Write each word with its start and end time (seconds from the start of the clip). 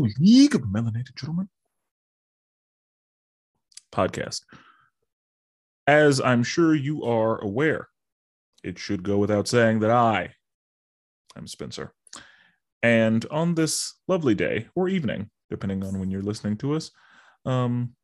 the 0.00 0.14
League 0.18 0.54
of 0.54 0.62
Melanated 0.62 1.14
Gentlemen 1.16 1.48
podcast. 3.92 4.42
As 5.86 6.20
I'm 6.20 6.42
sure 6.42 6.74
you 6.74 7.04
are 7.04 7.42
aware, 7.42 7.88
it 8.62 8.78
should 8.78 9.02
go 9.02 9.16
without 9.18 9.48
saying 9.48 9.80
that 9.80 9.90
I 9.90 10.34
am 11.36 11.46
Spencer. 11.46 11.92
And 12.82 13.24
on 13.30 13.54
this 13.54 13.94
lovely 14.06 14.34
day 14.34 14.68
or 14.74 14.88
evening, 14.88 15.30
depending 15.48 15.82
on 15.84 15.98
when 15.98 16.10
you're 16.10 16.22
listening 16.22 16.56
to 16.58 16.74
us, 16.74 16.90
um, 17.44 17.94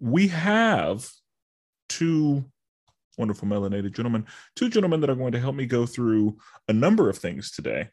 we 0.00 0.28
have 0.28 1.08
two 1.88 2.44
wonderful 3.18 3.48
melanated 3.48 3.94
gentlemen, 3.94 4.26
two 4.54 4.70
gentlemen 4.70 5.00
that 5.00 5.10
are 5.10 5.16
going 5.16 5.32
to 5.32 5.40
help 5.40 5.54
me 5.54 5.66
go 5.66 5.86
through 5.86 6.36
a 6.68 6.72
number 6.72 7.10
of 7.10 7.18
things 7.18 7.50
today. 7.50 7.88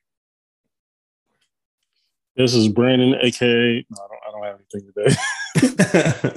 This 2.39 2.55
is 2.55 2.69
Brandon, 2.69 3.15
aka 3.21 3.85
no, 3.89 3.97
I 4.01 4.07
don't, 4.07 4.21
I 4.25 4.31
don't 4.31 4.43
have 4.45 4.59
anything 4.71 4.85
today. 4.95 6.33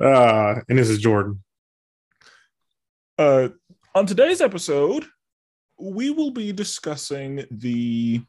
uh, 0.00 0.60
and 0.68 0.76
this 0.76 0.88
is 0.88 0.98
Jordan. 0.98 1.44
Uh, 3.16 3.50
on 3.94 4.04
today's 4.04 4.40
episode, 4.40 5.06
we 5.78 6.10
will 6.10 6.32
be 6.32 6.50
discussing 6.50 7.44
the 7.52 8.20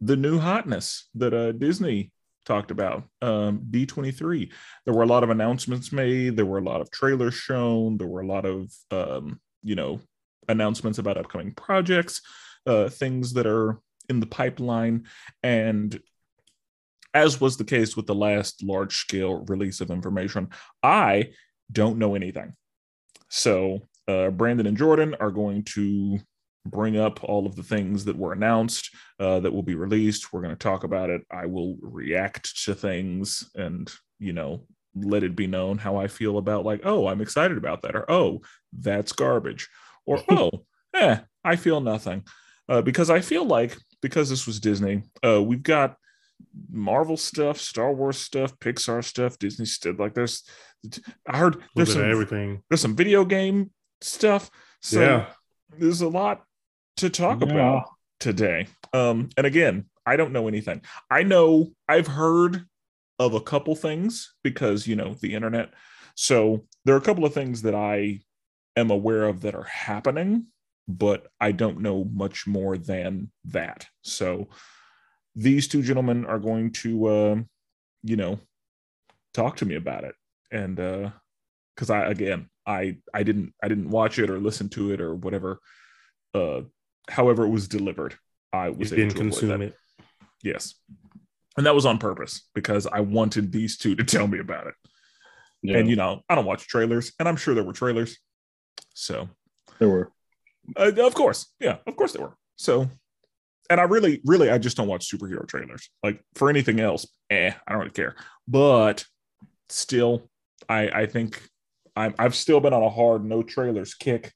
the 0.00 0.14
new 0.14 0.38
hotness 0.38 1.08
that 1.16 1.34
uh, 1.34 1.50
Disney 1.50 2.12
talked 2.46 2.70
about 2.70 3.02
um, 3.20 3.66
D23. 3.68 4.48
There 4.84 4.94
were 4.94 5.02
a 5.02 5.06
lot 5.06 5.24
of 5.24 5.30
announcements 5.30 5.90
made. 5.90 6.36
There 6.36 6.46
were 6.46 6.58
a 6.58 6.64
lot 6.64 6.80
of 6.80 6.92
trailers 6.92 7.34
shown. 7.34 7.96
There 7.96 8.06
were 8.06 8.20
a 8.20 8.28
lot 8.28 8.44
of 8.44 8.72
um, 8.92 9.40
you 9.64 9.74
know 9.74 9.98
announcements 10.48 11.00
about 11.00 11.16
upcoming 11.16 11.52
projects, 11.52 12.22
uh, 12.64 12.88
things 12.88 13.32
that 13.32 13.48
are 13.48 13.80
in 14.12 14.20
the 14.20 14.26
pipeline, 14.26 15.06
and 15.42 15.98
as 17.14 17.40
was 17.40 17.56
the 17.56 17.64
case 17.64 17.96
with 17.96 18.06
the 18.06 18.14
last 18.14 18.62
large 18.62 18.96
scale 18.96 19.44
release 19.48 19.80
of 19.80 19.90
information, 19.90 20.50
I 20.82 21.30
don't 21.70 21.98
know 21.98 22.14
anything. 22.14 22.54
So 23.28 23.88
uh, 24.06 24.30
Brandon 24.30 24.66
and 24.66 24.76
Jordan 24.76 25.16
are 25.18 25.30
going 25.30 25.64
to 25.74 26.18
bring 26.64 26.96
up 26.96 27.24
all 27.24 27.46
of 27.46 27.56
the 27.56 27.62
things 27.62 28.04
that 28.04 28.16
were 28.16 28.32
announced 28.32 28.94
uh, 29.18 29.40
that 29.40 29.52
will 29.52 29.62
be 29.62 29.74
released. 29.74 30.32
We're 30.32 30.42
going 30.42 30.54
to 30.54 30.58
talk 30.58 30.84
about 30.84 31.10
it. 31.10 31.22
I 31.30 31.46
will 31.46 31.76
react 31.80 32.64
to 32.64 32.74
things 32.74 33.50
and, 33.54 33.92
you 34.18 34.32
know, 34.32 34.66
let 34.94 35.22
it 35.22 35.34
be 35.34 35.46
known 35.46 35.78
how 35.78 35.96
I 35.96 36.08
feel 36.08 36.38
about, 36.38 36.64
like, 36.64 36.82
oh, 36.84 37.08
I'm 37.08 37.20
excited 37.20 37.56
about 37.56 37.82
that, 37.82 37.96
or 37.96 38.10
oh, 38.10 38.42
that's 38.72 39.12
garbage, 39.12 39.68
or 40.04 40.22
oh, 40.30 40.50
eh, 40.94 41.18
I 41.42 41.56
feel 41.56 41.80
nothing. 41.80 42.24
Uh, 42.68 42.82
because 42.82 43.10
I 43.10 43.20
feel 43.20 43.44
like, 43.44 43.76
because 44.02 44.28
this 44.28 44.46
was 44.46 44.60
Disney, 44.60 45.02
uh, 45.24 45.42
we've 45.42 45.62
got 45.62 45.96
Marvel 46.70 47.16
stuff, 47.16 47.58
Star 47.58 47.92
Wars 47.92 48.18
stuff, 48.18 48.58
Pixar 48.58 49.04
stuff, 49.04 49.38
Disney 49.38 49.64
stuff. 49.64 49.98
Like 49.98 50.14
there's, 50.14 50.42
I 51.26 51.38
heard 51.38 51.62
there's 51.74 51.92
some 51.92 52.02
everything. 52.02 52.62
There's 52.68 52.80
some 52.80 52.96
video 52.96 53.24
game 53.24 53.70
stuff. 54.00 54.50
So 54.80 55.00
yeah. 55.00 55.26
there's 55.78 56.00
a 56.00 56.08
lot 56.08 56.42
to 56.98 57.08
talk 57.08 57.40
yeah. 57.40 57.52
about 57.52 57.84
today. 58.20 58.66
Um, 58.92 59.30
and 59.36 59.46
again, 59.46 59.86
I 60.04 60.16
don't 60.16 60.32
know 60.32 60.48
anything. 60.48 60.82
I 61.10 61.22
know 61.22 61.72
I've 61.88 62.08
heard 62.08 62.66
of 63.18 63.34
a 63.34 63.40
couple 63.40 63.74
things 63.76 64.34
because 64.42 64.86
you 64.86 64.96
know 64.96 65.14
the 65.20 65.34
internet. 65.34 65.72
So 66.16 66.66
there 66.84 66.94
are 66.94 66.98
a 66.98 67.02
couple 67.02 67.24
of 67.24 67.34
things 67.34 67.62
that 67.62 67.74
I 67.74 68.20
am 68.76 68.90
aware 68.90 69.24
of 69.24 69.42
that 69.42 69.54
are 69.54 69.64
happening, 69.64 70.46
but 70.88 71.28
I 71.40 71.52
don't 71.52 71.80
know 71.80 72.04
much 72.04 72.46
more 72.46 72.76
than 72.76 73.30
that. 73.46 73.86
So 74.02 74.48
these 75.34 75.68
two 75.68 75.82
gentlemen 75.82 76.26
are 76.26 76.38
going 76.38 76.72
to, 76.72 77.06
uh, 77.06 77.36
you 78.02 78.16
know, 78.16 78.38
talk 79.32 79.56
to 79.56 79.66
me 79.66 79.76
about 79.76 80.04
it, 80.04 80.14
and 80.50 80.76
because 80.76 81.90
uh, 81.90 81.94
I 81.94 82.06
again, 82.10 82.48
I 82.66 82.98
I 83.14 83.22
didn't 83.22 83.54
I 83.62 83.68
didn't 83.68 83.90
watch 83.90 84.18
it 84.18 84.30
or 84.30 84.38
listen 84.38 84.68
to 84.70 84.92
it 84.92 85.00
or 85.00 85.14
whatever 85.14 85.58
uh 86.34 86.62
however 87.08 87.44
it 87.44 87.50
was 87.50 87.68
delivered, 87.68 88.16
I 88.52 88.70
was 88.70 88.90
you 88.90 88.98
didn't 88.98 89.14
consume 89.14 89.62
it. 89.62 89.76
Yes. 90.42 90.74
And 91.56 91.66
that 91.66 91.74
was 91.74 91.84
on 91.84 91.98
purpose 91.98 92.48
because 92.54 92.86
I 92.86 93.00
wanted 93.00 93.52
these 93.52 93.76
two 93.76 93.94
to 93.96 94.04
tell 94.04 94.26
me 94.26 94.38
about 94.38 94.66
it. 94.68 94.74
Yeah. 95.62 95.78
And 95.78 95.88
you 95.88 95.96
know, 95.96 96.22
I 96.28 96.34
don't 96.34 96.44
watch 96.44 96.66
trailers, 96.66 97.12
and 97.18 97.28
I'm 97.28 97.36
sure 97.36 97.54
there 97.54 97.64
were 97.64 97.72
trailers. 97.72 98.18
So 98.94 99.28
there 99.78 99.88
were. 99.88 100.10
Uh, 100.76 100.92
of 100.98 101.14
course. 101.14 101.52
Yeah, 101.60 101.78
of 101.86 101.96
course 101.96 102.12
they 102.12 102.20
were. 102.20 102.36
So 102.56 102.88
and 103.72 103.80
I 103.80 103.84
really, 103.84 104.20
really, 104.26 104.50
I 104.50 104.58
just 104.58 104.76
don't 104.76 104.86
watch 104.86 105.10
superhero 105.10 105.48
trailers. 105.48 105.88
Like 106.02 106.22
for 106.34 106.50
anything 106.50 106.78
else, 106.78 107.06
eh, 107.30 107.52
I 107.66 107.72
don't 107.72 107.80
really 107.80 107.90
care. 107.90 108.14
But 108.46 109.04
still, 109.70 110.28
I 110.68 110.88
I 110.88 111.06
think 111.06 111.42
I'm 111.96 112.14
I've 112.18 112.34
still 112.34 112.60
been 112.60 112.74
on 112.74 112.82
a 112.82 112.90
hard 112.90 113.24
no 113.24 113.42
trailers 113.42 113.94
kick, 113.94 114.32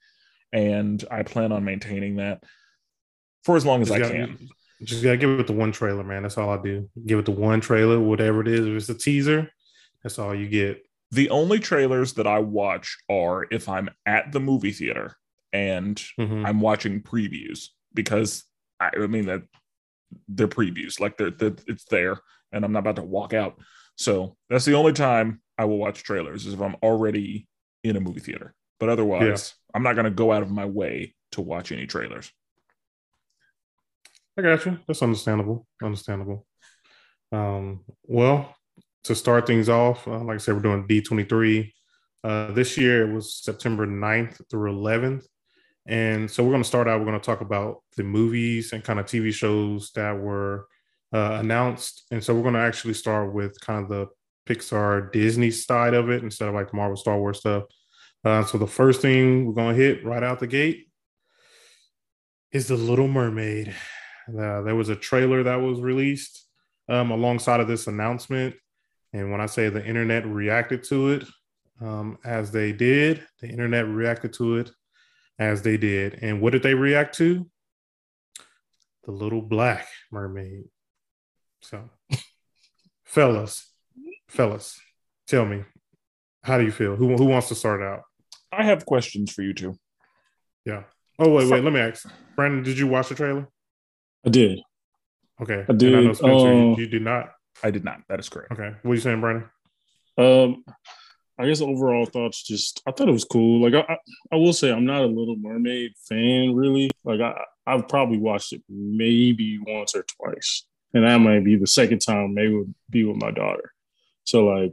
and 0.53 1.05
I 1.11 1.23
plan 1.23 1.53
on 1.53 1.65
maintaining 1.65 2.17
that 2.17 2.43
for 3.45 3.57
as 3.57 3.67
long 3.67 3.83
as 3.83 3.89
just 3.89 4.01
I 4.01 4.03
gotta, 4.03 4.15
can. 4.15 4.49
Just 4.83 5.03
gotta 5.03 5.19
give 5.19 5.39
it 5.39 5.47
the 5.47 5.53
one 5.53 5.73
trailer, 5.73 6.03
man. 6.03 6.23
That's 6.23 6.39
all 6.39 6.51
I 6.51 6.63
do. 6.63 6.89
Give 7.05 7.19
it 7.19 7.27
the 7.27 7.33
one 7.33 7.61
trailer, 7.61 8.01
whatever 8.01 8.41
it 8.41 8.49
is. 8.49 8.67
If 8.67 8.75
it's 8.75 8.89
a 8.89 8.95
teaser, 8.95 9.51
that's 10.03 10.19
all 10.19 10.35
you 10.35 10.49
get. 10.49 10.83
The 11.11 11.29
only 11.29 11.59
trailers 11.59 12.15
that 12.15 12.27
I 12.27 12.39
watch 12.39 12.97
are 13.11 13.47
if 13.51 13.69
I'm 13.69 13.91
at 14.07 14.33
the 14.33 14.41
movie 14.41 14.73
theater 14.73 15.17
and 15.57 15.97
mm-hmm. 16.21 16.45
I'm 16.45 16.61
watching 16.61 17.01
previews 17.01 17.69
because 17.95 18.45
I, 18.79 18.91
I 18.95 19.07
mean 19.07 19.27
that 19.27 19.43
they're 20.29 20.49
previews, 20.49 21.01
like 21.01 21.17
they're, 21.17 21.31
they're 21.31 21.57
it's 21.67 21.87
there, 21.87 22.21
and 22.53 22.65
I'm 22.65 22.73
not 22.73 22.81
about 22.81 22.97
to 22.97 23.03
walk 23.03 23.33
out. 23.33 23.59
So 23.97 24.37
that's 24.51 24.67
the 24.67 24.75
only 24.75 24.93
time 24.93 25.41
I 25.57 25.65
will 25.65 25.79
watch 25.79 26.03
trailers 26.03 26.45
is 26.45 26.53
if 26.53 26.61
I'm 26.61 26.77
already 26.83 27.49
in 27.83 27.97
a 27.97 28.01
movie 28.01 28.21
theater. 28.21 28.55
But 28.79 28.91
otherwise, 28.91 29.55
yeah. 29.55 29.75
I'm 29.75 29.83
not 29.83 29.95
going 29.95 30.05
to 30.05 30.11
go 30.11 30.31
out 30.31 30.43
of 30.43 30.51
my 30.51 30.67
way 30.67 31.15
to 31.33 31.41
watch 31.41 31.73
any 31.73 31.87
trailers. 31.87 32.31
I 34.39 34.43
got 34.43 34.67
you. 34.67 34.79
That's 34.87 35.03
understandable. 35.03 35.67
Understandable. 35.83 36.47
Um, 37.33 37.85
well, 38.05 38.55
to 39.05 39.15
start 39.15 39.47
things 39.47 39.71
off, 39.71 40.07
uh, 40.07 40.19
like 40.19 40.35
I 40.35 40.39
said, 40.39 40.55
we're 40.55 40.61
doing 40.61 40.87
D23. 40.87 41.73
Uh, 42.23 42.53
this 42.53 42.77
year 42.77 43.09
it 43.09 43.15
was 43.15 43.35
September 43.35 43.87
9th 43.87 44.43
through 44.51 44.73
11th. 44.73 45.25
And 45.87 46.31
so 46.31 46.43
we're 46.43 46.51
going 46.51 46.63
to 46.63 46.69
start 46.69 46.89
out, 46.89 46.99
we're 46.99 47.07
going 47.07 47.21
to 47.21 47.25
talk 47.25 47.41
about 47.41 47.83
the 47.97 48.03
movies 48.03 48.73
and 48.73 48.83
kind 48.83 48.99
of 48.99 49.07
TV 49.07 49.33
shows 49.33 49.93
that 49.95 50.19
were 50.19 50.67
uh, 51.13 51.39
announced. 51.41 52.05
And 52.11 52.23
so 52.23 52.35
we're 52.35 52.43
going 52.43 52.55
to 52.55 52.61
actually 52.61 52.95
start 52.95 53.33
with 53.33 53.61
kind 53.61 53.85
of 53.85 53.89
the 53.89 54.07
Pixar 54.53 55.13
Disney 55.13 55.51
side 55.51 55.95
of 55.95 56.11
it 56.11 56.23
instead 56.23 56.49
of 56.49 56.55
like 56.55 56.71
the 56.71 56.77
Marvel 56.77 56.97
Star 56.97 57.19
Wars 57.19 57.39
stuff. 57.39 57.65
Uh, 58.25 58.45
so 58.45 58.59
the 58.59 58.67
first 58.67 59.01
thing 59.01 59.47
we're 59.47 59.53
going 59.53 59.77
to 59.77 59.81
hit 59.81 60.05
right 60.05 60.23
out 60.23 60.41
the 60.41 60.47
gate 60.47 60.89
is 62.51 62.67
The 62.67 62.77
Little 62.77 63.09
Mermaid. 63.09 63.75
Uh, 64.29 64.63
there 64.63 64.75
was 64.75 64.89
a 64.89 64.97
trailer 64.97 65.45
that 65.45 65.57
was 65.57 65.81
released 65.81 66.47
um, 66.89 67.13
alongside 67.13 67.61
of 67.61 67.69
this 67.69 67.87
announcement. 67.87 68.57
And 69.13 69.31
when 69.31 69.41
I 69.41 69.47
say 69.47 69.69
the 69.69 69.85
internet 69.85 70.27
reacted 70.27 70.83
to 70.85 71.11
it 71.11 71.25
um, 71.81 72.19
as 72.25 72.51
they 72.51 72.73
did, 72.73 73.25
the 73.41 73.49
internet 73.49 73.87
reacted 73.87 74.33
to 74.35 74.57
it 74.57 74.71
as 75.39 75.63
they 75.63 75.77
did. 75.77 76.19
And 76.23 76.41
what 76.41 76.53
did 76.53 76.63
they 76.63 76.75
react 76.75 77.17
to? 77.17 77.49
The 79.05 79.13
little 79.13 79.43
black 79.43 79.87
mermaid. 80.11 80.65
So, 81.63 81.91
fellas, 83.05 83.71
fellas, 84.29 84.81
tell 85.27 85.45
me, 85.45 85.65
how 86.43 86.59
do 86.59 86.65
you 86.65 86.73
feel? 86.73 86.97
Who, 86.97 87.17
who 87.17 87.25
wants 87.25 87.49
to 87.49 87.55
start 87.55 87.83
out? 87.83 88.03
I 88.53 88.65
have 88.65 88.87
questions 88.87 89.33
for 89.33 89.43
you 89.43 89.53
two. 89.53 89.79
Yeah. 90.65 90.85
Oh, 91.19 91.31
wait, 91.31 91.51
wait. 91.51 91.65
Let 91.65 91.73
me 91.73 91.81
ask. 91.81 92.09
Brandon, 92.35 92.63
did 92.63 92.79
you 92.79 92.87
watch 92.87 93.09
the 93.09 93.15
trailer? 93.15 93.49
I 94.25 94.31
did. 94.31 94.61
Okay. 95.41 95.65
I 95.69 95.73
did. 95.73 95.95
And 95.95 96.09
I 96.11 96.13
Spencer, 96.13 96.47
uh, 96.47 96.53
you, 96.53 96.77
you, 96.79 96.87
did 96.87 97.03
not. 97.03 97.33
I 97.63 97.71
did 97.71 97.85
not. 97.85 98.01
That 98.09 98.21
is 98.21 98.29
correct. 98.29 98.53
Okay. 98.53 98.75
What 98.83 98.93
are 98.93 98.95
you 98.95 99.01
saying, 99.01 99.21
Brandon? 99.21 99.49
Um, 100.19 100.65
I 101.39 101.47
guess 101.47 101.61
overall 101.61 102.07
thoughts 102.07 102.43
just 102.43 102.83
I 102.87 102.93
thought 102.93 103.09
it 103.09 103.13
was 103.13 103.25
cool. 103.25 103.63
Like 103.63 103.75
I, 103.75 103.93
I, 103.93 103.97
I 104.33 104.37
will 104.37 104.53
say 104.53 104.73
I'm 104.73 104.87
not 104.87 105.03
a 105.03 105.07
Little 105.07 105.37
Mermaid 105.37 105.93
fan 106.09 106.55
really. 106.55 106.91
Like 107.05 107.21
I 107.21 107.35
I've 107.67 107.89
probably 107.89 108.19
watched 108.19 108.53
it 108.53 108.63
maybe 108.69 109.59
once 109.59 109.95
or 109.95 110.05
twice, 110.05 110.65
and 110.95 111.05
that 111.05 111.19
might 111.19 111.45
be 111.45 111.57
the 111.57 111.67
second 111.67 111.99
time. 111.99 112.35
Maybe 112.35 112.55
would 112.55 112.75
be 112.89 113.05
with 113.05 113.17
my 113.17 113.31
daughter. 113.31 113.73
So 114.25 114.47
like, 114.47 114.73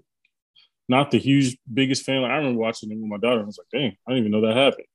not 0.88 1.12
the 1.12 1.20
huge 1.20 1.58
biggest 1.72 2.04
fan. 2.04 2.22
Like, 2.22 2.32
I 2.32 2.36
remember 2.36 2.60
watching 2.60 2.92
it 2.92 2.96
with 2.96 3.10
my 3.10 3.18
daughter. 3.18 3.40
and 3.40 3.44
I 3.44 3.48
was 3.48 3.60
like, 3.60 3.82
dang, 3.82 3.98
I 4.08 4.12
didn't 4.12 4.28
even 4.28 4.32
know 4.32 4.48
that 4.48 4.58
happened. 4.58 4.88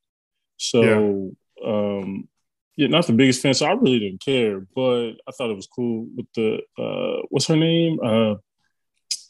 So 0.57 1.33
yeah. 1.61 1.69
um, 1.69 2.29
yeah, 2.77 2.87
not 2.87 3.07
the 3.07 3.13
biggest 3.13 3.43
fan. 3.43 3.55
So 3.55 3.67
I 3.67 3.73
really 3.73 3.99
didn't 3.99 4.21
care, 4.21 4.61
but 4.75 5.13
I 5.27 5.33
thought 5.33 5.51
it 5.51 5.57
was 5.57 5.67
cool 5.67 6.07
with 6.17 6.27
the 6.35 6.61
uh, 6.79 7.27
what's 7.29 7.47
her 7.49 7.57
name? 7.57 7.99
Uh, 8.03 8.37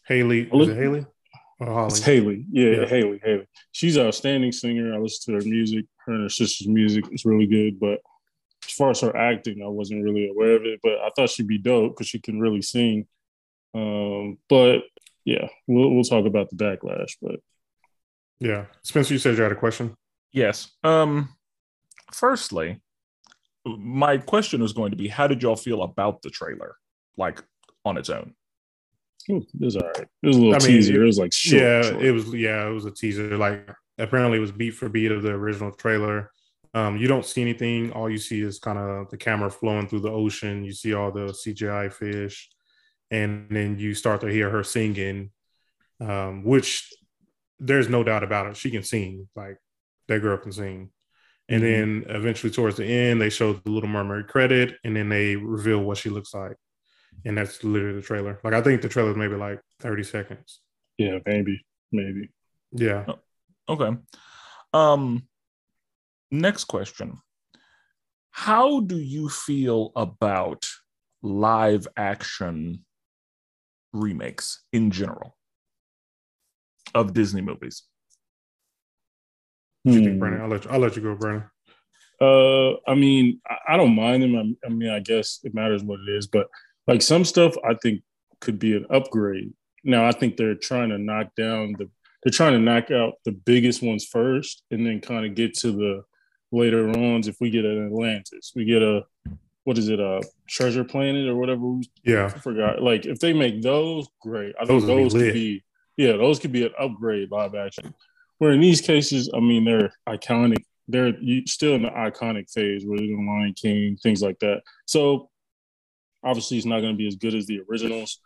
Haley. 0.07 0.49
Is 0.53 0.69
it 0.69 0.77
Haley? 0.77 1.07
Oh, 1.61 1.87
it's 1.87 2.01
Haley. 2.01 2.47
Yeah, 2.51 2.71
yeah, 2.71 2.87
Haley. 2.87 3.21
Haley. 3.23 3.47
She's 3.73 3.97
an 3.97 4.07
outstanding 4.07 4.53
singer. 4.53 4.95
I 4.95 4.99
listen 4.99 5.35
to 5.35 5.41
her 5.41 5.49
music. 5.49 5.87
Her 6.07 6.13
and 6.13 6.23
her 6.23 6.29
sister's 6.29 6.69
music 6.69 7.05
is 7.11 7.25
really 7.25 7.47
good. 7.47 7.81
But 7.81 8.01
as 8.65 8.73
far 8.73 8.91
as 8.91 9.01
her 9.01 9.17
acting, 9.17 9.63
I 9.63 9.69
wasn't 9.69 10.05
really 10.05 10.29
aware 10.29 10.57
of 10.57 10.65
it, 10.65 10.81
but 10.83 10.93
I 10.93 11.11
thought 11.17 11.31
she'd 11.31 11.49
be 11.49 11.59
dope 11.59 11.95
because 11.95 12.07
she 12.07 12.21
can 12.21 12.39
really 12.39 12.63
sing. 12.63 13.07
Um, 13.75 14.39
but 14.49 14.83
yeah, 15.25 15.49
we'll 15.67 15.95
we'll 15.95 16.05
talk 16.05 16.27
about 16.27 16.49
the 16.51 16.57
backlash. 16.57 17.17
But 17.21 17.41
yeah, 18.39 18.67
Spencer, 18.83 19.15
you 19.15 19.19
said 19.19 19.37
you 19.37 19.43
had 19.43 19.53
a 19.53 19.57
question. 19.57 19.95
Yes. 20.33 20.71
Um. 20.85 21.31
Firstly, 22.13 22.81
my 23.67 24.17
question 24.17 24.63
was 24.63 24.73
going 24.73 24.93
to 24.93 24.97
be, 24.97 25.09
how 25.09 25.27
did 25.27 25.43
y'all 25.43 25.57
feel 25.57 25.83
about 25.83 26.23
the 26.23 26.31
trailer, 26.31 26.77
like 27.19 27.43
on 27.85 27.99
its 27.99 28.09
own? 28.09 28.35
It 29.29 29.45
was 29.61 29.77
all 29.77 29.87
right. 29.87 30.09
It 30.23 30.27
was 30.27 30.37
a 30.37 30.41
little 30.41 30.55
I 30.55 30.59
teaser. 30.59 30.93
Mean, 30.93 31.01
it, 31.01 31.05
it, 31.05 31.07
was 31.07 31.19
like 31.19 31.33
short, 31.33 31.63
yeah, 31.63 31.83
short. 31.83 32.03
it 32.03 32.13
was 32.13 32.35
yeah, 32.35 32.67
it 32.67 32.73
was 32.73 32.87
a 32.87 32.91
teaser. 32.91 33.37
Like 33.37 33.69
apparently, 33.99 34.39
it 34.39 34.41
was 34.41 34.53
beat 34.53 34.71
for 34.71 34.89
beat 34.89 35.13
of 35.13 35.23
the 35.23 35.31
original 35.31 35.73
trailer. 35.73 36.31
Um, 36.75 36.97
you 36.97 37.09
don't 37.09 37.25
see 37.25 37.43
anything. 37.43 37.93
All 37.93 38.09
you 38.09 38.19
see 38.19 38.41
is 38.41 38.59
kind 38.59 38.79
of 38.79 39.11
the 39.11 39.17
camera 39.17 39.51
flowing 39.51 39.89
through 39.89 40.01
the 40.01 40.11
ocean. 40.11 40.65
You 40.65 40.73
see 40.73 40.95
all 40.95 41.11
the 41.11 41.27
CGI 41.27 41.93
fish, 41.93 42.49
and 43.11 43.49
then 43.51 43.79
you 43.79 43.95
start 43.95 44.21
to 44.23 44.29
hear 44.29 44.51
her 44.51 44.65
singing, 44.65 45.31
um, 46.01 46.45
which 46.45 46.93
there's 47.59 47.89
no 47.89 48.05
doubt 48.05 48.23
about 48.23 48.47
it. 48.47 48.57
She 48.57 48.71
can 48.71 48.83
sing. 48.83 49.29
Like 49.37 49.59
that 50.09 50.21
girl 50.21 50.39
can 50.39 50.53
sing. 50.53 50.91
And 51.49 51.63
mm-hmm. 51.63 52.03
then 52.07 52.17
eventually, 52.17 52.53
towards 52.53 52.77
the 52.77 52.85
end, 52.85 53.21
they 53.21 53.31
show 53.31 53.55
the 53.55 53.71
Little 53.71 53.89
Mermaid 53.89 54.29
credit, 54.29 54.77
and 54.85 54.95
then 54.95 55.09
they 55.09 55.37
reveal 55.37 55.81
what 55.81 55.99
she 55.99 56.11
looks 56.11 56.35
like, 56.35 56.57
and 57.25 57.37
that's 57.37 57.65
literally 57.65 57.97
the 57.97 58.07
trailer. 58.07 58.41
Like 58.45 58.55
I 58.55 58.63
think 58.63 58.83
the 58.83 58.89
trailer 58.89 59.11
is 59.11 59.17
maybe 59.17 59.37
like 59.37 59.61
thirty 59.81 60.05
seconds. 60.05 60.61
Yeah, 60.97 61.19
maybe, 61.27 61.65
maybe. 61.93 62.31
Yeah. 62.73 63.05
Oh, 63.09 63.19
okay. 63.75 63.97
Um. 64.73 65.25
Next 66.31 66.65
question. 66.65 67.19
How 68.31 68.81
do 68.81 68.97
you 68.97 69.29
feel 69.29 69.93
about 69.97 70.67
live 71.23 71.89
action 71.97 72.85
remakes 73.93 74.63
in 74.73 74.91
general 74.91 75.37
of 76.95 77.15
Disney 77.15 77.41
movies? 77.41 77.83
What 79.83 79.93
do 79.93 79.99
you 79.99 80.05
think, 80.05 80.21
Brandon? 80.21 80.43
I'll 80.43 80.49
let 80.49 80.65
you, 80.65 80.71
I'll 80.71 80.79
let 80.79 80.97
you 80.97 81.03
go, 81.03 81.15
Brandon. 81.15 81.51
Uh, 82.21 82.75
I 82.91 82.95
mean, 82.95 83.41
I, 83.49 83.75
I 83.75 83.77
don't 83.77 83.95
mind 83.95 84.23
them. 84.23 84.37
I, 84.37 84.67
I, 84.67 84.71
mean, 84.71 84.91
I 84.91 85.01
guess 85.01 85.41
it 85.45 85.55
matters 85.55 85.83
what 85.83 86.01
it 86.01 86.09
is, 86.09 86.27
but 86.27 86.49
like 86.89 87.03
some 87.03 87.25
stuff, 87.25 87.55
I 87.65 87.75
think 87.75 88.03
could 88.41 88.59
be 88.59 88.77
an 88.77 88.87
upgrade. 88.91 89.53
Now, 89.85 90.07
I 90.07 90.13
think 90.13 90.37
they're 90.37 90.55
trying 90.57 90.89
to 90.89 90.99
knock 90.99 91.35
down 91.37 91.75
the. 91.79 91.89
They're 92.25 92.33
trying 92.33 92.55
to 92.55 92.59
knock 92.59 92.91
out 92.91 93.15
the 93.25 93.31
biggest 93.31 93.81
ones 93.81 94.05
first, 94.05 94.65
and 94.73 94.85
then 94.85 95.01
kind 95.01 95.25
of 95.25 95.37
get 95.37 95.55
to 95.59 95.71
the 95.71 96.03
later 96.51 96.89
ons. 96.89 97.29
If 97.29 97.37
we 97.41 97.51
get 97.51 97.65
an 97.65 97.87
Atlantis, 97.87 98.53
we 98.57 98.65
get 98.65 98.83
a 98.83 99.05
what 99.69 99.77
is 99.77 99.91
it, 99.91 100.01
a 100.01 100.23
Treasure 100.49 100.83
Planet 100.83 101.29
or 101.29 101.37
whatever? 101.37 101.75
Yeah, 102.03 102.25
I 102.25 102.39
forgot. 102.39 102.83
Like 102.83 103.05
if 103.05 103.21
they 103.21 103.35
make 103.35 103.61
those, 103.61 104.09
great. 104.23 104.55
I 104.59 104.65
think 104.65 104.81
those, 104.81 105.13
those 105.13 105.13
could 105.13 105.35
be 105.35 105.63
yeah, 105.99 106.13
those 106.13 106.39
could 106.39 106.53
be 106.53 106.65
an 106.65 106.73
upgrade 106.79 107.31
live 107.31 107.55
action. 107.55 107.93
Where 108.39 108.53
in 108.53 108.61
these 108.61 108.81
cases, 108.81 109.29
I 109.35 109.41
mean, 109.41 109.67
they're 109.67 109.93
iconic. 110.09 110.65
They're 110.87 111.13
still 111.45 111.75
in 111.75 111.83
the 111.83 111.91
iconic 111.91 112.51
phase 112.51 112.87
where 112.87 112.99
they're 112.99 113.09
the 113.09 113.15
Lion 113.17 113.53
King, 113.61 113.99
things 114.03 114.23
like 114.23 114.39
that. 114.39 114.63
So 114.87 115.29
obviously, 116.25 116.57
it's 116.57 116.67
not 116.67 116.81
going 116.81 116.93
to 116.93 116.99
be 116.99 117.09
as 117.09 117.17
good 117.17 117.35
as 117.35 117.47
the 117.47 117.61
originals. 117.69 118.21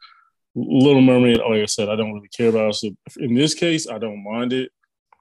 Little 0.55 1.01
Mermaid, 1.01 1.39
like 1.39 1.63
I 1.63 1.67
said, 1.67 1.89
I 1.89 1.97
don't 1.97 2.13
really 2.13 2.29
care 2.29 2.49
about. 2.49 2.75
So 2.75 2.91
in 3.17 3.35
this 3.35 3.55
case, 3.55 3.89
I 3.89 3.99
don't 3.99 4.23
mind 4.23 4.53
it. 4.53 4.71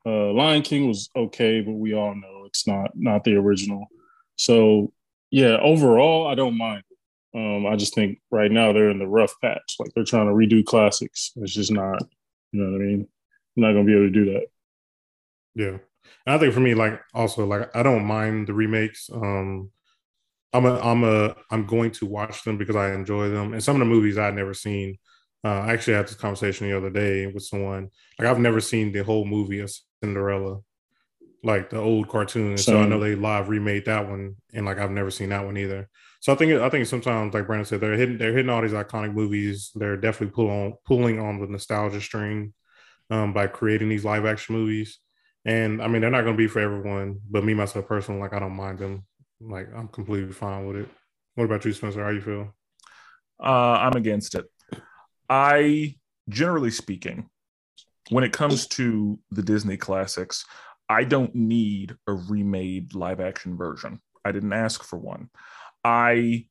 Uh, 0.06 0.34
Lion 0.34 0.62
King 0.62 0.88
was 0.88 1.10
okay, 1.16 1.62
but 1.62 1.74
we 1.74 1.94
all 1.94 2.16
know 2.16 2.44
it's 2.46 2.68
not 2.68 2.92
not 2.96 3.24
the 3.24 3.36
original. 3.36 3.88
So 4.36 4.92
yeah, 5.30 5.58
overall, 5.62 6.28
I 6.28 6.36
don't 6.36 6.58
mind. 6.58 6.84
Um, 7.34 7.66
I 7.66 7.76
just 7.78 7.96
think 7.96 8.20
right 8.30 8.52
now 8.52 8.74
they're 8.74 8.90
in 8.90 9.00
the 9.00 9.08
rough 9.08 9.34
patch. 9.42 9.76
Like 9.80 9.92
they're 9.94 10.04
trying 10.04 10.28
to 10.28 10.34
redo 10.34 10.66
classics. 10.66 11.32
It's 11.38 11.54
just 11.54 11.72
not, 11.72 12.02
you 12.52 12.62
know 12.62 12.72
what 12.72 12.82
I 12.82 12.86
mean? 12.86 13.08
I'm 13.56 13.64
not 13.64 13.72
gonna 13.72 13.86
be 13.86 13.94
able 13.94 14.08
to 14.08 14.10
do 14.10 14.26
that. 14.34 14.48
Yeah. 15.56 15.78
And 16.26 16.36
I 16.36 16.38
think 16.38 16.54
for 16.54 16.60
me, 16.60 16.74
like 16.74 17.00
also 17.14 17.46
like 17.46 17.74
I 17.76 17.84
don't 17.84 18.06
mind 18.06 18.48
the 18.48 18.54
remakes. 18.54 19.10
Um 19.14 19.72
I'm 20.54 20.66
a 20.66 20.80
I'm 20.80 21.04
a 21.04 21.36
I'm 21.50 21.66
going 21.66 21.92
to 21.92 22.06
watch 22.06 22.44
them 22.44 22.58
because 22.58 22.76
I 22.76 22.94
enjoy 22.94 23.30
them. 23.30 23.54
And 23.54 23.64
some 23.64 23.76
of 23.76 23.80
the 23.80 23.86
movies 23.86 24.18
I'd 24.18 24.36
never 24.36 24.54
seen. 24.54 24.98
Uh, 25.44 25.62
I 25.62 25.74
actually 25.74 25.96
had 25.96 26.08
this 26.08 26.16
conversation 26.16 26.70
the 26.70 26.78
other 26.78 26.92
day 26.92 27.26
with 27.26 27.44
someone. 27.44 27.90
Like 28.20 28.28
I've 28.28 28.38
never 28.38 28.62
seen 28.62 28.92
the 28.92 29.04
whole 29.04 29.26
movie 29.26 29.60
of 29.60 29.72
Cinderella, 30.04 30.60
like 31.44 31.72
the 31.72 31.80
old 31.80 32.10
cartoon. 32.10 32.58
So, 32.58 32.74
so 32.74 32.80
I 32.80 32.86
know 32.86 33.00
they 33.00 33.16
live 33.16 33.50
remade 33.50 33.86
that 33.86 34.08
one, 34.08 34.36
and 34.54 34.66
like 34.66 34.78
I've 34.78 34.92
never 34.92 35.10
seen 35.10 35.30
that 35.30 35.44
one 35.44 35.58
either. 35.58 35.90
So 36.20 36.32
I 36.32 36.36
think 36.36 36.54
I 36.62 36.70
think 36.70 36.86
sometimes, 36.86 37.34
like 37.34 37.48
Brandon 37.48 37.66
said, 37.66 37.82
they're 37.82 37.98
hitting 37.98 38.20
they're 38.20 38.34
hitting 38.34 38.50
all 38.50 38.62
these 38.62 38.72
iconic 38.72 39.14
movies. 39.14 39.72
They're 39.74 39.98
definitely 39.98 40.36
pulling 40.36 40.76
pulling 40.86 41.20
on 41.20 41.40
the 41.40 41.48
nostalgia 41.48 42.02
string 42.02 42.54
um, 43.10 43.34
by 43.34 43.48
creating 43.48 43.90
these 43.90 44.06
live 44.06 44.26
action 44.26 44.56
movies. 44.56 45.00
And 45.44 45.82
I 45.82 45.88
mean, 45.88 46.02
they're 46.02 46.12
not 46.12 46.22
going 46.22 46.36
to 46.36 46.38
be 46.38 46.48
for 46.48 46.60
everyone, 46.60 47.20
but 47.30 47.44
me 47.44 47.56
myself 47.56 47.88
personally, 47.88 48.22
like 48.22 48.34
I 48.34 48.40
don't 48.40 48.56
mind 48.56 48.78
them. 48.78 49.06
Like 49.42 49.70
I'm 49.76 49.88
completely 49.88 50.34
fine 50.34 50.68
with 50.68 50.78
it. 50.78 50.90
What 51.36 51.46
about 51.46 51.66
you, 51.66 51.74
Spencer? 51.74 52.04
How 52.04 52.10
you 52.12 52.22
feel? 52.22 52.54
Uh, 53.42 53.80
I'm 53.80 53.94
against 53.94 54.36
it. 54.36 54.46
I, 55.30 55.96
generally 56.30 56.72
speaking, 56.72 57.30
when 58.10 58.24
it 58.24 58.34
comes 58.34 58.68
to 58.68 59.18
the 59.32 59.42
Disney 59.42 59.78
classics, 59.78 60.46
I 60.90 61.06
don't 61.06 61.34
need 61.34 61.96
a 62.08 62.14
remade 62.14 62.94
live 62.94 63.22
action 63.22 63.56
version. 63.58 64.02
I 64.26 64.32
didn't 64.32 64.54
ask 64.54 64.84
for 64.84 65.00
one. 65.00 65.30
I 65.84 66.48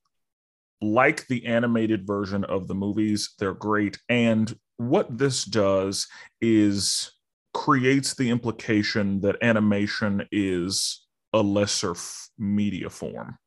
like 0.81 1.27
the 1.27 1.45
animated 1.47 2.07
version 2.07 2.45
of 2.45 2.67
the 2.67 2.75
movies, 2.75 3.35
they're 3.39 3.55
great. 3.55 3.99
And 4.09 4.53
what 4.79 5.19
this 5.19 5.45
does 5.45 6.09
is 6.41 7.13
creates 7.53 8.15
the 8.15 8.31
implication 8.31 9.21
that 9.21 9.37
animation 9.43 10.27
is 10.33 11.07
a 11.33 11.41
lesser 11.41 11.93
f- 11.93 12.29
media 12.39 12.91
form. 12.91 13.39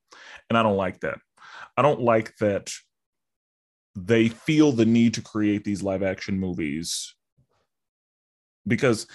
And 0.49 0.57
I 0.57 0.63
don't 0.63 0.77
like 0.77 0.99
that. 1.01 1.19
I 1.77 1.81
don't 1.81 2.01
like 2.01 2.35
that 2.37 2.71
they 3.95 4.27
feel 4.29 4.71
the 4.71 4.85
need 4.85 5.13
to 5.15 5.21
create 5.21 5.63
these 5.63 5.83
live 5.83 6.03
action 6.03 6.39
movies 6.39 7.13
because 8.65 9.07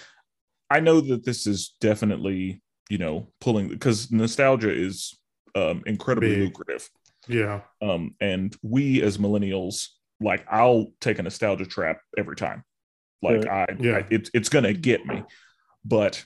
I 0.70 0.80
know 0.80 1.00
that 1.00 1.24
this 1.24 1.46
is 1.46 1.74
definitely, 1.80 2.62
you 2.88 2.98
know, 2.98 3.28
pulling 3.40 3.68
because 3.68 4.10
nostalgia 4.12 4.72
is 4.72 5.18
um, 5.54 5.82
incredibly 5.86 6.36
Big. 6.36 6.40
lucrative. 6.40 6.88
Yeah. 7.26 7.60
Um, 7.82 8.14
and 8.20 8.54
we 8.62 9.02
as 9.02 9.18
millennials, 9.18 9.88
like, 10.20 10.46
I'll 10.50 10.88
take 11.00 11.18
a 11.18 11.22
nostalgia 11.22 11.66
trap 11.66 12.00
every 12.16 12.36
time. 12.36 12.64
Like 13.22 13.46
I, 13.46 13.66
yeah. 13.78 13.96
I 13.96 14.06
it's 14.10 14.30
it's 14.32 14.48
gonna 14.48 14.72
get 14.72 15.04
me. 15.04 15.24
But 15.84 16.24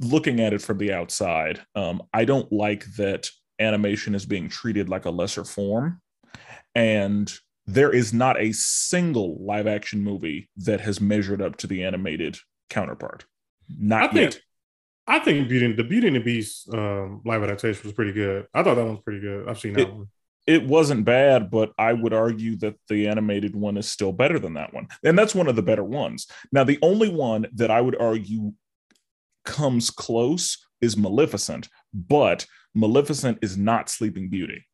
looking 0.00 0.40
at 0.40 0.52
it 0.52 0.62
from 0.62 0.78
the 0.78 0.92
outside, 0.92 1.60
um, 1.74 2.02
I 2.12 2.24
don't 2.24 2.50
like 2.52 2.84
that 2.96 3.30
animation 3.58 4.14
is 4.14 4.26
being 4.26 4.48
treated 4.48 4.88
like 4.88 5.04
a 5.04 5.10
lesser 5.10 5.44
form. 5.44 6.00
And 6.74 7.32
there 7.66 7.92
is 7.92 8.12
not 8.12 8.38
a 8.38 8.52
single 8.52 9.38
live 9.44 9.66
action 9.66 10.02
movie 10.02 10.48
that 10.58 10.80
has 10.80 11.00
measured 11.00 11.40
up 11.40 11.56
to 11.56 11.66
the 11.66 11.84
animated 11.84 12.36
counterpart. 12.68 13.24
Not 13.68 14.02
I 14.02 14.12
think, 14.12 14.34
yet. 14.34 14.40
I 15.06 15.18
think 15.20 15.48
Beauty 15.48 15.72
the 15.72 15.84
Beauty 15.84 16.08
and 16.08 16.16
the 16.16 16.20
Beast 16.20 16.68
um, 16.74 17.22
live 17.24 17.42
adaptation 17.42 17.82
was 17.84 17.92
pretty 17.92 18.12
good. 18.12 18.46
I 18.52 18.62
thought 18.62 18.74
that 18.74 18.84
one 18.84 18.94
was 18.94 19.04
pretty 19.04 19.20
good. 19.20 19.48
I've 19.48 19.58
seen 19.58 19.74
that 19.74 19.82
it, 19.82 19.94
one 19.94 20.08
it 20.46 20.66
wasn't 20.66 21.04
bad, 21.04 21.50
but 21.50 21.72
I 21.78 21.92
would 21.92 22.12
argue 22.12 22.56
that 22.56 22.76
the 22.88 23.08
animated 23.08 23.56
one 23.56 23.76
is 23.76 23.88
still 23.88 24.12
better 24.12 24.38
than 24.38 24.54
that 24.54 24.74
one. 24.74 24.88
And 25.02 25.18
that's 25.18 25.34
one 25.34 25.48
of 25.48 25.56
the 25.56 25.62
better 25.62 25.84
ones. 25.84 26.26
Now, 26.52 26.64
the 26.64 26.78
only 26.82 27.08
one 27.08 27.46
that 27.54 27.70
I 27.70 27.80
would 27.80 27.98
argue 28.00 28.52
comes 29.44 29.90
close 29.90 30.66
is 30.80 30.96
Maleficent, 30.96 31.68
but 31.92 32.46
Maleficent 32.74 33.38
is 33.42 33.56
not 33.56 33.88
Sleeping 33.88 34.28
Beauty. 34.28 34.66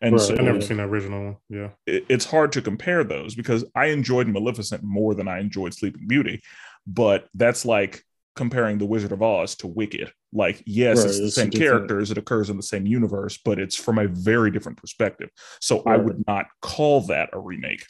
And 0.00 0.12
right. 0.12 0.20
so 0.20 0.34
I've 0.34 0.42
never 0.42 0.60
seen 0.60 0.78
the 0.78 0.84
original 0.84 1.24
one. 1.24 1.36
Yeah. 1.48 1.70
It, 1.86 2.06
it's 2.08 2.24
hard 2.24 2.52
to 2.52 2.62
compare 2.62 3.04
those 3.04 3.34
because 3.34 3.64
I 3.74 3.86
enjoyed 3.86 4.28
Maleficent 4.28 4.82
more 4.82 5.14
than 5.14 5.28
I 5.28 5.40
enjoyed 5.40 5.74
Sleeping 5.74 6.06
Beauty. 6.06 6.42
But 6.86 7.26
that's 7.34 7.64
like 7.64 8.02
comparing 8.36 8.78
the 8.78 8.86
Wizard 8.86 9.12
of 9.12 9.22
Oz 9.22 9.54
to 9.56 9.66
Wicked. 9.66 10.12
Like, 10.32 10.62
yes, 10.66 10.98
right, 10.98 11.06
it's 11.06 11.20
the 11.20 11.30
same 11.30 11.50
characters, 11.50 12.10
it 12.10 12.18
occurs 12.18 12.50
in 12.50 12.56
the 12.56 12.62
same 12.62 12.86
universe, 12.86 13.38
but 13.44 13.58
it's 13.58 13.76
from 13.76 13.98
a 13.98 14.08
very 14.08 14.50
different 14.50 14.78
perspective. 14.78 15.30
So 15.60 15.82
right. 15.82 15.94
I 15.94 16.02
would 16.02 16.24
not 16.26 16.46
call 16.60 17.02
that 17.02 17.30
a 17.32 17.38
remake. 17.38 17.86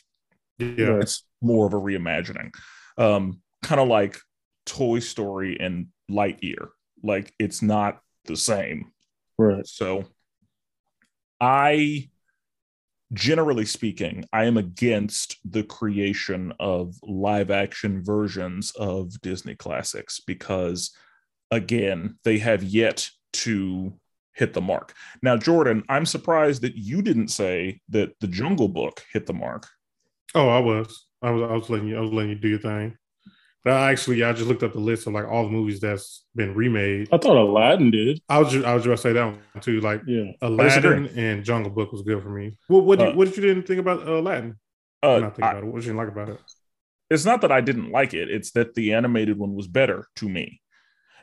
Yeah, 0.59 0.99
it's 1.01 1.25
more 1.41 1.67
of 1.67 1.75
a 1.75 1.81
reimagining. 1.81 2.53
Um, 2.97 3.41
kind 3.63 3.81
of 3.81 3.89
like 3.89 4.19
Toy 4.67 4.99
Story 4.99 5.59
and 5.61 5.89
Lightyear. 6.11 6.69
Like, 7.03 7.33
it's 7.39 7.63
not 7.63 8.01
the 8.25 8.37
same. 8.37 8.93
Right. 9.39 9.67
So 9.67 10.05
I 11.41 12.09
generally 13.13 13.65
speaking, 13.65 14.25
I 14.33 14.45
am 14.45 14.57
against 14.57 15.39
the 15.45 15.63
creation 15.63 16.53
of 16.59 16.97
live 17.03 17.51
action 17.51 18.03
versions 18.03 18.73
of 18.73 19.21
Disney 19.21 19.55
classics 19.55 20.21
because, 20.21 20.91
again, 21.51 22.19
they 22.25 22.39
have 22.39 22.63
yet 22.63 23.09
to 23.35 23.95
hit 24.33 24.53
the 24.53 24.61
mark. 24.61 24.95
Now, 25.23 25.37
Jordan, 25.37 25.85
I'm 25.89 26.07
surprised 26.07 26.63
that 26.63 26.77
you 26.77 27.03
didn't 27.03 27.29
say 27.29 27.81
that 27.91 28.19
the 28.21 28.27
Jungle 28.27 28.69
Book 28.69 29.05
hit 29.13 29.27
the 29.27 29.33
mark. 29.33 29.69
Oh, 30.35 30.49
I 30.49 30.59
was. 30.59 31.07
I 31.23 31.31
was. 31.31 31.43
I 31.43 31.55
was 31.55 31.71
letting 31.71 31.89
you. 31.89 31.97
I 31.97 32.01
was 32.01 32.11
letting 32.11 32.31
you 32.31 32.39
do 32.39 32.49
your 32.49 32.59
thing. 32.59 32.97
I 33.67 33.93
actually, 33.93 34.23
I 34.23 34.33
just 34.35 34.47
looked 34.47 34.63
up 34.63 34.75
the 34.75 34.79
list 34.79 35.07
of 35.07 35.15
like 35.15 35.27
all 35.27 35.45
the 35.45 35.51
movies 35.51 35.81
that's 35.81 36.27
been 36.35 36.55
remade. 36.55 37.09
I 37.11 37.17
thought 37.17 37.37
Aladdin 37.37 37.91
did. 37.91 38.21
I 38.29 38.39
was. 38.39 38.53
Just, 38.53 38.67
I 38.67 38.75
was 38.75 38.85
just 38.85 39.03
say 39.03 39.15
that 39.15 39.25
one 39.25 39.41
too. 39.61 39.81
Like, 39.81 40.03
yeah, 40.07 40.33
Aladdin 40.43 41.07
and 41.17 41.43
Jungle 41.45 41.71
Book 41.71 41.91
was 41.91 42.03
good 42.03 42.23
for 42.23 42.29
me. 42.29 42.59
What? 42.69 42.85
What? 42.85 42.99
Did, 42.99 43.09
uh, 43.09 43.13
what 43.13 43.29
did 43.29 43.37
you 43.39 43.43
didn't 43.43 43.67
think 43.67 43.81
about 43.81 44.07
Aladdin? 44.07 44.57
Uh, 45.03 45.19
not 45.19 45.37
think 45.37 45.49
about 45.49 45.65
it. 45.65 45.67
What 45.67 45.81
did 45.81 45.87
you 45.87 45.95
like 45.95 46.09
about 46.09 46.29
it? 46.29 46.41
It's 47.09 47.25
not 47.25 47.41
that 47.41 47.53
I 47.53 47.63
didn't 47.63 47.91
like 47.91 48.13
it. 48.13 48.31
It's 48.31 48.53
that 48.53 48.75
the 48.75 48.93
animated 48.93 49.39
one 49.39 49.55
was 49.55 49.67
better 49.67 50.07
to 50.17 50.29
me, 50.29 50.61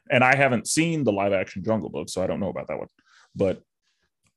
and 0.10 0.24
I 0.24 0.36
haven't 0.36 0.68
seen 0.68 1.04
the 1.04 1.12
live 1.12 1.34
action 1.34 1.64
Jungle 1.64 1.90
Book, 1.90 2.10
so 2.10 2.24
I 2.24 2.28
don't 2.28 2.40
know 2.40 2.50
about 2.50 2.70
that 2.70 2.80
one. 2.80 2.88
But 3.36 3.62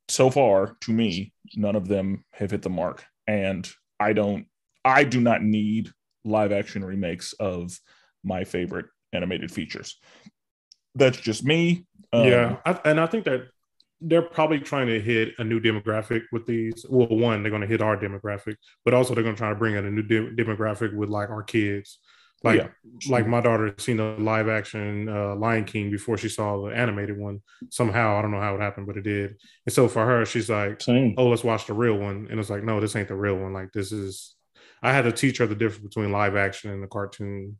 so 0.09 0.29
far, 0.29 0.77
to 0.83 0.93
me, 0.93 1.33
none 1.57 1.75
of 1.75 1.89
them 1.89 2.25
have 2.33 2.51
hit 2.51 2.61
the 2.61 2.71
mark, 2.71 3.03
and 3.27 3.67
I 3.99 4.13
don't. 4.13 4.47
I 4.85 5.05
do 5.05 5.23
not 5.23 5.43
need 5.43 5.91
live 6.27 6.53
action 6.53 6.85
remakes 6.85 7.33
of 7.35 7.79
my 8.25 8.45
favorite 8.45 8.87
animated 9.13 9.51
features. 9.51 9.99
That's 10.95 11.19
just 11.19 11.45
me. 11.45 11.87
Um, 12.13 12.27
yeah, 12.27 12.57
I, 12.65 12.79
and 12.85 13.01
I 13.01 13.07
think 13.07 13.25
that 13.25 13.49
they're 14.01 14.23
probably 14.23 14.61
trying 14.61 14.87
to 14.89 15.01
hit 15.01 15.33
a 15.39 15.45
new 15.45 15.61
demographic 15.61 16.23
with 16.31 16.47
these. 16.47 16.85
Well, 16.89 17.09
one, 17.09 17.43
they're 17.43 17.51
going 17.51 17.63
to 17.63 17.69
hit 17.69 17.81
our 17.81 17.97
demographic, 17.97 18.57
but 18.85 18.95
also 18.95 19.15
they're 19.15 19.25
going 19.25 19.35
to 19.35 19.39
try 19.39 19.49
to 19.49 19.55
bring 19.55 19.75
in 19.75 19.87
a 19.87 19.91
new 19.91 20.03
de- 20.03 20.31
demographic 20.33 20.95
with 20.95 21.09
like 21.09 21.31
our 21.31 21.43
kids. 21.43 21.99
Like, 22.43 22.61
yeah. 22.61 22.69
like 23.09 23.27
my 23.27 23.41
daughter 23.41 23.75
seen 23.79 23.97
the 23.97 24.17
live 24.19 24.51
action 24.51 25.09
uh, 25.09 25.35
Lion 25.35 25.65
King 25.65 25.91
before 25.91 26.19
she 26.19 26.29
saw 26.29 26.61
the 26.61 26.77
animated 26.77 27.17
one. 27.17 27.41
Somehow, 27.71 28.19
I 28.19 28.23
don't 28.23 28.33
know 28.33 28.41
how 28.41 28.55
it 28.55 28.61
happened, 28.61 28.87
but 28.87 28.99
it 28.99 29.03
did. 29.03 29.37
And 29.65 29.73
so 29.73 29.89
for 29.89 30.05
her, 30.05 30.27
she's 30.27 30.51
like, 30.51 30.83
Same. 30.83 31.15
"Oh, 31.17 31.29
let's 31.29 31.43
watch 31.43 31.67
the 31.67 31.73
real 31.73 31.97
one." 31.97 32.29
And 32.31 32.39
it's 32.39 32.51
like, 32.51 32.63
"No, 32.63 32.81
this 32.81 32.95
ain't 32.97 33.09
the 33.09 33.15
real 33.15 33.37
one. 33.37 33.55
Like, 33.55 33.73
this 33.73 33.93
is." 33.93 34.37
I 34.83 34.93
had 34.93 35.05
to 35.05 35.13
teach 35.13 35.39
her 35.39 35.47
the 35.47 35.55
difference 35.55 35.89
between 35.89 36.13
live 36.13 36.37
action 36.37 36.71
and 36.71 36.83
the 36.83 36.87
cartoon. 36.87 37.57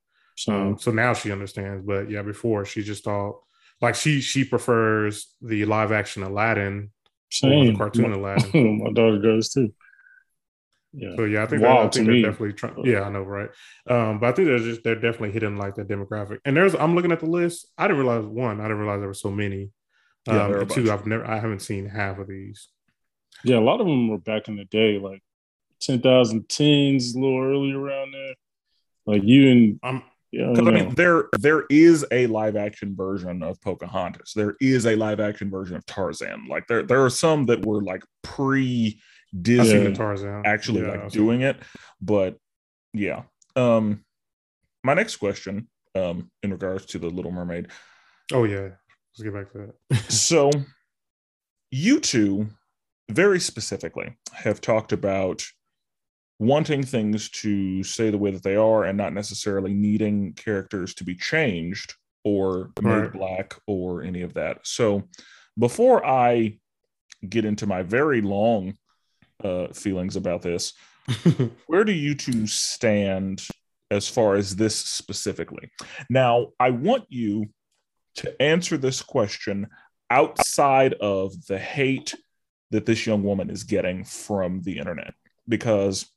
Um, 0.49 0.79
so 0.79 0.91
now 0.91 1.15
she 1.15 1.33
understands. 1.33 1.85
But 1.87 2.11
yeah, 2.11 2.23
before 2.23 2.65
she 2.65 2.83
just 2.83 3.05
thought 3.05 3.41
like 3.81 3.95
she 3.95 4.21
she 4.21 4.45
prefers 4.45 5.35
the 5.41 5.65
live 5.65 5.93
action 5.93 6.23
Aladdin 6.23 6.91
Same. 7.31 7.73
the 7.73 7.79
cartoon 7.79 8.11
my, 8.11 8.17
Aladdin. 8.35 8.83
my 8.83 8.93
daughter 8.93 9.21
does 9.21 9.51
too. 9.51 9.73
Yeah. 10.97 11.17
So 11.17 11.25
yeah, 11.25 11.43
I 11.43 11.47
think, 11.47 11.63
wow, 11.63 11.79
I 11.79 11.89
think 11.89 12.07
they're 12.07 12.15
me. 12.15 12.23
definitely 12.23 12.53
trying. 12.53 12.85
Yeah, 12.85 13.03
I 13.03 13.09
know, 13.11 13.23
right? 13.23 13.51
Um, 13.91 14.21
but 14.21 14.29
I 14.29 14.33
think 14.33 14.47
they're 14.47 14.59
just 14.59 14.85
they're 14.85 14.95
definitely 14.95 15.33
hitting 15.33 15.57
like 15.57 15.75
that 15.75 15.89
demographic. 15.89 16.39
And 16.45 16.57
there's 16.57 16.75
I'm 16.75 16.95
looking 16.95 17.11
at 17.13 17.21
the 17.21 17.27
list. 17.27 17.67
I 17.77 17.89
didn't 17.89 18.05
realize 18.05 18.25
one. 18.25 18.61
I 18.61 18.65
didn't 18.65 18.79
realize 18.79 19.01
there 19.01 19.09
were 19.09 19.15
so 19.15 19.31
many. 19.31 19.71
Yeah, 20.27 20.47
um, 20.47 20.69
two. 20.69 20.91
I've 20.91 21.07
never. 21.07 21.27
I 21.27 21.39
haven't 21.39 21.63
seen 21.63 21.87
half 21.87 22.19
of 22.19 22.29
these. 22.29 22.69
Yeah, 23.43 23.59
a 23.59 23.61
lot 23.61 23.81
of 23.81 23.87
them 23.87 24.09
were 24.09 24.19
back 24.19 24.49
in 24.49 24.57
the 24.57 24.65
day, 24.65 24.99
like 24.99 25.23
10,010s, 25.83 27.15
a 27.15 27.19
little 27.19 27.43
early 27.43 27.73
around 27.73 28.13
there. 28.13 28.35
Like 29.05 29.23
you 29.25 29.51
and 29.51 29.81
I'm 29.83 30.03
yeah, 30.35 30.51
I, 30.51 30.59
I 30.59 30.71
mean, 30.73 30.95
there 30.97 31.29
there 31.39 31.65
is 31.71 32.05
a 32.11 32.27
live 32.27 32.57
action 32.57 32.97
version 32.97 33.41
of 33.45 33.61
Pocahontas. 33.61 34.33
There 34.35 34.57
is 34.61 34.85
a 34.85 34.97
live 34.97 35.21
action 35.21 35.49
version 35.49 35.77
of 35.77 35.87
Tarzan. 35.87 36.49
Like 36.49 36.67
there 36.67 36.83
there 36.83 37.05
are 37.05 37.11
some 37.11 37.47
that 37.47 37.65
were 37.65 37.81
like 37.81 38.03
pre 38.23 39.01
Disney 39.41 39.93
Tarzan 39.95 40.43
actually 40.45 40.83
yeah, 40.83 40.89
like 40.89 41.11
doing 41.11 41.43
it, 41.43 41.59
but 42.01 42.37
yeah. 42.93 43.23
Um, 43.55 44.05
my 44.83 44.95
next 44.95 45.17
question, 45.17 45.69
um, 45.95 46.33
in 46.43 46.51
regards 46.51 46.87
to 46.87 46.99
the 46.99 47.09
Little 47.09 47.31
Mermaid. 47.31 47.69
Oh 48.33 48.43
yeah, 48.43 48.71
let's 49.13 49.23
get 49.23 49.35
back 49.35 49.53
to 49.53 49.73
that. 49.91 49.97
so, 50.11 50.51
you 51.71 52.01
two, 52.01 52.49
very 53.09 53.39
specifically, 53.39 54.17
have 54.33 54.61
talked 54.61 54.93
about 54.93 55.45
wanting 56.39 56.83
things 56.83 57.29
to 57.31 57.83
say 57.85 58.11
the 58.11 58.19
way 58.19 58.31
that 58.31 58.43
they 58.43 58.57
are 58.57 58.85
and 58.85 58.99
not 58.99 59.13
necessarily 59.13 59.73
needing 59.73 60.33
characters 60.33 60.95
to 60.95 61.05
be 61.05 61.15
changed 61.15 61.95
or 62.25 62.71
made 62.81 63.13
black 63.13 63.55
or 63.67 64.03
any 64.03 64.23
of 64.23 64.35
that. 64.35 64.59
So 64.63 65.05
before 65.59 66.05
I 66.05 66.59
get 67.29 67.45
into 67.45 67.67
my 67.67 67.83
very 67.83 68.21
long 68.21 68.75
uh, 69.43 69.69
feelings 69.69 70.17
about 70.17 70.43
this, 70.43 70.73
where 71.67 71.85
do 71.85 71.93
you 71.93 72.15
two 72.15 72.47
stand 72.47 73.47
as 73.91 74.09
far 74.09 74.35
as 74.35 74.57
this 74.57 74.75
specifically? 74.75 75.71
Now, 76.09 76.49
I 76.59 76.71
want 76.71 77.05
you 77.09 77.47
to 78.17 78.43
answer 78.43 78.77
this 78.77 79.03
question 79.03 79.69
outside 80.11 80.95
of 80.95 81.33
the 81.47 81.59
hate 81.59 82.15
that 82.71 82.87
this 82.87 83.07
young 83.07 83.23
woman 83.23 83.51
is 83.51 83.65
getting 83.65 84.05
from 84.05 84.63
the 84.63 84.79
internet 84.79 85.15
because 85.49 86.11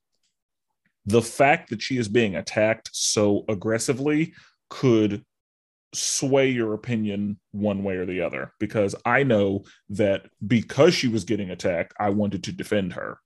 the 1.07 1.21
fact 1.21 1.69
that 1.69 1.81
she 1.81 1.97
is 1.97 2.09
being 2.09 2.35
attacked 2.35 2.89
so 2.91 3.45
aggressively 3.47 4.33
could 4.69 5.23
sway 5.93 6.49
your 6.49 6.73
opinion 6.73 7.39
one 7.51 7.81
way 7.81 7.95
or 7.95 8.05
the 8.05 8.21
other 8.21 8.51
because 8.59 8.93
I 9.05 9.23
know 9.23 9.63
that 9.89 10.27
because 10.45 10.93
she 10.93 11.07
was 11.07 11.23
getting 11.23 11.49
attacked, 11.49 11.93
I 11.97 12.09
wanted 12.09 12.43
to 12.43 12.51
defend 12.51 12.93
her. 12.93 13.19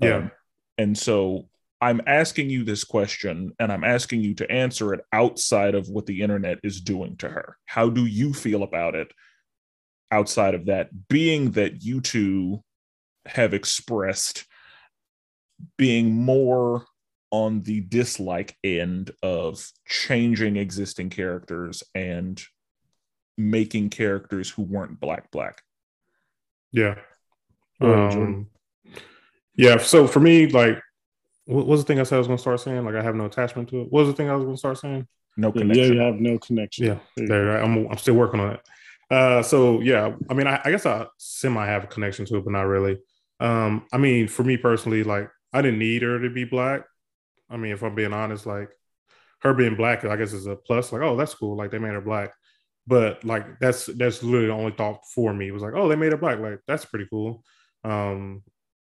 Yeah. 0.00 0.16
Um, 0.16 0.30
and 0.76 0.98
so 0.98 1.48
I'm 1.80 2.00
asking 2.04 2.50
you 2.50 2.64
this 2.64 2.82
question 2.82 3.52
and 3.60 3.72
I'm 3.72 3.84
asking 3.84 4.22
you 4.22 4.34
to 4.34 4.50
answer 4.50 4.92
it 4.92 5.00
outside 5.12 5.76
of 5.76 5.88
what 5.88 6.06
the 6.06 6.20
internet 6.20 6.58
is 6.64 6.80
doing 6.80 7.16
to 7.18 7.28
her. 7.28 7.56
How 7.64 7.88
do 7.88 8.06
you 8.06 8.32
feel 8.32 8.64
about 8.64 8.96
it 8.96 9.12
outside 10.10 10.54
of 10.54 10.66
that, 10.66 11.08
being 11.08 11.52
that 11.52 11.84
you 11.84 12.00
two 12.00 12.64
have 13.26 13.54
expressed 13.54 14.46
being 15.76 16.14
more 16.14 16.84
on 17.30 17.62
the 17.62 17.80
dislike 17.80 18.56
end 18.64 19.10
of 19.22 19.64
changing 19.86 20.56
existing 20.56 21.10
characters 21.10 21.82
and 21.94 22.42
making 23.36 23.90
characters 23.90 24.50
who 24.50 24.62
weren't 24.62 24.98
black 24.98 25.30
black. 25.30 25.62
Yeah. 26.72 26.96
Um, 27.80 28.48
yeah. 29.54 29.78
So 29.78 30.06
for 30.06 30.20
me, 30.20 30.46
like, 30.48 30.80
what 31.46 31.66
was 31.66 31.82
the 31.82 31.86
thing 31.86 32.00
I 32.00 32.02
said 32.02 32.16
I 32.16 32.18
was 32.18 32.26
going 32.26 32.36
to 32.36 32.42
start 32.42 32.60
saying? 32.60 32.84
Like, 32.84 32.94
I 32.94 33.02
have 33.02 33.14
no 33.14 33.26
attachment 33.26 33.68
to 33.70 33.82
it. 33.82 33.92
What 33.92 34.00
was 34.00 34.08
the 34.08 34.14
thing 34.14 34.28
I 34.28 34.34
was 34.34 34.44
going 34.44 34.56
to 34.56 34.58
start 34.58 34.78
saying? 34.78 35.06
No 35.36 35.52
connection. 35.52 35.84
Yeah, 35.84 35.92
you 35.92 36.00
have 36.00 36.20
no 36.20 36.38
connection. 36.38 36.86
Yeah, 36.86 36.98
there. 37.16 37.62
I'm, 37.62 37.86
I'm 37.86 37.98
still 37.98 38.14
working 38.14 38.40
on 38.40 38.54
it. 38.54 38.60
Uh, 39.10 39.42
so 39.42 39.80
yeah, 39.80 40.14
I 40.28 40.34
mean, 40.34 40.46
I, 40.46 40.60
I 40.64 40.70
guess 40.70 40.84
I 40.84 41.06
semi 41.16 41.64
have 41.64 41.84
a 41.84 41.86
connection 41.86 42.26
to 42.26 42.36
it, 42.36 42.44
but 42.44 42.52
not 42.52 42.66
really. 42.66 42.98
Um, 43.40 43.86
I 43.92 43.98
mean, 43.98 44.28
for 44.28 44.42
me 44.42 44.56
personally, 44.56 45.04
like, 45.04 45.30
I 45.52 45.62
didn't 45.62 45.78
need 45.78 46.02
her 46.02 46.20
to 46.20 46.30
be 46.30 46.44
black. 46.44 46.82
I 47.50 47.56
mean, 47.56 47.72
if 47.72 47.82
I'm 47.82 47.94
being 47.94 48.12
honest, 48.12 48.46
like 48.46 48.68
her 49.40 49.54
being 49.54 49.76
black, 49.76 50.04
I 50.04 50.16
guess 50.16 50.32
is 50.32 50.46
a 50.46 50.56
plus. 50.56 50.92
Like, 50.92 51.02
oh, 51.02 51.16
that's 51.16 51.34
cool. 51.34 51.56
Like 51.56 51.70
they 51.70 51.78
made 51.78 51.92
her 51.92 52.00
black. 52.00 52.32
But 52.86 53.24
like 53.24 53.58
that's 53.60 53.86
that's 53.86 54.22
literally 54.22 54.46
the 54.46 54.52
only 54.52 54.72
thought 54.72 55.00
for 55.14 55.32
me. 55.32 55.48
It 55.48 55.52
was 55.52 55.62
like, 55.62 55.74
oh, 55.74 55.88
they 55.88 55.96
made 55.96 56.12
her 56.12 56.18
black. 56.18 56.38
Like 56.38 56.60
that's 56.66 56.84
pretty 56.84 57.06
cool. 57.10 57.44
Um, 57.84 58.42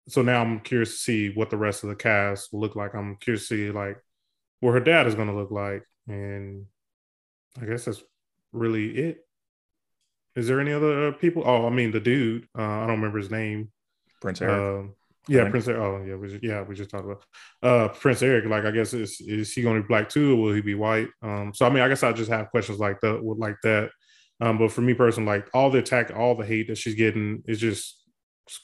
so 0.08 0.22
now 0.22 0.41
I'm 0.41 0.60
curious 0.60 0.91
to 0.91 0.98
see 0.98 1.29
what 1.34 1.50
the 1.50 1.58
rest 1.58 1.84
of 1.84 1.89
the 1.89 1.96
cast 1.96 2.51
will 2.51 2.60
look 2.60 2.75
like. 2.75 2.93
I'm 2.93 3.15
curious 3.17 3.48
to 3.48 3.55
see 3.55 3.72
like 3.72 3.98
what 4.60 4.74
her 4.74 4.82
dad 4.82 5.08
is 5.08 5.15
gonna 5.15 5.36
look 5.36 5.51
like. 5.51 5.84
And 6.08 6.65
I 7.62 7.65
guess 7.65 7.86
that's 7.86 8.03
really 8.51 8.89
it. 8.89 9.17
Is 10.36 10.48
there 10.48 10.60
any 10.60 10.74
other 10.74 11.13
people? 11.13 11.43
Oh, 11.46 11.65
I 11.65 11.70
mean 11.70 11.91
the 11.91 12.00
dude. 12.00 12.48
Uh, 12.58 12.62
I 12.62 12.79
don't 12.82 12.98
remember 12.98 13.20
his 13.20 13.32
name. 13.32 13.72
Prince 14.22 14.41
Eric. 14.41 14.86
Uh, 14.86 14.91
yeah, 15.27 15.50
Prince. 15.50 15.68
Eric. 15.68 15.82
Oh, 15.82 16.03
yeah, 16.06 16.15
we 16.15 16.27
just, 16.27 16.44
yeah, 16.44 16.62
we 16.63 16.75
just 16.75 16.89
talked 16.89 17.06
about 17.06 17.24
uh, 17.62 17.88
Prince 17.89 18.22
Eric. 18.22 18.46
Like, 18.46 18.65
I 18.65 18.72
guess 18.72 18.94
is 18.94 19.22
is 19.22 19.53
he 19.53 19.62
going 19.62 19.77
to 19.77 19.82
be 19.82 19.88
black 19.88 20.10
too, 20.10 20.34
or 20.34 20.36
will 20.36 20.53
he 20.53 20.62
be 20.62 20.75
white? 20.75 21.08
Um, 21.22 21.53
so 21.53 21.65
I 21.65 21.70
mean, 21.70 21.82
I 21.82 21.88
guess 21.88 22.03
I 22.03 22.12
just 22.12 22.32
have 22.32 22.50
questions 22.50 22.80
like 22.80 23.00
that, 23.01 23.24
like 23.24 23.56
that. 23.63 23.89
Um, 24.42 24.58
but 24.58 24.72
for 24.72 24.82
me 24.82 24.94
personally, 24.94 25.27
like 25.27 25.50
all 25.53 25.70
the 25.70 25.80
attack, 25.80 26.12
all 26.15 26.36
the 26.36 26.46
hate 26.46 26.68
that 26.68 26.77
she's 26.77 26.96
getting 26.96 27.44
is 27.48 27.60
just 27.60 28.03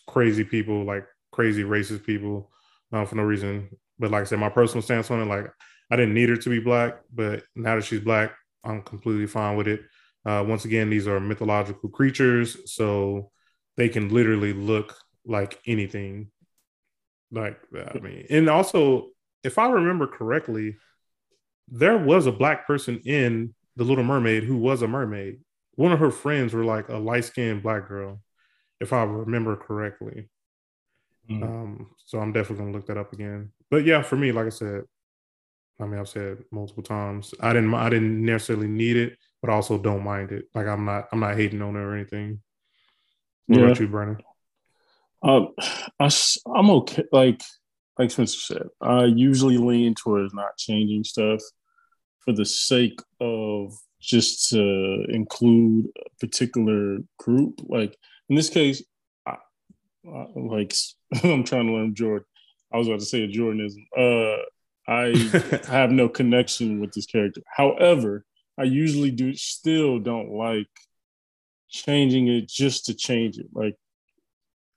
crazy 0.07 0.43
people, 0.43 0.83
like 0.83 1.05
crazy 1.31 1.63
racist 1.63 2.05
people, 2.05 2.51
um, 2.91 3.05
for 3.05 3.15
no 3.15 3.23
reason. 3.23 3.69
But 3.97 4.11
like 4.11 4.21
I 4.21 4.25
said, 4.25 4.39
my 4.39 4.49
personal 4.49 4.81
stance 4.81 5.09
on 5.11 5.21
it, 5.21 5.25
like 5.25 5.47
I 5.89 5.95
didn't 5.95 6.13
need 6.13 6.29
her 6.29 6.37
to 6.37 6.49
be 6.49 6.59
black, 6.59 6.99
but 7.13 7.43
now 7.55 7.75
that 7.75 7.85
she's 7.85 8.01
black, 8.01 8.33
I'm 8.63 8.81
completely 8.81 9.27
fine 9.27 9.55
with 9.55 9.67
it. 9.67 9.81
Uh, 10.25 10.43
once 10.45 10.65
again, 10.65 10.89
these 10.89 11.07
are 11.07 11.19
mythological 11.19 11.89
creatures, 11.89 12.57
so 12.73 13.31
they 13.77 13.87
can 13.87 14.09
literally 14.09 14.51
look 14.51 14.97
like 15.25 15.59
anything 15.65 16.31
like, 17.31 17.59
I 17.75 17.99
mean, 17.99 18.25
and 18.29 18.49
also, 18.49 19.09
if 19.43 19.57
I 19.57 19.69
remember 19.69 20.07
correctly, 20.07 20.77
there 21.67 21.97
was 21.97 22.25
a 22.25 22.31
black 22.31 22.65
person 22.65 22.99
in 23.05 23.53
The 23.75 23.83
Little 23.83 24.03
Mermaid 24.03 24.43
who 24.43 24.57
was 24.57 24.81
a 24.81 24.87
mermaid. 24.87 25.41
One 25.75 25.91
of 25.91 25.99
her 25.99 26.11
friends 26.11 26.53
were 26.53 26.65
like 26.65 26.89
a 26.89 26.97
light 26.97 27.25
skinned 27.25 27.63
black 27.63 27.87
girl, 27.87 28.21
if 28.81 28.91
I 28.91 29.03
remember 29.03 29.55
correctly. 29.55 30.29
Mm. 31.29 31.43
Um, 31.43 31.89
so 32.05 32.19
I'm 32.19 32.33
definitely 32.33 32.65
gonna 32.65 32.75
look 32.75 32.87
that 32.87 32.97
up 32.97 33.13
again. 33.13 33.51
But 33.69 33.85
yeah, 33.85 34.01
for 34.01 34.15
me, 34.15 34.31
like 34.31 34.47
I 34.47 34.49
said, 34.49 34.83
I 35.79 35.85
mean, 35.85 35.99
I've 35.99 36.09
said 36.09 36.43
multiple 36.51 36.83
times, 36.83 37.33
I 37.39 37.53
didn't, 37.53 37.73
I 37.73 37.89
didn't 37.89 38.25
necessarily 38.25 38.67
need 38.67 38.97
it, 38.97 39.17
but 39.41 39.49
also 39.49 39.77
don't 39.77 40.03
mind 40.03 40.31
it. 40.31 40.45
Like 40.53 40.67
I'm 40.67 40.83
not, 40.85 41.07
I'm 41.11 41.19
not 41.21 41.35
hating 41.37 41.61
on 41.61 41.75
her 41.75 41.91
or 41.91 41.95
anything. 41.95 42.41
What 43.47 43.59
Yeah. 43.59 43.65
about 43.65 43.79
you, 43.79 43.87
Brandon? 43.87 44.17
Um, 45.21 45.49
I, 45.99 46.09
am 46.55 46.69
okay. 46.69 47.03
Like 47.11 47.41
like 47.97 48.11
Spencer 48.11 48.39
said, 48.39 48.67
I 48.81 49.05
usually 49.05 49.57
lean 49.57 49.93
towards 49.93 50.33
not 50.33 50.57
changing 50.57 51.03
stuff 51.03 51.41
for 52.19 52.31
the 52.31 52.45
sake 52.45 53.01
of 53.19 53.73
just 53.99 54.49
to 54.49 55.05
include 55.09 55.87
a 55.97 56.09
particular 56.19 56.99
group. 57.17 57.59
Like 57.67 57.97
in 58.29 58.35
this 58.35 58.49
case, 58.49 58.83
I, 59.25 59.35
I, 60.07 60.27
like 60.35 60.73
I'm 61.23 61.43
trying 61.43 61.67
to 61.67 61.73
learn 61.73 61.95
Jordan. 61.95 62.25
I 62.71 62.77
was 62.77 62.87
about 62.87 62.99
to 62.99 63.05
say 63.05 63.23
a 63.23 63.27
Jordanism. 63.27 63.83
Uh, 63.97 64.43
I 64.87 65.67
have 65.71 65.91
no 65.91 66.07
connection 66.07 66.79
with 66.79 66.93
this 66.93 67.05
character. 67.05 67.41
However, 67.47 68.25
I 68.57 68.63
usually 68.63 69.11
do 69.11 69.35
still 69.35 69.99
don't 69.99 70.31
like 70.31 70.67
changing 71.69 72.27
it 72.27 72.47
just 72.47 72.85
to 72.85 72.93
change 72.93 73.37
it. 73.37 73.47
Like 73.53 73.75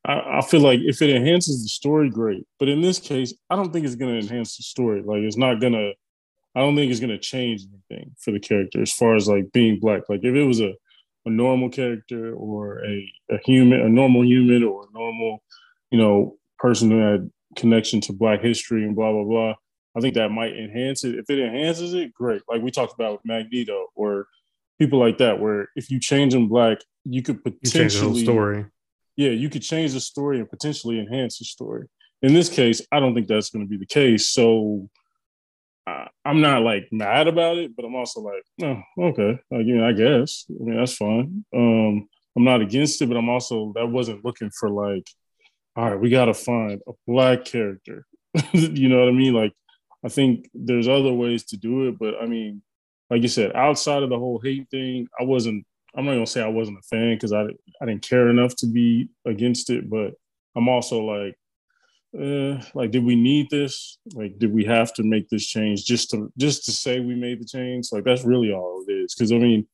I, 0.04 0.38
I 0.38 0.40
feel 0.42 0.60
like 0.60 0.80
if 0.80 1.00
it 1.00 1.10
enhances 1.10 1.62
the 1.62 1.68
story, 1.68 2.10
great. 2.10 2.46
But 2.58 2.68
in 2.68 2.80
this 2.80 2.98
case, 2.98 3.34
I 3.50 3.56
don't 3.56 3.72
think 3.72 3.86
it's 3.86 3.94
gonna 3.94 4.18
enhance 4.18 4.56
the 4.56 4.62
story. 4.62 5.02
Like 5.02 5.20
it's 5.20 5.36
not 5.36 5.60
gonna 5.60 5.92
I 6.54 6.60
don't 6.60 6.76
think 6.76 6.90
it's 6.90 7.00
gonna 7.00 7.18
change 7.18 7.62
anything 7.90 8.14
for 8.18 8.30
the 8.32 8.40
character 8.40 8.82
as 8.82 8.92
far 8.92 9.14
as 9.14 9.28
like 9.28 9.52
being 9.52 9.78
black. 9.80 10.02
Like 10.08 10.20
if 10.22 10.34
it 10.34 10.44
was 10.44 10.60
a, 10.60 10.74
a 11.24 11.30
normal 11.30 11.70
character 11.70 12.34
or 12.34 12.84
a, 12.84 13.12
a 13.30 13.38
human, 13.44 13.80
a 13.80 13.88
normal 13.88 14.24
human 14.24 14.64
or 14.64 14.84
a 14.84 14.92
normal, 14.92 15.42
you 15.90 15.98
know, 15.98 16.36
person 16.58 16.90
who 16.90 16.98
had 16.98 17.30
connection 17.56 18.00
to 18.02 18.12
black 18.12 18.42
history 18.42 18.84
and 18.84 18.96
blah 18.96 19.12
blah 19.12 19.24
blah. 19.24 19.54
I 19.96 20.00
think 20.00 20.14
that 20.14 20.30
might 20.30 20.56
enhance 20.56 21.04
it. 21.04 21.16
If 21.16 21.28
it 21.28 21.38
enhances 21.38 21.94
it, 21.94 22.14
great. 22.14 22.42
Like 22.48 22.62
we 22.62 22.70
talked 22.70 22.94
about 22.94 23.12
with 23.12 23.20
Magneto 23.24 23.88
or 23.94 24.26
people 24.78 24.98
like 24.98 25.18
that, 25.18 25.38
where 25.38 25.68
if 25.76 25.90
you 25.90 26.00
change 26.00 26.32
them 26.32 26.48
black, 26.48 26.78
you 27.04 27.22
could 27.22 27.40
You 27.44 27.70
change 27.70 27.94
the 27.94 28.00
whole 28.00 28.10
potentially 28.10 28.24
story. 28.24 28.66
Yeah, 29.16 29.30
you 29.30 29.48
could 29.48 29.62
change 29.62 29.92
the 29.92 30.00
story 30.00 30.38
and 30.38 30.48
potentially 30.48 30.98
enhance 30.98 31.38
the 31.38 31.44
story. 31.44 31.86
In 32.22 32.34
this 32.34 32.48
case, 32.48 32.80
I 32.92 33.00
don't 33.00 33.14
think 33.14 33.26
that's 33.26 33.50
going 33.50 33.64
to 33.64 33.68
be 33.68 33.78
the 33.78 33.86
case. 33.86 34.28
So 34.28 34.88
I, 35.86 36.08
I'm 36.24 36.40
not 36.40 36.62
like 36.62 36.88
mad 36.92 37.28
about 37.28 37.58
it, 37.58 37.74
but 37.74 37.84
I'm 37.84 37.94
also 37.94 38.20
like, 38.20 38.44
oh, 38.62 39.04
okay. 39.08 39.38
Like, 39.50 39.66
I 39.66 39.92
guess. 39.92 40.46
I 40.48 40.62
mean, 40.62 40.76
that's 40.76 40.94
fine. 40.94 41.44
Um, 41.54 42.08
I'm 42.36 42.44
not 42.44 42.62
against 42.62 43.02
it, 43.02 43.08
but 43.08 43.16
I'm 43.16 43.28
also 43.28 43.72
that 43.74 43.86
wasn't 43.86 44.24
looking 44.24 44.50
for 44.50 44.70
like, 44.70 45.06
all 45.76 45.90
right, 45.90 46.00
we 46.00 46.10
got 46.10 46.26
to 46.26 46.34
find 46.34 46.80
a 46.86 46.92
black 47.06 47.44
character. 47.44 48.06
you 48.52 48.88
know 48.88 49.00
what 49.00 49.08
I 49.08 49.12
mean? 49.12 49.34
Like, 49.34 49.52
I 50.04 50.08
think 50.08 50.48
there's 50.54 50.88
other 50.88 51.12
ways 51.12 51.44
to 51.46 51.56
do 51.56 51.88
it, 51.88 51.98
but 51.98 52.14
I 52.20 52.26
mean, 52.26 52.62
like 53.10 53.22
you 53.22 53.28
said, 53.28 53.52
outside 53.54 54.02
of 54.02 54.10
the 54.10 54.18
whole 54.18 54.40
hate 54.42 54.68
thing, 54.70 55.06
I 55.18 55.24
wasn't. 55.24 55.66
I'm 55.94 56.06
not 56.06 56.12
gonna 56.12 56.26
say 56.26 56.42
I 56.42 56.48
wasn't 56.48 56.78
a 56.78 56.82
fan 56.82 57.14
because 57.14 57.32
I 57.32 57.44
I 57.80 57.86
didn't 57.86 58.08
care 58.08 58.28
enough 58.28 58.54
to 58.56 58.66
be 58.66 59.10
against 59.26 59.70
it, 59.70 59.88
but 59.90 60.14
I'm 60.56 60.68
also 60.68 61.00
like, 61.00 61.36
uh, 62.18 62.62
like, 62.74 62.90
did 62.90 63.04
we 63.04 63.16
need 63.16 63.48
this? 63.50 63.98
Like, 64.14 64.38
did 64.38 64.52
we 64.52 64.64
have 64.64 64.92
to 64.94 65.02
make 65.02 65.28
this 65.28 65.46
change 65.46 65.84
just 65.84 66.10
to 66.10 66.32
just 66.38 66.64
to 66.66 66.72
say 66.72 67.00
we 67.00 67.14
made 67.14 67.40
the 67.40 67.46
change? 67.46 67.88
Like, 67.92 68.04
that's 68.04 68.24
really 68.24 68.52
all 68.52 68.84
it 68.86 68.92
is. 68.92 69.14
Because 69.14 69.32
I 69.32 69.38
mean, 69.38 69.66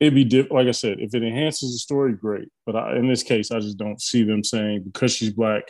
it'd 0.00 0.14
be 0.14 0.24
diff- 0.24 0.50
like 0.50 0.68
I 0.68 0.72
said, 0.72 1.00
if 1.00 1.14
it 1.14 1.22
enhances 1.22 1.72
the 1.72 1.78
story, 1.78 2.14
great. 2.14 2.48
But 2.66 2.76
I, 2.76 2.96
in 2.96 3.08
this 3.08 3.22
case, 3.22 3.50
I 3.50 3.60
just 3.60 3.78
don't 3.78 4.00
see 4.00 4.24
them 4.24 4.44
saying 4.44 4.84
because 4.84 5.12
she's 5.12 5.30
black 5.30 5.64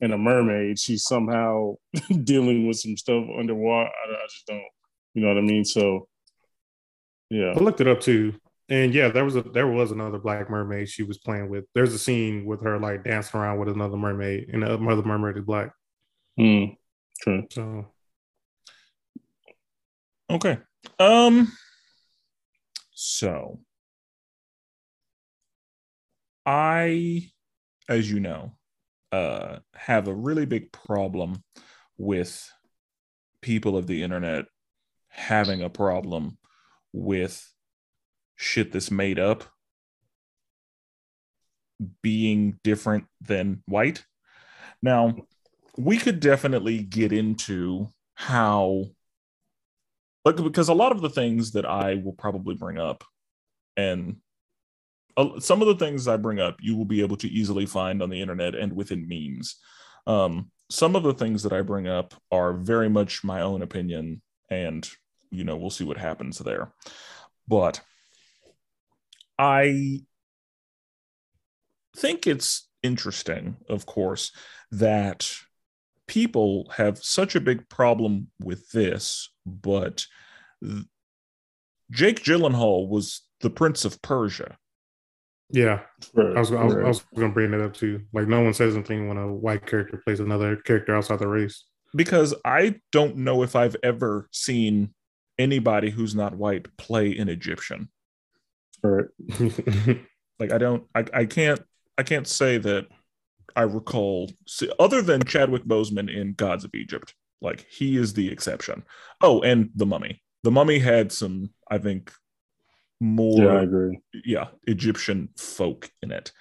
and 0.00 0.12
a 0.12 0.18
mermaid, 0.18 0.78
she's 0.78 1.04
somehow 1.04 1.74
dealing 2.24 2.66
with 2.66 2.78
some 2.78 2.96
stuff 2.96 3.24
underwater. 3.38 3.88
I, 3.88 4.12
I 4.12 4.26
just 4.30 4.46
don't, 4.46 4.62
you 5.14 5.22
know 5.22 5.28
what 5.28 5.38
I 5.38 5.42
mean? 5.42 5.64
So, 5.64 6.08
yeah. 7.30 7.54
I 7.56 7.58
looked 7.58 7.80
it 7.80 7.88
up 7.88 8.00
too, 8.00 8.34
and 8.68 8.92
yeah, 8.92 9.08
there 9.08 9.24
was 9.24 9.36
a 9.36 9.42
there 9.42 9.66
was 9.66 9.92
another 9.92 10.18
black 10.18 10.50
mermaid 10.50 10.88
she 10.88 11.02
was 11.02 11.18
playing 11.18 11.48
with. 11.48 11.64
There's 11.74 11.94
a 11.94 11.98
scene 11.98 12.44
with 12.44 12.62
her 12.62 12.78
like 12.78 13.04
dancing 13.04 13.40
around 13.40 13.58
with 13.58 13.68
another 13.68 13.96
mermaid, 13.96 14.48
and 14.52 14.62
the 14.62 14.72
other 14.72 15.02
mermaid 15.02 15.36
is 15.36 15.44
black. 15.44 15.72
Hmm. 16.36 16.64
True. 17.20 17.46
So 17.50 17.86
Okay. 20.28 20.58
Um 20.98 21.52
so 22.92 23.60
I 26.44 27.30
as 27.88 28.10
you 28.10 28.20
know 28.20 28.52
uh 29.12 29.58
have 29.74 30.08
a 30.08 30.14
really 30.14 30.46
big 30.46 30.72
problem 30.72 31.42
with 31.96 32.50
people 33.40 33.76
of 33.76 33.86
the 33.86 34.02
internet 34.02 34.46
having 35.08 35.62
a 35.62 35.70
problem 35.70 36.36
with 36.92 37.48
shit 38.36 38.72
that's 38.72 38.90
made 38.90 39.18
up 39.18 39.44
being 42.02 42.58
different 42.62 43.06
than 43.20 43.62
white. 43.66 44.04
Now, 44.82 45.16
we 45.76 45.98
could 45.98 46.20
definitely 46.20 46.78
get 46.78 47.12
into 47.12 47.88
how 48.14 48.86
like 50.24 50.36
because 50.36 50.68
a 50.68 50.74
lot 50.74 50.92
of 50.92 51.02
the 51.02 51.10
things 51.10 51.52
that 51.52 51.66
I 51.66 52.00
will 52.02 52.12
probably 52.12 52.54
bring 52.54 52.78
up 52.78 53.04
and 53.76 54.16
uh, 55.16 55.38
some 55.38 55.62
of 55.62 55.68
the 55.68 55.76
things 55.76 56.08
I 56.08 56.16
bring 56.16 56.40
up 56.40 56.56
you 56.60 56.76
will 56.76 56.84
be 56.84 57.00
able 57.00 57.16
to 57.18 57.28
easily 57.28 57.66
find 57.66 58.02
on 58.02 58.10
the 58.10 58.20
internet 58.20 58.54
and 58.54 58.72
within 58.72 59.06
memes. 59.08 59.56
Um, 60.06 60.50
some 60.70 60.96
of 60.96 61.02
the 61.02 61.14
things 61.14 61.42
that 61.42 61.52
I 61.52 61.62
bring 61.62 61.86
up 61.86 62.14
are 62.32 62.52
very 62.52 62.88
much 62.88 63.24
my 63.24 63.40
own 63.40 63.62
opinion, 63.62 64.20
and 64.50 64.88
you 65.30 65.44
know 65.44 65.56
we'll 65.56 65.70
see 65.70 65.84
what 65.84 65.96
happens 65.96 66.38
there. 66.38 66.72
But 67.48 67.80
I 69.38 70.00
think 71.96 72.26
it's 72.26 72.68
interesting, 72.82 73.56
of 73.68 73.86
course, 73.86 74.32
that 74.70 75.30
people 76.06 76.70
have 76.76 76.98
such 76.98 77.34
a 77.34 77.40
big 77.40 77.68
problem 77.68 78.28
with 78.40 78.70
this, 78.70 79.30
but 79.44 80.06
th- 80.62 80.84
Jake 81.90 82.22
Gyllenhaal 82.22 82.88
was 82.88 83.22
the 83.40 83.50
Prince 83.50 83.84
of 83.84 84.00
Persia. 84.02 84.56
yeah, 85.50 85.80
Right. 86.14 86.36
I 86.36 86.40
was 86.40 86.52
I 86.52 86.64
was, 86.64 86.74
I 86.74 86.82
was 86.82 87.04
going 87.14 87.28
to 87.30 87.34
bring 87.34 87.50
that 87.52 87.60
up 87.60 87.74
too. 87.74 88.02
Like 88.12 88.26
no 88.26 88.40
one 88.42 88.54
says 88.54 88.74
anything 88.74 89.08
when 89.08 89.18
a 89.18 89.32
white 89.32 89.66
character 89.66 90.00
plays 90.04 90.20
another 90.20 90.56
character 90.56 90.96
outside 90.96 91.20
the 91.20 91.28
race. 91.28 91.64
Because 91.94 92.34
I 92.44 92.80
don't 92.92 93.18
know 93.18 93.42
if 93.42 93.54
I've 93.54 93.76
ever 93.82 94.28
seen 94.32 94.94
anybody 95.38 95.90
who's 95.90 96.14
not 96.14 96.36
white 96.36 96.76
play 96.76 97.16
an 97.16 97.28
Egyptian. 97.28 97.88
Right. 98.86 99.98
Like 100.38 100.52
I 100.52 100.58
don't, 100.58 100.84
I, 100.94 101.04
I 101.14 101.24
can't, 101.24 101.60
I 101.96 102.02
can't 102.02 102.26
say 102.26 102.58
that 102.58 102.86
I 103.56 103.62
recall, 103.62 104.30
see, 104.46 104.70
other 104.78 105.00
than 105.00 105.24
Chadwick 105.24 105.64
Boseman 105.64 106.14
in 106.14 106.34
Gods 106.34 106.62
of 106.64 106.74
Egypt. 106.74 107.14
Like 107.40 107.64
he 107.70 107.96
is 107.96 108.12
the 108.12 108.30
exception. 108.30 108.82
Oh, 109.22 109.40
and 109.40 109.70
the 109.74 109.86
Mummy. 109.86 110.22
The 110.42 110.50
Mummy 110.50 110.78
had 110.78 111.10
some, 111.10 111.50
I 111.70 111.78
think, 111.78 112.12
more 113.00 113.44
Yeah, 113.44 113.52
I 113.60 113.62
agree. 113.62 113.98
yeah 114.24 114.46
egyptian 114.66 115.28
folk 115.36 115.90
in 116.02 116.10
it 116.10 116.32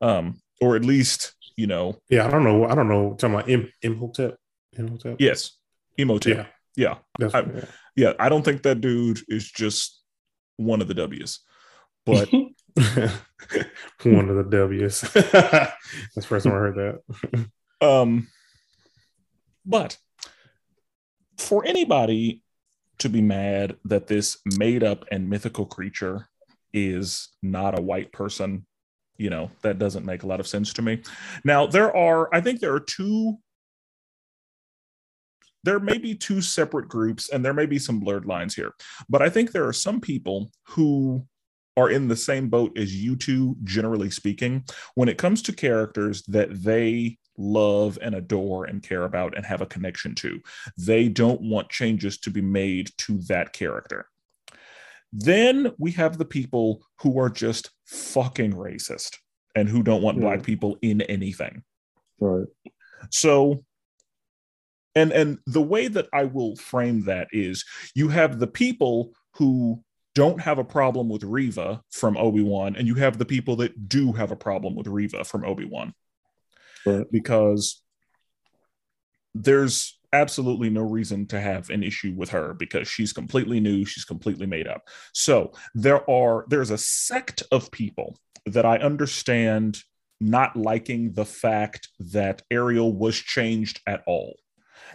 um 0.00 0.40
or 0.60 0.74
at 0.74 0.84
least 0.84 1.34
you 1.56 1.66
know 1.68 1.96
yeah, 2.10 2.26
I 2.26 2.30
don't 2.30 2.42
know. 2.44 2.64
I 2.66 2.74
don't 2.74 2.88
know. 2.88 3.14
Talking 3.18 3.34
about 3.36 3.48
Im- 3.48 3.70
Imhotep. 3.82 4.36
Imhotep. 4.72 5.16
yes 5.20 5.52
Imhotep 5.96 6.48
yeah, 6.76 6.98
yeah 7.20 7.28
I- 7.34 7.40
yeah. 7.42 7.64
yeah 7.94 8.12
i 8.18 8.28
don't 8.28 8.44
think 8.44 8.62
that 8.64 8.80
dude 8.80 9.20
is 9.28 9.48
just 9.50 10.02
one 10.56 10.80
of 10.82 10.88
the 10.88 10.94
w's 10.94 11.40
but 12.06 12.30
one 14.04 14.28
of 14.28 14.36
the 14.36 14.46
W's. 14.50 15.00
That's 15.14 15.32
the 16.14 16.22
first 16.22 16.44
time 16.44 16.54
I 16.54 16.56
heard 16.56 17.00
that. 17.32 17.86
um 17.86 18.28
but 19.66 19.98
for 21.36 21.64
anybody 21.66 22.42
to 22.98 23.08
be 23.08 23.20
mad 23.20 23.76
that 23.84 24.06
this 24.06 24.38
made 24.56 24.82
up 24.82 25.04
and 25.10 25.28
mythical 25.28 25.66
creature 25.66 26.28
is 26.72 27.28
not 27.42 27.78
a 27.78 27.82
white 27.82 28.12
person 28.12 28.64
you 29.18 29.28
know 29.30 29.50
that 29.62 29.78
doesn't 29.78 30.06
make 30.06 30.22
a 30.22 30.26
lot 30.26 30.40
of 30.40 30.46
sense 30.46 30.72
to 30.72 30.82
me 30.82 31.02
now 31.44 31.66
there 31.66 31.94
are 31.94 32.34
i 32.34 32.40
think 32.40 32.60
there 32.60 32.72
are 32.72 32.80
two 32.80 33.36
there 35.64 35.80
may 35.80 35.98
be 35.98 36.14
two 36.14 36.40
separate 36.40 36.88
groups 36.88 37.30
and 37.30 37.44
there 37.44 37.54
may 37.54 37.66
be 37.66 37.78
some 37.78 38.00
blurred 38.00 38.26
lines 38.26 38.54
here 38.54 38.72
but 39.08 39.20
i 39.20 39.28
think 39.28 39.52
there 39.52 39.66
are 39.66 39.72
some 39.72 40.00
people 40.00 40.50
who 40.68 41.26
are 41.76 41.90
in 41.90 42.08
the 42.08 42.16
same 42.16 42.48
boat 42.48 42.76
as 42.78 42.94
you 42.96 43.16
two 43.16 43.56
generally 43.64 44.10
speaking 44.10 44.64
when 44.94 45.08
it 45.08 45.18
comes 45.18 45.42
to 45.42 45.52
characters 45.52 46.22
that 46.22 46.62
they 46.62 47.18
love 47.38 47.98
and 48.00 48.14
adore 48.14 48.64
and 48.64 48.82
care 48.82 49.04
about 49.04 49.36
and 49.36 49.44
have 49.44 49.60
a 49.60 49.66
connection 49.66 50.14
to 50.14 50.40
they 50.78 51.08
don't 51.08 51.42
want 51.42 51.68
changes 51.68 52.16
to 52.18 52.30
be 52.30 52.40
made 52.40 52.90
to 52.96 53.18
that 53.28 53.52
character 53.52 54.06
then 55.12 55.72
we 55.78 55.90
have 55.92 56.16
the 56.18 56.24
people 56.24 56.82
who 57.00 57.18
are 57.18 57.28
just 57.30 57.70
fucking 57.86 58.52
racist 58.52 59.16
and 59.54 59.68
who 59.68 59.82
don't 59.82 60.02
want 60.02 60.16
Yeah. 60.18 60.24
black 60.24 60.42
people 60.42 60.78
in 60.80 61.02
anything 61.02 61.62
right. 62.20 62.46
so 63.10 63.62
and 64.94 65.12
and 65.12 65.38
the 65.46 65.60
way 65.62 65.88
that 65.88 66.08
i 66.14 66.24
will 66.24 66.56
frame 66.56 67.04
that 67.04 67.28
is 67.32 67.64
you 67.94 68.08
have 68.08 68.38
the 68.38 68.46
people 68.46 69.12
who 69.34 69.82
don't 70.16 70.40
have 70.40 70.58
a 70.58 70.64
problem 70.64 71.10
with 71.10 71.22
Reva 71.22 71.82
from 71.90 72.16
Obi 72.16 72.42
Wan, 72.42 72.74
and 72.74 72.88
you 72.88 72.94
have 72.94 73.18
the 73.18 73.26
people 73.26 73.54
that 73.56 73.86
do 73.86 74.12
have 74.12 74.30
a 74.30 74.36
problem 74.36 74.74
with 74.74 74.86
Reva 74.86 75.24
from 75.24 75.44
Obi 75.44 75.66
Wan, 75.66 75.92
Right. 76.86 77.04
because 77.12 77.82
there's 79.34 79.98
absolutely 80.14 80.70
no 80.70 80.80
reason 80.80 81.26
to 81.26 81.38
have 81.38 81.68
an 81.68 81.82
issue 81.82 82.14
with 82.16 82.30
her 82.30 82.54
because 82.54 82.88
she's 82.88 83.12
completely 83.12 83.60
new, 83.60 83.84
she's 83.84 84.06
completely 84.06 84.46
made 84.46 84.66
up. 84.66 84.88
So 85.12 85.52
there 85.74 86.08
are 86.10 86.46
there's 86.48 86.70
a 86.70 86.78
sect 86.78 87.42
of 87.52 87.70
people 87.70 88.16
that 88.46 88.64
I 88.64 88.78
understand 88.78 89.82
not 90.18 90.56
liking 90.56 91.12
the 91.12 91.26
fact 91.26 91.88
that 91.98 92.40
Ariel 92.50 92.90
was 92.94 93.18
changed 93.18 93.80
at 93.86 94.02
all. 94.06 94.36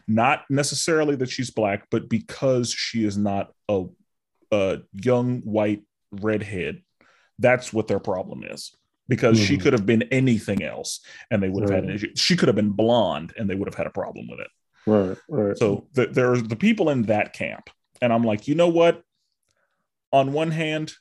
Not 0.07 0.45
necessarily 0.49 1.15
that 1.17 1.29
she's 1.29 1.51
black, 1.51 1.85
but 1.91 2.09
because 2.09 2.71
she 2.71 3.05
is 3.05 3.17
not 3.17 3.51
a, 3.69 3.83
a 4.51 4.79
young 4.93 5.41
white 5.41 5.83
redhead. 6.11 6.83
That's 7.39 7.71
what 7.73 7.87
their 7.87 7.99
problem 7.99 8.43
is. 8.43 8.75
Because 9.07 9.37
she 9.39 9.57
Mhm. 9.57 9.61
could 9.61 9.73
have 9.73 9.85
been 9.85 10.03
anything 10.03 10.63
else 10.63 11.01
and 11.29 11.43
they 11.43 11.49
would 11.49 11.63
have 11.63 11.71
had 11.71 11.83
an 11.83 11.89
issue. 11.89 12.15
She 12.15 12.37
could 12.37 12.47
have 12.47 12.55
been 12.55 12.71
blonde 12.71 13.33
and 13.37 13.49
they 13.49 13.55
would 13.55 13.67
have 13.67 13.75
had 13.75 13.87
a 13.87 13.91
problem 13.91 14.27
with 14.29 14.39
it. 14.39 14.47
Right, 14.85 15.17
right. 15.27 15.57
So 15.57 15.87
th- 15.95 16.11
there's 16.11 16.43
the 16.43 16.55
people 16.55 16.89
in 16.89 17.03
that 17.03 17.33
camp. 17.33 17.69
And 18.01 18.13
I'm 18.13 18.23
like, 18.23 18.47
you 18.47 18.55
know 18.55 18.69
what? 18.69 19.03
On 20.13 20.33
one 20.33 20.51
hand, 20.51 20.93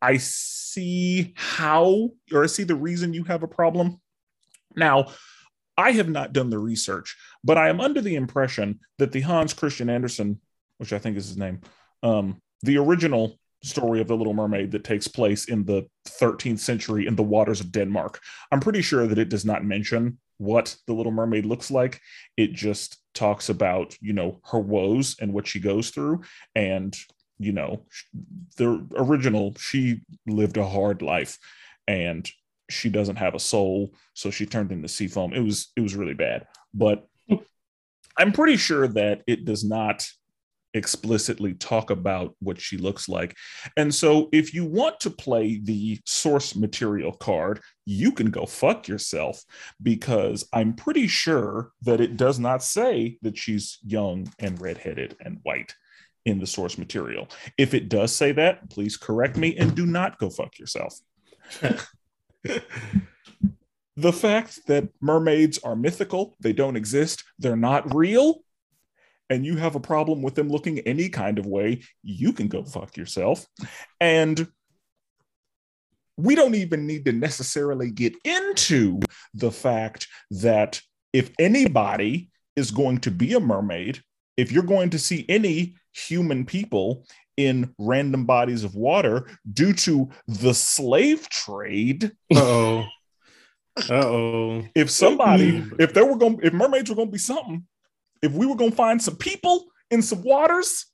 I 0.00 0.18
see 0.18 1.32
how 1.36 2.10
or 2.32 2.44
I 2.44 2.46
see 2.46 2.64
the 2.64 2.74
reason 2.76 3.14
you 3.14 3.24
have 3.24 3.42
a 3.42 3.48
problem. 3.48 4.00
Now, 4.76 5.12
I 5.76 5.92
have 5.92 6.08
not 6.08 6.32
done 6.32 6.50
the 6.50 6.58
research, 6.58 7.16
but 7.42 7.56
I 7.56 7.68
am 7.68 7.80
under 7.80 8.00
the 8.00 8.16
impression 8.16 8.80
that 8.98 9.12
the 9.12 9.20
Hans 9.20 9.54
Christian 9.54 9.88
Andersen, 9.88 10.40
which 10.78 10.92
I 10.92 10.98
think 10.98 11.16
is 11.16 11.28
his 11.28 11.36
name, 11.36 11.60
um, 12.02 12.42
the 12.62 12.78
original 12.78 13.38
story 13.62 14.00
of 14.00 14.08
the 14.08 14.16
Little 14.16 14.34
Mermaid 14.34 14.70
that 14.72 14.84
takes 14.84 15.08
place 15.08 15.46
in 15.46 15.64
the 15.64 15.86
13th 16.06 16.60
century 16.60 17.06
in 17.06 17.16
the 17.16 17.22
waters 17.22 17.60
of 17.60 17.72
Denmark, 17.72 18.20
I'm 18.52 18.60
pretty 18.60 18.82
sure 18.82 19.06
that 19.06 19.18
it 19.18 19.28
does 19.28 19.44
not 19.44 19.64
mention 19.64 20.18
what 20.38 20.76
the 20.86 20.92
Little 20.92 21.12
Mermaid 21.12 21.44
looks 21.44 21.70
like. 21.70 22.00
It 22.36 22.52
just 22.52 22.98
talks 23.14 23.48
about, 23.48 23.96
you 24.00 24.12
know, 24.12 24.40
her 24.44 24.60
woes 24.60 25.16
and 25.20 25.32
what 25.32 25.46
she 25.46 25.60
goes 25.60 25.90
through. 25.90 26.22
And, 26.54 26.96
you 27.38 27.52
know, 27.52 27.86
the 28.56 28.86
original, 28.96 29.54
she 29.58 30.02
lived 30.26 30.56
a 30.56 30.66
hard 30.66 31.02
life 31.02 31.38
and 31.86 32.28
she 32.70 32.88
doesn't 32.88 33.16
have 33.16 33.34
a 33.34 33.40
soul. 33.40 33.94
So 34.14 34.30
she 34.30 34.46
turned 34.46 34.70
into 34.70 34.88
sea 34.88 35.08
foam. 35.08 35.32
It 35.32 35.40
was, 35.40 35.72
it 35.74 35.80
was 35.80 35.96
really 35.96 36.14
bad. 36.14 36.46
But 36.72 37.08
hmm. 37.28 37.36
I'm 38.16 38.32
pretty 38.32 38.56
sure 38.56 38.86
that 38.86 39.22
it 39.26 39.44
does 39.44 39.64
not 39.64 40.06
explicitly 40.74 41.54
talk 41.54 41.90
about 41.90 42.34
what 42.40 42.60
she 42.60 42.76
looks 42.76 43.08
like. 43.08 43.36
And 43.76 43.94
so 43.94 44.28
if 44.32 44.52
you 44.54 44.64
want 44.64 45.00
to 45.00 45.10
play 45.10 45.60
the 45.62 45.98
source 46.04 46.54
material 46.54 47.12
card, 47.12 47.60
you 47.84 48.12
can 48.12 48.30
go 48.30 48.46
fuck 48.46 48.86
yourself 48.88 49.42
because 49.82 50.46
I'm 50.52 50.74
pretty 50.74 51.06
sure 51.06 51.72
that 51.82 52.00
it 52.00 52.16
does 52.16 52.38
not 52.38 52.62
say 52.62 53.18
that 53.22 53.38
she's 53.38 53.78
young 53.84 54.32
and 54.38 54.60
redheaded 54.60 55.16
and 55.20 55.38
white 55.42 55.74
in 56.24 56.38
the 56.38 56.46
source 56.46 56.76
material. 56.76 57.28
If 57.56 57.74
it 57.74 57.88
does 57.88 58.14
say 58.14 58.32
that, 58.32 58.68
please 58.70 58.96
correct 58.96 59.36
me 59.36 59.56
and 59.56 59.74
do 59.74 59.86
not 59.86 60.18
go 60.18 60.28
fuck 60.30 60.58
yourself. 60.58 60.98
the 63.96 64.12
fact 64.12 64.60
that 64.66 64.88
mermaids 65.00 65.58
are 65.64 65.74
mythical, 65.74 66.36
they 66.40 66.52
don't 66.52 66.76
exist, 66.76 67.24
they're 67.38 67.56
not 67.56 67.94
real, 67.94 68.42
and 69.30 69.44
you 69.44 69.56
have 69.56 69.74
a 69.74 69.80
problem 69.80 70.22
with 70.22 70.34
them 70.34 70.48
looking 70.48 70.78
any 70.80 71.08
kind 71.08 71.38
of 71.38 71.46
way, 71.46 71.82
you 72.02 72.32
can 72.32 72.48
go 72.48 72.64
fuck 72.64 72.96
yourself. 72.96 73.46
And 74.00 74.48
we 76.16 76.34
don't 76.34 76.54
even 76.54 76.86
need 76.86 77.04
to 77.04 77.12
necessarily 77.12 77.90
get 77.90 78.14
into 78.24 79.00
the 79.34 79.52
fact 79.52 80.08
that 80.30 80.80
if 81.12 81.30
anybody 81.38 82.30
is 82.56 82.70
going 82.70 82.98
to 82.98 83.10
be 83.10 83.34
a 83.34 83.40
mermaid, 83.40 84.02
if 84.36 84.50
you're 84.50 84.62
going 84.62 84.90
to 84.90 84.98
see 84.98 85.24
any 85.28 85.76
human 85.92 86.44
people 86.44 87.06
in 87.36 87.72
random 87.78 88.24
bodies 88.24 88.64
of 88.64 88.74
water 88.74 89.28
due 89.52 89.72
to 89.72 90.08
the 90.26 90.52
slave 90.52 91.28
trade, 91.28 92.12
Uh 92.34 92.40
oh. 92.40 92.84
Oh. 93.90 94.64
if 94.74 94.90
somebody, 94.90 95.64
if 95.78 95.94
there 95.94 96.04
were 96.04 96.16
going, 96.16 96.40
if 96.42 96.52
mermaids 96.52 96.90
were 96.90 96.96
going 96.96 97.08
to 97.08 97.12
be 97.12 97.18
something, 97.18 97.64
if 98.22 98.32
we 98.32 98.46
were 98.46 98.56
going 98.56 98.70
to 98.70 98.76
find 98.76 99.00
some 99.02 99.16
people 99.16 99.66
in 99.90 100.02
some 100.02 100.22
waters, 100.22 100.86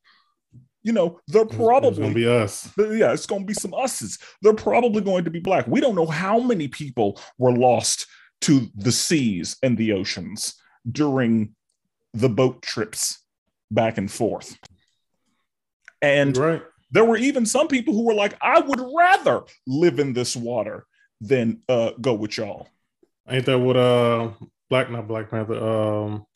you 0.83 0.93
know, 0.93 1.21
they're 1.29 1.43
It's 1.43 1.57
gonna 1.57 1.67
probably 1.67 2.15
be 2.15 2.29
us. 2.29 2.71
yeah, 2.79 3.13
it's 3.13 3.27
going 3.27 3.43
to 3.43 3.47
be 3.47 3.55
some 3.55 3.75
us's. 3.75 4.19
They're 4.43 4.53
probably 4.53 5.01
going 5.01 5.25
to 5.25 5.31
be 5.31 5.41
black. 5.41 5.67
We 5.67 5.81
don't 5.81 5.95
know 5.95 6.07
how 6.07 6.39
many 6.39 6.69
people 6.69 7.19
were 7.39 7.53
lost 7.53 8.07
to 8.43 8.69
the 8.77 8.93
seas 8.93 9.57
and 9.63 9.79
the 9.79 9.93
oceans 9.93 10.55
during 10.91 11.55
the 12.13 12.29
boat 12.29 12.63
trips 12.63 13.19
back 13.71 13.97
and 13.97 14.11
forth. 14.11 14.59
And 16.03 16.37
right. 16.37 16.63
there 16.91 17.05
were 17.05 17.17
even 17.17 17.47
some 17.47 17.67
people 17.67 17.95
who 17.95 18.05
were 18.05 18.15
like, 18.15 18.37
I 18.43 18.61
would 18.61 18.81
rather 18.95 19.45
live 19.67 19.99
in 19.99 20.13
this 20.13 20.37
water 20.37 20.85
than 21.21 21.63
uh, 21.69 21.93
go 22.01 22.13
with 22.13 22.37
y'all. 22.37 22.69
Ain't 23.29 23.47
that 23.47 23.59
what 23.59 23.77
uh 23.77 24.33
Black 24.69 24.91
not 24.91 25.09
Black 25.09 25.31
Panther? 25.31 25.55
Um 25.55 26.27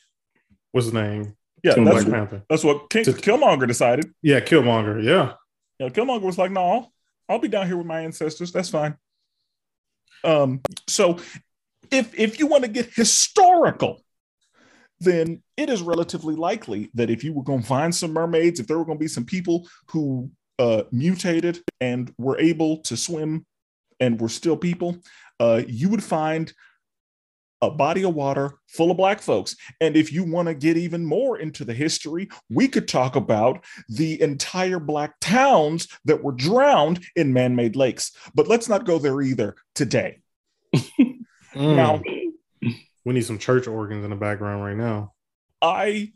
what's 0.73 0.87
his 0.87 0.95
name? 0.95 1.37
Yeah, 1.63 1.75
that's, 1.75 2.05
Black 2.05 2.09
Panther. 2.09 2.43
that's 2.49 2.63
what 2.63 2.89
King, 2.91 3.05
Killmonger 3.05 3.67
decided. 3.67 4.13
Yeah, 4.23 4.41
Killmonger. 4.41 5.03
Yeah. 5.03 5.35
Yeah, 5.81 5.89
Killmonger 5.89 6.23
was 6.23 6.39
like, 6.39 6.51
"No, 6.51 6.93
I'll 7.29 7.39
be 7.39 7.49
down 7.49 7.67
here 7.67 7.77
with 7.77 7.87
my 7.87 8.01
ancestors. 8.01 8.53
That's 8.53 8.69
fine." 8.69 8.97
Um, 10.25 10.61
so 10.87 11.19
if 11.91 12.19
if 12.19 12.39
you 12.39 12.47
want 12.47 12.65
to 12.65 12.71
get 12.71 12.93
historical, 12.95 14.03
then 15.01 15.43
it 15.57 15.71
is 15.71 15.83
relatively 15.83 16.35
likely 16.35 16.91
that 16.95 17.11
if 17.11 17.23
you 17.25 17.33
were 17.33 17.45
going 17.45 17.63
to 17.63 17.67
find 17.67 17.95
some 17.95 18.13
mermaids, 18.13 18.61
if 18.61 18.67
there 18.67 18.79
were 18.79 18.85
going 18.85 18.99
to 18.99 19.03
be 19.03 19.09
some 19.09 19.25
people 19.25 19.69
who 19.89 20.31
uh, 20.59 20.83
mutated 20.91 21.61
and 21.81 22.13
were 22.19 22.39
able 22.39 22.79
to 22.79 22.97
swim 22.97 23.47
and 24.01 24.21
were 24.21 24.29
still 24.29 24.57
people, 24.57 24.97
uh, 25.41 25.63
you 25.67 25.89
would 25.89 26.03
find 26.03 26.53
a 27.61 27.71
body 27.71 28.05
of 28.05 28.15
water 28.15 28.59
full 28.67 28.91
of 28.91 28.97
black 28.97 29.21
folks. 29.21 29.57
And 29.81 29.97
if 29.97 30.13
you 30.13 30.25
want 30.25 30.49
to 30.49 30.55
get 30.55 30.77
even 30.77 31.05
more 31.05 31.39
into 31.39 31.65
the 31.65 31.75
history, 31.75 32.29
we 32.49 32.69
could 32.69 32.89
talk 32.89 33.17
about 33.17 33.65
the 33.89 34.21
entire 34.21 34.79
black 34.79 35.15
towns 35.21 35.89
that 36.05 36.23
were 36.23 36.33
drowned 36.33 37.05
in 37.17 37.33
man 37.33 37.57
made 37.57 37.77
lakes. 37.77 38.13
But 38.35 38.49
let's 38.49 38.69
not 38.69 38.87
go 38.87 38.99
there 38.99 39.21
either 39.21 39.57
today. 39.75 40.21
Mm. 40.75 41.15
Now, 41.55 42.03
we 43.05 43.15
need 43.15 43.25
some 43.25 43.39
church 43.39 43.67
organs 43.67 44.05
in 44.05 44.11
the 44.11 44.17
background 44.17 44.63
right 44.63 44.77
now. 44.77 45.15
I 45.63 46.13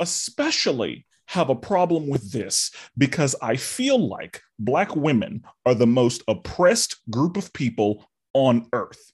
especially 0.00 1.06
have 1.26 1.50
a 1.50 1.54
problem 1.54 2.08
with 2.08 2.32
this 2.32 2.70
because 2.96 3.36
I 3.40 3.56
feel 3.56 4.08
like 4.08 4.42
Black 4.58 4.96
women 4.96 5.44
are 5.64 5.74
the 5.74 5.86
most 5.86 6.22
oppressed 6.26 6.96
group 7.10 7.36
of 7.36 7.52
people 7.52 8.10
on 8.34 8.66
earth. 8.72 9.12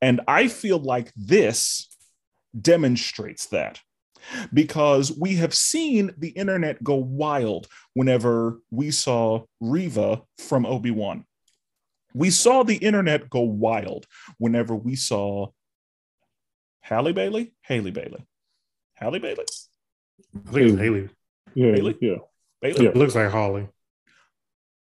And 0.00 0.20
I 0.28 0.48
feel 0.48 0.78
like 0.78 1.12
this 1.16 1.88
demonstrates 2.58 3.46
that 3.46 3.80
because 4.52 5.12
we 5.16 5.36
have 5.36 5.54
seen 5.54 6.12
the 6.18 6.28
internet 6.30 6.82
go 6.82 6.94
wild 6.96 7.66
whenever 7.94 8.58
we 8.70 8.90
saw 8.90 9.44
Reva 9.60 10.22
from 10.38 10.66
Obi 10.66 10.90
Wan. 10.90 11.24
We 12.12 12.30
saw 12.30 12.62
the 12.62 12.76
internet 12.76 13.30
go 13.30 13.40
wild 13.40 14.06
whenever 14.38 14.74
we 14.74 14.96
saw 14.96 15.48
Halle 16.80 17.12
Bailey, 17.12 17.54
Haley 17.62 17.92
Bailey, 17.92 18.26
Halle 18.94 19.18
Bailey, 19.20 19.44
I 20.46 20.50
think 20.50 20.70
it's 20.70 20.80
Haley. 20.80 21.08
Yeah, 21.54 21.66
Really? 21.68 21.96
yeah. 22.00 22.16
Bailey. 22.60 22.84
Yeah. 22.84 22.90
It 22.90 22.96
looks 22.96 23.14
like 23.14 23.30
Holly. 23.30 23.68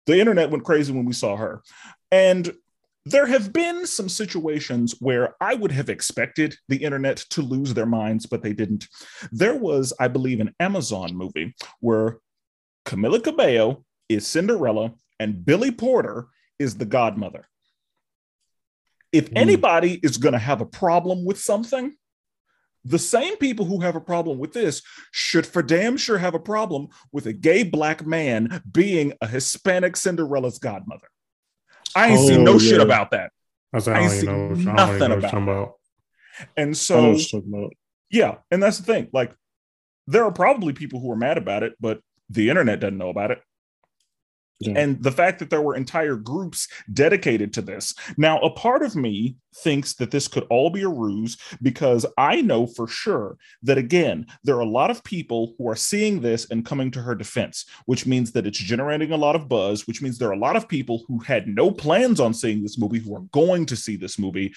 The 0.08 0.20
internet 0.20 0.50
went 0.50 0.64
crazy 0.66 0.92
when 0.92 1.06
we 1.06 1.14
saw 1.14 1.36
her, 1.38 1.62
and 2.12 2.52
there 3.06 3.26
have 3.26 3.52
been 3.52 3.88
some 3.88 4.10
situations 4.10 4.96
where 5.00 5.36
I 5.42 5.56
would 5.56 5.72
have 5.72 5.90
expected 5.90 6.56
the 6.68 6.78
internet 6.78 7.18
to 7.32 7.42
lose 7.42 7.74
their 7.74 7.86
minds, 7.86 8.26
but 8.26 8.44
they 8.44 8.54
didn't. 8.54 8.88
There 9.32 9.56
was, 9.56 9.94
I 10.00 10.08
believe, 10.08 10.40
an 10.40 10.54
Amazon 10.60 11.16
movie 11.16 11.56
where 11.80 12.20
Camila 12.86 13.24
Cabello 13.24 13.86
is 14.08 14.28
Cinderella 14.28 14.94
and 15.20 15.44
Billy 15.44 15.72
Porter 15.72 16.28
is 16.60 16.78
the 16.78 16.86
godmother. 16.86 17.48
If 19.12 19.30
Hmm. 19.30 19.38
anybody 19.38 20.00
is 20.04 20.18
going 20.18 20.34
to 20.34 20.40
have 20.40 20.62
a 20.62 20.66
problem 20.66 21.26
with 21.26 21.40
something, 21.40 21.96
the 22.84 23.00
same 23.00 23.38
people 23.38 23.66
who 23.66 23.82
have 23.82 23.96
a 23.96 24.02
problem 24.02 24.40
with 24.40 24.54
this 24.54 24.82
should 25.12 25.46
for 25.46 25.62
damn 25.62 25.98
sure 25.98 26.18
have 26.18 26.34
a 26.34 26.40
problem 26.40 26.88
with 27.12 27.26
a 27.28 27.34
gay 27.34 27.64
black 27.64 28.06
man 28.06 28.62
being 28.72 29.14
a 29.22 29.28
Hispanic 29.28 29.96
Cinderella's 29.96 30.58
godmother. 30.60 31.08
I 31.96 32.10
ain't 32.10 32.20
seen 32.28 32.42
Oh, 32.42 32.44
no 32.54 32.60
shit 32.60 32.82
about 32.82 33.12
that. 33.12 33.32
I 33.74 33.78
I 33.78 33.92
I 33.92 34.00
ain't 34.02 34.12
seen 34.12 34.26
know. 34.26 34.48
what- 34.50 34.52
I 34.52 34.54
don't 34.54 34.66
even 34.66 34.76
nothing 34.76 35.00
know 35.00 35.18
about 35.18 35.34
about. 35.44 35.74
And 36.58 36.76
so, 36.78 37.10
what 37.12 37.18
you're 37.32 37.42
talking 37.42 37.54
about. 37.54 37.74
yeah, 38.10 38.36
and 38.50 38.62
that's 38.64 38.78
the 38.80 38.84
thing. 38.86 39.10
Like, 39.14 39.34
there 40.08 40.24
are 40.24 40.32
probably 40.32 40.74
people 40.74 41.00
who 41.00 41.12
are 41.12 41.16
mad 41.16 41.38
about 41.38 41.64
it, 41.64 41.74
but 41.80 42.02
the 42.30 42.50
internet 42.50 42.80
doesn't 42.80 42.98
know 42.98 43.10
about 43.10 43.32
it. 43.32 43.42
Yeah. 44.62 44.74
And 44.78 45.04
the 45.04 45.12
fact 45.12 45.40
that 45.40 45.50
there 45.50 45.62
were 45.62 45.76
entire 45.76 46.16
groups 46.16 46.68
dedicated 46.94 47.54
to 47.54 47.62
this. 47.62 47.94
Now, 48.18 48.40
a 48.40 48.50
part 48.52 48.84
of 48.84 48.96
me 48.96 49.38
thinks 49.56 49.96
that 49.96 50.12
this 50.12 50.28
could 50.28 50.46
all 50.50 50.70
be 50.70 50.84
a 50.84 50.88
ruse 50.88 51.38
because 51.62 52.06
I 52.18 52.42
know 52.42 52.68
for 52.68 52.88
sure 52.88 53.38
that, 53.64 53.78
again, 53.78 54.28
there 54.44 54.56
are 54.56 54.62
a 54.62 54.66
lot 54.66 54.92
of 54.92 55.04
people 55.04 55.56
who 55.58 55.68
are 55.68 55.76
seeing 55.76 56.22
this 56.22 56.50
and 56.50 56.66
coming 56.66 56.92
to 56.92 57.02
her 57.02 57.16
defense, 57.16 57.66
which 57.86 58.06
means 58.06 58.32
that 58.32 58.48
it's 58.48 58.58
generating 58.58 59.12
a 59.12 59.18
lot 59.18 59.36
of 59.36 59.50
buzz, 59.50 59.88
which 59.88 60.02
means 60.02 60.18
there 60.18 60.30
are 60.30 60.34
a 60.34 60.38
lot 60.38 60.56
of 60.56 60.70
people 60.70 61.04
who 61.08 61.20
had 61.20 61.48
no 61.48 61.72
plans 61.72 62.20
on 62.20 62.34
seeing 62.34 62.62
this 62.62 62.78
movie 62.78 63.00
who 63.00 63.16
are 63.16 63.26
going 63.32 63.66
to 63.66 63.76
see 63.76 63.96
this 63.96 64.18
movie 64.18 64.54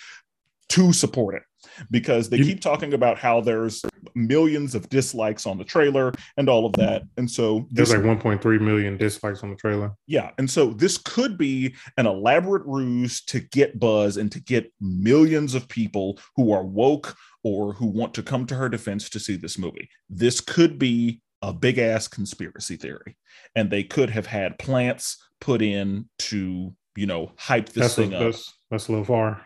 to 0.68 0.92
support 0.92 1.34
it 1.34 1.42
because 1.90 2.28
they 2.28 2.38
you, 2.38 2.44
keep 2.44 2.60
talking 2.60 2.94
about 2.94 3.18
how 3.18 3.40
there's 3.40 3.82
millions 4.14 4.74
of 4.74 4.88
dislikes 4.88 5.46
on 5.46 5.58
the 5.58 5.64
trailer 5.64 6.12
and 6.36 6.48
all 6.48 6.66
of 6.66 6.72
that. 6.74 7.02
And 7.16 7.30
so 7.30 7.66
there's 7.70 7.90
like 7.90 8.00
1.3 8.00 8.60
million 8.60 8.96
dislikes 8.96 9.42
on 9.42 9.50
the 9.50 9.56
trailer. 9.56 9.92
Yeah. 10.06 10.30
And 10.38 10.50
so 10.50 10.68
this 10.72 10.98
could 10.98 11.36
be 11.38 11.74
an 11.96 12.06
elaborate 12.06 12.62
ruse 12.66 13.22
to 13.26 13.40
get 13.40 13.78
buzz 13.78 14.16
and 14.16 14.30
to 14.32 14.40
get 14.40 14.72
millions 14.80 15.54
of 15.54 15.68
people 15.68 16.18
who 16.36 16.52
are 16.52 16.64
woke 16.64 17.16
or 17.42 17.72
who 17.74 17.86
want 17.86 18.14
to 18.14 18.22
come 18.22 18.46
to 18.46 18.54
her 18.54 18.68
defense 18.68 19.10
to 19.10 19.20
see 19.20 19.36
this 19.36 19.58
movie. 19.58 19.88
This 20.08 20.40
could 20.40 20.78
be 20.78 21.20
a 21.42 21.52
big 21.52 21.78
ass 21.78 22.08
conspiracy 22.08 22.76
theory. 22.76 23.16
And 23.54 23.70
they 23.70 23.84
could 23.84 24.10
have 24.10 24.26
had 24.26 24.58
plants 24.58 25.22
put 25.40 25.60
in 25.60 26.08
to, 26.18 26.74
you 26.96 27.06
know, 27.06 27.32
hype 27.36 27.68
this 27.68 27.82
that's 27.82 27.94
thing 27.96 28.14
a, 28.14 28.16
up. 28.16 28.22
That's, 28.22 28.54
that's 28.70 28.88
a 28.88 28.92
little 28.92 29.04
far. 29.04 29.42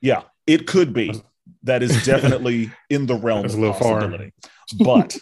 Yeah, 0.00 0.22
it 0.46 0.66
could 0.66 0.92
be. 0.92 1.12
That 1.62 1.82
is 1.82 2.04
definitely 2.06 2.70
in 2.90 3.06
the 3.06 3.16
realm 3.16 3.44
of 3.44 3.52
possibility. 3.78 4.32
but 4.78 5.16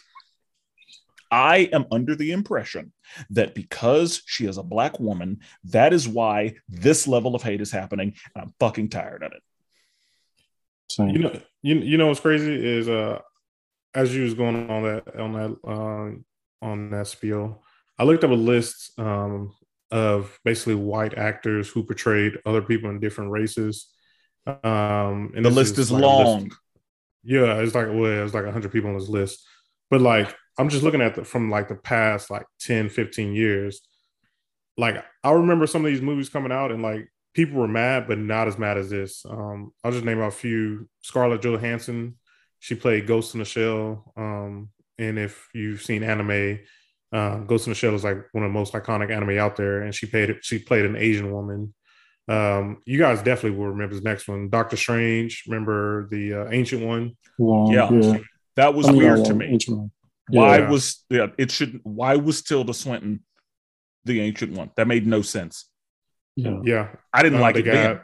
I 1.31 1.71
am 1.73 1.87
under 1.91 2.15
the 2.15 2.33
impression 2.33 2.93
that 3.31 3.55
because 3.55 4.23
she 4.27 4.47
is 4.47 4.59
a 4.59 4.63
black 4.63 5.01
woman, 5.01 5.41
that 5.65 5.93
is 5.93 6.07
why 6.07 6.57
this 6.69 7.09
level 7.09 7.35
of 7.35 7.43
hate 7.43 7.63
is 7.63 7.71
happening. 7.71 8.15
And 8.35 8.45
I'm 8.45 8.55
fucking 8.61 8.91
tired 8.91 9.23
of 9.23 9.33
it. 9.33 9.43
You 10.99 11.19
know, 11.19 11.41
you, 11.63 11.77
you 11.77 11.97
know 11.97 12.09
what's 12.09 12.21
crazy 12.21 12.55
is 12.55 12.87
uh 12.87 13.21
as 13.95 14.15
you 14.15 14.25
was 14.25 14.35
going 14.35 14.71
on 14.71 14.83
that 14.83 15.19
on 15.19 15.33
that 15.33 15.57
uh, 15.67 16.67
on 16.67 16.91
that 16.91 17.07
spiel, 17.07 17.63
I 17.99 18.05
looked 18.05 18.25
up 18.25 18.31
a 18.31 18.35
list 18.35 18.99
um, 18.99 19.55
of 19.91 20.39
basically 20.45 20.77
white 20.77 21.19
actors 21.19 21.69
who 21.69 21.83
portrayed 21.83 22.39
other 22.47 22.63
people 22.63 22.91
in 22.91 23.01
different 23.01 23.31
races 23.31 23.89
um, 24.47 25.33
and 25.37 25.45
the 25.45 25.51
list 25.51 25.73
is, 25.73 25.79
is 25.79 25.93
like 25.93 26.03
long. 26.03 26.45
List. 26.45 26.57
Yeah, 27.25 27.59
it's 27.59 27.75
like 27.75 27.89
well, 27.89 28.25
it's 28.25 28.35
like 28.35 28.47
hundred 28.47 28.73
people 28.73 28.91
on 28.91 28.99
this 28.99 29.09
list. 29.09 29.47
But 29.91 30.01
like, 30.01 30.35
I'm 30.59 30.69
just 30.69 30.83
looking 30.83 31.01
at 31.01 31.15
the 31.15 31.25
from 31.25 31.51
like 31.51 31.69
the 31.69 31.77
past 31.77 32.31
like 32.31 32.47
10, 32.61 32.89
15 32.89 33.35
years. 33.35 33.81
Like, 34.77 35.05
I 35.23 35.31
remember 35.33 35.67
some 35.67 35.85
of 35.85 35.91
these 35.91 36.01
movies 36.01 36.29
coming 36.29 36.51
out 36.51 36.73
and 36.73 36.83
like 36.83 37.13
people 37.35 37.61
were 37.61 37.69
mad, 37.69 38.09
but 38.09 38.19
not 38.19 38.49
as 38.49 38.59
mad 38.59 38.79
as 38.79 38.91
this. 38.91 39.25
Um, 39.29 39.73
I'll 39.85 39.93
just 39.93 40.05
name 40.05 40.21
a 40.21 40.31
few. 40.31 40.89
Scarlett 41.03 41.43
Johansson, 41.43 42.17
she 42.59 42.75
played 42.75 43.07
Ghost 43.07 43.35
in 43.35 43.41
the 43.41 43.45
Shell. 43.45 44.13
Um, 44.17 44.71
and 44.99 45.19
if 45.19 45.49
you've 45.55 45.83
seen 45.83 46.03
anime, 46.03 46.61
uh, 47.13 47.39
Ghost 47.41 47.67
in 47.67 47.71
the 47.71 47.75
Shell 47.75 47.95
is 47.95 48.05
like 48.05 48.19
one 48.33 48.45
of 48.45 48.51
the 48.51 48.59
most 48.59 48.73
iconic 48.73 49.15
anime 49.15 49.39
out 49.39 49.57
there, 49.57 49.83
and 49.83 49.95
she 49.95 50.07
played 50.07 50.37
she 50.43 50.59
played 50.59 50.85
an 50.85 50.97
Asian 50.97 51.31
woman. 51.33 51.75
Um, 52.29 52.79
you 52.87 52.99
guys 52.99 53.19
definitely 53.19 53.59
will 53.59 53.69
remember 53.69 53.95
the 53.95 54.03
next 54.03 54.29
one, 54.29 54.49
Doctor 54.49 54.77
Strange. 54.77 55.45
Remember 55.47 56.09
the 56.11 56.35
uh, 56.35 56.51
ancient 56.51 56.85
one? 56.85 57.17
yeah. 57.39 57.91
yeah. 57.91 58.19
that 58.57 58.75
was 58.75 58.89
I 58.89 58.93
mean, 58.93 58.99
weird 58.99 59.25
to 59.25 59.35
me. 59.35 59.59
Why 60.29 60.59
yeah. 60.59 60.71
was 60.71 61.05
yeah? 61.11 61.27
It 61.37 61.51
should. 61.51 61.81
Why 61.83 62.17
was 62.17 62.43
Tilda 62.43 62.75
Swinton 62.75 63.21
the 64.05 64.21
ancient 64.21 64.53
one? 64.53 64.71
That 64.77 64.87
made 64.87 65.07
no 65.07 65.23
sense. 65.23 65.69
Yeah, 66.37 66.61
yeah. 66.65 66.89
I 67.13 67.23
didn't 67.23 67.39
uh, 67.39 67.43
like 67.43 67.55
they 67.57 67.61
it. 67.61 67.65
Got, 67.65 67.73
then. 67.73 68.01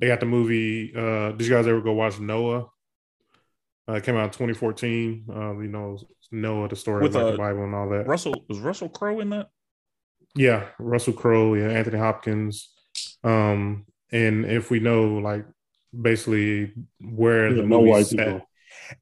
They 0.00 0.06
got 0.08 0.20
the 0.20 0.26
movie. 0.26 0.92
Uh, 0.94 1.32
did 1.32 1.42
you 1.46 1.50
guys 1.50 1.66
ever 1.66 1.80
go 1.80 1.92
watch 1.92 2.18
Noah? 2.18 2.66
Uh, 3.88 3.94
it 3.94 4.04
came 4.04 4.16
out 4.16 4.24
in 4.24 4.30
2014. 4.30 5.26
Uh, 5.28 5.58
you 5.58 5.68
know, 5.68 5.98
Noah, 6.30 6.68
the 6.68 6.76
story 6.76 7.02
With, 7.02 7.14
of 7.14 7.22
like, 7.22 7.28
uh, 7.28 7.30
the 7.32 7.38
Bible 7.38 7.64
and 7.64 7.74
all 7.74 7.88
that. 7.90 8.06
Russell 8.06 8.34
was 8.48 8.58
Russell 8.58 8.88
Crowe 8.88 9.20
in 9.20 9.30
that? 9.30 9.48
Yeah, 10.34 10.66
Russell 10.78 11.12
Crowe. 11.12 11.54
Yeah, 11.54 11.68
Anthony 11.68 11.98
Hopkins. 11.98 12.70
Um, 13.22 13.86
and 14.12 14.44
if 14.44 14.70
we 14.70 14.80
know 14.80 15.18
like 15.18 15.44
basically 15.98 16.72
where 17.00 17.48
yeah, 17.48 17.62
the 17.62 17.68
no 17.68 17.80
white 17.80 18.06
set, 18.06 18.42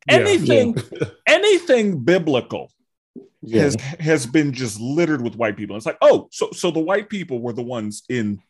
anything 0.08 0.76
yeah. 0.92 1.08
anything 1.26 2.04
biblical 2.04 2.70
yeah. 3.42 3.62
has 3.62 3.76
has 4.00 4.26
been 4.26 4.52
just 4.52 4.80
littered 4.80 5.22
with 5.22 5.36
white 5.36 5.56
people. 5.56 5.76
It's 5.76 5.86
like, 5.86 5.98
oh, 6.02 6.28
so 6.30 6.50
so 6.52 6.70
the 6.70 6.80
white 6.80 7.08
people 7.08 7.40
were 7.40 7.52
the 7.52 7.62
ones 7.62 8.02
in 8.08 8.40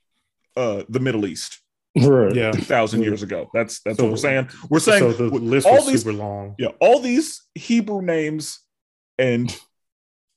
uh 0.56 0.84
the 0.88 1.00
Middle 1.00 1.26
East. 1.26 1.60
Right. 1.96 2.34
Yeah. 2.34 2.52
thousand 2.52 3.02
years 3.02 3.22
ago. 3.22 3.50
That's 3.52 3.80
that's 3.80 3.98
so, 3.98 4.04
what 4.04 4.10
we're 4.10 4.18
saying. 4.18 4.50
We're 4.68 4.78
saying 4.78 5.00
so 5.00 5.12
the 5.12 5.24
list 5.36 5.66
all 5.66 5.84
these, 5.84 6.02
super 6.02 6.16
long. 6.16 6.54
Yeah, 6.58 6.68
all 6.80 7.00
these 7.00 7.42
Hebrew 7.54 8.02
names 8.02 8.60
and 9.18 9.54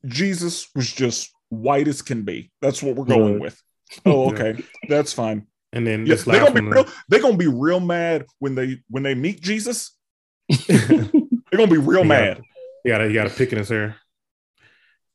Jesus 0.06 0.68
was 0.74 0.92
just 0.92 1.32
white 1.50 1.88
as 1.88 2.02
can 2.02 2.24
be. 2.24 2.52
That's 2.62 2.82
what 2.82 2.96
we're 2.96 3.06
going 3.06 3.34
right. 3.34 3.42
with. 3.42 3.62
Oh, 4.06 4.30
okay, 4.32 4.56
yeah. 4.58 4.66
that's 4.90 5.14
fine. 5.14 5.48
And 5.74 5.88
then 5.88 6.06
yeah, 6.06 6.16
they're 6.16 6.42
gonna 6.42 6.62
be 6.62 6.68
real. 6.68 6.86
They're 7.08 7.22
gonna 7.22 7.38
be 7.38 7.48
real 7.48 7.80
mad 7.80 8.26
when 8.40 8.56
they 8.56 8.82
when 8.90 9.04
they 9.04 9.16
meet 9.16 9.42
Jesus. 9.42 9.96
they're 10.68 11.10
gonna 11.52 11.68
be 11.68 11.78
real 11.78 12.02
you 12.02 12.08
mad. 12.08 12.38
Gotta, 12.38 12.44
you 12.84 12.92
gotta 12.92 13.08
you 13.08 13.14
gotta 13.14 13.30
pick 13.30 13.52
in 13.52 13.58
his 13.58 13.70
hair. 13.70 13.96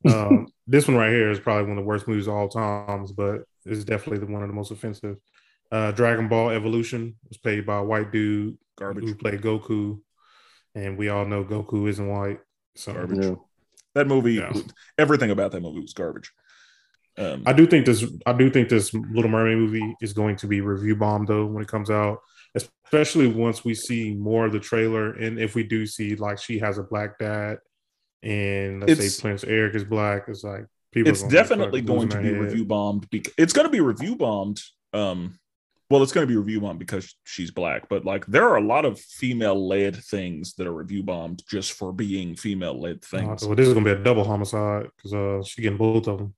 Um, 0.07 0.49
this 0.67 0.89
one 0.89 0.97
right 0.97 1.11
here 1.11 1.31
is 1.31 1.41
probably 1.41 1.65
one 1.65 1.79
of 1.79 1.85
the 1.85 1.89
worst 1.89 2.09
movies 2.09 2.27
of 2.27 2.35
all 2.35 2.49
times, 2.49 3.13
but 3.13 3.43
it's 3.65 3.85
definitely 3.85 4.25
the 4.25 4.33
one 4.33 4.43
of 4.43 4.49
the 4.49 4.55
most 4.55 4.71
offensive. 4.71 5.17
Uh, 5.71 5.93
Dragon 5.93 6.29
Ball 6.29 6.51
Evolution 6.51 7.17
was 7.29 7.39
played 7.39 7.67
by 7.67 7.79
a 7.79 7.85
white 7.85 8.13
dude 8.13 8.57
Garbage. 8.79 9.05
who 9.05 9.15
played 9.15 9.43
Goku, 9.43 10.01
and 10.75 10.97
we 10.97 11.09
all 11.09 11.27
know 11.27 11.45
Goku 11.45 11.89
isn't 11.89 12.09
white. 12.09 12.41
So 12.77 12.93
garbage. 12.93 13.25
Yeah. 13.25 13.35
That 13.95 14.07
movie, 14.07 14.35
yeah. 14.35 14.53
everything 14.99 15.31
about 15.31 15.53
that 15.53 15.63
movie 15.63 15.81
was 15.81 15.95
garbage. 15.95 16.31
Um, 17.19 17.43
I 17.47 17.53
do 17.53 17.67
think 17.67 17.87
this. 17.87 18.05
I 18.27 18.33
do 18.33 18.51
think 18.51 18.69
this 18.69 18.93
Little 18.93 19.31
Mermaid 19.31 19.57
movie 19.57 19.97
is 20.03 20.13
going 20.13 20.37
to 20.37 20.47
be 20.47 20.61
review 20.61 20.97
bomb 20.97 21.25
though 21.25 21.47
when 21.47 21.63
it 21.63 21.69
comes 21.69 21.91
out, 21.91 22.19
especially 22.55 23.27
once 23.27 23.65
we 23.65 23.75
see 23.75 24.15
more 24.15 24.47
of 24.47 24.53
the 24.53 24.61
trailer 24.61 25.13
and 25.13 25.39
if 25.39 25.55
we 25.55 25.65
do 25.65 25.87
see 25.87 26.15
like 26.15 26.39
she 26.39 26.59
has 26.59 26.79
a 26.79 26.83
black 26.83 27.19
dad 27.19 27.59
and 28.23 28.87
let's 28.87 29.15
say 29.15 29.23
Prince 29.23 29.45
Eric 29.45 29.75
is 29.75 29.85
black, 29.85 30.25
it's 30.29 30.43
like 30.43 30.67
people. 30.93 31.11
It's 31.11 31.23
definitely 31.23 31.81
going 31.81 32.09
to 32.09 32.19
be 32.19 32.33
head. 32.33 32.39
review 32.39 32.65
bombed. 32.65 33.09
Because, 33.11 33.33
it's 33.39 33.53
going 33.53 33.67
to 33.67 33.71
be 33.71 33.81
review 33.81 34.17
bombed. 34.17 34.61
Um, 34.93 35.39
well, 35.89 36.03
it's 36.03 36.13
going 36.13 36.27
to 36.27 36.31
be 36.31 36.37
review 36.37 36.61
bombed 36.61 36.81
because 36.81 37.15
she's 37.25 37.53
black, 37.53 37.89
but 37.89 38.05
like 38.05 38.27
there 38.27 38.49
are 38.49 38.57
a 38.57 38.67
lot 38.67 38.85
of 38.85 38.99
female 38.99 39.69
led 39.69 39.97
things 39.97 40.55
that 40.55 40.67
are 40.67 40.75
review 40.75 41.05
bombed 41.05 41.45
just 41.49 41.73
for 41.73 41.93
being 41.93 42.35
female 42.35 42.81
led 42.81 43.05
things. 43.05 43.45
Uh, 43.45 43.47
well, 43.47 43.57
this 43.57 43.69
is 43.69 43.75
going 43.75 43.85
to 43.85 43.95
be 43.95 44.01
a 44.01 44.03
double 44.03 44.25
homicide 44.25 44.89
because 44.97 45.15
uh, 45.15 45.43
she's 45.45 45.63
getting 45.63 45.79
both 45.79 46.09
of 46.09 46.19
them. 46.19 46.35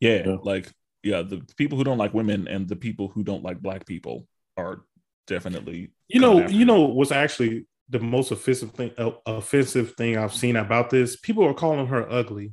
Yeah, 0.00 0.22
yeah, 0.26 0.36
like 0.42 0.72
yeah, 1.02 1.22
the 1.22 1.42
people 1.56 1.78
who 1.78 1.84
don't 1.84 1.98
like 1.98 2.14
women 2.14 2.48
and 2.48 2.68
the 2.68 2.76
people 2.76 3.08
who 3.08 3.22
don't 3.22 3.42
like 3.42 3.60
black 3.60 3.86
people 3.86 4.26
are 4.56 4.82
definitely. 5.26 5.90
You 6.08 6.20
know, 6.20 6.46
you 6.46 6.64
know 6.64 6.82
what's 6.82 7.12
actually 7.12 7.66
the 7.88 7.98
most 7.98 8.30
offensive 8.30 8.72
thing 8.72 8.92
uh, 8.98 9.10
offensive 9.26 9.94
thing 9.94 10.16
I've 10.16 10.34
seen 10.34 10.56
about 10.56 10.90
this? 10.90 11.16
People 11.16 11.44
are 11.44 11.54
calling 11.54 11.86
her 11.86 12.10
ugly. 12.10 12.52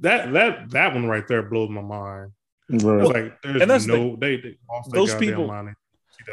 That 0.00 0.32
that 0.32 0.70
that 0.70 0.94
one 0.94 1.06
right 1.06 1.26
there 1.26 1.42
blows 1.42 1.70
my 1.70 1.82
mind. 1.82 2.32
Right. 2.68 3.06
like 3.06 3.42
there's 3.42 3.62
and 3.62 3.70
that's 3.70 3.86
no 3.86 4.16
the, 4.16 4.16
they, 4.16 4.36
they 4.38 4.58
those 4.90 5.14
people 5.14 5.46
mind 5.46 5.74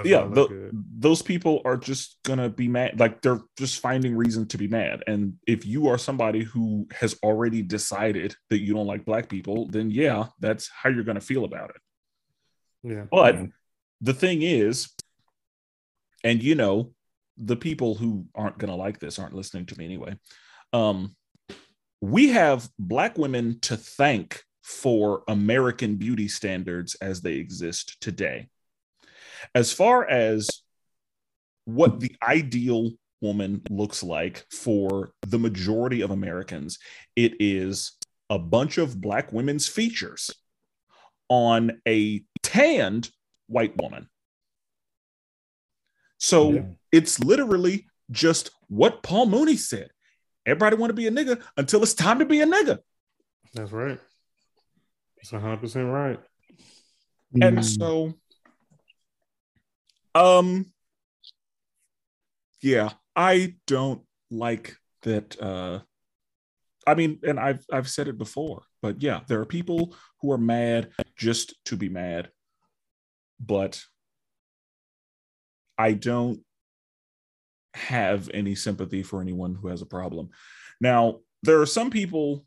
yeah 0.04 0.26
the, 0.26 0.70
those 0.98 1.22
people 1.22 1.62
are 1.66 1.78
just 1.78 2.18
gonna 2.24 2.50
be 2.50 2.68
mad 2.68 3.00
like 3.00 3.22
they're 3.22 3.42
just 3.58 3.80
finding 3.80 4.16
reason 4.16 4.48
to 4.48 4.58
be 4.58 4.68
mad. 4.68 5.04
And 5.08 5.36
if 5.48 5.66
you 5.66 5.88
are 5.88 5.98
somebody 5.98 6.44
who 6.44 6.88
has 6.92 7.18
already 7.24 7.62
decided 7.62 8.36
that 8.50 8.60
you 8.60 8.74
don't 8.74 8.88
like 8.88 9.06
black 9.06 9.30
people 9.30 9.68
then 9.68 9.92
yeah 9.92 10.28
that's 10.40 10.70
how 10.70 10.90
you're 10.90 11.04
gonna 11.04 11.22
feel 11.22 11.46
about 11.46 11.72
it. 11.72 11.82
Yeah. 12.84 13.06
But 13.12 13.38
the 14.02 14.14
thing 14.14 14.42
is 14.42 14.90
and 16.24 16.42
you 16.42 16.56
know 16.56 16.94
the 17.38 17.56
people 17.56 17.96
who 17.96 18.26
aren't 18.36 18.58
gonna 18.58 18.76
like 18.76 19.00
this 19.00 19.20
aren't 19.20 19.34
listening 19.34 19.66
to 19.66 19.78
me 19.78 19.86
anyway 19.86 20.16
um 20.72 21.16
we 22.02 22.30
have 22.30 22.70
black 22.78 23.18
women 23.18 23.60
to 23.62 23.76
thank 23.78 24.42
for 24.62 25.24
american 25.28 25.96
beauty 25.96 26.28
standards 26.28 26.96
as 27.02 27.22
they 27.22 27.34
exist 27.34 27.98
today 28.02 28.48
as 29.56 29.72
far 29.72 30.08
as 30.08 30.50
what 31.66 32.00
the 32.00 32.16
ideal 32.22 32.92
woman 33.22 33.62
looks 33.70 34.04
like 34.04 34.46
for 34.52 35.14
the 35.26 35.40
majority 35.40 36.02
of 36.02 36.12
Americans, 36.12 36.78
it 37.16 37.34
is 37.40 37.94
a 38.30 38.38
bunch 38.40 38.78
of 38.78 39.00
black 39.00 39.32
women's 39.32 39.68
features 39.68 40.32
on 41.30 41.80
a 41.88 42.24
tanned 42.42 43.10
white 43.48 43.76
woman. 43.78 44.10
So 46.18 46.52
yeah. 46.54 46.62
it's 46.92 47.20
literally 47.20 47.88
just 48.12 48.52
what 48.68 49.04
Paul 49.04 49.26
Mooney 49.28 49.58
said. 49.58 49.90
Everybody 50.46 50.76
want 50.76 50.90
to 50.90 50.94
be 50.96 51.08
a 51.08 51.12
nigga 51.12 51.42
until 51.58 51.84
it's 51.84 51.94
time 51.94 52.20
to 52.20 52.26
be 52.26 52.42
a 52.42 52.46
nigga. 52.46 52.80
That's 53.54 53.72
right. 53.72 54.00
That's 55.18 55.32
100 55.32 55.58
percent 55.58 55.88
right. 55.90 56.20
And 57.42 57.58
Mm. 57.60 57.64
so, 57.64 58.14
um, 60.16 60.72
yeah, 62.62 62.92
I 63.16 63.56
don't 63.68 64.02
like 64.32 64.76
that. 65.04 65.42
Uh, 65.42 65.80
I 66.86 66.96
mean, 66.96 67.20
and 67.24 67.40
I've 67.40 67.66
I've 67.72 67.90
said 67.90 68.08
it 68.08 68.18
before, 68.18 68.64
but 68.82 69.02
yeah, 69.02 69.22
there 69.28 69.40
are 69.40 69.46
people 69.46 69.96
who 70.22 70.32
are 70.32 70.38
mad 70.38 70.92
just 71.18 71.54
to 71.66 71.76
be 71.76 71.90
mad, 71.90 72.30
but 73.40 73.82
I 75.78 75.94
don't 75.94 76.42
have 77.74 78.30
any 78.34 78.56
sympathy 78.56 79.04
for 79.04 79.22
anyone 79.22 79.56
who 79.56 79.68
has 79.68 79.82
a 79.82 79.88
problem. 79.88 80.30
Now, 80.80 81.20
there 81.42 81.60
are 81.62 81.66
some 81.66 81.90
people, 81.90 82.46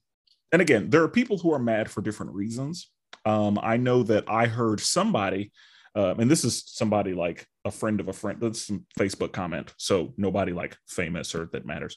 and 0.53 0.63
again, 0.63 0.91
there 0.91 1.03
are 1.03 1.09
people 1.09 1.39
who 1.39 1.53
are 1.53 1.59
mad 1.59 1.91
for 1.91 2.01
different 2.01 2.33
reasons. 2.33 2.91
Um, 3.25 3.59
I 3.61 3.77
know 3.77 4.03
that 4.05 4.25
I 4.29 4.47
heard 4.47 4.81
somebody, 4.81 5.53
uh, 5.97 6.15
and 6.19 6.31
this 6.31 6.45
is 6.45 6.63
somebody 6.67 7.15
like 7.15 7.47
a 7.65 7.71
friend 7.71 8.01
of 8.01 8.09
a 8.09 8.13
friend. 8.13 8.39
That's 8.41 8.67
some 8.67 8.85
Facebook 8.99 9.33
comment, 9.33 9.73
so 9.79 10.13
nobody 10.17 10.53
like 10.53 10.77
famous 10.87 11.35
or 11.35 11.49
that 11.53 11.67
matters. 11.67 11.97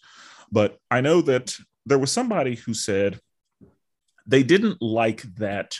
But 0.51 0.77
I 0.89 1.01
know 1.01 1.21
that 1.21 1.53
there 1.85 1.99
was 1.99 2.11
somebody 2.11 2.55
who 2.55 2.73
said 2.73 3.19
they 4.25 4.43
didn't 4.43 4.81
like 4.81 5.23
that 5.35 5.77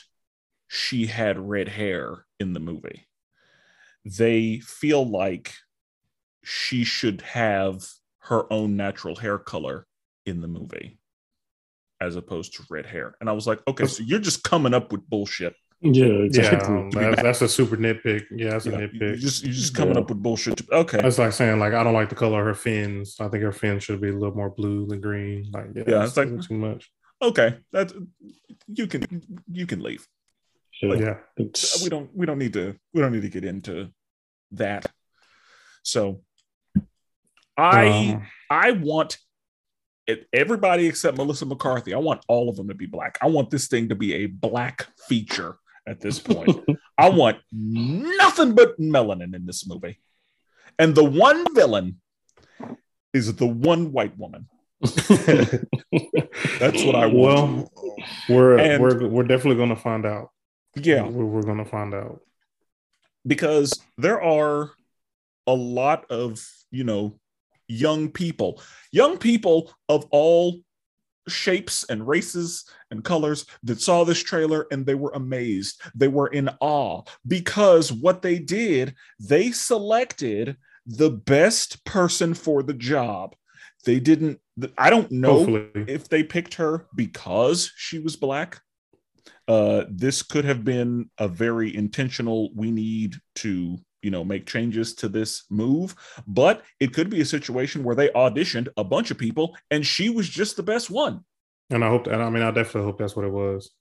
she 0.67 1.07
had 1.07 1.39
red 1.39 1.69
hair 1.69 2.25
in 2.39 2.53
the 2.53 2.59
movie. 2.59 3.07
They 4.05 4.59
feel 4.59 5.07
like 5.07 5.53
she 6.43 6.83
should 6.83 7.21
have 7.21 7.87
her 8.19 8.51
own 8.51 8.75
natural 8.75 9.15
hair 9.15 9.37
color 9.37 9.87
in 10.25 10.41
the 10.41 10.47
movie 10.47 10.99
as 12.01 12.15
opposed 12.15 12.55
to 12.55 12.63
red 12.69 12.85
hair. 12.85 13.15
And 13.19 13.29
I 13.29 13.33
was 13.33 13.47
like, 13.47 13.61
okay, 13.67 13.85
so 13.87 14.03
you're 14.03 14.19
just 14.19 14.43
coming 14.43 14.73
up 14.73 14.91
with 14.91 15.09
bullshit. 15.09 15.55
Yeah, 15.81 16.05
Yeah, 16.05 16.11
exactly. 16.25 16.75
um, 16.75 16.89
that's, 16.91 17.21
that's 17.21 17.41
a 17.41 17.47
super 17.47 17.77
nitpick. 17.77 18.25
Yeah, 18.31 18.49
that's 18.51 18.65
a 18.65 18.71
nitpick. 18.71 18.99
you're 18.99 19.15
just 19.15 19.43
you're 19.43 19.53
just 19.53 19.73
coming 19.75 19.95
Yeah. 19.95 20.01
up 20.01 20.09
with 20.09 20.21
bullshit. 20.21 20.61
Okay. 20.69 20.99
That's 21.01 21.17
like 21.17 21.31
saying 21.31 21.59
like 21.59 21.73
I 21.73 21.83
don't 21.83 21.93
like 21.93 22.09
the 22.09 22.15
color 22.15 22.41
of 22.41 22.45
her 22.47 22.53
fins. 22.53 23.15
I 23.19 23.29
think 23.29 23.43
her 23.43 23.51
fins 23.53 23.83
should 23.83 24.01
be 24.01 24.09
a 24.09 24.13
little 24.13 24.35
more 24.35 24.49
blue 24.49 24.87
than 24.87 24.99
green. 24.99 25.49
Like 25.53 25.67
yeah, 25.75 25.83
Yeah, 25.87 25.99
it's 26.03 26.09
it's 26.09 26.17
like- 26.17 26.29
like 26.31 26.47
too 26.47 26.55
much. 26.55 26.91
Okay. 27.21 27.57
That 27.71 27.93
you 28.67 28.87
can 28.87 29.23
you 29.51 29.65
can 29.65 29.81
leave. 29.81 30.05
Yeah, 30.81 30.93
Yeah, 30.95 31.17
it's, 31.37 31.81
we 31.83 31.89
don't 31.89 32.09
we 32.15 32.25
don't 32.25 32.39
need 32.39 32.53
to 32.53 32.75
we 32.93 33.01
don't 33.01 33.11
need 33.13 33.21
to 33.23 33.29
get 33.29 33.45
into 33.45 33.89
that. 34.51 34.85
So 35.83 36.21
I 37.57 37.87
Um, 38.15 38.27
I 38.49 38.71
want 38.71 39.17
it, 40.07 40.27
everybody 40.33 40.87
except 40.87 41.17
Melissa 41.17 41.45
McCarthy. 41.45 41.93
I 41.93 41.97
want 41.99 42.23
all 42.27 42.49
of 42.49 42.55
them 42.55 42.67
to 42.69 42.73
be 42.75 42.85
black. 42.85 43.17
I 43.21 43.27
want 43.27 43.49
this 43.49 43.67
thing 43.67 43.89
to 43.89 43.95
be 43.95 44.13
a 44.15 44.25
black 44.25 44.87
feature 45.07 45.57
at 45.89 45.99
this 45.99 46.19
point. 46.19 46.49
I 46.97 47.09
want 47.09 47.37
nothing 47.51 48.55
but 48.55 48.79
melanin 48.79 49.35
in 49.35 49.45
this 49.45 49.67
movie. 49.67 49.99
And 50.77 50.95
the 50.95 51.03
one 51.03 51.45
villain 51.55 51.99
is 53.13 53.33
the 53.35 53.47
one 53.47 53.91
white 53.91 54.17
woman. 54.17 54.47
That's 54.81 56.83
what 56.83 56.95
I 56.95 57.07
want. 57.07 57.13
well, 57.13 57.71
we're 58.29 58.57
And- 58.57 58.81
we're 58.81 59.07
we're 59.07 59.23
definitely 59.23 59.57
gonna 59.57 59.75
find 59.75 60.05
out. 60.05 60.29
yeah. 60.75 61.03
we're, 61.03 61.25
we're 61.25 61.43
gonna 61.43 61.65
find 61.65 61.93
out. 61.93 62.21
because 63.27 63.73
there 63.97 64.21
are 64.21 64.71
a 65.47 65.53
lot 65.53 66.05
of 66.09 66.39
you 66.71 66.83
know 66.83 67.19
young 67.67 68.09
people 68.09 68.61
young 68.91 69.17
people 69.17 69.71
of 69.89 70.05
all 70.11 70.59
shapes 71.27 71.83
and 71.89 72.07
races 72.07 72.65
and 72.91 73.03
colors 73.03 73.45
that 73.63 73.81
saw 73.81 74.03
this 74.03 74.21
trailer 74.21 74.67
and 74.71 74.85
they 74.85 74.95
were 74.95 75.11
amazed. 75.13 75.81
They 75.95 76.07
were 76.07 76.27
in 76.27 76.49
awe 76.59 77.03
because 77.27 77.91
what 77.91 78.21
they 78.21 78.39
did 78.39 78.95
they 79.19 79.51
selected 79.51 80.57
the 80.85 81.11
best 81.11 81.83
person 81.85 82.33
for 82.33 82.63
the 82.63 82.73
job. 82.73 83.35
They 83.85 83.99
didn't 83.99 84.39
i 84.77 84.89
don't 84.89 85.11
know 85.11 85.37
Hopefully, 85.45 85.85
if 85.87 86.09
they 86.09 86.23
picked 86.23 86.55
her 86.55 86.87
because 86.95 87.71
she 87.75 87.99
was 87.99 88.15
black. 88.15 88.61
Uh 89.47 89.85
this 89.89 90.21
could 90.21 90.45
have 90.45 90.63
been 90.63 91.09
a 91.17 91.27
very 91.27 91.75
intentional 91.75 92.51
we 92.55 92.71
need 92.71 93.15
to 93.35 93.77
you 94.01 94.11
know 94.11 94.23
make 94.23 94.45
changes 94.45 94.93
to 94.95 95.07
this 95.09 95.43
move 95.49 95.95
but 96.27 96.63
it 96.79 96.93
could 96.93 97.09
be 97.09 97.21
a 97.21 97.25
situation 97.25 97.83
where 97.83 97.95
they 97.95 98.09
auditioned 98.09 98.67
a 98.77 98.83
bunch 98.83 99.11
of 99.11 99.17
people 99.17 99.55
and 99.71 99.85
she 99.85 100.09
was 100.09 100.27
just 100.29 100.55
the 100.57 100.63
best 100.63 100.89
one 100.89 101.23
and 101.71 101.83
I 101.83 101.89
hope. 101.89 102.07
And 102.07 102.23
I 102.23 102.29
mean, 102.31 102.41
I 102.41 102.49
definitely 102.49 102.85
hope 102.89 102.97
that's 102.97 103.15
what 103.15 103.25
it 103.25 103.31
was. 103.31 103.71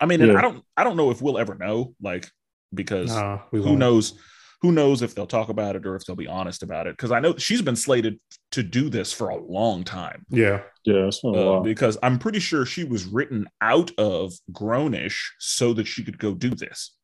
i 0.00 0.06
mean 0.06 0.22
and 0.22 0.32
i 0.36 0.40
don't 0.40 0.64
i 0.76 0.82
don't 0.84 0.96
know 0.96 1.10
if 1.10 1.20
we'll 1.20 1.38
ever 1.38 1.54
know 1.54 1.94
like 2.00 2.30
because 2.72 3.10
Nah, 3.14 3.40
who 3.50 3.62
won't. 3.62 3.78
knows 3.78 4.18
who 4.62 4.72
knows 4.72 5.02
if 5.02 5.14
they'll 5.14 5.26
talk 5.26 5.50
about 5.50 5.76
it 5.76 5.84
or 5.86 5.94
if 5.94 6.04
they'll 6.06 6.16
be 6.16 6.26
honest 6.26 6.62
about 6.62 6.86
it 6.86 6.96
because 6.96 7.12
i 7.12 7.20
know 7.20 7.36
she's 7.36 7.60
been 7.62 7.76
slated 7.76 8.18
to 8.52 8.62
do 8.62 8.88
this 8.88 9.12
for 9.12 9.28
a 9.28 9.36
long 9.36 9.84
time 9.84 10.24
Yeah, 10.30 10.62
yeah, 10.84 11.06
it's 11.08 11.20
been 11.20 11.34
a 11.34 11.38
uh, 11.38 11.44
while. 11.52 11.62
because 11.62 11.98
I'm 12.02 12.18
pretty 12.18 12.40
sure 12.40 12.64
she 12.64 12.84
was 12.84 13.04
written 13.04 13.46
out 13.60 13.90
of 13.98 14.32
Grownish 14.52 15.18
so 15.38 15.74
that 15.74 15.86
she 15.86 16.02
could 16.02 16.18
go 16.18 16.32
do 16.34 16.50
this. 16.50 16.96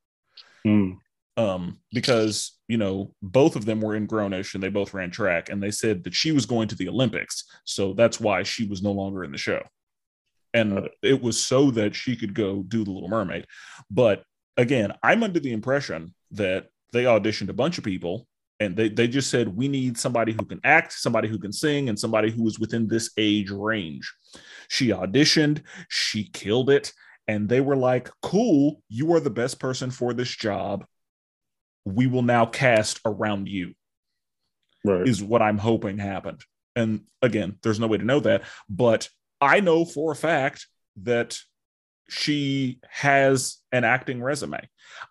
Mm. 0.67 0.97
Um, 1.41 1.79
because 1.91 2.59
you 2.69 2.77
know 2.77 3.15
both 3.23 3.57
of 3.57 3.65
them 3.65 3.81
were 3.81 3.97
in 3.97 4.07
Grownish 4.07 4.53
and 4.53 4.63
they 4.63 4.69
both 4.69 4.93
ran 4.93 5.11
track, 5.11 5.49
and 5.49 5.63
they 5.63 5.71
said 5.71 6.05
that 6.05 6.15
she 6.15 6.33
was 6.33 6.45
going 6.45 6.69
to 6.69 6.75
the 6.75 6.89
Olympics, 6.89 7.45
so 7.65 7.95
that's 7.95 8.21
why 8.21 8.43
she 8.43 8.67
was 8.67 8.83
no 8.83 8.93
longer 8.93 9.25
in 9.25 9.33
the 9.33 9.39
show. 9.39 9.63
And 10.53 10.89
it 11.03 11.23
was 11.23 11.43
so 11.43 11.71
that 11.71 11.95
she 11.95 12.15
could 12.17 12.35
go 12.35 12.63
do 12.63 12.85
the 12.85 12.91
Little 12.91 13.09
Mermaid. 13.09 13.47
But 13.91 14.25
again, 14.57 14.93
I'm 15.03 15.23
under 15.23 15.41
the 15.41 15.53
impression 15.53 16.15
that 16.33 16.67
they 16.93 17.05
auditioned 17.05 17.49
a 17.49 17.55
bunch 17.55 17.79
of 17.79 17.85
people 17.85 18.27
and 18.59 18.77
they, 18.77 18.89
they 18.91 19.09
just 19.09 19.31
said 19.31 19.57
we 19.57 19.69
need 19.69 19.97
somebody 19.97 20.33
who 20.33 20.45
can 20.45 20.61
act 20.65 20.93
somebody 20.93 21.29
who 21.29 21.39
can 21.39 21.53
sing 21.53 21.89
and 21.89 21.99
somebody 21.99 22.31
who 22.31 22.47
is 22.47 22.59
within 22.59 22.87
this 22.87 23.11
age 23.17 23.51
range 23.51 24.13
she 24.69 24.89
auditioned 24.89 25.63
she 25.89 26.25
killed 26.25 26.69
it 26.69 26.93
and 27.29 27.49
they 27.49 27.61
were 27.61 27.77
like 27.77 28.11
cool 28.23 28.83
you 28.89 29.13
are 29.15 29.21
the 29.21 29.31
best 29.31 29.61
person 29.61 29.91
for 29.91 30.13
this 30.13 30.31
job 30.31 30.85
we 31.85 32.07
will 32.07 32.23
now 32.23 32.47
cast 32.47 33.01
around 33.05 33.49
you 33.49 33.75
Right. 34.85 35.07
is 35.07 35.23
what 35.23 35.43
i'm 35.43 35.59
hoping 35.59 35.99
happened 35.99 36.43
and 36.75 37.03
again 37.21 37.57
there's 37.63 37.79
no 37.81 37.87
way 37.87 37.99
to 37.99 38.05
know 38.05 38.21
that 38.21 38.43
but 38.69 39.09
i 39.41 39.61
know 39.61 39.85
for 39.85 40.13
a 40.13 40.17
fact 40.17 40.67
that 41.03 41.39
she 42.09 42.81
has 42.89 43.59
an 43.73 43.85
acting 43.85 44.23
resume 44.23 44.59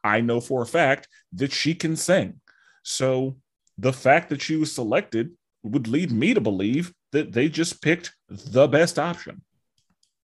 i 0.03 0.21
know 0.21 0.41
for 0.41 0.63
a 0.63 0.65
fact 0.65 1.08
that 1.34 1.51
she 1.51 1.75
can 1.75 1.95
sing 1.95 2.41
so 2.84 3.38
the 3.77 3.93
fact 3.93 4.29
that 4.29 4.41
she 4.41 4.55
was 4.55 4.73
selected 4.73 5.32
would 5.63 5.88
lead 5.88 6.12
me 6.12 6.34
to 6.34 6.41
believe 6.41 6.93
that 7.12 7.32
they 7.32 7.47
just 7.47 7.82
picked 7.82 8.13
the 8.29 8.67
best 8.67 8.97
option. 8.97 9.41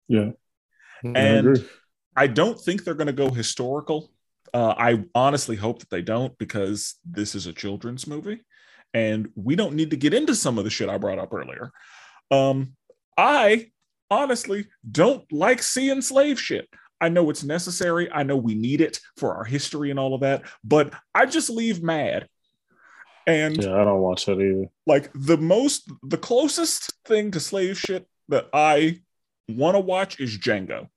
yeah. 0.08 0.30
I 1.04 1.08
And 1.14 1.46
agree. 1.48 1.68
I 2.16 2.26
don't 2.26 2.58
think 2.60 2.82
they're 2.84 2.94
going 2.94 3.06
to 3.08 3.12
go 3.12 3.30
historical. 3.30 4.10
Uh, 4.54 4.74
I 4.76 5.04
honestly 5.14 5.56
hope 5.56 5.80
that 5.80 5.90
they 5.90 6.02
don't 6.02 6.36
because 6.38 6.96
this 7.04 7.34
is 7.34 7.46
a 7.46 7.52
children's 7.52 8.06
movie 8.06 8.40
and 8.94 9.28
we 9.34 9.56
don't 9.56 9.74
need 9.74 9.90
to 9.90 9.96
get 9.96 10.14
into 10.14 10.34
some 10.34 10.58
of 10.58 10.64
the 10.64 10.70
shit 10.70 10.88
I 10.88 10.98
brought 10.98 11.18
up 11.18 11.32
earlier. 11.32 11.70
Um, 12.30 12.74
I 13.16 13.70
honestly 14.10 14.66
don't 14.90 15.30
like 15.32 15.62
seeing 15.62 16.00
slave 16.00 16.40
shit. 16.40 16.68
I 17.00 17.08
know 17.08 17.30
it's 17.30 17.44
necessary. 17.44 18.10
I 18.10 18.22
know 18.22 18.36
we 18.36 18.54
need 18.54 18.80
it 18.80 18.98
for 19.16 19.34
our 19.34 19.44
history 19.44 19.90
and 19.90 20.00
all 20.00 20.14
of 20.14 20.22
that, 20.22 20.42
but 20.64 20.92
I 21.14 21.26
just 21.26 21.50
leave 21.50 21.82
mad. 21.82 22.26
And 23.26 23.62
Yeah, 23.62 23.74
I 23.74 23.84
don't 23.84 24.00
watch 24.00 24.26
that 24.26 24.40
either. 24.40 24.68
like 24.86 25.10
the 25.14 25.36
most 25.36 25.90
the 26.02 26.16
closest 26.16 26.92
thing 27.04 27.30
to 27.32 27.40
slave 27.40 27.78
shit 27.78 28.06
that 28.28 28.48
I 28.52 29.00
want 29.48 29.74
to 29.76 29.80
watch 29.80 30.18
is 30.18 30.38
Django. 30.38 30.88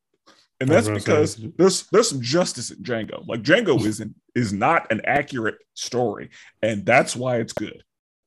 And 0.62 0.70
that's 0.70 0.88
because 0.88 1.36
there's 1.57 1.88
there's 1.88 2.09
some 2.09 2.22
justice 2.22 2.70
in 2.72 2.78
Django. 2.84 3.28
Like 3.28 3.41
Django 3.41 3.84
isn't 3.86 4.16
is 4.36 4.53
not 4.53 4.91
an 4.91 5.01
accurate 5.05 5.57
story, 5.74 6.30
and 6.62 6.86
that's 6.86 7.16
why 7.16 7.38
it's 7.38 7.53
good. 7.53 7.84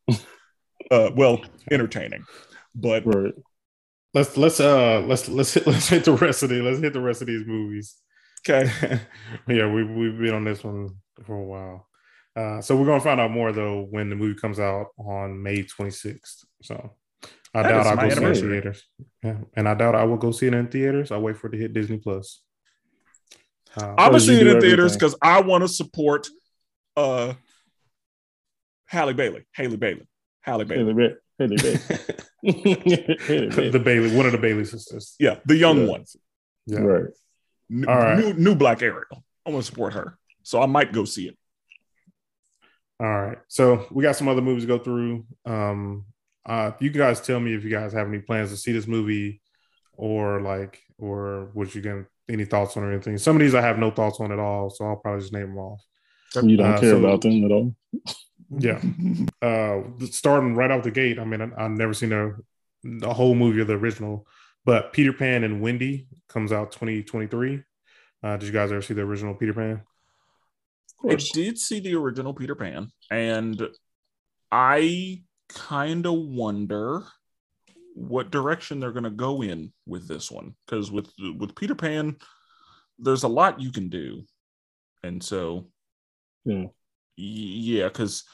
uh, 0.90 1.10
well, 1.14 1.40
entertaining, 1.70 2.24
but 2.74 3.06
Right. 3.06 3.32
let's 4.12 4.36
let's 4.36 4.60
uh 4.60 5.00
let's 5.06 5.28
let's 5.28 5.54
hit, 5.54 5.66
let's 5.68 5.88
hit 5.88 6.04
the 6.04 6.12
rest 6.12 6.42
of 6.42 6.50
the 6.50 6.60
let's 6.60 6.80
hit 6.80 6.92
the 6.92 7.00
rest 7.00 7.22
of 7.22 7.28
these 7.28 7.46
movies. 7.46 7.94
okay. 8.46 8.68
yeah, 9.48 9.72
we 9.72 9.84
we've 9.84 10.18
been 10.18 10.34
on 10.34 10.44
this 10.44 10.62
one 10.64 10.90
for 11.24 11.36
a 11.36 11.44
while. 11.44 11.88
Uh, 12.36 12.60
so 12.60 12.76
we're 12.76 12.86
gonna 12.86 13.00
find 13.00 13.20
out 13.20 13.30
more 13.30 13.52
though 13.52 13.86
when 13.90 14.10
the 14.10 14.16
movie 14.16 14.38
comes 14.38 14.58
out 14.58 14.88
on 14.98 15.40
May 15.40 15.62
26th. 15.62 16.44
So 16.62 16.94
I 17.54 17.62
That 17.62 17.68
doubt 17.68 17.86
I'll 17.86 17.96
go 17.96 18.08
see 18.08 18.20
it 18.20 18.44
in 18.44 18.50
theaters. 18.50 18.82
Yeah, 19.22 19.36
and 19.54 19.68
I 19.68 19.74
doubt 19.74 19.94
I 19.94 20.04
will 20.04 20.16
go 20.16 20.32
see 20.32 20.46
it 20.48 20.54
in 20.54 20.66
theaters. 20.68 21.12
I'll 21.12 21.20
wait 21.20 21.36
for 21.36 21.46
it 21.46 21.50
to 21.52 21.58
hit 21.58 21.72
Disney 21.72 21.98
Plus. 21.98 22.40
Uh, 23.76 23.94
I'm 23.96 24.10
gonna 24.10 24.20
see 24.20 24.40
it 24.40 24.44
do 24.44 24.54
in 24.56 24.60
theaters 24.60 24.94
because 24.94 25.14
I 25.22 25.40
want 25.40 25.62
to 25.62 25.68
support 25.68 26.26
uh 26.96 27.34
Halle 28.86 29.12
Bailey, 29.14 29.44
Haley 29.54 29.76
Bailey, 29.76 30.06
Halle 30.40 30.64
Bailey. 30.64 30.94
Haley 31.38 31.56
Bailey. 31.56 31.78
Haley 32.42 32.76
Bailey. 32.76 33.18
Haley 33.22 33.48
the 33.48 33.54
Bailey. 33.56 33.78
Bailey, 33.80 34.16
one 34.16 34.26
of 34.26 34.32
the 34.32 34.38
Bailey 34.38 34.64
sisters. 34.64 35.14
Yeah, 35.18 35.38
the 35.46 35.56
young 35.56 35.82
Yeah. 35.82 35.86
ones. 35.88 36.16
Yeah. 36.66 36.78
Right. 36.80 37.04
N- 37.72 37.84
All 37.88 37.96
right. 37.96 38.18
New, 38.18 38.32
new 38.34 38.54
Black 38.54 38.82
Ariel. 38.82 39.24
I 39.46 39.50
want 39.50 39.64
to 39.64 39.70
support 39.70 39.94
her, 39.94 40.18
so 40.42 40.60
I 40.62 40.66
might 40.66 40.92
go 40.92 41.04
see 41.04 41.28
it. 41.28 41.36
All 43.00 43.06
right. 43.08 43.38
So 43.48 43.86
we 43.90 44.02
got 44.02 44.16
some 44.16 44.28
other 44.28 44.42
movies 44.42 44.62
to 44.64 44.68
go 44.68 44.78
through. 44.78 45.24
Um, 45.44 46.04
uh, 46.46 46.72
you 46.80 46.90
guys 46.90 47.20
tell 47.20 47.40
me 47.40 47.54
if 47.54 47.64
you 47.64 47.70
guys 47.70 47.92
have 47.92 48.08
any 48.08 48.18
plans 48.20 48.50
to 48.50 48.56
see 48.56 48.72
this 48.72 48.86
movie, 48.86 49.40
or 49.96 50.40
like, 50.40 50.80
or 50.98 51.50
what 51.54 51.74
you 51.74 51.80
get 51.80 52.04
any 52.28 52.44
thoughts 52.44 52.76
on 52.76 52.82
or 52.84 52.92
anything. 52.92 53.16
Some 53.18 53.36
of 53.36 53.40
these 53.40 53.54
I 53.54 53.60
have 53.60 53.78
no 53.78 53.90
thoughts 53.90 54.18
on 54.20 54.32
at 54.32 54.38
all, 54.38 54.70
so 54.70 54.84
I'll 54.86 54.96
probably 54.96 55.20
just 55.20 55.32
name 55.32 55.48
them 55.48 55.58
off. 55.58 55.80
You 56.42 56.56
don't 56.56 56.72
Uh, 56.74 56.80
care 56.80 56.90
so- 56.90 56.98
about 56.98 57.20
them 57.22 57.44
at 57.44 57.50
all. 57.52 57.74
Yeah. 58.58 58.80
Uh, 59.42 59.82
starting 60.10 60.54
right 60.54 60.70
off 60.70 60.82
the 60.84 60.90
gate. 60.90 61.18
I 61.18 61.24
mean, 61.24 61.40
I, 61.42 61.50
I've 61.64 61.70
never 61.72 61.92
seen 61.92 62.12
a 62.12 62.32
the 62.82 63.12
whole 63.12 63.34
movie 63.34 63.60
of 63.60 63.66
the 63.66 63.74
original, 63.74 64.26
but 64.64 64.92
Peter 64.94 65.12
Pan 65.12 65.44
and 65.44 65.60
Wendy 65.60 66.06
comes 66.30 66.50
out 66.50 66.72
2023. 66.72 67.62
Uh, 68.22 68.36
did 68.38 68.46
you 68.46 68.52
guys 68.52 68.72
ever 68.72 68.80
see 68.80 68.94
the 68.94 69.02
original 69.02 69.34
Peter 69.34 69.52
Pan? 69.52 69.82
Of 71.04 71.10
I 71.10 71.16
did 71.34 71.58
see 71.58 71.80
the 71.80 71.94
original 71.94 72.32
Peter 72.32 72.54
Pan, 72.54 72.90
and 73.10 73.62
I 74.50 75.22
kind 75.48 76.06
of 76.06 76.14
wonder 76.14 77.04
what 77.94 78.30
direction 78.30 78.80
they're 78.80 78.92
going 78.92 79.04
to 79.04 79.10
go 79.10 79.42
in 79.42 79.72
with 79.86 80.08
this 80.08 80.30
one. 80.30 80.54
Because 80.66 80.90
with 80.90 81.10
with 81.38 81.54
Peter 81.54 81.74
Pan, 81.74 82.16
there's 82.98 83.22
a 83.22 83.28
lot 83.28 83.60
you 83.60 83.70
can 83.72 83.88
do, 83.88 84.24
and 85.02 85.22
so 85.22 85.68
Yeah. 86.44 86.66
yeah. 87.16 87.84
Because 87.88 88.24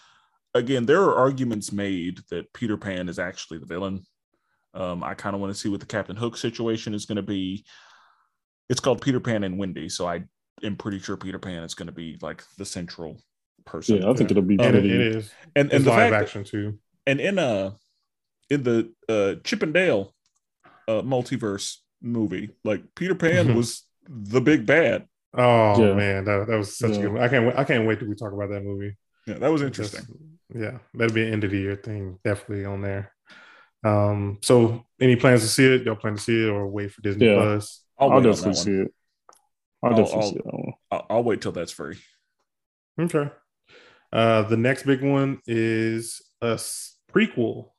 again, 0.54 0.86
there 0.86 1.02
are 1.02 1.14
arguments 1.16 1.72
made 1.72 2.20
that 2.30 2.52
Peter 2.52 2.76
Pan 2.76 3.08
is 3.08 3.18
actually 3.18 3.58
the 3.58 3.66
villain. 3.66 4.02
Um, 4.72 5.02
I 5.02 5.14
kind 5.14 5.34
of 5.34 5.40
want 5.40 5.52
to 5.52 5.58
see 5.58 5.68
what 5.68 5.80
the 5.80 5.86
Captain 5.86 6.16
Hook 6.16 6.36
situation 6.36 6.94
is 6.94 7.04
going 7.06 7.16
to 7.16 7.22
be. 7.22 7.64
It's 8.68 8.80
called 8.80 9.00
Peter 9.02 9.18
Pan 9.20 9.42
and 9.44 9.58
Wendy, 9.58 9.88
so 9.88 10.06
I 10.08 10.22
am 10.62 10.76
pretty 10.76 11.00
sure 11.00 11.16
Peter 11.16 11.38
Pan 11.40 11.64
is 11.64 11.74
going 11.74 11.86
to 11.88 11.92
be 11.92 12.16
like 12.22 12.44
the 12.56 12.64
central 12.64 13.20
person. 13.64 13.96
Yeah, 13.96 14.10
I 14.10 14.14
think 14.14 14.30
it'll 14.30 14.42
be 14.44 14.54
And 14.54 14.76
it, 14.76 14.80
pretty. 14.80 14.90
it 14.94 15.00
is. 15.16 15.30
and 15.56 15.66
It's 15.66 15.74
and 15.74 15.84
the 15.84 15.90
live 15.90 16.10
fact 16.12 16.22
action 16.22 16.44
too. 16.44 16.78
And 17.10 17.20
in 17.20 17.38
uh 17.38 17.72
in 18.48 18.62
the 18.62 18.92
uh 19.08 19.34
Chip 19.44 19.62
and 19.62 19.74
Dale 19.74 20.14
uh 20.88 21.02
multiverse 21.02 21.76
movie, 22.02 22.50
like 22.64 22.82
Peter 22.94 23.14
Pan 23.14 23.48
Mhm. 23.48 23.54
was 23.56 23.84
the 24.08 24.40
big 24.40 24.66
bad. 24.66 25.06
Oh 25.34 25.80
Yeah. 25.80 25.94
man, 25.94 26.24
that, 26.24 26.46
that 26.48 26.56
was 26.56 26.76
such 26.76 26.92
Yeah. 26.92 27.04
a 27.04 27.08
good. 27.08 27.20
I 27.20 27.28
can't. 27.28 27.58
I 27.58 27.64
can't 27.64 27.86
wait 27.86 27.98
till 27.98 28.08
we 28.08 28.14
talk 28.16 28.32
about 28.32 28.50
that 28.50 28.64
movie. 28.64 28.96
Yeah, 29.26 29.38
that 29.38 29.48
was 29.52 29.62
interesting. 29.62 30.00
That's- 30.00 30.26
yeah, 30.72 30.78
that'll 30.94 31.14
be 31.14 31.22
an 31.26 31.32
end 31.32 31.44
of 31.44 31.52
the 31.52 31.58
year 31.58 31.76
thing, 31.76 32.18
definitely 32.24 32.64
on 32.64 32.82
there. 32.82 33.12
Um, 33.84 34.38
so 34.42 34.84
any 35.00 35.14
plans 35.16 35.42
to 35.42 35.48
see 35.48 35.64
it? 35.74 35.84
Y'all 35.84 35.94
plan 35.94 36.16
to 36.16 36.20
see 36.20 36.42
it 36.44 36.48
or 36.50 36.66
wait 36.66 36.90
for 36.92 37.00
Disney 37.02 37.26
Yeah. 37.26 37.36
Plus? 37.36 37.84
I'll, 37.98 38.10
I'll, 38.10 38.16
wait 38.16 38.24
definitely 38.24 38.54
see 38.54 38.72
it. 38.84 38.94
I'll, 39.82 39.90
I'll- 39.92 39.96
definitely 39.96 40.22
I'll- 40.22 40.30
see 40.30 40.36
that 40.44 40.46
one. 40.46 40.72
I'll, 40.90 41.06
I'll 41.10 41.22
wait 41.22 41.40
till 41.42 41.52
that's 41.52 41.70
free. 41.72 41.98
Okay. 43.00 43.30
Uh, 44.12 44.42
the 44.42 44.56
next 44.56 44.82
big 44.82 45.04
one 45.04 45.40
is 45.46 46.20
a 46.42 46.54
s- 46.54 46.89
prequel 47.12 47.70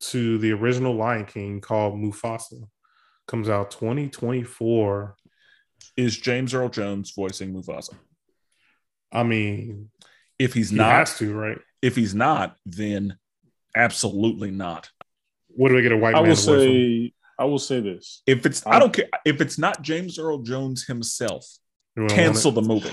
to 0.00 0.38
the 0.38 0.52
original 0.52 0.94
Lion 0.94 1.26
King 1.26 1.60
called 1.60 1.94
Mufasa. 1.94 2.62
Comes 3.26 3.48
out 3.48 3.70
2024. 3.70 5.16
Is 5.96 6.16
James 6.16 6.54
Earl 6.54 6.68
Jones 6.68 7.12
voicing 7.14 7.52
Mufasa? 7.52 7.94
I 9.12 9.22
mean, 9.22 9.90
If 10.38 10.54
he's 10.54 10.70
he 10.70 10.76
not, 10.76 10.92
has 10.92 11.18
to, 11.18 11.32
right? 11.34 11.58
if 11.82 11.96
he's 11.96 12.14
not, 12.14 12.56
then 12.64 13.16
absolutely 13.76 14.50
not. 14.50 14.88
What 15.48 15.68
do 15.68 15.76
they 15.76 15.82
get 15.82 15.92
a 15.92 15.96
white 15.96 16.14
I 16.14 16.20
man 16.20 16.28
will 16.30 16.36
say. 16.36 17.12
I 17.38 17.44
will 17.44 17.58
say 17.58 17.80
this. 17.80 18.22
If 18.26 18.44
it's, 18.46 18.66
I 18.66 18.72
I- 18.72 18.78
don't 18.78 18.92
care. 18.92 19.08
If 19.24 19.40
it's 19.40 19.58
not 19.58 19.82
James 19.82 20.18
Earl 20.18 20.38
Jones 20.42 20.84
himself, 20.86 21.46
You 21.96 22.02
don't 22.02 22.10
want 22.10 22.20
cancel 22.20 22.52
the 22.52 22.62
movie. 22.62 22.90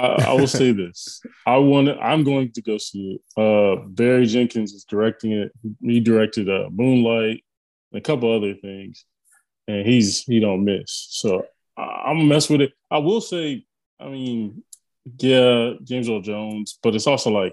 I, 0.00 0.30
I 0.30 0.32
will 0.34 0.46
say 0.46 0.72
this. 0.72 1.20
I 1.46 1.56
want. 1.58 1.88
to 1.88 1.96
I'm 1.98 2.24
going 2.24 2.52
to 2.52 2.62
go 2.62 2.78
see 2.78 3.18
it. 3.18 3.40
Uh, 3.40 3.82
Barry 3.86 4.26
Jenkins 4.26 4.72
is 4.72 4.84
directing 4.84 5.32
it. 5.32 5.52
He 5.82 6.00
directed 6.00 6.48
uh, 6.48 6.68
Moonlight 6.70 7.44
and 7.92 7.98
a 7.98 8.00
couple 8.00 8.34
other 8.34 8.54
things, 8.54 9.04
and 9.68 9.86
he's 9.86 10.22
he 10.24 10.40
don't 10.40 10.64
miss. 10.64 11.08
So 11.10 11.44
I, 11.76 11.82
I'm 12.06 12.16
gonna 12.18 12.28
mess 12.28 12.48
with 12.48 12.60
it. 12.62 12.72
I 12.90 12.98
will 12.98 13.20
say. 13.20 13.64
I 13.98 14.08
mean, 14.08 14.62
yeah, 15.18 15.72
James 15.84 16.08
Earl 16.08 16.22
Jones, 16.22 16.78
but 16.82 16.94
it's 16.94 17.06
also 17.06 17.30
like 17.30 17.52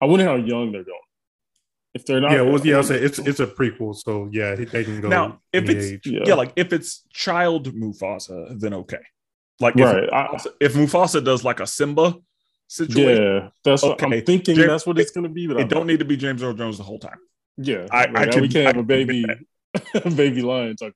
I 0.00 0.04
wonder 0.06 0.24
how 0.24 0.36
young 0.36 0.70
they're 0.72 0.84
going. 0.84 1.00
If 1.94 2.06
they're 2.06 2.20
not, 2.20 2.32
Yeah, 2.32 2.42
well, 2.42 2.64
yeah, 2.66 2.76
I'll 2.76 2.82
say 2.82 2.96
it's 2.96 3.18
it's 3.20 3.40
a 3.40 3.46
prequel, 3.46 3.94
so 3.96 4.28
yeah, 4.32 4.54
they 4.56 4.82
can 4.84 5.00
go 5.00 5.08
Now, 5.08 5.40
if 5.52 5.68
it's- 5.68 5.84
age. 5.92 6.06
yeah, 6.06 6.20
Yeah, 6.26 6.34
like 6.34 6.52
if 6.56 6.72
it's 6.72 7.04
child 7.12 7.72
Mufasa, 7.74 8.58
then 8.60 8.74
okay. 8.74 8.98
Like 9.60 9.76
if, 9.76 9.84
right. 9.84 10.12
I, 10.12 10.36
if 10.60 10.74
Mufasa 10.74 11.24
does 11.24 11.44
like 11.44 11.60
a 11.60 11.66
Simba 11.66 12.16
situation, 12.68 13.22
yeah, 13.22 13.48
that's 13.62 13.82
what 13.82 14.02
I'm 14.02 14.10
thinking. 14.22 14.56
James- 14.56 14.68
that's 14.68 14.86
what 14.86 14.98
it's 14.98 15.10
gonna 15.12 15.28
be. 15.28 15.46
But 15.46 15.60
it 15.60 15.68
don't 15.68 15.86
need 15.86 16.00
to 16.00 16.04
be 16.04 16.16
James 16.16 16.42
Earl 16.42 16.54
Jones 16.54 16.78
the 16.78 16.84
whole 16.84 16.98
time. 16.98 17.18
Yeah, 17.56 17.86
I- 17.90 18.06
like, 18.06 18.34
I 18.36 18.40
we 18.40 18.48
can- 18.48 18.64
can't 18.64 18.66
have 18.66 18.76
I 18.76 18.80
a 18.80 18.82
baby, 18.82 19.24
baby 20.16 20.42
lion 20.42 20.76
talking 20.76 20.94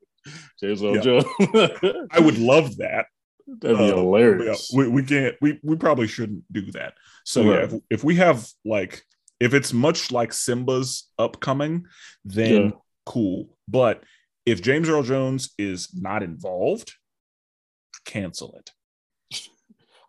James 0.60 0.82
Earl 0.82 0.96
Yeah. 0.96 1.02
Jones. 1.02 1.24
I 2.10 2.20
would 2.20 2.38
love 2.38 2.76
that. 2.78 3.06
That'd 3.46 3.78
be 3.78 3.84
Uh, 3.84 3.86
Yeah, 3.88 3.94
hilarious. 3.94 4.70
we, 4.74 4.88
we 4.88 5.02
can't 5.04 5.34
we, 5.40 5.58
we 5.62 5.76
probably 5.76 6.06
shouldn't 6.08 6.44
do 6.52 6.70
that. 6.72 6.94
So 7.24 7.42
yeah, 7.42 7.50
Right. 7.50 7.64
if, 7.72 7.80
if 7.90 8.04
we 8.04 8.16
have 8.16 8.46
like 8.64 9.04
if 9.40 9.54
it's 9.54 9.72
much 9.72 10.10
like 10.10 10.32
Simba's 10.32 11.08
upcoming, 11.18 11.86
then 12.24 12.62
Yeah. 12.64 12.70
cool. 13.06 13.56
But 13.68 14.02
if 14.44 14.60
James 14.62 14.88
Earl 14.88 15.04
Jones 15.04 15.50
is 15.58 15.90
not 15.94 16.22
involved, 16.24 16.92
cancel 18.08 18.50
it. 18.58 18.70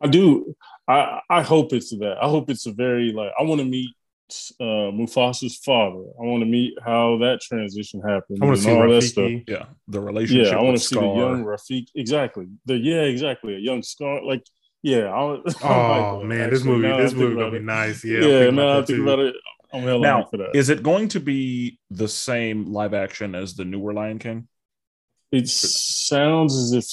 I 0.02 0.08
do. 0.08 0.56
I 0.88 1.20
I 1.30 1.42
hope 1.42 1.74
it's 1.74 1.92
that. 2.04 2.18
I 2.22 2.28
hope 2.30 2.50
it's 2.50 2.66
a 2.66 2.72
very 2.72 3.12
like. 3.12 3.32
I 3.40 3.44
want 3.44 3.60
to 3.60 3.66
meet 3.66 3.92
uh, 4.60 4.90
Mufasa's 5.00 5.58
father. 5.58 6.04
I 6.20 6.24
want 6.32 6.42
to 6.42 6.46
meet 6.58 6.74
how 6.90 7.18
that 7.20 7.42
transition 7.42 8.00
happened 8.02 8.40
I 8.42 8.46
want 8.46 8.58
to 8.58 8.64
see 8.64 8.72
all 8.72 8.90
that 8.90 9.02
stuff. 9.02 9.26
Rafiki. 9.26 9.44
Yeah, 9.48 9.66
the 9.88 10.00
relationship. 10.00 10.54
Yeah, 10.54 10.60
I 10.60 10.64
want 10.64 10.78
to 10.78 10.84
see 10.84 10.96
the 10.96 11.02
young 11.24 11.44
Rafik. 11.44 11.88
Exactly. 11.96 12.48
The 12.66 12.78
yeah, 12.78 13.02
exactly. 13.02 13.56
A 13.56 13.60
young 13.60 13.84
Scar. 13.84 14.24
Like 14.24 14.44
yeah. 14.82 15.06
I, 15.10 15.20
I 15.20 15.26
like 15.34 15.64
Oh 15.64 16.20
that, 16.20 16.26
man, 16.26 16.50
this 16.50 16.64
movie, 16.64 16.88
this 16.88 17.14
movie 17.14 17.36
gonna 17.36 17.52
be 17.52 17.58
it. 17.58 17.64
nice. 17.64 18.04
Yeah, 18.06 18.20
Yeah, 18.20 18.48
I'm 18.48 18.56
now 18.56 18.80
I 18.80 18.86
think 18.86 19.00
about 19.00 19.20
it. 19.20 19.36
I'm 19.74 19.84
hella 19.84 20.02
Now, 20.02 20.24
for 20.32 20.38
that. 20.38 20.56
is 20.56 20.70
it 20.70 20.82
going 20.82 21.10
to 21.10 21.20
be 21.20 21.78
the 21.92 22.08
same 22.08 22.72
live 22.72 22.94
action 22.94 23.36
as 23.36 23.54
the 23.56 23.66
newer 23.66 23.94
Lion 23.94 24.18
King? 24.18 24.48
It 25.32 25.48
sounds 25.50 26.56
as 26.58 26.72
if 26.72 26.86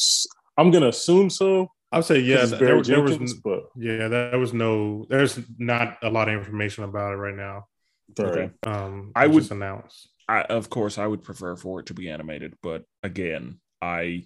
I'm 0.56 0.70
gonna 0.70 0.88
assume 0.88 1.30
so. 1.30 1.70
I'll 1.92 2.02
say 2.02 2.18
yeah. 2.18 2.38
'cause 2.38 2.52
it's 2.52 2.60
There, 2.60 2.68
Barry 2.68 2.82
there 2.82 3.02
was 3.02 3.34
but 3.34 3.64
yeah, 3.76 4.08
there 4.08 4.38
was 4.38 4.52
no. 4.52 5.06
There's 5.08 5.38
not 5.58 5.98
a 6.02 6.10
lot 6.10 6.28
of 6.28 6.34
information 6.34 6.84
about 6.84 7.12
it 7.12 7.16
right 7.16 7.34
now. 7.36 7.66
Barry. 8.08 8.50
Um, 8.64 9.12
I 9.14 9.26
would- 9.26 9.50
announce. 9.50 10.08
I, 10.28 10.42
of 10.42 10.68
course, 10.70 10.98
I 10.98 11.06
would 11.06 11.22
prefer 11.22 11.54
for 11.54 11.78
it 11.80 11.86
to 11.86 11.94
be 11.94 12.10
animated, 12.10 12.54
but 12.62 12.84
again, 13.02 13.60
I 13.80 14.24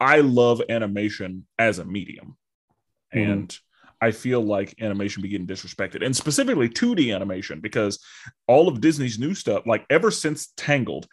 I 0.00 0.18
love 0.20 0.60
animation 0.68 1.46
as 1.58 1.78
a 1.78 1.84
medium, 1.84 2.36
Mhm. 3.14 3.32
and 3.32 3.58
I 4.00 4.10
feel 4.10 4.40
like 4.40 4.74
animation 4.82 5.22
be 5.22 5.28
getting 5.28 5.46
disrespected, 5.46 6.04
and 6.04 6.16
specifically 6.16 6.68
2D 6.68 7.12
animation, 7.12 7.60
because 7.60 8.04
all 8.48 8.66
of 8.66 8.80
Disney's 8.80 9.16
new 9.20 9.32
stuff, 9.32 9.64
like 9.64 9.86
ever 9.90 10.10
since 10.10 10.52
Tangled, 10.56 11.06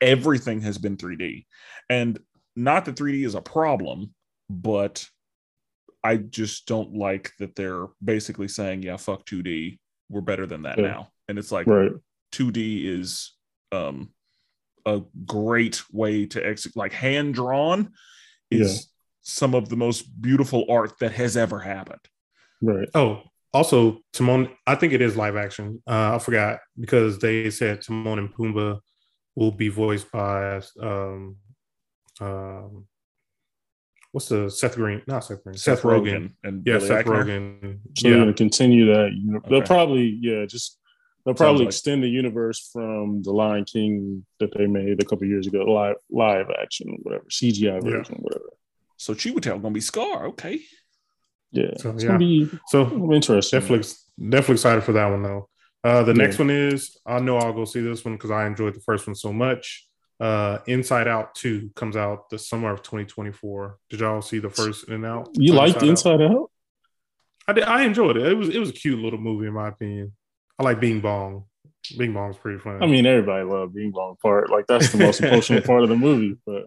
everything 0.00 0.60
has 0.60 0.78
been 0.78 0.96
3D, 0.96 1.44
and 1.90 2.20
not 2.56 2.84
that 2.86 2.96
3D 2.96 3.24
is 3.24 3.34
a 3.34 3.40
problem, 3.42 4.14
but 4.50 5.06
I 6.02 6.16
just 6.16 6.66
don't 6.66 6.94
like 6.94 7.32
that 7.38 7.54
they're 7.56 7.86
basically 8.02 8.48
saying, 8.48 8.82
"Yeah, 8.82 8.96
fuck 8.96 9.24
2D, 9.26 9.78
we're 10.08 10.20
better 10.20 10.46
than 10.46 10.62
that 10.62 10.78
Yeah. 10.78 10.84
now," 10.84 11.12
and 11.28 11.38
it's 11.38 11.52
like, 11.52 11.66
Right. 11.66 11.92
2D 12.32 12.86
is 12.86 13.32
um 13.72 14.12
a 14.86 15.02
great 15.26 15.82
way 15.92 16.26
to 16.26 16.44
execute 16.46 16.76
like 16.76 16.92
hand 16.92 17.34
drawn 17.34 17.92
is 18.50 18.74
Yeah. 18.74 18.80
some 19.22 19.54
of 19.54 19.68
the 19.68 19.76
most 19.76 20.02
beautiful 20.22 20.64
art 20.68 20.98
that 21.00 21.12
has 21.12 21.36
ever 21.36 21.58
happened. 21.58 22.00
Right. 22.62 22.88
Oh, 22.94 23.22
also 23.52 24.00
Timon. 24.12 24.48
I 24.66 24.76
think 24.76 24.92
it 24.92 25.02
is 25.02 25.16
live 25.16 25.34
action. 25.36 25.82
Uh, 25.88 26.14
I 26.14 26.18
forgot 26.20 26.60
because 26.78 27.18
they 27.18 27.50
said 27.50 27.82
Timon 27.82 28.20
and 28.20 28.32
Pumbaa 28.32 28.78
will 29.34 29.50
be 29.50 29.68
voiced 29.68 30.10
by 30.12 30.62
um, 30.80 31.36
um, 32.20 32.86
what's 34.12 34.28
the 34.28 34.48
Seth 34.50 34.74
Green? 34.76 35.02
Not 35.06 35.24
Seth 35.24 35.42
Green. 35.44 35.56
Seth, 35.56 35.82
Rogen. 35.82 36.32
and 36.44 36.66
Yeah, 36.66 36.74
Billy 36.78 36.86
Seth 36.88 37.04
Eichner. 37.06 37.24
Rogen. 37.24 37.78
So 37.96 38.08
they're 38.08 38.18
gonna 38.18 38.32
continue 38.34 38.86
that. 38.86 39.10
You 39.14 39.32
know, 39.32 39.40
They'll 39.48 39.62
probably 39.62 40.18
yeah, 40.20 40.46
just 40.46 40.78
they'll 41.24 41.34
probably 41.34 41.60
like- 41.64 41.68
extend 41.68 42.02
the 42.02 42.08
universe 42.08 42.70
from 42.72 43.22
the 43.22 43.32
Lion 43.32 43.64
King 43.64 44.24
that 44.40 44.50
they 44.56 44.66
made 44.66 45.02
a 45.02 45.04
couple 45.04 45.26
years 45.26 45.46
ago, 45.46 45.64
live 45.64 45.96
live 46.10 46.46
action, 46.60 46.98
whatever, 47.02 47.24
CGI 47.30 47.74
Yeah. 47.74 47.80
version, 47.80 48.16
whatever. 48.20 48.50
So 48.96 49.12
Chiwetel 49.14 49.60
gonna 49.60 49.70
be 49.74 49.80
Scar. 49.80 50.26
Okay. 50.28 50.60
Yeah, 51.52 51.70
So, 51.78 51.90
it's 51.90 52.02
yeah. 52.02 52.08
gonna 52.08 52.18
be 52.18 52.48
so 52.68 53.12
interesting. 53.12 53.60
definitely, 53.60 53.86
definitely 54.30 54.54
excited 54.54 54.84
for 54.84 54.92
that 54.92 55.06
one 55.08 55.22
though. 55.22 55.48
Uh, 55.84 56.02
the 56.02 56.12
Yeah. 56.12 56.22
next 56.24 56.38
one 56.38 56.50
is 56.50 56.98
I 57.06 57.20
know 57.20 57.36
I'll 57.36 57.52
go 57.52 57.64
see 57.64 57.80
this 57.80 58.04
one 58.04 58.14
because 58.14 58.30
I 58.30 58.46
enjoyed 58.46 58.74
the 58.74 58.80
first 58.80 59.06
one 59.06 59.14
so 59.14 59.32
much. 59.32 59.85
Uh, 60.18 60.58
Inside 60.66 61.08
Out 61.08 61.34
2 61.34 61.70
comes 61.74 61.96
out 61.96 62.30
the 62.30 62.38
summer 62.38 62.72
of 62.72 62.82
2024. 62.82 63.78
Did 63.90 64.00
y'all 64.00 64.22
see 64.22 64.38
the 64.38 64.48
first 64.48 64.88
In 64.88 64.94
and 64.94 65.06
Out? 65.06 65.28
You 65.34 65.52
liked 65.52 65.82
Inside 65.82 66.22
Out? 66.22 66.50
I 67.48 67.52
did, 67.52 67.64
I 67.64 67.84
enjoyed 67.84 68.16
it. 68.16 68.26
It 68.26 68.34
was 68.34 68.48
it 68.48 68.58
was 68.58 68.70
a 68.70 68.72
cute 68.72 68.98
little 68.98 69.20
movie 69.20 69.46
in 69.46 69.52
my 69.52 69.68
opinion. 69.68 70.12
I 70.58 70.64
like 70.64 70.80
Bing 70.80 71.00
Bong. 71.00 71.44
Bing 71.96 72.12
Bong's 72.12 72.36
pretty 72.36 72.58
fun. 72.58 72.82
I 72.82 72.86
mean, 72.86 73.06
everybody 73.06 73.44
loved 73.44 73.74
Bing 73.74 73.92
Bong 73.92 74.16
part. 74.20 74.50
Like 74.50 74.66
that's 74.66 74.90
the 74.90 74.98
most 74.98 75.20
emotional 75.22 75.60
part 75.60 75.82
of 75.82 75.88
the 75.88 75.96
movie. 75.96 76.38
But 76.44 76.64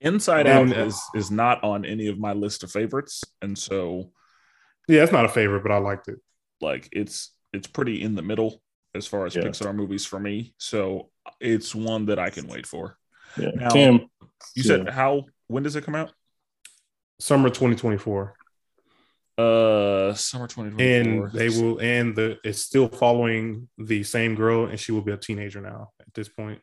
Inside 0.00 0.46
Out 0.46 0.72
is 0.72 1.00
is 1.14 1.30
not 1.30 1.62
on 1.62 1.84
any 1.84 2.08
of 2.08 2.18
my 2.18 2.32
list 2.32 2.64
of 2.64 2.72
favorites, 2.72 3.22
and 3.42 3.56
so 3.56 4.10
yeah, 4.88 5.02
it's 5.02 5.12
not 5.12 5.26
a 5.26 5.28
favorite, 5.28 5.62
but 5.62 5.70
I 5.70 5.78
liked 5.78 6.08
it. 6.08 6.18
like 6.60 6.88
it's 6.92 7.30
it's 7.52 7.66
pretty 7.66 8.02
in 8.02 8.14
the 8.14 8.22
middle 8.22 8.60
as 8.98 9.06
far 9.06 9.24
as 9.24 9.34
Yeah. 9.34 9.42
Pixar 9.44 9.74
movies 9.74 10.04
for 10.04 10.20
me. 10.20 10.52
So 10.58 11.10
it's 11.40 11.74
one 11.74 12.06
that 12.06 12.18
I 12.18 12.28
can 12.30 12.46
wait 12.46 12.66
for. 12.66 12.98
yeah, 13.38 13.50
Now- 13.54 13.70
Cam, 13.70 14.10
You 14.54 14.62
said 14.62 14.84
Yeah. 14.86 14.92
how? 14.92 15.24
When 15.46 15.62
does 15.62 15.74
it 15.76 15.84
come 15.84 15.94
out? 15.94 16.12
Summer 17.20 17.48
2024. 17.48 18.34
Uh, 19.36 20.12
summer 20.14 20.48
twenty 20.48 20.70
twenty 20.70 20.84
And 21.00 21.30
they 21.32 21.48
will 21.48 21.78
and 21.80 22.16
the 22.16 22.38
it's 22.42 22.60
still 22.62 22.88
following 22.88 23.68
the 23.78 24.02
same 24.02 24.34
girl 24.34 24.66
and 24.66 24.80
she 24.80 24.90
will 24.90 25.00
be 25.02 25.12
a 25.12 25.16
teenager 25.16 25.60
now 25.60 25.92
at 26.00 26.12
this 26.12 26.28
point. 26.28 26.60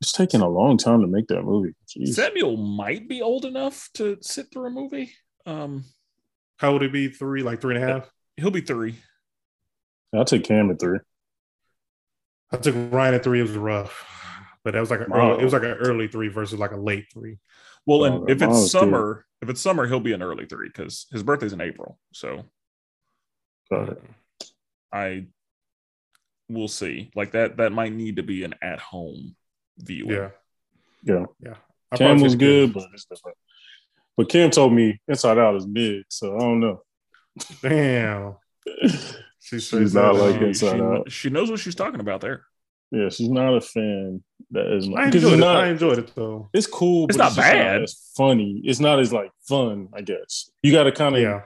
it's 0.00 0.12
taking 0.12 0.40
a 0.40 0.48
long 0.48 0.78
time 0.78 1.02
to 1.02 1.06
make 1.06 1.26
that 1.28 1.42
movie. 1.42 1.74
Jeez. 1.86 2.14
Samuel 2.14 2.56
might 2.56 3.08
be 3.10 3.20
old 3.20 3.44
enough 3.44 3.90
to 3.94 4.16
sit 4.22 4.46
through 4.50 4.66
a 4.66 4.70
movie. 4.70 5.12
Um, 5.44 5.84
How 6.56 6.72
would 6.72 6.82
it 6.82 6.92
be? 6.92 7.08
Three, 7.08 7.42
like 7.42 7.60
three 7.60 7.74
and 7.76 7.84
a 7.84 7.86
half? 7.86 8.10
he'll 8.38 8.50
be 8.50 8.62
three. 8.62 8.94
I'll 10.14 10.24
take 10.24 10.44
Cam 10.44 10.70
at 10.70 10.80
three. 10.80 11.00
I 12.52 12.56
took 12.58 12.74
Ryan 12.92 13.14
at 13.14 13.24
three. 13.24 13.40
It 13.40 13.42
was 13.42 13.52
rough, 13.52 14.06
but 14.64 14.72
that 14.74 14.80
was 14.80 14.90
like 14.90 15.00
a 15.00 15.06
Wow. 15.08 15.32
early, 15.32 15.40
it 15.40 15.44
was 15.44 15.52
like 15.52 15.62
an 15.62 15.72
early 15.72 16.08
three 16.08 16.28
versus 16.28 16.58
like 16.58 16.72
a 16.72 16.76
late 16.76 17.06
three. 17.12 17.38
Well, 17.86 18.04
Oh, 18.04 18.06
and 18.20 18.30
if 18.30 18.40
it's 18.42 18.48
was 18.52 18.62
good. 18.64 18.70
summer, 18.70 19.26
if 19.42 19.48
it's 19.48 19.60
summer, 19.60 19.86
he'll 19.86 20.00
be 20.00 20.12
an 20.12 20.22
early 20.22 20.46
three 20.46 20.68
because 20.68 21.06
his 21.10 21.22
birthday's 21.22 21.52
in 21.52 21.60
April. 21.60 21.98
So 22.12 22.44
Got 23.70 23.88
it. 23.90 24.02
I 24.92 25.26
will 26.48 26.68
see. 26.68 27.10
Like 27.16 27.32
that, 27.32 27.56
that 27.56 27.72
might 27.72 27.92
need 27.92 28.16
to 28.16 28.22
be 28.22 28.44
an 28.44 28.54
at 28.62 28.78
home 28.78 29.34
view. 29.78 30.06
Yeah, 30.10 30.30
Yeah. 31.02 31.26
yeah. 31.40 31.56
I 31.90 31.96
Cam 31.96 32.20
was 32.20 32.32
took 32.32 32.40
good, 32.40 32.72
but 32.74 32.88
it's 32.92 33.06
different. 33.06 33.36
But 34.16 34.28
Cam 34.28 34.50
told 34.50 34.72
me 34.72 35.00
Inside 35.08 35.38
Out 35.38 35.56
is 35.56 35.66
big, 35.66 36.04
so 36.08 36.36
I 36.36 36.40
don't 36.40 36.60
know. 36.60 36.82
Damn. 37.62 38.36
She 39.44 39.60
She's 39.60 39.94
not 39.94 40.14
like. 40.16 40.40
Inside 40.40 40.76
she, 40.76 40.82
Out. 40.82 41.12
she 41.12 41.30
knows 41.30 41.50
what 41.50 41.60
she's 41.60 41.74
talking 41.74 42.00
about 42.00 42.20
there. 42.22 42.44
Yeah, 42.90 43.08
she's 43.10 43.28
not 43.28 43.54
a 43.54 43.60
fan. 43.60 44.22
That 44.52 44.72
is 44.76 44.88
I 44.88 45.06
enjoyed 45.06 45.14
it's 45.24 45.32
it. 45.32 45.36
not. 45.36 45.56
I 45.56 45.68
enjoyed 45.68 45.98
it 45.98 46.12
though. 46.14 46.48
it's 46.54 46.66
cool. 46.66 47.06
It's 47.08 47.18
not 47.18 47.26
just 47.34 47.36
bad. 47.38 47.82
as 47.82 48.10
funny. 48.16 48.60
It's 48.64 48.80
not 48.80 49.00
as 49.00 49.12
like 49.12 49.30
fun. 49.48 49.88
I 49.92 50.00
guess 50.00 50.50
you 50.62 50.72
got 50.72 50.84
to 50.84 50.92
kind 50.92 51.14
of 51.16 51.20
Yeah, 51.22 51.42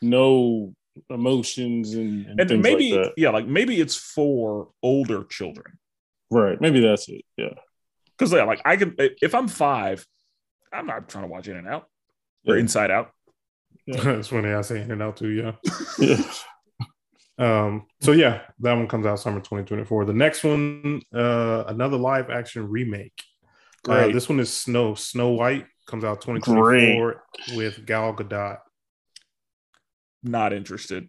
know 0.00 0.74
emotions 1.10 1.94
and, 1.94 2.26
and 2.26 2.38
And 2.50 2.62
maybe, 2.62 2.92
like 2.96 3.12
yeah, 3.16 3.30
like 3.30 3.46
maybe 3.46 3.80
it's 3.80 3.96
for 3.96 4.68
older 4.82 5.24
children. 5.24 5.78
Right? 6.30 6.60
Maybe 6.60 6.80
that's 6.80 7.08
it. 7.08 7.22
Yeah. 7.36 7.54
Because 8.18 8.32
yeah, 8.32 8.44
like 8.44 8.60
I 8.64 8.76
can, 8.76 8.94
if 8.98 9.34
I'm 9.34 9.48
five, 9.48 10.06
I'm 10.72 10.86
not 10.86 11.08
trying 11.08 11.24
to 11.24 11.28
watch 11.28 11.48
In 11.48 11.56
and 11.56 11.66
Out 11.68 11.88
or 12.46 12.54
Yeah. 12.54 12.60
Inside 12.60 12.90
Out. 12.90 13.10
that's 13.86 14.28
funny. 14.34 14.50
I 14.50 14.60
say 14.60 14.80
in 14.82 14.90
and 14.90 15.02
out 15.02 15.16
too. 15.16 15.30
Yeah. 15.30 15.52
Yeah. 15.98 16.22
Um. 17.38 17.86
So 18.00 18.12
yeah, 18.12 18.42
that 18.60 18.74
one 18.74 18.88
comes 18.88 19.06
out 19.06 19.18
summer 19.20 19.38
2024. 19.38 20.04
The 20.04 20.12
next 20.12 20.44
one, 20.44 21.02
uh, 21.14 21.64
another 21.66 21.96
live 21.96 22.30
action 22.30 22.68
remake. 22.68 23.20
Uh, 23.88 24.08
this 24.08 24.28
one 24.28 24.38
is 24.38 24.52
Snow. 24.52 24.94
Snow 24.94 25.30
White 25.30 25.66
comes 25.86 26.04
out 26.04 26.20
2024 26.20 27.24
with 27.56 27.84
Gal 27.84 28.14
Gadot. 28.14 28.58
Not 30.22 30.52
interested. 30.52 31.08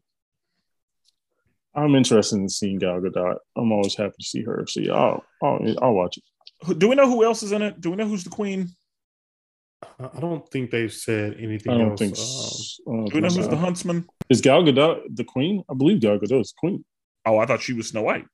I'm 1.75 1.95
interested 1.95 2.37
in 2.37 2.49
seeing 2.49 2.79
Gal 2.79 2.99
Gadot. 2.99 3.37
I'm 3.55 3.71
always 3.71 3.95
happy 3.95 4.15
to 4.19 4.25
see 4.25 4.43
her. 4.43 4.65
So 4.67 4.79
yeah, 4.79 4.93
I'll 4.93 5.23
I'll, 5.43 5.75
I'll 5.81 5.93
watch 5.93 6.17
it. 6.17 6.79
Do 6.79 6.87
we 6.87 6.95
know 6.95 7.07
who 7.07 7.23
else 7.23 7.43
is 7.43 7.51
in 7.51 7.61
it? 7.61 7.81
Do 7.81 7.91
we 7.91 7.97
know 7.97 8.07
who's 8.07 8.23
the 8.23 8.29
queen? 8.29 8.69
I 9.99 10.09
I 10.17 10.19
don't 10.19 10.47
think 10.51 10.71
they've 10.71 10.91
said 10.93 11.35
anything 11.39 11.73
I 11.73 11.77
don't 11.77 11.91
else. 11.91 11.99
think. 11.99 12.13
um, 12.17 12.21
s- 12.23 12.79
I 12.87 12.91
don't 12.91 13.13
we 13.13 13.21
know 13.21 13.29
think 13.29 13.39
who's 13.41 13.47
the 13.49 13.55
huntsman? 13.57 14.05
Is 14.29 14.41
Gal 14.41 14.63
Gadot 14.63 15.01
the 15.15 15.23
queen? 15.23 15.63
I 15.69 15.73
believe 15.73 15.99
Gal 16.01 16.17
Gadot 16.19 16.41
is 16.41 16.53
queen. 16.57 16.83
Oh, 17.25 17.37
I 17.37 17.45
thought 17.45 17.61
she 17.61 17.73
was 17.73 17.87
Snow 17.89 18.03
White. 18.03 18.25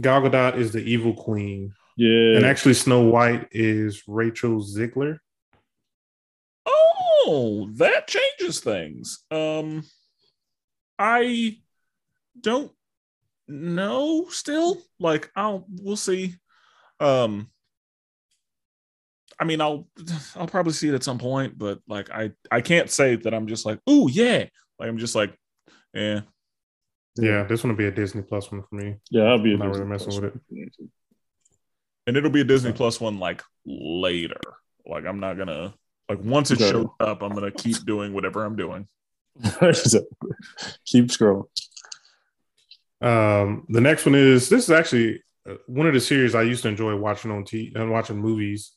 Gal 0.00 0.20
Gadot 0.22 0.56
is 0.56 0.72
the 0.72 0.80
evil 0.80 1.14
queen, 1.14 1.72
Yeah. 1.96 2.36
and 2.36 2.44
actually 2.44 2.74
Snow 2.74 3.02
White 3.02 3.48
is 3.52 4.02
Rachel 4.06 4.60
Zegler. 4.62 5.18
Oh, 6.66 7.68
that 7.76 8.06
changes 8.08 8.60
things. 8.60 9.24
Um, 9.30 9.84
I 10.98 11.58
don't 12.40 12.72
know 13.48 14.26
still. 14.30 14.78
Like, 14.98 15.30
I'll 15.36 15.66
we'll 15.82 15.96
see. 15.96 16.34
Um, 17.00 17.50
I 19.38 19.44
mean, 19.44 19.60
I'll 19.60 19.86
I'll 20.34 20.46
probably 20.46 20.72
see 20.72 20.88
it 20.88 20.94
at 20.94 21.04
some 21.04 21.18
point, 21.18 21.58
but 21.58 21.80
like, 21.88 22.10
I 22.10 22.32
I 22.50 22.60
can't 22.60 22.90
say 22.90 23.16
that 23.16 23.34
I'm 23.34 23.46
just 23.46 23.66
like, 23.66 23.78
oh 23.86 24.08
yeah. 24.08 24.46
Like, 24.78 24.88
I'm 24.88 24.98
just 24.98 25.14
like, 25.14 25.36
yeah. 25.94 26.20
Yeah, 27.18 27.44
this 27.44 27.64
one 27.64 27.70
will 27.72 27.78
be 27.78 27.86
a 27.86 27.90
Disney 27.90 28.22
Plus 28.22 28.50
one 28.52 28.62
for 28.68 28.74
me. 28.76 28.96
yeah, 29.10 29.22
I'll 29.24 29.42
be 29.42 29.52
a 29.52 29.54
I'm 29.54 29.60
not 29.60 29.66
Disney 29.68 29.78
really 29.84 29.90
messing 29.90 30.10
Plus 30.12 30.20
with 30.20 30.34
it. 30.52 30.90
And 32.06 32.16
it'll 32.16 32.30
be 32.30 32.42
a 32.42 32.44
Disney 32.44 32.72
Plus 32.72 33.00
one 33.00 33.18
like 33.18 33.42
later. 33.64 34.40
Like, 34.86 35.04
I'm 35.06 35.18
not 35.20 35.36
gonna 35.38 35.74
like 36.08 36.20
once 36.22 36.50
it 36.50 36.60
Okay. 36.60 36.70
shows 36.70 36.86
up, 37.00 37.22
I'm 37.22 37.34
gonna 37.34 37.50
keep 37.50 37.84
doing 37.86 38.12
whatever 38.12 38.44
I'm 38.44 38.56
doing. 38.56 38.86
Keep 40.86 41.06
scrolling. 41.08 41.44
Um, 43.02 43.66
the 43.68 43.80
next 43.82 44.06
one 44.06 44.14
is 44.14 44.48
this 44.48 44.64
is 44.64 44.70
actually 44.70 45.22
uh, 45.48 45.54
one 45.66 45.86
of 45.86 45.92
the 45.94 46.00
series 46.00 46.34
I 46.34 46.42
used 46.42 46.62
to 46.62 46.68
enjoy 46.68 46.96
watching 46.96 47.30
on 47.30 47.44
T 47.44 47.72
and 47.74 47.90
watching 47.90 48.16
movies. 48.18 48.72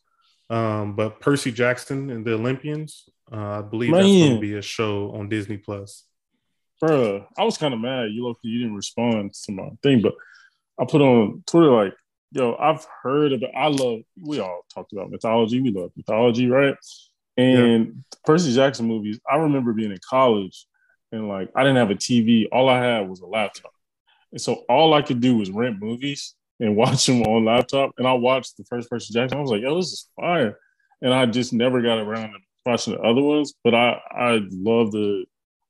Um, 0.49 0.95
but 0.95 1.19
Percy 1.19 1.51
Jackson 1.51 2.09
and 2.09 2.25
the 2.25 2.33
Olympians, 2.33 3.07
uh, 3.31 3.59
I 3.59 3.61
believe 3.61 3.91
that's 3.91 4.05
going 4.05 4.35
to 4.35 4.41
be 4.41 4.55
a 4.55 4.61
show 4.61 5.11
on 5.11 5.29
Disney 5.29 5.57
Plus. 5.57 6.05
Bruh, 6.81 7.25
I 7.37 7.43
was 7.43 7.57
kind 7.57 7.73
of 7.73 7.79
mad. 7.79 8.09
You 8.11 8.25
look, 8.25 8.39
you 8.41 8.59
didn't 8.59 8.75
respond 8.75 9.33
to 9.33 9.51
my 9.51 9.69
thing, 9.83 10.01
but 10.01 10.15
I 10.79 10.85
put 10.85 11.01
on 11.01 11.43
Twitter 11.45 11.69
like, 11.69 11.93
yo, 12.31 12.55
I've 12.55 12.85
heard 13.03 13.33
about. 13.33 13.51
I 13.55 13.67
love. 13.67 13.99
We 14.19 14.39
all 14.39 14.61
talked 14.73 14.93
about 14.93 15.11
mythology. 15.11 15.61
We 15.61 15.71
love 15.71 15.91
mythology, 15.95 16.47
right? 16.49 16.75
And 17.37 18.03
Percy 18.25 18.53
Jackson 18.53 18.87
movies. 18.87 19.19
I 19.29 19.37
remember 19.37 19.73
being 19.73 19.91
in 19.91 19.99
college, 20.09 20.65
and 21.11 21.27
like 21.27 21.49
I 21.55 21.63
didn't 21.63 21.77
have 21.77 21.91
a 21.91 21.95
TV. 21.95 22.47
All 22.51 22.69
I 22.69 22.81
had 22.81 23.09
was 23.09 23.19
a 23.19 23.27
laptop, 23.27 23.73
and 24.31 24.41
so 24.41 24.63
all 24.69 24.93
I 24.93 25.01
could 25.01 25.21
do 25.21 25.37
was 25.37 25.51
rent 25.51 25.81
movies 25.81 26.33
and 26.59 26.75
watch 26.75 27.05
them 27.05 27.23
on 27.23 27.45
laptop. 27.45 27.91
And 27.97 28.07
I 28.07 28.13
watched 28.13 28.57
the 28.57 28.63
first 28.65 28.89
Percy 28.89 29.13
Jackson. 29.13 29.37
I 29.37 29.41
was 29.41 29.51
like, 29.51 29.61
yo, 29.61 29.75
this 29.75 29.87
is 29.87 30.09
fire. 30.15 30.57
And 31.01 31.13
I 31.13 31.25
just 31.25 31.53
never 31.53 31.81
got 31.81 31.99
around 31.99 32.31
to 32.31 32.39
watching 32.65 32.93
the 32.93 33.01
other 33.01 33.21
ones. 33.21 33.53
But 33.63 33.73
I 33.73 33.99
I 34.11 34.41
love 34.51 34.91
the 34.91 35.25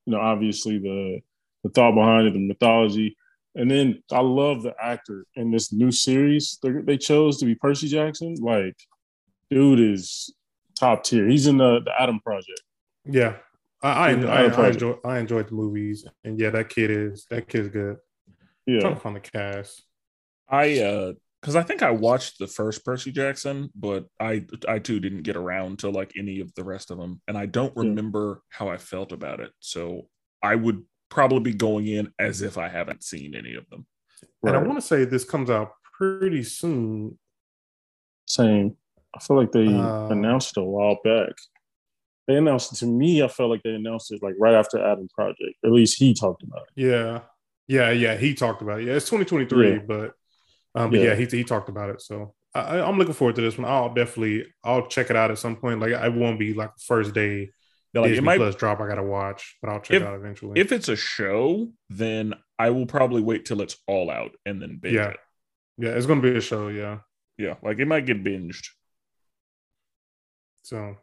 you 0.06 0.16
know, 0.16 0.20
obviously 0.20 0.80
the 0.80 1.20
the 1.64 1.70
thought 1.70 1.94
behind 1.94 2.28
it, 2.28 2.34
the 2.34 2.40
mythology, 2.40 3.16
and 3.56 3.70
then 3.70 4.02
I 4.12 4.22
love 4.22 4.64
the 4.64 4.74
actor 4.82 5.26
in 5.36 5.52
this 5.52 5.74
new 5.74 5.92
series 5.92 6.58
they, 6.64 6.72
they 6.72 6.98
chose 6.98 7.38
to 7.40 7.46
be 7.46 7.56
Percy 7.56 7.88
Jackson. 7.88 8.36
Like, 8.40 8.76
dude 9.52 9.80
is 9.80 10.34
top 10.80 11.04
tier. 11.04 11.28
He's 11.28 11.48
in 11.48 11.58
the 11.58 11.82
the 11.82 11.92
Adam 12.00 12.20
Project. 12.22 12.62
Yeah, 13.06 13.36
I 13.84 13.90
I, 13.90 14.10
Yeah, 14.16 14.32
I, 14.32 14.46
I 14.46 14.70
enjoy 14.70 14.96
I 15.06 15.20
enjoyed 15.20 15.50
the 15.50 15.56
movies, 15.56 16.06
and 16.24 16.40
yeah, 16.40 16.50
that 16.52 16.70
kid 16.70 16.92
is 16.92 17.26
that 17.30 17.48
kid's 17.48 17.70
good. 17.70 17.98
I'm 18.68 18.80
trying 18.80 18.96
to 18.96 19.00
find 19.00 19.16
the 19.16 19.20
cast. 19.20 19.84
I 20.50 20.80
uh 20.80 21.14
because 21.42 21.56
I 21.56 21.64
think 21.64 21.82
I 21.84 21.92
watched 21.92 22.38
the 22.40 22.48
first 22.48 22.84
Percy 22.84 23.12
Jackson, 23.14 23.70
but 23.76 24.06
I 24.20 24.46
I 24.68 24.80
too 24.80 25.00
didn't 25.00 25.24
get 25.24 25.38
around 25.38 25.80
to 25.80 25.90
like 25.90 26.12
any 26.18 26.42
of 26.42 26.54
the 26.56 26.64
rest 26.66 26.92
of 26.92 26.98
them, 26.98 27.22
and 27.28 27.38
I 27.38 27.46
don't 27.46 27.74
Yeah. 27.78 27.84
remember 27.84 28.42
how 28.50 28.68
I 28.68 28.78
felt 28.78 29.12
about 29.14 29.40
it. 29.40 29.52
So 29.60 30.08
I 30.44 30.56
would 30.56 30.84
probably 31.10 31.40
be 31.52 31.54
going 31.54 31.88
in 31.88 32.12
as 32.20 32.42
if 32.42 32.58
I 32.58 32.68
haven't 32.68 33.04
seen 33.04 33.36
any 33.36 33.56
of 33.56 33.70
them. 33.70 33.86
And 34.44 34.56
I 34.56 34.62
want 34.62 34.78
to 34.80 34.82
say 34.86 35.06
this 35.06 35.24
comes 35.24 35.50
out 35.50 35.72
pretty 35.98 36.44
soon. 36.44 37.18
same. 38.26 38.76
I 39.16 39.20
feel 39.20 39.38
like 39.38 39.52
they 39.52 39.66
Uh, 39.66 40.08
announced 40.10 40.56
it 40.56 40.62
a 40.62 40.64
while 40.64 41.00
back. 41.04 41.34
They 42.28 42.36
announced 42.36 42.72
it 42.74 42.76
to 42.78 42.86
me. 42.86 43.24
I 43.24 43.28
felt 43.28 43.50
like 43.50 43.64
they 43.64 43.74
announced 43.74 44.12
it 44.12 44.22
like 44.22 44.36
right 44.40 44.54
after 44.54 44.78
Adam 44.78 45.08
Project. 45.16 45.56
At 45.66 45.72
least 45.72 45.98
he 45.98 46.14
talked 46.14 46.44
about 46.44 46.64
it. 46.68 46.70
Yeah, 46.84 47.22
yeah, 47.68 47.90
yeah. 47.92 48.18
He 48.18 48.36
talked 48.36 48.62
about 48.62 48.82
it. 48.82 48.86
Yeah, 48.88 48.94
it's 48.94 49.10
2023, 49.10 49.70
Yeah. 49.72 49.80
but 49.88 50.14
um, 50.76 50.92
but 50.92 51.00
Yeah. 51.00 51.08
yeah, 51.10 51.16
he 51.16 51.26
he 51.26 51.44
talked 51.44 51.70
about 51.70 51.90
it. 51.90 52.02
So 52.02 52.34
I, 52.54 52.80
I'm 52.80 52.98
looking 52.98 53.14
forward 53.14 53.36
to 53.36 53.42
this 53.42 53.58
one. 53.58 53.70
I'll 53.70 53.94
definitely 53.94 54.46
I'll 54.64 54.88
check 54.88 55.10
it 55.10 55.16
out 55.16 55.32
at 55.32 55.38
some 55.38 55.56
point. 55.56 55.80
Like 55.80 55.94
I 55.94 56.10
won't 56.10 56.40
be 56.40 56.54
like 56.54 56.72
first 56.86 57.14
day 57.14 57.52
Yeah, 57.94 58.02
Like 58.02 58.10
Disney 58.10 58.18
it 58.20 58.26
might 58.26 58.38
Plus 58.38 58.56
drop. 58.56 58.80
I 58.82 58.88
gotta 58.88 59.04
watch, 59.04 59.58
but 59.62 59.70
I'll 59.72 59.80
check 59.82 59.98
If- 59.98 60.04
it 60.04 60.08
out 60.08 60.16
eventually. 60.16 60.60
if 60.60 60.72
it's 60.72 60.90
a 60.90 60.96
show, 60.96 61.72
then 61.90 62.34
I 62.58 62.70
will 62.72 62.86
probably 62.86 63.22
wait 63.22 63.46
till 63.46 63.62
it's 63.62 63.78
all 63.88 64.10
out 64.12 64.32
and 64.46 64.62
then 64.62 64.78
binge 64.82 64.96
Yeah. 64.96 65.10
it. 65.10 65.18
yeah, 65.78 65.90
it's 65.92 66.06
gonna 66.06 66.22
be 66.22 66.36
a 66.36 66.42
show. 66.42 66.68
Yeah, 66.70 67.00
Yeah, 67.38 67.56
like 67.64 67.80
it 67.80 67.86
might 67.88 68.06
get 68.06 68.24
binged. 68.24 68.68
So 70.64 70.98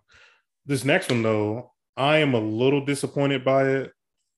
this 0.66 0.84
next 0.84 1.10
one 1.10 1.22
though, 1.22 1.72
I 1.96 2.18
am 2.18 2.34
a 2.34 2.40
little 2.40 2.84
disappointed 2.84 3.44
by 3.44 3.68
it, 3.68 3.92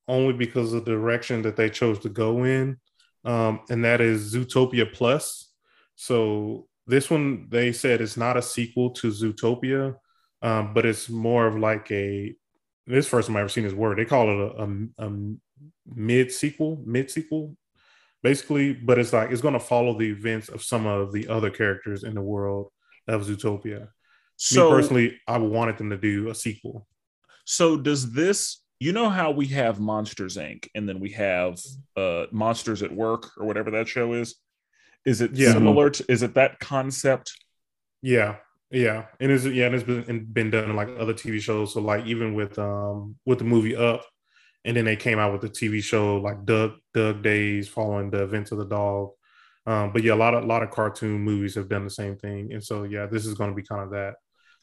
only 0.07 0.33
because 0.33 0.73
of 0.73 0.85
the 0.85 0.93
direction 0.93 1.43
that 1.43 1.57
they 1.57 1.69
chose 1.69 1.99
to 2.01 2.09
go 2.09 2.45
in, 2.45 2.79
um, 3.25 3.61
and 3.71 3.85
that 3.85 4.01
is 4.01 4.35
Zootopia 4.35 4.93
Plus. 4.93 5.53
So 5.97 6.69
this 6.87 7.11
one 7.11 7.49
they 7.51 7.73
said 7.73 8.01
it's 8.01 8.17
not 8.17 8.37
a 8.37 8.43
sequel 8.43 8.91
to 8.91 9.09
Zootopia, 9.09 9.97
um, 10.43 10.75
but 10.75 10.87
it's 10.87 11.09
more 11.09 11.47
of 11.47 11.57
like 11.57 11.91
a. 11.91 12.35
This 12.87 13.07
first 13.07 13.29
time 13.29 13.37
I 13.37 13.41
ever 13.41 13.51
seen 13.51 13.65
this 13.65 13.75
word. 13.75 13.99
They 13.99 14.07
call 14.07 14.31
it 14.31 14.53
a, 14.57 14.63
a, 14.63 15.07
a 15.07 15.13
mid 15.95 16.33
sequel, 16.33 16.83
mid 16.87 17.11
sequel, 17.11 17.55
basically. 18.23 18.73
But 18.73 18.99
it's 18.99 19.13
like 19.13 19.31
it's 19.31 19.43
going 19.43 19.55
to 19.55 19.61
follow 19.61 19.99
the 19.99 20.11
events 20.11 20.49
of 20.49 20.63
some 20.63 20.87
of 20.87 21.13
the 21.13 21.29
other 21.29 21.51
characters 21.51 22.05
in 22.05 22.15
the 22.15 22.23
world 22.23 22.71
of 23.07 23.27
Zootopia. 23.27 23.89
So 24.37 24.71
Me 24.71 24.77
personally, 24.77 25.21
I 25.27 25.39
wanted 25.39 25.77
them 25.77 25.91
to 25.91 25.99
do 25.99 26.31
a 26.31 26.35
sequel. 26.35 26.87
So 27.45 27.77
does 27.77 28.13
this? 28.13 28.63
You 28.81 28.93
know 28.93 29.09
how 29.11 29.33
we 29.33 29.47
have 29.49 29.81
Monsters 29.81 30.37
Inc. 30.37 30.69
and 30.75 30.89
then 30.89 31.01
we 31.01 31.11
have 31.11 31.59
uh 31.97 32.27
Monsters 32.31 32.83
at 32.83 32.93
Work 32.93 33.31
or 33.37 33.47
whatever 33.47 33.71
that 33.73 33.89
show 33.89 34.13
is. 34.13 34.37
Is 35.05 35.21
it 35.21 35.33
Yeah. 35.35 35.53
similar 35.53 35.91
to? 35.91 36.05
Is 36.09 36.23
it 36.23 36.35
that 36.35 36.61
concept? 36.61 37.33
Yeah, 38.03 38.37
yeah, 38.71 39.07
and 39.19 39.33
it's 39.33 39.45
yeah, 39.45 39.67
and 39.67 39.75
it's 39.75 39.85
been 39.85 40.27
been 40.33 40.51
done 40.51 40.71
in 40.71 40.77
like 40.77 40.89
other 40.99 41.15
TV 41.15 41.41
shows. 41.41 41.73
So 41.75 41.81
like 41.81 42.07
even 42.07 42.35
with 42.35 42.59
um 42.59 43.17
with 43.27 43.39
the 43.39 43.45
movie 43.45 43.75
Up, 43.75 44.05
and 44.65 44.77
then 44.77 44.85
they 44.85 44.97
came 44.97 45.19
out 45.19 45.33
with 45.33 45.41
the 45.41 45.49
TV 45.49 45.83
show 45.83 46.19
like 46.19 46.45
Dug 46.45 46.73
Dug 46.95 47.23
Days 47.23 47.69
following 47.69 48.11
the 48.11 48.23
events 48.23 48.53
of 48.53 48.59
the 48.59 48.67
dog. 48.67 49.11
Um, 49.67 49.93
but 49.93 50.03
yeah, 50.03 50.15
a 50.15 50.17
lot 50.17 50.35
of 50.35 50.45
a 50.45 50.47
lot 50.47 50.63
of 50.63 50.71
cartoon 50.71 51.21
movies 51.21 51.57
have 51.57 51.69
done 51.69 51.85
the 51.85 51.91
same 51.91 52.17
thing, 52.17 52.53
and 52.53 52.63
so 52.63 52.85
yeah, 52.85 53.07
this 53.07 53.27
is 53.27 53.35
going 53.35 53.51
to 53.51 53.57
be 53.57 53.63
kind 53.63 53.83
of 53.83 53.91
that. 53.91 54.15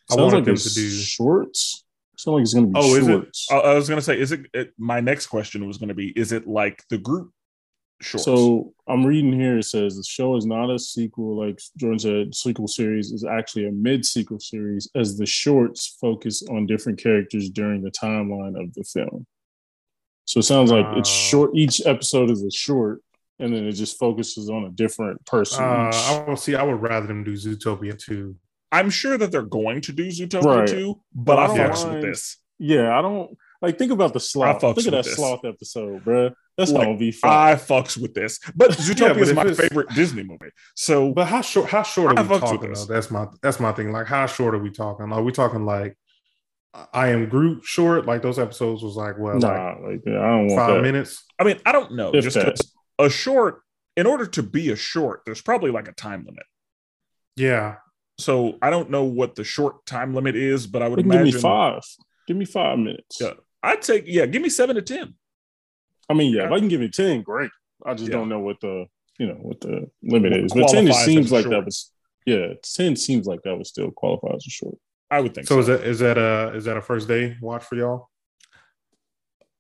I 0.10 0.16
wanted 0.16 0.36
like 0.38 0.46
them 0.46 0.56
to 0.56 0.74
do. 0.74 0.90
shorts. 0.90 1.85
Sounds 2.18 2.34
like 2.36 2.42
it's 2.44 2.54
gonna 2.54 2.68
be 2.68 2.74
Oh, 2.76 2.96
is 2.96 3.08
it? 3.08 3.38
I, 3.52 3.74
was 3.74 3.90
gonna 3.90 4.02
say, 4.02 4.20
is 4.20 4.32
it, 4.32 4.46
it? 4.54 4.74
My 4.78 5.00
next 5.00 5.28
question 5.28 5.68
was 5.68 5.78
gonna 5.78 5.94
be, 5.94 6.10
is 6.18 6.32
it 6.32 6.48
like 6.48 6.84
the 6.90 6.98
group 6.98 7.32
shorts? 8.02 8.26
So 8.26 8.74
I'm 8.88 9.06
reading 9.06 9.34
here. 9.34 9.58
It 9.60 9.64
says 9.64 9.96
the 9.98 10.04
show 10.04 10.36
is 10.36 10.46
not 10.46 10.70
a 10.70 10.78
sequel, 10.80 11.38
like 11.38 11.60
Jordan 11.78 12.00
said. 12.00 12.36
Sequel 12.36 12.68
series 12.68 13.12
is 13.12 13.24
actually 13.26 13.68
a 13.68 13.72
mid-sequel 13.72 14.40
series, 14.40 14.90
as 14.96 15.18
the 15.18 15.26
shorts 15.26 15.98
focus 16.00 16.44
on 16.50 16.66
different 16.66 17.00
characters 17.02 17.50
during 17.50 17.82
the 17.82 17.92
timeline 17.92 18.60
of 18.62 18.74
the 18.74 18.84
film. 18.84 19.26
So 20.26 20.40
it 20.40 20.44
sounds 20.44 20.72
like 20.72 20.86
it's 20.98 21.10
Oh. 21.10 21.30
short. 21.30 21.52
Each 21.56 21.86
episode 21.86 22.32
is 22.32 22.44
a 22.44 22.50
short, 22.52 23.02
and 23.40 23.54
then 23.54 23.66
it 23.66 23.74
just 23.74 24.00
focuses 24.00 24.50
on 24.50 24.66
a 24.66 24.70
different 24.70 25.24
person. 25.26 25.64
Uh. 25.64 25.92
I 25.94 26.26
will 26.28 26.38
see. 26.38 26.56
I 26.56 26.64
would 26.64 26.82
rather 26.82 27.06
them 27.08 27.24
do 27.24 27.34
Zootopia 27.34 27.98
too. 27.98 28.36
I'm 28.80 28.90
sure 28.90 29.18
that 29.18 29.32
they're 29.32 29.42
going 29.62 29.82
to 29.82 29.92
do 29.92 30.08
Zootopia 30.08 30.44
Right. 30.60 30.68
too, 30.68 31.02
but 31.14 31.36
But 31.36 31.40
I 31.40 31.46
I 31.54 31.58
fucks 31.70 31.92
with 31.92 32.02
this. 32.02 32.38
yeah, 32.60 32.98
I 32.98 33.02
don't 33.02 33.38
like 33.62 33.78
think 33.78 33.92
about 33.92 34.14
the 34.14 34.20
sloth. 34.20 34.62
Think 34.62 34.78
of 34.78 34.84
that 34.86 35.04
this. 35.06 35.16
sloth 35.16 35.44
episode, 35.46 36.04
bro. 36.04 36.32
That's 36.58 36.72
Like, 36.72 36.86
gonna 36.86 36.98
be 36.98 37.12
fun. 37.12 37.30
I 37.32 37.56
fucks 37.56 37.98
with 37.98 38.14
this, 38.14 38.40
but 38.56 38.72
Zootopia 38.86 39.14
but 39.14 39.18
is 39.18 39.34
my 39.34 39.54
favorite 39.54 39.90
Disney 39.90 40.24
movie. 40.24 40.52
So 40.76 41.12
But 41.14 41.26
how 41.28 41.42
short? 41.42 41.70
How 41.70 41.84
short 41.84 42.18
I 42.18 42.22
are 42.22 42.28
we 42.28 42.40
talking? 42.40 42.74
That's 42.88 43.12
my 43.12 43.28
that's 43.42 43.60
my 43.60 43.72
thing. 43.74 43.92
Like 43.92 44.08
how 44.08 44.26
short 44.26 44.56
are 44.56 44.60
we 44.60 44.72
talking? 44.72 45.12
Are 45.12 45.22
we 45.24 45.32
talking 45.32 45.66
like 45.66 45.98
I 46.94 47.10
am 47.10 47.28
Groot 47.30 47.64
short? 47.64 48.06
Like 48.06 48.22
those 48.22 48.40
episodes 48.40 48.84
was 48.84 48.96
like 48.96 49.18
what, 49.18 49.36
like 49.36 49.42
nah, 49.42 49.76
like 49.88 50.02
yeah, 50.06 50.20
I 50.20 50.28
don't 50.28 50.48
want 50.48 50.60
five 50.60 50.76
that. 50.76 50.82
minutes? 50.82 51.24
I 51.40 51.44
mean, 51.44 51.60
I 51.66 51.72
don't 51.72 51.94
know. 51.94 52.12
If 52.14 52.24
just 52.24 52.38
a 53.00 53.10
short, 53.10 53.62
in 53.98 54.06
order 54.06 54.26
to 54.26 54.44
be 54.44 54.70
a 54.72 54.76
short, 54.76 55.22
there's 55.26 55.42
probably 55.42 55.72
like 55.72 55.88
a 55.88 55.94
time 55.94 56.26
limit. 56.26 56.44
Yeah, 57.38 57.76
So 58.18 58.58
I 58.62 58.70
don't 58.70 58.90
know 58.90 59.04
what 59.04 59.36
the 59.36 59.44
short 59.44 59.86
time 59.86 60.14
limit 60.14 60.36
is, 60.36 60.68
but 60.68 60.82
I 60.82 60.88
would 60.88 61.00
They 61.00 61.04
can 61.04 61.12
give 61.12 61.22
imagine 61.22 61.36
me 61.36 61.42
five. 61.42 61.82
Give 62.28 62.38
me 62.38 62.46
five 62.46 62.78
minutes. 62.80 63.18
Yeah. 63.20 63.32
I'd 63.62 63.82
take 63.82 64.04
yeah, 64.08 64.26
give 64.26 64.42
me 64.42 64.50
seven 64.50 64.76
to 64.76 64.82
ten. 64.82 65.16
I 66.10 66.14
mean, 66.14 66.34
yeah, 66.34 66.46
if 66.46 66.52
I 66.52 66.60
can 66.60 66.68
give 66.68 66.82
you 66.82 66.90
ten, 66.90 67.22
great. 67.24 67.52
I 67.86 67.94
just 67.94 68.10
Yeah. 68.10 68.18
don't 68.18 68.30
know 68.30 68.40
what 68.40 68.60
the 68.62 68.86
you 69.20 69.28
know 69.28 69.36
what 69.42 69.60
the 69.62 69.90
limit 70.04 70.32
What 70.32 70.40
is. 70.42 70.54
But 70.54 70.68
ten 70.70 70.86
qualifies 70.86 70.88
just 70.88 71.06
seems 71.06 71.32
like 71.32 71.44
short. 71.44 71.52
that 71.52 71.66
was 71.66 71.92
yeah, 72.26 72.54
ten 72.64 72.96
seems 72.96 73.28
like 73.28 73.42
that 73.44 73.56
would 73.58 73.68
still 73.68 73.92
qualify 73.92 74.34
as 74.36 74.46
a 74.48 74.50
short. 74.50 74.78
I 75.12 75.20
would 75.20 75.34
think 75.36 75.48
So 75.48 75.56
so. 75.56 75.60
is 75.60 75.68
that 75.68 75.84
is 75.88 76.00
that 76.00 76.18
a 76.18 76.54
is 76.56 76.66
that 76.66 76.78
a 76.78 76.82
first 76.82 77.08
day 77.08 77.36
watch 77.42 77.64
for 77.64 77.76
y'all? 77.76 78.10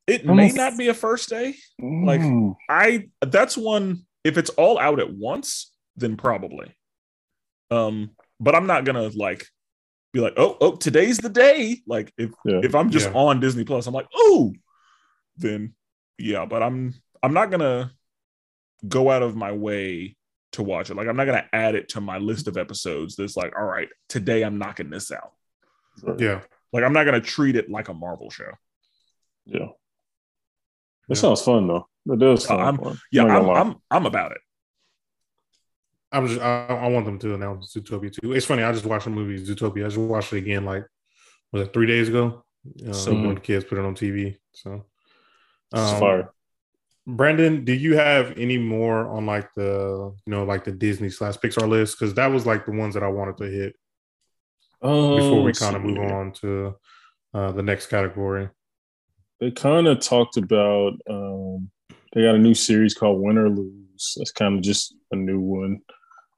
it 0.08 0.28
I'm 0.28 0.36
may 0.36 0.50
a- 0.52 0.54
not 0.54 0.78
be 0.78 0.88
a 0.88 0.94
first 0.94 1.30
day. 1.30 1.56
Like- 1.80 2.22
Mm. 2.22 2.56
I 2.70 3.10
that's 3.22 3.58
one 3.58 4.06
if 4.24 4.38
it's 4.38 4.50
all 4.52 4.80
out 4.80 5.00
at 5.00 5.12
once, 5.14 5.72
then 5.96 6.16
probably. 6.18 6.74
Um, 7.72 8.12
but 8.40 8.56
I'm 8.56 8.68
not 8.68 8.86
gonna 8.86 9.10
like 9.16 9.46
be 10.14 10.20
like, 10.22 10.34
oh, 10.38 10.58
oh, 10.62 10.76
today's 10.76 11.18
the 11.18 11.30
day. 11.30 11.82
Like 11.88 12.14
if 12.18 12.32
Yeah. 12.46 12.62
if 12.64 12.74
I'm 12.76 12.90
just 12.90 13.08
Yeah. 13.10 13.16
on 13.16 13.40
Disney 13.40 13.64
Plus, 13.66 13.86
I'm 13.88 13.94
like, 13.94 14.08
oh, 14.14 14.54
then 15.38 15.74
yeah, 16.18 16.46
but 16.46 16.64
I'm 16.64 16.94
I'm 17.22 17.34
not 17.34 17.52
gonna 17.52 17.92
go 18.88 19.10
out 19.12 19.24
of 19.24 19.36
my 19.36 19.52
way 19.52 20.16
to 20.54 20.64
watch 20.64 20.90
it. 20.90 20.96
Like 20.96 21.08
I'm 21.08 21.18
not 21.18 21.26
gonna 21.26 21.48
add 21.52 21.76
it 21.76 21.90
to 21.90 22.02
my 22.02 22.18
list 22.18 22.48
of 22.48 22.56
episodes 22.58 23.16
that's 23.16 23.36
like, 23.36 23.54
all 23.58 23.66
right, 23.66 23.90
today 24.10 24.44
I'm 24.44 24.58
knocking 24.58 24.90
this 24.90 25.12
out. 25.12 25.34
Yeah, 26.18 26.42
Like 26.72 26.84
I'm 26.84 26.94
not 26.94 27.06
gonna 27.06 27.22
treat 27.22 27.56
it 27.56 27.70
like 27.70 27.90
a 27.90 27.94
Marvel 27.94 28.30
show. 28.30 28.52
yeah. 29.46 29.68
Yeah. 31.10 31.16
Sounds 31.16 31.42
fun 31.42 31.68
though. 31.68 31.88
That 32.08 32.20
does 32.20 32.44
Yeah, 32.44 32.48
sound 32.48 32.62
I'm- 32.62 32.78
fun. 32.78 33.00
Yeah, 33.12 33.22
I'm 33.24 33.28
gonna 33.28 33.48
lie. 33.48 33.60
I'm 33.60 33.76
I'm 33.92 34.06
about 34.06 34.32
it. 34.32 34.40
I'm 36.16 36.28
just 36.28 36.42
I, 36.42 36.66
I 36.68 36.88
want 36.88 37.06
them 37.06 37.20
to 37.20 37.34
announce 37.36 37.76
Zootopia 37.76 38.12
too. 38.12 38.34
It's 38.34 38.46
funny. 38.46 38.64
I 38.64 38.72
just 38.72 38.86
watched 38.86 39.06
the 39.06 39.12
movie 39.12 39.44
Zootopia. 39.46 39.86
I 39.86 39.88
just 39.88 39.98
watched 39.98 40.34
it 40.34 40.38
again 40.38 40.66
like 40.66 40.86
was 41.52 41.68
it 41.68 41.74
three 41.74 41.88
days 41.88 42.10
ago? 42.10 42.44
Uh, 42.88 42.94
So 42.94 43.14
when 43.14 43.36
the 43.36 43.42
kids 43.42 43.66
put 43.66 43.78
it 43.78 43.86
on 43.86 43.96
TV. 43.96 44.38
So 44.54 44.86
um, 45.74 46.00
fire. 46.00 46.32
Brandon, 47.08 47.64
do 47.64 47.74
you 47.74 47.96
have 47.98 48.38
any 48.38 48.58
more 48.58 49.08
on 49.08 49.26
like 49.26 49.54
the 49.56 50.14
you 50.26 50.32
know 50.32 50.44
like 50.44 50.64
the 50.64 50.72
Disney 50.72 51.10
slash 51.10 51.36
Pixar 51.36 51.68
list? 51.68 52.00
Because 52.00 52.14
that 52.16 52.28
was 52.28 52.46
like 52.46 52.66
the 52.66 52.72
ones 52.72 52.94
that 52.96 53.04
I 53.04 53.08
wanted 53.10 53.38
to 53.38 53.46
hit 53.46 53.76
before 54.82 55.40
Um, 55.40 55.44
we 55.44 55.54
kind 55.54 55.76
of 55.76 55.84
move 55.84 56.00
on 56.00 56.32
to 56.42 56.76
uh, 57.34 57.52
the 57.52 57.64
next 57.64 57.88
category. 57.88 58.50
They 59.40 59.52
kind 59.52 59.88
of 59.88 60.00
talked 60.00 60.38
about 60.38 60.94
um, 61.10 61.70
they 62.14 62.24
got 62.24 62.36
a 62.36 62.40
new 62.40 62.54
series 62.56 62.94
called 62.94 63.22
Win 63.22 63.38
or 63.38 63.50
Lose. 63.50 64.14
That's 64.18 64.32
kind 64.32 64.56
of 64.56 64.64
just 64.64 64.96
a 65.12 65.16
new 65.16 65.40
one, 65.40 65.82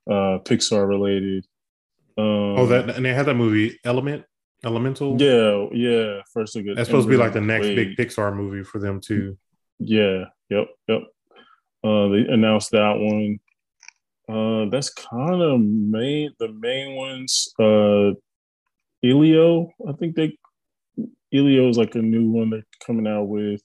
uh, 0.08 0.40
Pixar 0.44 0.88
related. 0.88 1.46
Um, 2.18 2.26
Oh, 2.58 2.66
that 2.68 2.90
and 2.96 3.06
they 3.06 3.14
had 3.14 3.28
that 3.28 3.36
movie 3.36 3.80
Element, 3.84 4.24
Elemental. 4.66 5.22
yeah, 5.22 5.68
yeah. 5.72 6.22
First 6.34 6.56
look 6.56 6.66
at 6.68 6.76
that's 6.76 6.90
supposed 6.90 7.08
to 7.08 7.12
be 7.12 7.18
like 7.18 7.34
the 7.34 7.42
next 7.42 7.68
big 7.68 7.96
Pixar 7.96 8.36
movie 8.36 8.64
for 8.64 8.80
them 8.80 9.00
too. 9.00 9.38
Yeah, 9.80 10.26
yep, 10.50 10.68
yep. 10.88 11.02
Uh, 11.84 12.08
they 12.10 12.26
announced 12.28 12.72
that 12.72 12.98
one. 12.98 13.40
Uh, 14.30 14.70
that's 14.70 14.90
kind 14.90 15.42
of 15.42 15.60
main 15.62 16.32
the 16.40 16.50
main 16.52 16.96
ones. 16.96 17.54
Uh, 17.60 18.12
Elio, 19.04 19.72
I 19.88 19.94
think 19.94 20.16
they 20.16 20.38
Elio 21.32 21.70
is 21.70 21.78
like 21.78 21.94
a 21.96 22.02
new 22.02 22.30
one 22.32 22.50
they're 22.50 22.66
coming 22.86 23.06
out 23.08 23.26
with. 23.28 23.62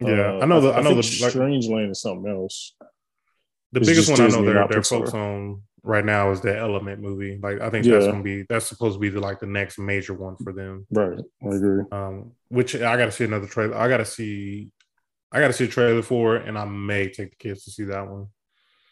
Yeah, 0.00 0.34
Uh, 0.34 0.40
I 0.42 0.46
know 0.46 0.60
the 0.60 0.72
I, 0.72 0.82
know 0.82 0.90
think 0.94 1.04
the 1.04 1.22
like, 1.24 1.30
Strange 1.32 1.66
Land 1.68 1.90
is 1.90 2.00
something 2.02 2.30
else. 2.30 2.74
The 3.72 3.80
it's 3.80 3.88
biggest 3.88 4.10
one 4.10 4.20
I 4.20 4.24
know 4.24 4.28
Disney, 4.28 4.52
they're 4.52 4.68
they're 4.68 4.82
focused 4.82 5.14
on 5.14 5.62
right 5.86 6.04
now 6.04 6.32
is 6.32 6.40
the 6.40 6.56
Element 6.56 7.00
movie. 7.00 7.38
Like 7.40 7.60
I 7.60 7.70
think 7.70 7.86
that's 7.86 8.06
gonna 8.06 8.22
be 8.22 8.42
that's 8.48 8.66
supposed 8.66 8.96
to 8.96 9.00
be 9.00 9.08
the, 9.08 9.20
like 9.20 9.38
the 9.40 9.46
next 9.46 9.78
major 9.78 10.14
one 10.14 10.36
for 10.36 10.52
them. 10.52 10.86
Right, 10.90 11.18
I 11.42 11.54
agree. 11.54 11.84
Um, 11.92 12.32
which 12.48 12.74
I 12.74 12.96
got 12.96 13.06
to 13.06 13.12
see 13.12 13.24
another 13.24 13.46
trailer. 13.46 13.76
I 13.76 13.88
got 13.88 13.98
to 13.98 14.04
see, 14.04 14.70
I 15.32 15.40
got 15.40 15.48
to 15.48 15.52
see 15.52 15.64
a 15.64 15.68
trailer 15.68 16.02
for 16.02 16.36
it, 16.36 16.48
and 16.48 16.58
I 16.58 16.64
may 16.64 17.08
take 17.08 17.30
the 17.30 17.36
kids 17.36 17.64
to 17.64 17.70
see 17.70 17.84
that 17.84 18.08
one. 18.08 18.26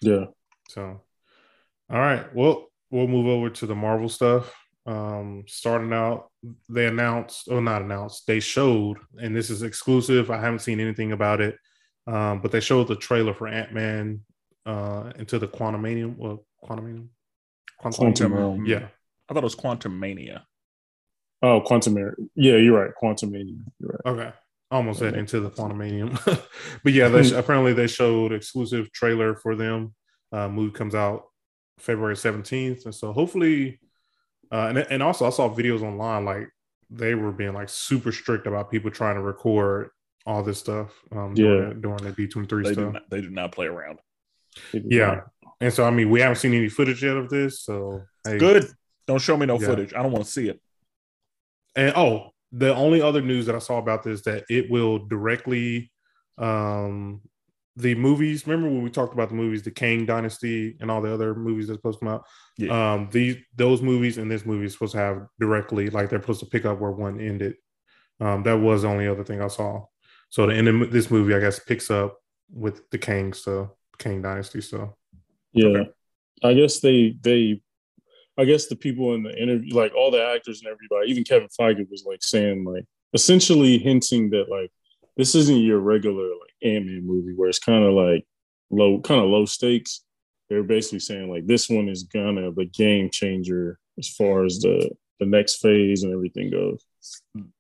Yeah, 0.01 0.27
So, 0.69 1.01
all 1.91 1.99
right, 1.99 2.35
well, 2.35 2.67
we'll 2.91 3.09
move 3.09 3.27
over 3.27 3.49
to 3.49 3.67
the 3.67 3.75
Marvel 3.75 4.09
stuff. 4.09 4.55
Um, 4.87 5.45
starting 5.47 5.95
out, 5.95 6.31
they 6.69 6.87
announced, 6.87 7.49
or 7.51 7.63
not 7.63 7.81
announced, 7.81 8.27
they 8.27 8.39
showed, 8.39 8.99
and 9.17 9.35
this 9.35 9.49
is 9.49 9.63
exclusive. 9.63 10.31
I 10.31 10.39
haven't 10.39 10.59
seen 10.59 10.79
anything 10.79 11.13
about 11.13 11.41
it, 11.41 11.57
um, 12.07 12.41
but 12.41 12.53
they 12.53 12.61
showed 12.61 12.89
the 12.89 12.97
trailer 12.97 13.33
for 13.33 13.49
Ant 13.49 13.73
Man 13.73 14.21
uh, 14.67 15.13
into 15.17 15.39
the 15.39 15.49
Quantumanium. 15.49 16.17
Well, 16.17 16.45
Quantumanium, 16.63 17.09
Quantum 17.79 18.33
Realm. 18.33 18.67
Yeah, 18.67 18.89
I 19.29 19.35
thought 19.35 19.43
it 19.43 19.45
was 19.45 19.55
Quantum 19.55 19.99
Mania. 19.99 20.47
Oh, 21.43 21.61
Quantum 21.61 21.97
Air. 21.99 22.17
Yeah, 22.35 22.57
you're 22.57 22.79
right. 22.79 22.95
Quantum 22.95 23.33
Mania. 23.33 23.57
You're 23.79 24.01
right. 24.05 24.13
Okay. 24.13 24.33
Almost 24.71 24.99
said 24.99 25.15
into 25.15 25.41
the 25.41 25.51
Quantumanium. 25.51 26.19
but 26.83 26.93
yeah, 26.93 27.09
they 27.09 27.33
apparently 27.37 27.75
they 27.75 27.87
showed 27.87 28.33
exclusive 28.33 28.91
trailer 28.93 29.37
for 29.37 29.55
them. 29.55 29.95
Uh, 30.33 30.49
movie 30.49 30.73
comes 30.73 30.95
out 30.95 31.27
February 31.79 32.15
17th. 32.15 32.87
And 32.87 32.95
so 32.95 33.13
hopefully, 33.13 33.79
uh, 34.51 34.67
and, 34.69 34.79
and 34.79 35.03
also 35.03 35.27
I 35.27 35.31
saw 35.31 35.55
videos 35.55 35.83
online 35.83 36.25
like 36.25 36.49
they 36.91 37.15
were 37.15 37.33
being 37.33 37.53
like 37.53 37.69
super 37.69 38.11
strict 38.11 38.47
about 38.47 38.71
people 38.71 38.91
trying 38.91 39.17
to 39.17 39.23
record 39.23 39.91
all 40.27 40.43
this 40.43 40.59
stuff 40.59 40.93
um, 41.13 41.35
during, 41.35 41.81
during 41.81 42.03
the 42.03 42.11
D23 42.11 42.49
They 42.65 42.69
do 42.71 42.73
stuff. 42.73 42.93
not, 42.95 43.11
they 43.11 43.21
do 43.21 43.31
not 43.31 43.53
play 43.53 43.67
around. 43.67 43.99
It 44.73 44.79
is 44.85 44.91
Yeah. 44.91 45.03
right. 45.05 45.23
and 45.61 45.73
so 45.73 45.85
I 45.85 45.91
mean, 45.91 46.11
we 46.11 46.21
haven't 46.21 46.37
seen 46.37 46.55
any 46.55 46.69
footage 46.69 47.03
yet 47.03 47.17
of 47.17 47.29
this, 47.31 47.61
so 47.63 48.03
hey. 48.25 48.39
Good. 48.39 48.67
Don't 49.07 49.21
show 49.21 49.37
me 49.37 49.47
no 49.47 49.59
Yeah. 49.61 49.67
footage. 49.69 49.95
I 49.95 50.03
don't 50.03 50.13
want 50.13 50.25
to 50.25 50.31
see 50.31 50.49
it. 50.49 50.61
And 51.77 51.93
oh, 51.97 52.31
the 52.53 52.75
only 52.75 53.03
other 53.03 53.21
news 53.21 53.47
that 53.47 53.55
I 53.55 53.59
saw 53.59 53.79
about 53.79 54.03
this 54.05 54.23
that 54.23 54.45
it 54.49 54.71
will 54.71 54.99
directly 55.07 55.91
um 56.39 57.21
the 57.77 57.95
movies. 57.97 58.47
Remember 58.47 58.69
when 58.71 58.83
we 58.85 58.91
talked 58.91 59.15
about 59.15 59.29
the 59.31 59.35
movies, 59.35 59.63
the 59.63 59.71
Kang 59.73 60.07
Dynasty 60.07 60.77
and 60.81 60.91
all 60.91 61.01
the 61.03 61.13
other 61.13 61.35
movies 61.35 61.67
that's 61.67 61.79
supposed 61.79 61.99
to 61.99 62.05
come 62.07 62.15
out? 62.15 62.25
Yeah. 62.57 62.93
Um 62.95 63.09
these 63.11 63.37
those 63.57 63.83
movies 63.83 64.19
and 64.19 64.31
this 64.31 64.47
movie 64.47 64.67
is 64.67 64.73
supposed 64.73 64.93
to 64.93 64.99
have 64.99 65.27
directly 65.41 65.91
like 65.91 66.09
they're 66.11 66.21
supposed 66.21 66.41
to 66.41 66.47
pick 66.47 66.65
up 66.65 66.79
where 66.81 66.93
one 66.93 67.21
ended. 67.21 67.57
Um 68.21 68.43
that 68.45 68.55
was 68.61 68.83
the 68.83 68.89
only 68.89 69.09
other 69.09 69.25
thing 69.25 69.41
I 69.43 69.49
saw. 69.49 69.87
So 70.31 70.47
the 70.47 70.55
end 70.55 70.69
of 70.69 70.91
this 70.93 71.11
movie, 71.11 71.35
I 71.35 71.41
guess, 71.41 71.59
picks 71.59 71.91
up 71.91 72.17
with 72.53 72.89
the 72.91 72.99
Kang 72.99 73.33
stuff, 73.33 73.71
Kang 73.99 74.23
Dynasty 74.23 74.61
stuff. 74.61 74.91
Yeah. 75.53 75.69
Okay. 75.69 75.91
I 76.43 76.55
guess 76.55 76.81
they 76.81 77.17
they 77.23 77.61
I 78.37 78.45
guess 78.45 78.67
the 78.67 78.77
people 78.77 79.15
in 79.15 79.23
the 79.23 79.37
interview, 79.41 79.75
like 79.75 79.95
all 79.95 80.11
the 80.11 80.25
actors 80.25 80.61
and 80.61 80.73
everybody, 80.73 81.11
even 81.11 81.25
Kevin 81.25 81.49
Feige 81.49 81.89
was 81.91 82.05
like 82.07 82.23
saying 82.23 82.65
like 82.65 82.85
essentially 83.13 83.79
hinting 83.79 84.31
that 84.31 84.49
like 84.49 84.71
this 85.17 85.35
isn't 85.35 85.59
your 85.59 85.79
regular 85.79 86.25
like 86.25 86.55
Ant-Man 86.63 87.07
movie 87.07 87.35
where 87.37 87.49
it's 87.49 87.61
kind 87.61 87.85
of 87.85 87.93
like 87.93 88.27
low 88.71 89.01
kind 89.01 89.21
of 89.21 89.29
low 89.29 89.45
stakes. 89.45 90.01
They're 90.49 90.65
basically 90.65 90.99
saying 91.01 91.31
like 91.31 91.47
this 91.47 91.71
one 91.71 91.89
is 91.89 92.03
gonna 92.05 92.51
be 92.51 92.63
a 92.63 92.67
game 92.67 93.11
changer 93.11 93.79
as 93.99 94.09
far 94.09 94.45
as 94.45 94.59
the 94.59 94.91
the 95.21 95.27
next 95.27 95.57
phase 95.57 96.03
and 96.03 96.13
everything 96.13 96.51
goes. 96.51 96.85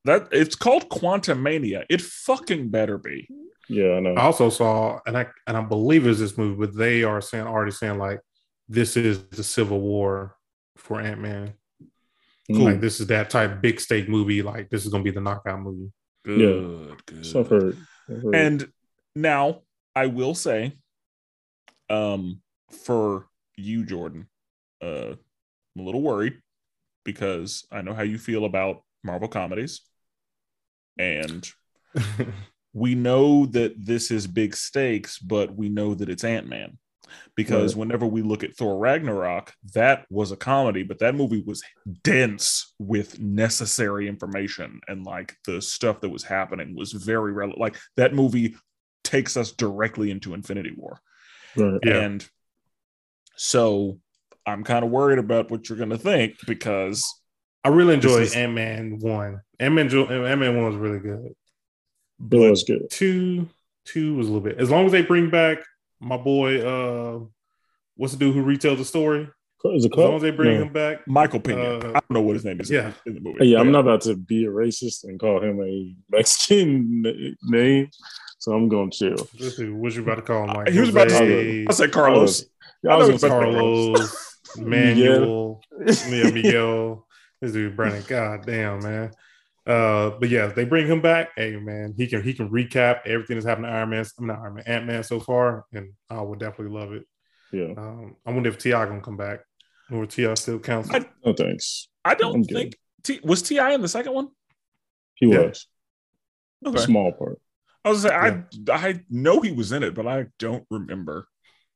That 0.05 0.28
it's 0.32 0.57
called 0.57 0.89
Quantum 0.89 1.43
Mania. 1.43 1.85
It 1.89 2.01
fucking 2.01 2.70
better 2.70 2.99
be. 2.99 3.28
Yeah, 3.69 3.95
I 3.95 4.01
know. 4.01 4.15
I 4.15 4.23
also 4.23 4.51
saw, 4.51 5.01
and 5.07 5.17
I 5.17 5.27
and 5.47 5.57
I 5.57 5.62
believe 5.62 6.07
it's 6.07 6.19
this 6.19 6.37
movie, 6.37 6.67
but 6.67 6.77
they 6.77 7.03
are 7.03 7.21
saying 7.21 7.47
already 7.47 7.71
saying 7.71 7.99
like 7.99 8.21
this 8.69 8.97
is 8.97 9.25
the 9.29 9.45
Civil 9.45 9.81
War 9.81 10.37
for 10.77 11.01
Ant 11.01 11.21
Man. 11.21 11.55
Mm. 12.51 12.62
Like 12.62 12.81
this 12.81 13.01
is 13.01 13.07
that 13.07 13.31
type 13.31 13.62
big 13.62 13.81
stake 13.81 14.09
movie. 14.09 14.43
Like 14.43 14.69
this 14.69 14.85
is 14.85 14.91
gonna 14.91 15.05
be 15.05 15.11
the 15.11 15.21
knockout 15.21 15.61
movie. 15.61 15.91
Good, 16.25 17.05
good. 17.07 17.27
So 17.27 17.41
I've 17.41 17.49
heard. 17.49 17.79
I've 18.09 18.23
heard. 18.23 18.35
And 18.35 18.73
now 19.15 19.62
I 19.95 20.07
will 20.07 20.35
say, 20.35 20.77
um, 21.89 22.41
for 22.71 23.29
you, 23.57 23.85
Jordan, 23.85 24.29
uh, 24.83 25.12
I'm 25.12 25.81
a 25.81 25.83
little 25.83 26.03
worried 26.03 26.41
because 27.05 27.67
I 27.71 27.83
know 27.83 27.95
how 27.95 28.03
you 28.03 28.19
feel 28.19 28.45
about 28.45 28.83
Marvel 29.03 29.29
comedies, 29.29 29.81
and 30.99 31.49
we 32.75 32.95
know 32.95 33.47
that 33.47 33.72
this 33.79 34.11
is 34.11 34.27
big 34.27 34.55
stakes, 34.55 35.18
but 35.18 35.55
we 35.57 35.68
know 35.70 35.95
that 35.95 36.11
it's 36.11 36.25
Ant 36.25 36.47
Man. 36.49 36.77
Because 37.37 37.75
Right. 37.75 37.81
whenever 37.81 38.07
we 38.07 38.22
look 38.22 38.43
at 38.45 38.57
Thor 38.57 38.77
Ragnarok, 38.79 39.53
that 39.75 40.05
was 40.11 40.33
a 40.33 40.37
comedy, 40.37 40.83
but 40.83 40.99
that 40.99 41.14
movie 41.14 41.43
was 41.47 41.62
dense 42.03 42.75
with 42.79 43.20
necessary 43.20 44.09
information 44.09 44.81
and 44.89 45.05
like 45.05 45.37
the 45.47 45.62
stuff 45.62 46.01
that 46.01 46.09
was 46.11 46.25
happening 46.25 46.75
was 46.75 46.93
very 46.93 47.33
relevant. 47.33 47.61
Like 47.61 47.77
that 47.97 48.14
movie 48.14 48.57
takes 49.05 49.37
us 49.37 49.53
directly 49.53 50.11
into 50.11 50.35
Infinity 50.35 50.72
War. 50.77 51.01
Right. 51.57 51.79
Yeah. 51.85 52.01
And 52.01 52.29
so 53.37 54.01
I'm 54.47 54.64
kind 54.64 54.85
of 54.85 54.91
worried 54.91 55.18
about 55.18 55.51
what 55.51 55.68
you're 55.68 55.79
going 55.79 55.91
to 55.91 55.99
think 55.99 56.35
because 56.47 57.05
I 57.62 57.68
really 57.68 57.97
This 57.97 58.05
enjoyed 58.05 58.22
is- 58.22 58.35
Ant 58.35 58.53
Man 58.55 58.99
one. 58.99 59.41
Ant 59.61 59.75
Man 59.75 59.87
Ant 59.95 60.41
Man 60.41 60.57
one 60.57 60.66
was 60.66 60.77
really 60.77 60.99
good. 61.01 61.33
It 62.21 62.31
but 62.31 62.39
was 62.51 62.65
good. 62.65 62.89
Two 62.91 63.49
two 63.85 64.15
was 64.17 64.29
a 64.29 64.33
little 64.33 64.47
bit. 64.49 64.59
As 64.59 64.71
long 64.71 64.87
as 64.87 64.93
they 64.93 65.03
bring 65.03 65.31
back 65.31 65.59
my 66.01 66.17
boy, 66.17 66.61
uh, 66.61 67.21
what's 67.97 68.15
the 68.15 68.19
dude 68.19 68.35
who 68.35 68.45
retells 68.45 68.79
the 68.79 68.85
story? 68.85 69.29
Is 69.73 69.87
it 69.87 69.93
As 69.93 69.99
long 69.99 70.17
as 70.17 70.23
they 70.23 70.31
bring 70.31 70.59
No. 70.59 70.62
him 70.65 70.73
back, 70.75 71.09
Michael 71.09 71.41
Pena, 71.41 71.61
Uh, 71.62 71.77
I 71.79 71.93
don't 71.93 72.11
know 72.11 72.21
what 72.21 72.35
his 72.35 72.45
name 72.45 72.61
is 72.61 72.71
yeah. 72.71 72.93
in 73.07 73.15
the 73.15 73.21
movie. 73.21 73.47
Yeah, 73.47 73.61
I'm 73.61 73.73
not 73.73 73.81
about 73.81 74.03
to 74.03 74.15
be 74.15 74.45
a 74.45 74.49
racist 74.51 75.05
and 75.05 75.19
call 75.19 75.43
him 75.43 75.59
a 75.62 75.95
Mexican 76.11 77.03
name, 77.45 77.89
so 78.39 78.53
I'm 78.53 78.69
going 78.69 78.91
to 78.91 78.99
chill. 78.99 79.29
Let's 79.41 79.59
what 79.59 79.95
you 79.95 80.03
about 80.03 80.17
to 80.17 80.23
call 80.23 80.45
him? 80.45 80.55
Like 80.55 80.69
He 80.69 80.81
was 80.81 80.91
about 80.91 81.09
to 81.09 81.15
say, 81.15 81.65
I 81.67 81.73
said 81.73 81.93
Carlos. 81.93 82.45
I 82.89 82.97
was 82.97 83.09
I 83.25 83.29
gonna 83.29 83.41
Carlos, 83.41 84.39
Manuel, 84.59 85.62
yeah, 85.87 86.31
Miguel. 86.31 87.07
This 87.41 87.53
dude 87.53 87.75
Brandon. 87.75 88.05
God 88.07 88.45
damn, 88.45 88.81
man. 88.83 89.12
Uh, 89.67 90.11
but 90.21 90.29
yeah, 90.29 90.47
they 90.49 90.65
bring 90.65 90.87
him 90.87 91.01
back. 91.01 91.31
Hey, 91.37 91.57
man, 91.57 91.95
he 91.97 92.07
can 92.07 92.23
he 92.23 92.35
can 92.35 92.51
recap 92.51 93.07
everything 93.07 93.37
that's 93.37 93.47
happened 93.47 93.67
to 93.67 93.71
Iron 93.73 93.91
Man. 93.91 94.05
I'm 94.19 94.27
not 94.27 94.39
Iron 94.41 94.55
Man, 94.57 94.65
Ant 94.67 94.87
Man 94.87 95.03
so 95.03 95.21
far, 95.21 95.65
and 95.73 95.93
I 96.11 96.21
would 96.21 96.39
definitely 96.39 96.79
love 96.79 96.93
it. 96.93 97.05
Yeah, 97.53 97.73
Um, 97.77 98.17
I 98.27 98.33
wonder 98.33 98.49
if 98.51 98.59
T.I. 98.59 98.85
gonna 98.85 99.01
come 99.01 99.17
back, 99.17 99.41
or 99.91 100.05
T.I. 100.07 100.35
still 100.35 100.59
counts. 100.59 100.91
I- 100.91 101.07
no 101.25 101.33
thanks. 101.33 101.89
I 102.05 102.15
don't 102.15 102.35
I'm 102.35 102.45
think 102.45 102.77
T 103.03 103.21
was 103.25 103.41
T.I. 103.43 103.73
in 103.73 103.81
the 103.81 103.89
second 103.89 104.12
one. 104.12 104.29
He 105.15 105.27
Yeah. 105.31 105.47
was 105.47 105.67
Okay. 106.67 106.79
small 106.81 107.12
part. 107.12 107.41
I 107.85 107.91
was 107.91 108.05
gonna 108.05 108.47
say 108.53 108.73
I 108.73 108.89
I 108.89 109.01
know 109.09 109.41
he 109.41 109.53
was 109.53 109.73
in 109.73 109.83
it, 109.83 109.95
but 109.95 110.07
I 110.07 110.27
don't 110.39 110.65
remember. 110.71 111.27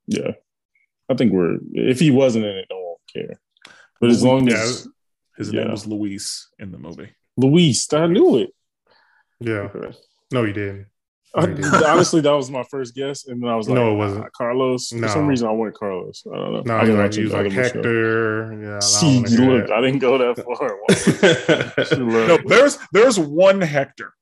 Yeah, 0.07 0.33
I 1.09 1.15
think 1.15 1.33
we're. 1.33 1.59
If 1.73 2.01
he 2.01 2.11
wasn't 2.11 2.45
in 2.45 2.57
it, 2.57 2.67
no 2.71 2.77
one 2.77 2.95
would 3.15 3.27
care. 3.27 3.41
But 4.01 4.11
as 4.11 4.23
long 4.23 4.47
Yeah. 4.49 4.55
as 4.63 4.87
His 5.39 5.53
Yeah. 5.53 5.63
name 5.63 5.71
was 5.71 5.87
Luis 5.87 6.49
in 6.59 6.73
the 6.73 6.79
movie. 6.79 7.11
Luis, 7.39 7.91
I 7.93 8.07
knew 8.07 8.37
it. 8.39 8.51
yeah, 9.41 9.69
no, 10.33 10.45
he 10.45 10.53
didn't. 10.53 10.87
No, 11.37 11.47
he 11.47 11.55
didn't. 11.55 11.75
honestly, 11.85 12.21
that 12.23 12.33
was 12.33 12.51
my 12.51 12.65
first 12.65 12.95
guess, 12.95 13.27
and 13.27 13.41
then 13.43 13.49
I 13.51 13.55
was 13.57 13.69
like, 13.69 13.77
No, 13.77 13.93
it 13.93 13.97
wasn't. 13.97 14.25
"Ah, 14.25 14.29
Carlos." 14.37 14.93
No. 14.93 15.07
For 15.07 15.13
some 15.13 15.27
reason, 15.27 15.47
I 15.47 15.53
went 15.53 15.75
Carlos. 15.75 16.25
I 16.27 16.37
don't 16.37 16.53
know. 16.55 16.63
No, 16.65 16.77
I 16.77 16.81
can 16.81 16.89
was 16.89 16.97
like, 16.97 17.05
actually- 17.07 17.21
he 17.21 17.25
was 17.25 17.33
like 17.35 17.47
can 17.53 17.57
look 17.57 17.65
it 17.65 17.69
up. 17.69 17.75
Hector. 17.75 18.63
Yeah, 18.63 18.79
See, 18.81 19.23
don't 19.23 19.23
wanna 19.23 19.29
hear 19.37 19.61
look, 19.63 19.71
I 19.71 19.81
didn't 19.83 19.99
go 20.01 20.19
that 20.19 20.45
far. 21.89 21.99
No, 22.29 22.39
there's 22.47 22.79
there's 22.93 23.19
one 23.19 23.61
Hector. 23.61 24.13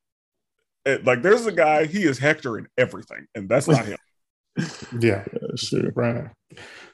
Eh, 0.84 0.98
Like 1.04 1.22
there's 1.22 1.46
a 1.46 1.52
guy, 1.52 1.86
he 1.86 2.02
is 2.04 2.18
Hector 2.18 2.58
in 2.58 2.66
everything, 2.76 3.26
and 3.34 3.48
that's 3.48 3.66
not 3.68 3.84
him. 3.86 3.98
Yeah, 4.56 4.64
Yeah, 5.00 5.24
sure. 5.56 5.92
Brandon. 5.92 6.30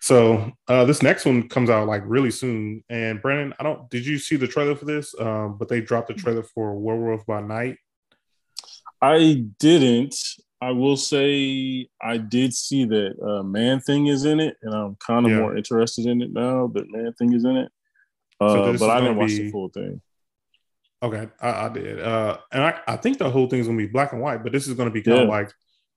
So 0.01 0.51
uh, 0.69 0.85
this 0.85 1.03
next 1.03 1.25
one 1.25 1.49
comes 1.49 1.71
out 1.71 1.87
like 1.87 2.03
really 2.07 2.31
soon. 2.31 2.83
And 2.89 3.23
Brandon, 3.23 3.55
I 3.59 3.63
don't. 3.63 3.89
Did 3.91 4.05
you 4.07 4.19
see 4.19 4.37
the 4.37 4.49
trailer 4.49 4.75
for 4.75 4.85
this? 4.85 5.15
Um, 5.19 5.57
but 5.59 5.69
they 5.69 5.81
dropped 5.81 6.09
the 6.09 6.15
trailer 6.15 6.43
for 6.43 6.75
Werewolf 6.79 7.25
by 7.27 7.41
Night. 7.41 7.77
I 9.01 9.45
didn't. 9.59 10.17
I 10.61 10.71
will 10.71 10.97
say 10.97 11.89
I 12.01 12.19
did 12.19 12.55
see 12.55 12.85
that 12.85 13.15
uh, 13.21 13.43
Man 13.43 13.81
Thing 13.81 14.07
is 14.07 14.25
in 14.25 14.39
it, 14.39 14.57
and 14.63 14.73
I'm 14.75 14.97
kind 15.05 15.27
of 15.27 15.33
Yeah. 15.33 15.39
more 15.39 15.57
interested 15.57 16.07
in 16.07 16.23
it 16.23 16.33
now 16.33 16.69
that 16.75 16.91
Man 16.91 17.13
Thing 17.15 17.33
is 17.33 17.45
in 17.45 17.57
it. 17.57 17.73
Uh, 18.41 18.71
this 18.73 18.81
but 18.81 18.91
I 18.91 19.01
didn't 19.01 19.15
gonna 19.15 19.21
watch 19.21 19.31
the 19.31 19.51
full 19.51 19.69
thing. 19.71 20.01
Okay, 21.03 21.29
I, 21.41 21.67
I 21.67 21.69
did. 21.69 22.01
Uh, 22.01 22.39
and 22.53 22.63
I, 22.63 22.81
I 22.87 22.97
think 22.97 23.19
the 23.19 23.29
whole 23.31 23.49
thing 23.49 23.59
is 23.59 23.67
gonna 23.67 23.77
be 23.79 23.87
black 23.89 24.13
and 24.13 24.23
white, 24.23 24.43
but 24.45 24.53
this 24.53 24.69
is 24.69 24.75
gonna 24.75 24.91
be 24.91 25.03
kind 25.03 25.17
Yeah. 25.17 25.23
of 25.25 25.29
like 25.29 25.53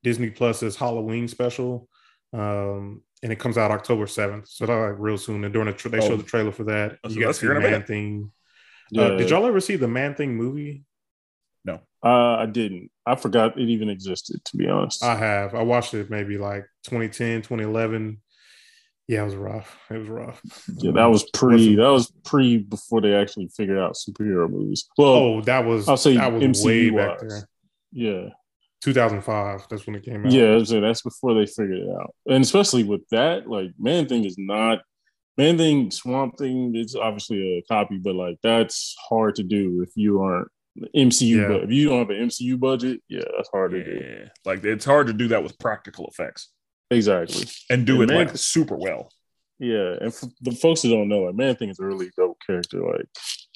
Disney 0.05 0.29
Plus's 0.29 0.75
Halloween 0.75 1.27
special. 1.27 1.89
Um, 2.31 3.01
and 3.23 3.31
it 3.31 3.39
comes 3.39 3.57
out 3.57 3.71
October 3.71 4.05
seventh, 4.05 4.47
so 4.47 4.67
that's 4.67 4.91
like 4.91 4.99
real 4.99 5.17
soon. 5.17 5.43
And 5.43 5.51
during 5.51 5.65
the 5.67 5.73
tra- 5.73 5.89
they 5.89 5.97
Oh. 5.97 6.07
showed 6.09 6.19
the 6.19 6.23
trailer 6.23 6.51
for 6.51 6.65
that. 6.65 6.99
So 7.07 7.11
you 7.13 7.21
got 7.21 7.27
to 7.29 7.33
see 7.33 7.47
a 7.47 7.59
Man. 7.59 7.83
Thing. 7.83 8.31
Yeah, 8.91 9.03
Uh, 9.05 9.17
did 9.17 9.31
y'all 9.31 9.45
ever 9.47 9.59
see 9.59 9.77
the 9.77 9.87
Man 9.87 10.13
Thing 10.13 10.35
movie? 10.35 10.83
No, 11.63 11.79
uh, 12.03 12.35
I 12.35 12.45
didn't. 12.45 12.91
I 13.03 13.15
forgot 13.15 13.57
it 13.59 13.67
even 13.67 13.89
existed. 13.89 14.45
To 14.45 14.57
be 14.57 14.67
honest. 14.67 15.03
I 15.03 15.15
have. 15.15 15.55
I 15.55 15.63
watched 15.63 15.95
it 15.95 16.11
maybe 16.11 16.37
like 16.37 16.65
2010, 16.83 17.41
2011. 17.41 18.21
Yeah, 19.07 19.21
it 19.21 19.25
was 19.25 19.35
rough. 19.35 19.77
It 19.89 19.97
was 19.97 20.07
rough. 20.09 20.41
yeah, 20.77 20.91
that 20.91 21.05
was 21.05 21.23
pre. 21.31 21.75
That 21.77 21.87
was 21.87 22.11
pre 22.25 22.57
before 22.59 23.01
they 23.01 23.15
actually 23.15 23.47
figured 23.57 23.79
out 23.79 23.95
superhero 23.95 24.47
movies. 24.49 24.87
Well, 24.99 25.13
Oh, 25.13 25.41
that 25.41 25.65
was 25.65 25.87
I'll 25.89 25.97
say 25.97 26.15
that 26.17 26.31
was 26.31 26.43
MCU 26.43 26.65
way 26.65 26.89
back 27.07 27.19
there. 27.21 27.47
yeah, 27.91 28.29
2005. 28.85 29.67
That's 29.69 29.85
when 29.85 29.95
it 29.95 30.03
came 30.05 30.25
out. 30.25 30.31
yeah. 30.31 30.45
I 30.45 30.55
was 30.55 30.69
saying 30.69 30.81
that's 30.83 31.01
before 31.01 31.33
they 31.33 31.45
figured 31.45 31.79
it 31.79 31.89
out, 31.89 32.13
and 32.27 32.43
especially 32.43 32.83
with 32.83 33.01
that, 33.09 33.49
like 33.49 33.71
Man 33.79 34.07
Thing 34.07 34.23
is 34.25 34.35
not. 34.37 34.79
Man 35.37 35.57
Thing, 35.57 35.91
Swamp 35.91 36.37
Thing, 36.37 36.71
it's 36.75 36.95
obviously 36.95 37.57
a 37.57 37.61
copy, 37.63 37.97
but 37.97 38.15
like 38.15 38.37
that's 38.41 38.95
hard 39.09 39.35
to 39.35 39.43
do 39.43 39.81
if 39.85 39.89
you 39.95 40.21
aren't 40.21 40.47
MCU. 40.95 41.41
Yeah. 41.41 41.47
But 41.49 41.63
if 41.63 41.71
you 41.71 41.89
don't 41.89 41.99
have 41.99 42.09
an 42.09 42.29
MCU 42.29 42.57
budget, 42.57 43.01
yeah, 43.09 43.23
that's 43.35 43.49
hard 43.51 43.71
to 43.71 43.83
do. 43.83 43.99
Yeah, 44.01 44.29
like 44.45 44.63
it's 44.63 44.85
hard 44.85 45.07
to 45.07 45.13
do 45.13 45.27
that 45.29 45.43
with 45.43 45.59
practical 45.59 46.07
effects 46.07 46.51
Exactly. 46.89 47.47
and 47.69 47.85
do 47.85 48.01
And 48.01 48.09
it 48.11 48.13
man- 48.13 48.27
like 48.27 48.37
super 48.37 48.77
well. 48.77 49.09
Yeah, 49.59 49.95
and 50.01 50.13
for 50.13 50.27
the 50.41 50.51
folks 50.51 50.81
that 50.83 50.89
don't 50.89 51.07
know, 51.09 51.23
like 51.23 51.35
Man 51.35 51.55
Thing 51.57 51.69
is 51.69 51.79
a 51.79 51.85
really 51.85 52.09
dope 52.17 52.37
character. 52.45 52.81
Like, 52.81 53.07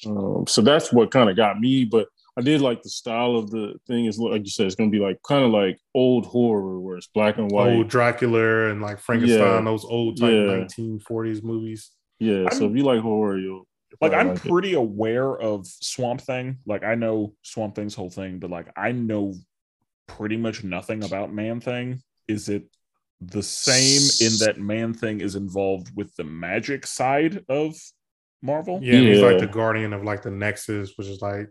um, 0.06 0.46
so 0.48 0.60
that's 0.62 0.92
what 0.92 1.10
kind 1.10 1.30
of 1.30 1.36
got 1.36 1.58
me. 1.60 1.84
But 1.86 2.08
I 2.38 2.42
did 2.42 2.60
like 2.60 2.82
the 2.82 2.88
style 2.90 3.36
of 3.36 3.50
the 3.50 3.74
thing. 3.86 4.06
Is 4.06 4.18
like 4.18 4.42
you 4.44 4.50
said, 4.50 4.66
it's 4.66 4.74
gonna 4.76 4.90
be 4.90 4.98
like 5.00 5.18
kind 5.26 5.44
of 5.44 5.50
like 5.50 5.78
old 5.94 6.26
horror 6.26 6.80
where 6.80 6.96
it's 6.96 7.08
black 7.08 7.38
and 7.38 7.50
white. 7.50 7.72
Old 7.74 7.88
Dracula 7.88 8.70
and 8.70 8.80
like 8.80 8.98
Frankenstein, 9.00 9.38
Yeah. 9.38 9.60
those 9.62 9.84
old 9.84 10.18
type 10.20 10.32
Yeah. 10.32 10.46
1940s 10.46 11.42
movies. 11.42 11.90
yeah, 12.18 12.48
so 12.50 12.64
I'm- 12.64 12.70
if 12.70 12.76
you 12.76 12.84
like 12.84 13.00
horror, 13.00 13.38
you'll 13.38 13.66
Like 14.00 14.12
I'm 14.12 14.30
it. 14.30 14.38
pretty 14.38 14.74
aware 14.74 15.36
of 15.36 15.66
Swamp 15.66 16.20
Thing. 16.20 16.58
Like 16.66 16.84
I 16.84 16.94
know 16.94 17.34
Swamp 17.42 17.74
Thing's 17.74 17.94
whole 17.94 18.10
thing, 18.10 18.38
but 18.38 18.48
like 18.50 18.68
I 18.76 18.92
know 18.92 19.34
pretty 20.06 20.36
much 20.36 20.62
nothing 20.64 21.02
about 21.04 21.32
Man 21.32 21.60
Thing. 21.60 22.00
Is 22.28 22.48
it 22.48 22.64
the 23.20 23.42
same 23.42 24.00
in 24.26 24.32
that 24.46 24.58
Man 24.58 24.94
Thing 24.94 25.20
is 25.20 25.34
involved 25.34 25.88
with 25.96 26.14
the 26.16 26.24
magic 26.24 26.86
side 26.86 27.44
of 27.48 27.74
Marvel. 28.42 28.80
Yeah, 28.82 28.94
and 28.94 29.06
he's 29.08 29.20
like 29.20 29.38
the 29.38 29.46
guardian 29.46 29.92
of 29.92 30.04
like 30.04 30.22
the 30.22 30.30
Nexus, 30.30 30.96
which 30.96 31.06
is 31.08 31.20
like 31.20 31.48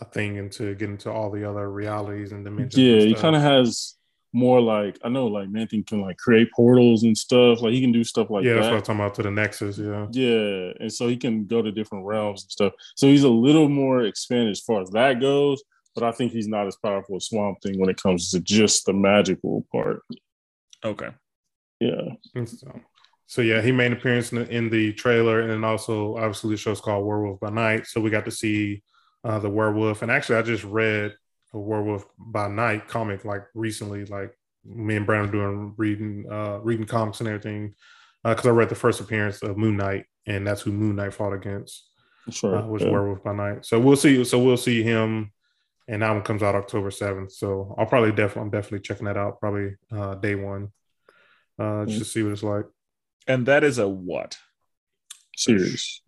a 0.00 0.04
thing 0.04 0.36
into 0.36 0.74
get 0.74 0.90
into 0.90 1.10
all 1.10 1.30
the 1.30 1.48
other 1.48 1.70
realities 1.70 2.32
and 2.32 2.44
dimensions. 2.44 2.78
Yeah, 2.78 2.98
and 3.00 3.08
he 3.08 3.14
kind 3.14 3.36
of 3.36 3.42
has 3.42 3.96
more 4.32 4.60
like 4.60 4.98
I 5.02 5.08
know 5.08 5.26
like 5.26 5.48
Man 5.48 5.66
Thing 5.66 5.84
can 5.84 6.00
like 6.00 6.16
create 6.16 6.50
portals 6.52 7.02
and 7.02 7.16
stuff. 7.16 7.60
Like 7.60 7.72
he 7.72 7.80
can 7.80 7.92
do 7.92 8.04
stuff 8.04 8.30
like 8.30 8.44
yeah, 8.44 8.54
that's 8.54 8.66
that. 8.66 8.72
what 8.72 8.78
I'm 8.78 8.82
talking 8.82 9.00
about 9.00 9.14
to 9.16 9.22
the 9.22 9.30
Nexus. 9.30 9.78
Yeah, 9.78 10.06
Yeah, 10.12 10.72
and 10.80 10.92
so 10.92 11.08
he 11.08 11.16
can 11.16 11.46
go 11.46 11.62
to 11.62 11.72
different 11.72 12.04
realms 12.04 12.42
and 12.44 12.50
stuff. 12.50 12.72
So 12.96 13.06
he's 13.06 13.24
a 13.24 13.28
little 13.28 13.68
more 13.68 14.02
expanded 14.02 14.52
as 14.52 14.60
far 14.60 14.80
as 14.80 14.90
that 14.90 15.20
goes, 15.20 15.62
but 15.94 16.04
I 16.04 16.12
think 16.12 16.32
he's 16.32 16.48
not 16.48 16.66
as 16.66 16.76
powerful 16.76 17.16
as 17.16 17.26
Swamp 17.26 17.60
Thing 17.62 17.78
when 17.80 17.90
it 17.90 18.00
comes 18.00 18.30
to 18.30 18.40
just 18.40 18.86
the 18.86 18.92
magical 18.92 19.66
part. 19.72 20.02
Okay. 20.84 21.10
Yeah. 21.80 22.14
So, 22.44 22.80
so 23.26 23.42
yeah, 23.42 23.62
he 23.62 23.72
made 23.72 23.86
an 23.86 23.94
appearance 23.94 24.32
in 24.32 24.38
the, 24.38 24.48
in 24.48 24.70
the 24.70 24.92
trailer, 24.92 25.40
and 25.40 25.50
then 25.50 25.64
also 25.64 26.16
obviously 26.16 26.50
the 26.50 26.56
show's 26.56 26.80
called 26.80 27.04
Werewolf 27.04 27.40
by 27.40 27.50
Night. 27.50 27.86
So 27.86 28.00
we 28.00 28.10
got 28.10 28.24
to 28.26 28.30
see 28.30 28.82
uh, 29.24 29.38
the 29.38 29.50
werewolf, 29.50 30.02
and 30.02 30.10
actually 30.10 30.36
I 30.36 30.42
just 30.42 30.64
read 30.64 31.14
a 31.52 31.58
Werewolf 31.58 32.04
by 32.18 32.48
Night 32.48 32.88
comic 32.88 33.24
like 33.24 33.44
recently. 33.54 34.04
Like 34.04 34.32
me 34.64 34.96
and 34.96 35.06
Brandon 35.06 35.32
doing 35.32 35.74
reading 35.76 36.26
uh, 36.30 36.58
reading 36.60 36.86
comics 36.86 37.20
and 37.20 37.28
everything 37.28 37.74
because 38.24 38.46
I 38.46 38.50
read 38.50 38.68
the 38.68 38.74
first 38.74 39.00
appearance 39.00 39.42
of 39.42 39.56
Moon 39.56 39.76
Knight, 39.76 40.06
and 40.26 40.46
that's 40.46 40.62
who 40.62 40.72
Moon 40.72 40.96
Knight 40.96 41.14
fought 41.14 41.32
against. 41.32 41.86
Sure. 42.28 42.56
uh, 42.56 42.66
was 42.66 42.82
yeah. 42.82 42.90
Werewolf 42.90 43.24
by 43.24 43.32
Night. 43.32 43.64
So 43.64 43.80
we'll 43.80 43.96
see. 43.96 44.22
So 44.24 44.38
we'll 44.38 44.56
see 44.56 44.82
him, 44.82 45.32
and 45.88 46.02
that 46.02 46.10
one 46.10 46.22
comes 46.22 46.42
out 46.42 46.54
October 46.54 46.90
seventh. 46.90 47.32
So 47.32 47.74
I'll 47.78 47.86
probably 47.86 48.10
definitely 48.10 48.42
I'm 48.42 48.50
definitely 48.50 48.80
checking 48.80 49.06
that 49.06 49.16
out 49.16 49.40
probably 49.40 49.76
uh, 49.90 50.14
day 50.16 50.34
one, 50.34 50.68
uh, 51.58 51.86
just 51.86 51.98
to 51.98 52.04
see 52.04 52.22
what 52.22 52.32
it's 52.32 52.42
like. 52.42 52.66
And 53.26 53.46
that 53.46 53.64
is 53.64 53.78
a 53.78 53.88
what? 53.88 54.38
series. 55.36 56.02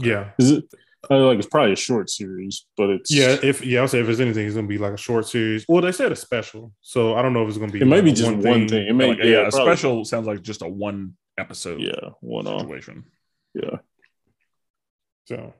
Yeah, 0.00 0.30
Is 0.38 0.52
it 0.52 0.64
I 1.04 1.08
feel 1.08 1.26
like 1.28 1.38
it's 1.38 1.46
probably 1.48 1.72
a 1.72 1.76
short 1.76 2.10
series, 2.10 2.66
but 2.76 2.90
it's 2.90 3.10
yeah. 3.14 3.36
If 3.42 3.64
yeah, 3.64 3.80
I'll 3.80 3.88
say 3.88 4.00
if 4.00 4.08
it's 4.08 4.18
anything, 4.20 4.46
it's 4.46 4.56
gonna 4.56 4.66
be 4.66 4.78
like 4.78 4.92
a 4.94 4.96
short 4.96 5.26
series. 5.28 5.64
Well, 5.68 5.80
they 5.80 5.92
said 5.92 6.10
a 6.10 6.16
special, 6.16 6.72
so 6.80 7.14
I 7.14 7.22
don't 7.22 7.32
know 7.32 7.42
if 7.44 7.48
it's 7.50 7.58
gonna 7.58 7.70
be. 7.72 7.80
it 7.80 7.84
may 7.86 8.00
be 8.00 8.12
just 8.12 8.30
one 8.32 8.66
thing. 8.68 8.88
It 8.88 8.94
may 8.94 9.10
Like, 9.10 9.18
yeah, 9.18 9.24
yeah, 9.24 9.36
a 9.46 9.50
probably- 9.50 9.72
special 9.76 10.04
sounds 10.04 10.26
like 10.26 10.42
just 10.42 10.62
a 10.62 10.68
one 10.68 11.16
episode 11.38 11.80
Yeah, 11.80 12.10
one 12.20 12.46
off. 12.48 12.62
situation. 12.62 13.04
Yeah. 13.54 13.76
So 15.26 15.54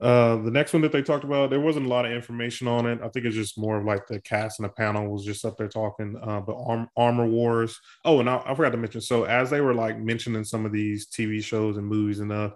uh 0.00 0.36
the 0.36 0.50
next 0.50 0.72
one 0.72 0.82
that 0.82 0.92
they 0.92 1.02
talked 1.02 1.24
about, 1.24 1.50
there 1.50 1.60
wasn't 1.60 1.86
a 1.86 1.88
lot 1.88 2.06
of 2.06 2.12
information 2.12 2.66
on 2.68 2.86
it. 2.86 3.00
I 3.02 3.08
think 3.08 3.26
it's 3.26 3.36
just 3.36 3.58
more 3.58 3.78
of 3.78 3.84
like 3.84 4.06
the 4.06 4.20
cast 4.20 4.58
and 4.58 4.64
the 4.68 4.72
panel 4.72 5.08
was 5.10 5.24
just 5.24 5.44
up 5.44 5.56
there 5.58 5.68
talking. 5.68 6.16
Uh 6.22 6.40
but 6.40 6.56
Arm- 6.66 6.88
Armor 6.96 7.26
Wars. 7.26 7.78
Oh, 8.04 8.20
and 8.20 8.28
I, 8.28 8.42
I 8.46 8.54
forgot 8.54 8.70
to 8.72 8.78
mention. 8.78 9.00
So 9.00 9.24
as 9.24 9.48
they 9.50 9.60
were 9.60 9.74
like 9.74 9.98
mentioning 9.98 10.44
some 10.44 10.64
of 10.66 10.72
these 10.72 11.06
TV 11.06 11.42
shows 11.42 11.76
and 11.76 11.86
movies 11.86 12.20
and 12.20 12.32
uh 12.32 12.50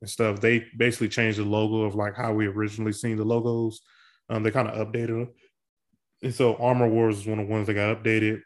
and 0.00 0.10
stuff, 0.10 0.40
they 0.40 0.64
basically 0.76 1.08
changed 1.08 1.38
the 1.38 1.44
logo 1.44 1.82
of 1.82 1.94
like 1.94 2.16
how 2.16 2.32
we 2.32 2.46
originally 2.46 2.92
seen 2.92 3.16
the 3.16 3.24
logos. 3.24 3.80
Um, 4.28 4.42
they 4.42 4.50
kind 4.50 4.68
of 4.68 4.86
updated 4.86 5.08
them. 5.08 5.30
And 6.22 6.34
so 6.34 6.56
Armor 6.56 6.88
Wars 6.88 7.18
is 7.18 7.26
one 7.26 7.38
of 7.38 7.46
the 7.46 7.52
ones 7.52 7.66
that 7.66 7.74
got 7.74 8.02
updated. 8.02 8.40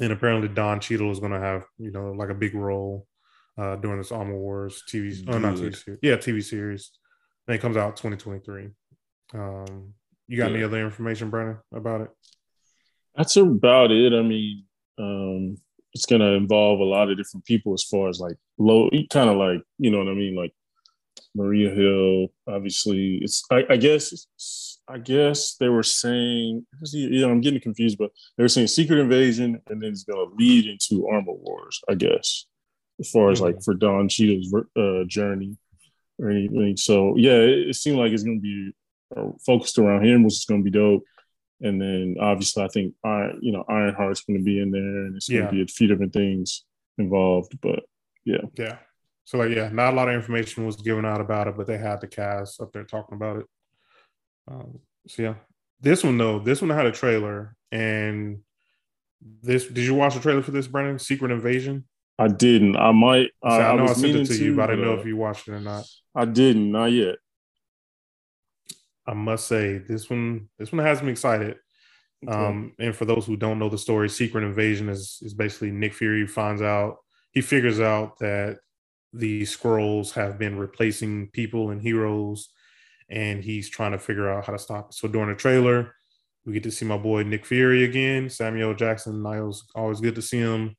And 0.00 0.12
apparently 0.12 0.48
Don 0.48 0.80
Cheadle 0.80 1.10
is 1.10 1.20
gonna 1.20 1.40
have, 1.40 1.64
you 1.78 1.90
know, 1.90 2.12
like 2.12 2.30
a 2.30 2.34
big 2.34 2.54
role 2.54 3.06
uh 3.56 3.76
during 3.76 3.98
this 3.98 4.10
Armor 4.10 4.36
Wars 4.36 4.82
TV 4.88 5.24
oh 5.28 5.38
not 5.38 5.54
TV 5.54 5.76
series. 5.76 5.98
Yeah, 6.02 6.16
TV 6.16 6.42
series. 6.42 6.90
And 7.46 7.54
it 7.54 7.60
comes 7.60 7.76
out 7.76 7.96
2023. 7.96 8.70
Um 9.34 9.94
you 10.26 10.38
got 10.38 10.52
any 10.52 10.62
other 10.62 10.82
information, 10.82 11.30
Brandon, 11.30 11.58
about 11.72 12.00
it? 12.02 12.10
That's 13.14 13.36
about 13.36 13.90
it. 13.90 14.12
I 14.12 14.22
mean, 14.22 14.64
um, 14.98 15.56
it's 15.92 16.06
gonna 16.06 16.32
involve 16.32 16.80
a 16.80 16.84
lot 16.84 17.10
of 17.10 17.16
different 17.16 17.44
people 17.44 17.74
as 17.74 17.82
far 17.82 18.08
as 18.08 18.20
like 18.20 18.36
low, 18.58 18.88
kind 19.10 19.30
of 19.30 19.36
like 19.36 19.60
you 19.78 19.90
know 19.90 19.98
what 19.98 20.08
I 20.08 20.14
mean, 20.14 20.36
like 20.36 20.52
Maria 21.34 21.70
Hill. 21.70 22.28
Obviously, 22.46 23.18
it's 23.22 23.42
I, 23.50 23.64
I 23.70 23.76
guess 23.76 24.12
it's- 24.12 24.70
I 24.86 24.98
guess 24.98 25.56
they 25.56 25.70
were 25.70 25.82
saying 25.82 26.66
yeah, 26.92 27.26
I'm 27.26 27.40
getting 27.40 27.60
confused, 27.60 27.96
but 27.96 28.10
they 28.36 28.44
were 28.44 28.48
saying 28.50 28.66
Secret 28.66 28.98
Invasion, 28.98 29.58
and 29.70 29.80
then 29.82 29.90
it's 29.92 30.04
gonna 30.04 30.30
lead 30.36 30.66
into 30.66 31.08
Armor 31.08 31.32
Wars. 31.32 31.80
I 31.88 31.94
guess 31.94 32.44
as 33.00 33.08
far 33.10 33.30
as 33.30 33.40
like 33.40 33.62
for 33.62 33.72
Don 33.74 34.08
Cheadle's 34.10 34.52
uh, 34.76 35.04
journey 35.06 35.56
or 36.18 36.30
anything. 36.30 36.76
So 36.76 37.16
yeah, 37.16 37.38
it, 37.38 37.68
it 37.70 37.76
seemed 37.76 37.98
like 37.98 38.12
it's 38.12 38.24
gonna 38.24 38.40
be 38.40 38.72
uh, 39.16 39.30
focused 39.46 39.78
around 39.78 40.04
him, 40.04 40.22
which 40.22 40.34
is 40.34 40.44
gonna 40.44 40.62
be 40.62 40.70
dope. 40.70 41.04
And 41.62 41.80
then 41.80 42.16
obviously, 42.20 42.62
I 42.62 42.68
think 42.68 42.94
Iron, 43.02 43.38
you 43.40 43.52
know, 43.52 43.64
Ironheart's 43.70 44.20
going 44.24 44.38
to 44.38 44.44
be 44.44 44.58
in 44.60 44.70
there, 44.70 44.82
and 45.06 45.16
it's 45.16 45.28
going 45.30 45.44
Yeah. 45.44 45.46
to 45.46 45.52
be 45.52 45.62
a 45.62 45.66
few 45.66 45.86
different 45.86 46.12
things 46.12 46.64
involved. 46.98 47.58
But 47.62 47.84
Yeah. 48.24 48.42
Yeah. 48.56 48.78
So 49.24 49.38
like 49.38 49.50
yeah, 49.50 49.70
not 49.70 49.94
a 49.94 49.96
lot 49.96 50.08
of 50.08 50.14
information 50.14 50.66
was 50.66 50.76
given 50.76 51.04
out 51.04 51.20
about 51.20 51.48
it, 51.48 51.56
but 51.56 51.66
they 51.66 51.78
had 51.78 52.00
the 52.00 52.06
cast 52.06 52.60
up 52.60 52.72
there 52.72 52.84
talking 52.84 53.16
about 53.16 53.38
it. 53.38 53.46
Um, 54.48 54.80
so 55.08 55.22
yeah. 55.22 55.34
This 55.80 56.04
one 56.04 56.18
though, 56.18 56.38
this 56.38 56.60
one 56.60 56.70
had 56.70 56.86
a 56.86 56.92
trailer 56.92 57.56
and 57.72 58.40
this 59.42 59.66
did 59.66 59.84
you 59.84 59.94
watch 59.94 60.14
the 60.14 60.20
trailer 60.20 60.42
for 60.42 60.50
this, 60.50 60.66
Brennan? 60.66 60.98
Secret 60.98 61.30
Invasion? 61.30 61.84
I 62.18 62.28
didn't. 62.28 62.76
I 62.76 62.92
might. 62.92 63.30
So 63.42 63.48
I, 63.48 63.72
I 63.72 63.76
know 63.76 63.86
I, 63.86 63.88
was 63.88 63.96
sent 63.96 64.04
it 64.04 64.12
meaning 64.12 64.26
to 64.26 64.44
you, 64.44 64.54
but 64.54 64.64
I 64.64 64.66
didn't 64.74 64.84
know 64.84 64.94
if 64.94 65.06
you 65.06 65.16
watched 65.16 65.48
it 65.48 65.52
or 65.52 65.60
not. 65.60 65.84
I 66.14 66.26
didn't. 66.26 66.70
Not 66.70 66.86
yet. 66.86 67.16
I 69.06 69.14
must 69.14 69.46
say 69.46 69.78
this 69.78 70.08
one 70.08 70.48
this 70.58 70.72
one 70.72 70.84
has 70.84 71.02
me 71.02 71.10
excited. 71.10 71.56
Um, 72.26 72.72
and 72.78 72.96
for 72.96 73.04
those 73.04 73.26
who 73.26 73.36
don't 73.36 73.58
know 73.58 73.68
the 73.68 73.76
story, 73.76 74.08
Secret 74.08 74.44
Invasion 74.44 74.88
is 74.88 75.18
is 75.22 75.34
basically 75.34 75.70
Nick 75.70 75.94
Fury 75.94 76.26
finds 76.26 76.62
out 76.62 76.98
he 77.34 77.40
figures 77.40 77.80
out 77.80 78.18
that 78.20 78.60
the 79.12 79.42
Skrulls 79.42 80.12
have 80.12 80.38
been 80.38 80.58
replacing 80.58 81.28
people 81.32 81.70
and 81.70 81.82
heroes, 81.82 82.48
and 83.10 83.44
he's 83.44 83.68
trying 83.68 83.92
to 83.92 83.98
figure 83.98 84.30
out 84.30 84.46
how 84.46 84.52
to 84.52 84.58
stop 84.58 84.88
it. 84.88 84.94
So 84.94 85.08
during 85.08 85.28
the 85.28 85.34
trailer, 85.34 85.94
we 86.46 86.52
get 86.52 86.62
to 86.64 86.70
see 86.70 86.84
my 86.84 86.96
boy 86.96 87.22
Nick 87.22 87.44
Fury 87.46 87.84
again, 87.84 88.30
Samuel 88.30 88.74
Jackson. 88.74 89.22
Niles, 89.22 89.66
always 89.74 90.00
good 90.00 90.14
to 90.14 90.22
see 90.22 90.38
him. 90.38 90.76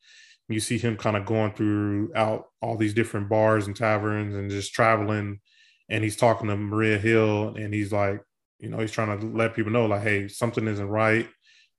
You 0.47 0.59
see 0.59 0.77
him 0.77 0.95
kind 0.95 1.17
of 1.17 1.25
going 1.25 1.53
throughout 1.53 2.45
all 2.61 2.77
these 2.77 2.93
different 2.93 3.29
bars 3.29 3.65
and 3.65 3.75
taverns 3.75 4.35
and 4.35 4.49
just 4.49 4.73
traveling, 4.73 5.39
and 5.89 6.03
he's 6.03 6.15
talking 6.15 6.47
to 6.47 6.55
Maria 6.55 6.97
Hill, 6.97 7.55
and 7.57 7.73
he's 7.73 7.91
like, 7.91 8.21
you 8.59 8.69
know, 8.69 8.77
he's 8.77 8.91
trying 8.91 9.19
to 9.19 9.25
let 9.25 9.55
people 9.55 9.71
know, 9.71 9.85
like, 9.85 10.03
hey, 10.03 10.27
something 10.27 10.67
isn't 10.67 10.87
right. 10.87 11.27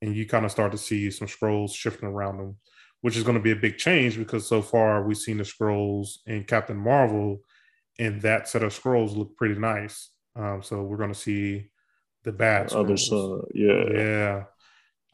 And 0.03 0.14
you 0.14 0.27
kind 0.27 0.45
of 0.45 0.51
start 0.51 0.72
to 0.72 0.79
see 0.79 1.11
some 1.11 1.27
Skrulls 1.27 1.74
shifting 1.74 2.09
around 2.09 2.39
them, 2.39 2.57
which 3.01 3.16
is 3.16 3.22
going 3.22 3.36
to 3.36 3.42
be 3.42 3.53
a 3.53 3.57
big 3.57 3.78
change 3.78 4.18
because 4.18 4.47
so 4.47 4.62
far 4.62 5.03
we've 5.03 5.16
seen 5.16 5.38
the 5.38 5.44
Skrulls 5.44 6.18
in 6.26 6.44
Captain 6.44 6.76
Marvel, 6.76 7.38
and 7.99 8.20
that 8.22 8.49
set 8.49 8.62
of 8.62 8.72
Skrulls 8.72 9.16
look 9.16 9.36
pretty 9.36 9.59
nice. 9.59 10.11
Um, 10.34 10.62
so 10.62 10.82
we're 10.82 10.97
going 10.97 11.12
to 11.12 11.18
see 11.18 11.68
the 12.24 12.32
bad 12.32 12.72
Other 12.72 12.94
Skrulls. 12.94 13.40
side. 13.40 13.51
Yeah. 13.55 13.84
Yeah, 13.92 14.44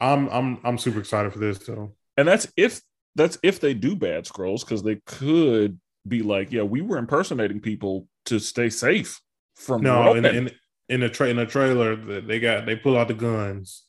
I'm 0.01 0.27
I'm 0.29 0.59
I'm 0.63 0.77
super 0.77 0.99
excited 0.99 1.31
for 1.31 1.39
this 1.39 1.59
though. 1.59 1.93
And 2.17 2.27
that's 2.27 2.47
if 2.57 2.81
that's 3.15 3.37
if 3.43 3.59
they 3.59 3.73
do 3.73 3.95
bad 3.95 4.25
Skrulls, 4.25 4.61
because 4.61 4.83
they 4.83 4.95
could 5.05 5.79
be 6.07 6.21
like, 6.21 6.51
yeah, 6.51 6.63
we 6.63 6.81
were 6.81 6.97
impersonating 6.97 7.59
people 7.59 8.07
to 8.25 8.39
stay 8.39 8.69
safe 8.69 9.21
from 9.55 9.81
No, 9.81 10.13
in, 10.15 10.25
in 10.25 10.51
in 10.89 10.99
the 10.99 11.09
tra- 11.09 11.29
in 11.29 11.37
the 11.37 11.45
trailer, 11.45 11.95
th- 11.95 12.25
they 12.25 12.39
got 12.39 12.65
they 12.65 12.75
pull 12.75 12.97
out 12.97 13.07
the 13.07 13.13
guns, 13.13 13.83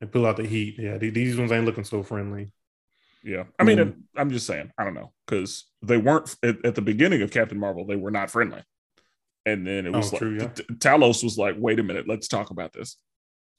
they 0.00 0.06
pull 0.06 0.24
out 0.24 0.36
the 0.36 0.46
heat. 0.46 0.76
Yeah, 0.78 0.96
these 0.98 1.36
ones 1.36 1.52
ain't 1.52 1.66
looking 1.66 1.84
so 1.84 2.02
friendly. 2.02 2.52
Yeah, 3.22 3.44
I 3.58 3.64
mean, 3.64 3.78
Mhm. 3.78 4.02
I'm 4.16 4.30
just 4.30 4.46
saying, 4.46 4.72
I 4.78 4.84
don't 4.84 4.94
know, 4.94 5.12
because 5.26 5.66
they 5.82 5.98
weren't 5.98 6.34
at, 6.42 6.64
at 6.64 6.74
the 6.74 6.80
beginning 6.82 7.20
of 7.22 7.30
Captain 7.30 7.58
Marvel, 7.58 7.84
they 7.86 7.96
were 7.96 8.10
not 8.10 8.30
friendly, 8.30 8.62
and 9.44 9.66
then 9.66 9.86
it 9.86 9.94
Oh, 9.94 9.98
was 9.98 10.12
like 10.12 10.20
true, 10.20 10.38
yeah. 10.40 10.48
T- 10.48 10.62
T- 10.62 10.74
Talos 10.76 11.22
was 11.22 11.36
like, 11.36 11.54
"Wait 11.58 11.78
a 11.78 11.82
minute, 11.82 12.08
let's 12.08 12.28
talk 12.28 12.48
about 12.50 12.72
this." 12.72 12.96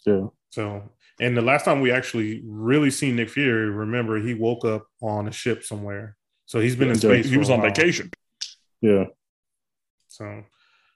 Yeah. 0.05 0.27
So, 0.49 0.89
and 1.19 1.37
the 1.37 1.41
last 1.43 1.65
time 1.65 1.79
we 1.81 1.91
actually 1.91 2.41
really 2.45 2.89
seen 2.89 3.15
Nick 3.17 3.29
Fury, 3.29 3.69
remember 3.69 4.19
he 4.19 4.33
woke 4.33 4.65
up 4.65 4.87
on 5.01 5.27
a 5.27 5.31
ship 5.31 5.63
somewhere. 5.63 6.17
So 6.47 6.59
he's 6.59 6.75
been 6.75 6.89
in 6.89 6.95
space. 6.95 7.29
He 7.29 7.37
was 7.37 7.49
on 7.51 7.59
while. 7.59 7.69
vacation. 7.69 8.09
Yeah. 8.81 9.05
So, 10.07 10.43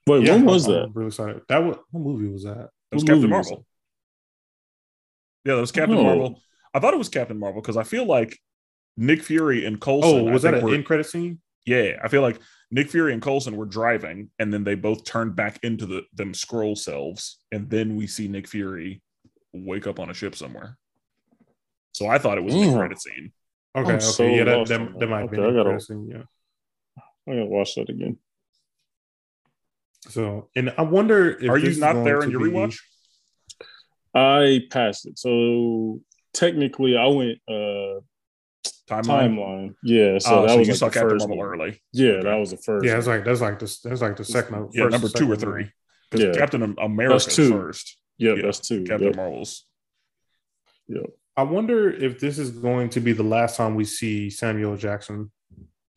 Wait, 0.07 0.26
yeah, 0.26 0.34
when 0.36 0.45
was 0.45 0.66
I'm- 0.68 0.74
that? 0.74 0.84
I'm 0.86 0.93
really 0.93 1.07
excited. 1.07 1.41
That 1.49 1.59
was 1.63 1.78
what 1.91 1.99
movie 2.01 2.28
was 2.30 2.43
that? 2.43 2.70
It 2.91 2.95
was 2.95 3.03
What 3.03 3.07
Captain 3.09 3.22
movie 3.22 3.34
was 3.34 3.49
Marvel. 3.51 3.66
Yeah, 5.45 5.55
that 5.55 5.61
was 5.61 5.72
Captain 5.72 5.97
Oh. 5.97 6.03
Marvel. 6.03 6.41
I 6.74 6.80
thought 6.80 6.93
it 6.93 6.97
was 6.97 7.09
Captain 7.09 7.38
Marvel 7.39 7.61
because 7.61 7.78
I 7.78 7.84
feel 7.84 8.05
like 8.05 8.38
Nick 8.97 9.21
Fury 9.23 9.65
and 9.65 9.79
Coulson. 9.79 10.27
Oh, 10.27 10.31
was 10.31 10.45
I 10.45 10.51
that 10.51 10.57
think 10.57 10.63
an 10.63 10.69
were- 10.69 10.75
end 10.75 10.85
credit 10.85 11.05
scene? 11.05 11.39
Yeah, 11.65 11.97
I 12.03 12.07
feel 12.09 12.21
like 12.21 12.39
Nick 12.69 12.89
Fury 12.91 13.11
and 13.11 13.21
Coulson 13.21 13.55
were 13.57 13.65
driving, 13.65 14.29
and 14.37 14.53
then 14.53 14.63
they 14.63 14.75
both 14.75 15.03
turned 15.03 15.35
back 15.35 15.59
into 15.63 15.85
the 15.87 16.03
them 16.13 16.33
Skrull 16.33 16.77
selves, 16.77 17.39
and 17.51 17.69
then 17.69 17.95
we 17.95 18.05
see 18.07 18.27
Nick 18.27 18.47
Fury 18.47 19.01
wake 19.51 19.87
up 19.87 19.99
on 19.99 20.09
a 20.09 20.13
ship 20.13 20.35
somewhere. 20.35 20.77
So 21.93 22.05
I 22.07 22.17
thought 22.19 22.37
it 22.37 22.43
was 22.43 22.53
an 22.53 22.61
Damn. 22.61 22.77
credit 22.77 23.01
scene. 23.01 23.31
Okay, 23.75 23.89
I'm 23.89 23.95
okay, 23.95 23.99
so 24.05 24.25
yeah, 24.27 24.43
that, 24.43 24.67
that, 24.67 24.79
that 24.93 24.99
that. 24.99 25.07
might 25.07 25.31
be 25.31 25.37
Okay, 25.37 25.37
an 25.37 25.43
I 25.43 25.47
end 25.47 25.55
gotta- 25.57 25.69
credit 25.69 25.81
scene. 25.85 26.07
Yeah. 26.11 26.23
I 27.27 27.31
gotta 27.33 27.45
watch 27.45 27.73
that 27.75 27.89
again. 27.89 28.17
So, 30.09 30.49
and 30.55 30.71
I 30.77 30.83
wonder 30.83 31.31
if 31.31 31.49
Are 31.49 31.57
you 31.57 31.75
not 31.79 32.03
there 32.03 32.21
in 32.21 32.29
your 32.29 32.41
be- 32.41 32.51
rewatch? 32.51 32.79
I 34.13 34.61
passed 34.69 35.07
it. 35.07 35.17
So 35.17 36.01
technically, 36.33 36.95
I 36.95 37.07
went. 37.07 37.39
uh 37.49 38.01
timeline. 38.88 39.36
timeline. 39.36 39.75
Yeah, 39.83 40.17
so 40.19 40.29
So, 40.29 40.41
that 40.43 40.49
so 40.51 40.57
was 40.57 40.67
you 40.67 40.73
like 40.73 40.79
saw 40.79 40.88
the 40.88 40.93
Captain 40.93 41.09
first 41.09 41.27
Marvel 41.27 41.38
one. 41.38 41.47
early. 41.59 41.81
Yeah, 41.93 42.09
Okay. 42.11 42.23
that 42.29 42.36
was 42.36 42.51
the 42.51 42.57
first. 42.57 42.86
Yeah, 42.86 42.97
it's 42.97 43.07
like 43.07 43.25
that's 43.25 43.41
like 43.41 43.59
this. 43.59 43.79
That's 43.81 44.01
like 44.01 44.15
the 44.15 44.23
second. 44.25 44.69
Yeah, 44.73 44.83
first 44.83 44.91
number 44.93 45.09
two 45.09 45.31
or 45.31 45.36
three. 45.36 45.69
Because 46.11 46.25
Yeah. 46.25 46.33
Captain 46.39 46.75
America's 46.79 47.25
two. 47.25 47.51
first. 47.51 47.97
Yep, 48.17 48.38
yeah, 48.38 48.43
that's 48.43 48.59
two. 48.59 48.83
Captain 48.83 49.07
Yep. 49.07 49.15
Marvel's. 49.15 49.65
I 51.38 51.43
wonder 51.43 51.89
if 51.91 52.19
this 52.19 52.38
is 52.39 52.51
going 52.51 52.89
to 52.91 52.99
be 53.01 53.11
the 53.11 53.23
last 53.23 53.57
time 53.57 53.75
we 53.75 53.83
see 53.83 54.29
Samuel 54.29 54.77
Jackson. 54.77 55.31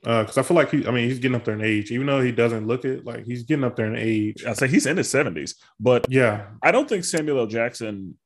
Uh, 0.05 0.23
because 0.23 0.39
I 0.39 0.43
feel 0.43 0.57
like 0.57 0.71
he, 0.71 0.87
I 0.87 0.91
mean, 0.91 1.09
he's 1.09 1.19
getting 1.19 1.35
up 1.37 1.45
there 1.45 1.55
in 1.55 1.61
age, 1.63 1.91
even 1.91 2.07
though 2.07 2.21
he 2.21 2.33
doesn't 2.33 2.67
look 2.67 2.85
it. 2.85 3.05
Like 3.05 3.25
he's 3.25 3.43
getting 3.43 3.65
up 3.65 3.77
there 3.77 3.87
in 3.87 3.97
age. 3.97 4.45
I 4.45 4.53
say 4.55 4.67
he's 4.69 4.87
in 4.87 4.97
his 4.97 5.11
seventies, 5.11 5.57
but 5.79 6.07
Yeah, 6.09 6.47
I 6.63 6.71
don't 6.73 6.89
think 6.89 7.05
Samuel 7.05 7.41
L. 7.41 7.47
Jackson 7.47 8.17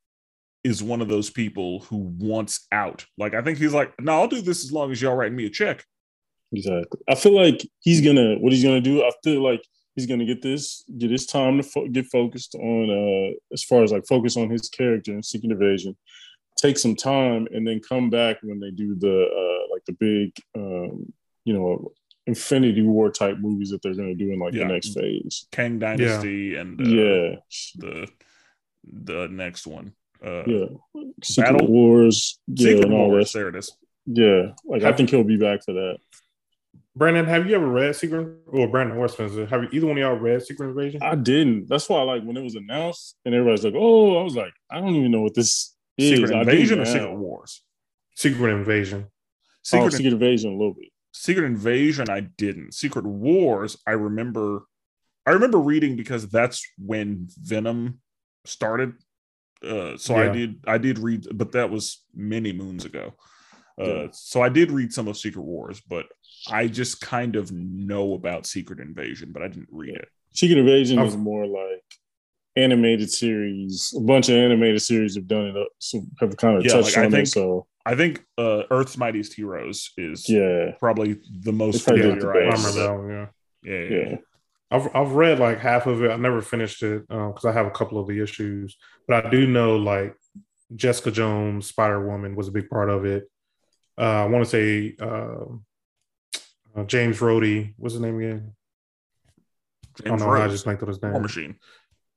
is 0.65 0.83
one 0.83 1.01
of 1.01 1.09
those 1.09 1.29
people 1.31 1.81
who 1.81 1.97
wants 2.19 2.67
out. 2.73 3.05
Like 3.19 3.35
I 3.35 3.43
think 3.43 3.59
he's 3.59 3.75
like, 3.75 3.93
no, 4.01 4.13
I'll 4.21 4.29
do 4.29 4.41
this 4.43 4.65
as 4.65 4.73
long 4.73 4.91
as 4.93 5.01
y'all 5.03 5.15
write 5.17 5.33
me 5.33 5.47
a 5.47 5.51
check. 5.51 5.85
Exactly. 6.53 7.01
I 7.09 7.15
feel 7.15 7.35
like 7.35 7.63
he's 7.81 8.01
gonna 8.01 8.37
what 8.37 8.53
he's 8.53 8.63
gonna 8.63 8.81
do. 8.81 9.03
I 9.03 9.11
feel 9.25 9.43
like 9.43 9.63
he's 9.97 10.07
gonna 10.07 10.25
get 10.27 10.43
this 10.43 10.85
get 10.99 11.11
his 11.11 11.27
time 11.27 11.57
to 11.57 11.63
fo- 11.63 11.89
get 11.89 12.07
focused 12.07 12.55
on 12.55 12.91
uh 12.91 13.33
as 13.53 13.65
far 13.65 13.83
as 13.83 13.91
like 13.93 14.07
focus 14.07 14.37
on 14.37 14.51
his 14.51 14.69
character 14.69 15.13
and 15.13 15.25
Secret 15.25 15.51
Invasion. 15.53 15.97
Take 16.59 16.79
some 16.79 16.95
time 16.95 17.49
and 17.53 17.67
then 17.67 17.81
come 17.81 18.11
back 18.11 18.37
when 18.43 18.61
they 18.61 18.71
do 18.71 18.95
the 18.95 19.23
uh 19.25 19.73
like 19.73 19.85
the 19.87 19.95
big 19.95 20.33
um 20.55 21.13
you 21.45 21.55
know 21.55 21.91
Infinity 22.27 22.83
War 22.83 23.11
type 23.11 23.39
movies 23.39 23.71
that 23.71 23.83
they're 23.83 23.95
gonna 23.95 24.15
do 24.15 24.31
in 24.31 24.39
like 24.39 24.53
Yeah. 24.55 24.69
the 24.69 24.75
next 24.75 24.95
phase. 24.95 25.47
Kang 25.51 25.79
Dynasty 25.79 26.55
and 26.55 26.81
uh, 26.81 26.85
yeah, 26.85 27.37
the 27.77 28.09
the 28.85 29.29
next 29.29 29.67
one. 29.67 29.95
Uh, 30.25 30.45
yeah. 30.47 30.67
Secret 31.23 31.53
Battle- 31.53 31.69
Wars, 31.69 32.41
yeah, 32.47 32.67
Secret 32.67 32.85
and 32.85 32.95
all 32.95 33.09
Wars. 33.09 33.33
that. 33.33 33.39
There 33.39 33.49
it 33.49 33.57
is. 33.57 33.77
Yeah, 34.07 34.53
like 34.65 34.83
I 34.83 34.93
think 34.93 35.11
he'll 35.11 35.25
be 35.25 35.37
back 35.37 35.65
for 35.65 35.73
that. 35.73 35.99
Brandon, 36.95 37.25
have 37.25 37.49
you 37.49 37.55
ever 37.55 37.69
read 37.69 37.97
Secret? 37.97 38.37
Or 38.49 38.69
Brandon 38.69 38.99
or 38.99 39.09
Spencer? 39.09 39.47
Have 39.47 39.63
you, 39.63 39.69
either 39.73 39.87
one 39.87 39.97
of 39.97 40.03
y'all 40.03 40.17
read 40.17 40.43
Secret 40.43 40.69
Invasion? 40.69 41.03
I 41.03 41.15
didn't. 41.15 41.69
That's 41.69 41.89
why, 41.89 42.03
like, 42.03 42.23
when 42.23 42.37
it 42.37 42.43
was 42.43 42.55
announced 42.55 43.17
and 43.25 43.35
everybody's 43.35 43.65
like, 43.65 43.75
"Oh," 43.77 44.21
I 44.21 44.23
was 44.23 44.37
like, 44.37 44.53
"I 44.71 44.81
don't 44.81 44.95
even 44.95 45.11
know 45.11 45.23
what 45.23 45.35
this 45.35 45.75
is." 45.97 46.19
Secret 46.19 46.33
Invasion 46.37 46.81
or 46.81 46.85
didn't 46.85 46.93
Secret 47.01 47.17
Wars? 47.17 47.63
Secret 48.15 48.51
Invasion. 48.53 49.07
Secret, 49.63 49.87
oh, 49.87 49.89
Secret 49.91 50.13
Invasion 50.13 50.51
a 50.51 50.57
little 50.57 50.75
bit. 50.75 50.89
Secret 51.13 51.45
Invasion, 51.45 52.11
I 52.11 52.21
didn't. 52.21 52.75
Secret 52.75 53.05
Wars, 53.07 53.79
I 53.87 53.93
remember. 53.93 54.65
I 55.25 55.31
remember 55.31 55.59
reading 55.59 55.97
because 55.97 56.29
that's 56.29 56.67
when 56.79 57.29
Venom 57.41 58.01
started. 58.45 58.95
Uh, 59.65 59.97
so 59.97 60.17
I 60.17 60.29
did. 60.29 60.61
I 60.67 60.79
did 60.79 60.99
read, 60.99 61.27
but 61.35 61.53
that 61.53 61.71
was 61.71 62.05
many 62.15 62.53
moons 62.53 62.85
ago. 62.85 63.15
Uh, 63.81 63.85
Yeah. 63.85 64.07
So 64.13 64.43
I 64.43 64.49
did 64.49 64.71
read 64.71 64.93
some 64.93 65.09
of 65.09 65.17
Secret 65.17 65.43
Wars, 65.45 65.81
but 65.81 66.07
I 66.51 66.67
just 66.69 67.01
kind 67.01 67.37
of 67.37 67.51
know 67.53 68.15
about 68.15 68.47
Secret 68.47 68.81
Invasion, 68.81 69.31
but 69.33 69.43
I 69.43 69.49
didn't 69.49 69.69
read 69.71 69.95
it. 69.97 70.09
Secret 70.35 70.59
Invasion 70.59 70.99
I've- 70.99 71.09
is 71.09 71.17
more 71.17 71.47
like 71.47 71.85
animated 72.57 73.11
series. 73.11 73.95
A 73.97 74.01
bunch 74.01 74.29
of 74.29 74.37
animated 74.37 74.83
series 74.83 75.15
have 75.15 75.27
done 75.27 75.47
it. 75.47 75.57
Up, 75.57 75.69
so 75.79 76.03
have 76.21 76.37
kind 76.37 76.59
of 76.59 76.65
Yeah, 76.65 76.73
touched 76.73 76.97
like, 76.97 76.99
I 76.99 77.05
on 77.07 77.11
think- 77.13 77.29
it. 77.29 77.31
So 77.31 77.67
I 77.87 77.95
think 77.97 78.25
uh, 78.39 78.63
Earth's 78.71 78.97
Mightiest 78.99 79.35
Heroes 79.35 79.91
is 79.97 80.29
yeah, 80.29 80.73
probably 80.79 81.19
the 81.41 81.53
most 81.53 81.87
They 81.87 81.93
familiar. 81.97 82.21
the 82.21 82.29
I 82.29 82.31
I 82.31 82.35
remember 82.51 82.73
that 82.73 82.95
one. 82.95 83.09
Yeah. 83.11 83.27
Yeah, 83.65 83.81
yeah, 83.81 84.09
yeah. 84.11 84.17
I've 84.73 84.89
I've 84.95 85.13
read 85.13 85.39
like 85.39 85.61
half 85.61 85.87
of 85.87 86.03
it. 86.03 86.11
I 86.11 86.17
never 86.17 86.41
finished 86.41 86.83
it 86.83 87.07
because 87.07 87.45
I 87.45 87.53
have 87.53 87.67
a 87.67 87.71
couple 87.71 87.99
of 87.99 88.07
the 88.07 88.23
issues, 88.23 88.77
but 89.07 89.27
I 89.27 89.31
do 89.31 89.47
know 89.47 89.77
like 89.77 90.15
Jessica 90.75 91.11
Jones, 91.11 91.67
Spider 91.67 92.07
Woman 92.07 92.35
was 92.35 92.49
a 92.49 92.53
big 92.53 92.69
part 92.71 92.89
of 92.89 93.05
it. 93.05 93.25
Uh, 93.99 94.25
I 94.25 94.27
want 94.27 94.45
to 94.45 94.51
say 94.51 94.97
uh, 95.01 95.45
uh, 96.75 96.85
James 96.85 97.21
Rhodey. 97.21 97.75
What's 97.77 97.95
his 97.95 98.03
name 98.03 98.19
again? 98.19 98.53
I 100.01 100.09
don't 100.09 100.19
James 100.19 100.23
know. 100.23 100.31
I 100.31 100.49
just 100.49 100.65
blanked 100.65 100.83
on 100.83 100.89
his 100.89 101.03
name. 101.03 101.13
War 101.13 101.21
Machine. 101.21 101.57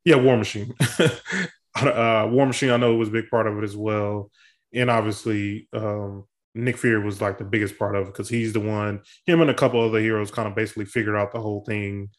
Yeah, 0.06 0.16
War 0.16 0.38
Machine. 0.38 0.74
uh, 1.76 2.28
War 2.32 2.46
Machine. 2.46 2.70
I 2.70 2.78
know 2.78 2.96
was 2.96 3.10
a 3.10 3.12
big 3.12 3.30
part 3.30 3.48
of 3.48 3.58
it 3.58 3.66
as 3.66 3.76
well, 3.76 4.32
and 4.74 4.90
obviously 4.90 5.68
um, 5.74 6.26
Nick 6.54 6.78
Fury 6.78 7.04
was 7.04 7.20
like 7.20 7.38
the 7.38 7.44
biggest 7.44 7.78
part 7.78 7.98
of 7.98 8.08
it 8.08 8.14
because 8.14 8.30
he's 8.30 8.54
the 8.54 8.62
one. 8.62 9.02
Him 9.26 9.42
and 9.42 9.50
a 9.50 9.54
couple 9.54 9.82
other 9.82 10.00
heroes 10.00 10.32
kind 10.32 10.48
of 10.48 10.56
basically 10.56 10.86
figured 10.86 11.18
out 11.18 11.34
the 11.34 11.42
whole 11.42 11.66
thing 11.66 12.10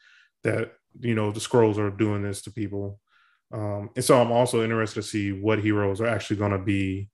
that 0.46 0.72
you 1.00 1.14
know 1.14 1.30
the 1.30 1.40
Skrulls 1.40 1.78
are 1.78 1.90
doing 1.90 2.22
this 2.22 2.42
to 2.42 2.50
people, 2.50 2.98
um, 3.52 3.90
and 3.96 4.04
so 4.04 4.20
I'm 4.20 4.32
also 4.32 4.62
interested 4.64 5.02
to 5.02 5.06
see 5.06 5.32
what 5.32 5.58
heroes 5.60 6.00
are 6.00 6.06
actually 6.06 6.36
going 6.36 6.52
to 6.52 6.58
be 6.58 7.10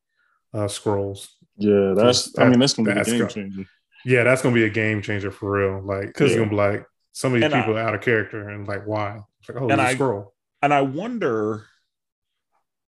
uh, 0.55 0.67
Skrulls. 0.69 1.29
Yeah, 1.57 1.93
that's. 1.97 2.39
I 2.39 2.49
mean, 2.49 2.61
that's 2.61 2.75
gonna 2.75 2.91
be 2.91 2.95
that's 2.95 3.09
the 3.09 3.17
game 3.19 3.27
go- 3.27 3.29
changer. 3.29 3.65
Yeah, 4.05 4.25
that's 4.25 4.43
going 4.43 4.55
to 4.55 4.61
be 4.61 4.67
a 4.67 4.71
game 4.71 5.01
changer 5.03 5.31
for 5.31 5.51
real. 5.53 5.83
Like, 5.85 6.07
because 6.09 6.31
Yeah. 6.31 6.39
you're 6.39 6.47
gonna 6.47 6.57
be 6.57 6.77
like 6.79 6.87
some 7.13 7.33
of 7.35 7.37
these 7.41 7.45
And 7.45 7.55
I- 7.55 7.61
people 7.61 7.77
are 7.79 7.83
out 7.83 7.95
of 7.95 8.01
character 8.01 8.49
and 8.49 8.67
like 8.67 8.85
why? 8.87 9.21
It's 9.41 9.49
like, 9.49 9.61
oh, 9.63 9.69
And 9.69 9.81
a 9.81 9.85
I- 9.85 9.95
Skrull. 9.95 10.29
and 10.63 10.73
I 10.75 10.83
wonder, 10.83 11.65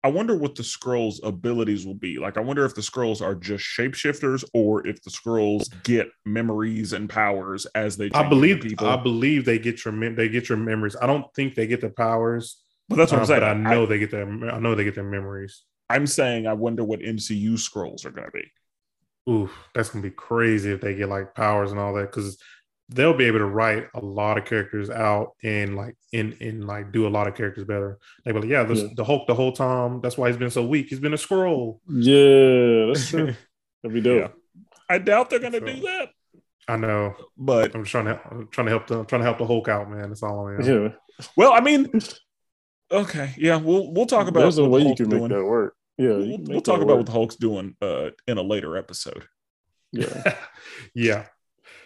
I 0.05 0.09
wonder 0.09 0.37
what 0.37 0.55
the 0.55 0.63
Skrulls' 0.63 1.19
abilities 1.25 1.87
will 1.87 1.95
be. 1.95 2.19
Like, 2.19 2.37
I 2.37 2.41
wonder 2.41 2.67
if 2.67 2.75
the 2.75 2.83
Skrulls 2.83 3.23
are 3.23 3.35
just 3.35 3.65
shapeshifters 3.65 4.45
or 4.53 4.87
if 4.87 5.03
the 5.03 5.09
Skrulls 5.09 5.73
get 5.83 6.11
memories 6.27 6.93
and 6.93 7.09
powers 7.09 7.65
as 7.75 7.97
they. 7.97 8.11
I 8.13 8.29
believe 8.29 8.61
people. 8.61 8.87
I 8.87 8.97
believe 8.97 9.47
they 9.47 9.59
get 9.59 9.83
your 9.83 9.93
mem- 9.93 10.15
they 10.15 10.29
get 10.29 10.51
your 10.51 10.59
memories. 10.59 10.95
I 11.01 11.07
don't 11.07 11.25
think 11.35 11.55
they 11.55 11.67
get 11.67 11.81
the 11.81 11.89
powers, 11.89 12.63
but 12.87 12.97
that's 12.97 13.13
what 13.13 13.19
uh, 13.19 13.21
I'm 13.23 13.27
saying. 13.27 13.43
I 13.43 13.51
I 13.51 13.55
know 13.55 13.87
they 13.87 13.99
get 13.99 14.11
their 14.11 14.29
I 14.29 14.59
know 14.59 14.75
they 14.75 14.85
get 14.85 14.95
their 14.95 15.05
memories. 15.05 15.63
I'm 15.89 16.07
saying 16.07 16.47
I 16.47 16.53
wonder 16.53 16.85
what 16.85 17.01
MCU 17.01 17.55
Skrulls 17.55 18.05
are 18.05 18.11
going 18.11 18.27
to 18.27 18.33
be. 18.33 19.33
Oof, 19.33 19.51
that's 19.75 19.89
gonna 19.89 20.03
be 20.03 20.11
crazy 20.11 20.71
if 20.71 20.83
they 20.83 20.95
get 20.95 21.09
like 21.09 21.35
powers 21.35 21.71
and 21.71 21.81
all 21.81 21.95
that 21.95 22.11
because 22.11 22.37
they'll 22.91 23.15
be 23.17 23.25
able 23.25 23.39
to 23.39 23.47
write 23.47 23.87
a 23.95 24.01
lot 24.05 24.37
of 24.39 24.45
characters 24.45 24.91
out 24.91 25.33
and 25.43 25.75
like 25.77 25.97
in 26.13 26.33
in 26.41 26.67
like 26.67 26.93
do 26.93 27.07
a 27.07 27.09
lot 27.09 27.27
of 27.27 27.35
characters 27.35 27.65
better. 27.65 27.99
They 28.25 28.33
be 28.33 28.41
like, 28.41 28.49
yeah, 28.49 28.63
this, 28.65 28.81
Yeah. 28.83 28.89
the 28.97 29.05
Hulk 29.05 29.27
the 29.27 29.35
whole 29.35 29.53
time. 29.53 30.01
That's 30.03 30.19
why 30.19 30.29
he's 30.29 30.37
been 30.37 30.51
so 30.51 30.65
weak. 30.67 30.89
He's 30.91 31.01
been 31.01 31.15
a 31.15 31.17
Skrull. 31.17 31.81
Yeah, 31.89 32.87
that's 32.93 33.09
true. 33.11 33.35
That'd 33.83 33.95
be 33.95 34.01
dope. 34.01 34.21
Yeah. 34.21 34.29
I 34.89 34.99
doubt 34.99 35.31
they're 35.31 35.39
going 35.39 35.53
to 35.53 35.61
So- 35.61 35.67
do 35.67 35.81
that, 35.81 36.09
I 36.69 36.77
know. 36.77 37.15
but 37.39 37.75
I'm 37.75 37.83
just 37.85 37.91
trying 37.93 38.05
to 38.07 38.21
I'm 38.31 38.49
trying 38.49 38.67
to 38.67 38.71
help 38.71 38.87
the 38.87 38.99
I'm 39.01 39.07
trying 39.07 39.21
to 39.23 39.27
help 39.27 39.39
the 39.39 39.47
Hulk 39.47 39.69
out, 39.69 39.91
man. 39.91 40.09
That's 40.11 40.23
all 40.23 40.47
I 40.49 40.55
am. 40.57 40.61
Yeah, 40.63 40.89
well, 41.37 41.53
I 41.53 41.61
mean, 41.61 41.91
okay, 42.91 43.35
yeah, 43.39 43.57
we'll 43.57 43.93
we'll 43.93 44.07
talk 44.07 44.29
about 44.29 44.41
there's 44.41 44.59
a 44.59 44.65
way 44.69 44.81
the 44.81 44.83
you 44.83 44.87
Hulk's 44.89 45.01
can 45.01 45.09
make 45.21 45.29
that 45.31 45.45
work. 45.45 45.75
Yeah, 45.97 46.09
We'll, 46.09 46.39
we'll 46.43 46.61
talk 46.61 46.79
about 46.79 46.89
work. 46.89 46.97
what 46.99 47.07
the 47.07 47.13
Hulk's 47.13 47.37
doing 47.37 47.77
uh, 47.81 48.11
in 48.27 48.37
a 48.37 48.43
later 48.43 48.77
episode. 48.77 49.25
Yeah, 49.93 50.35
yeah. 50.95 51.27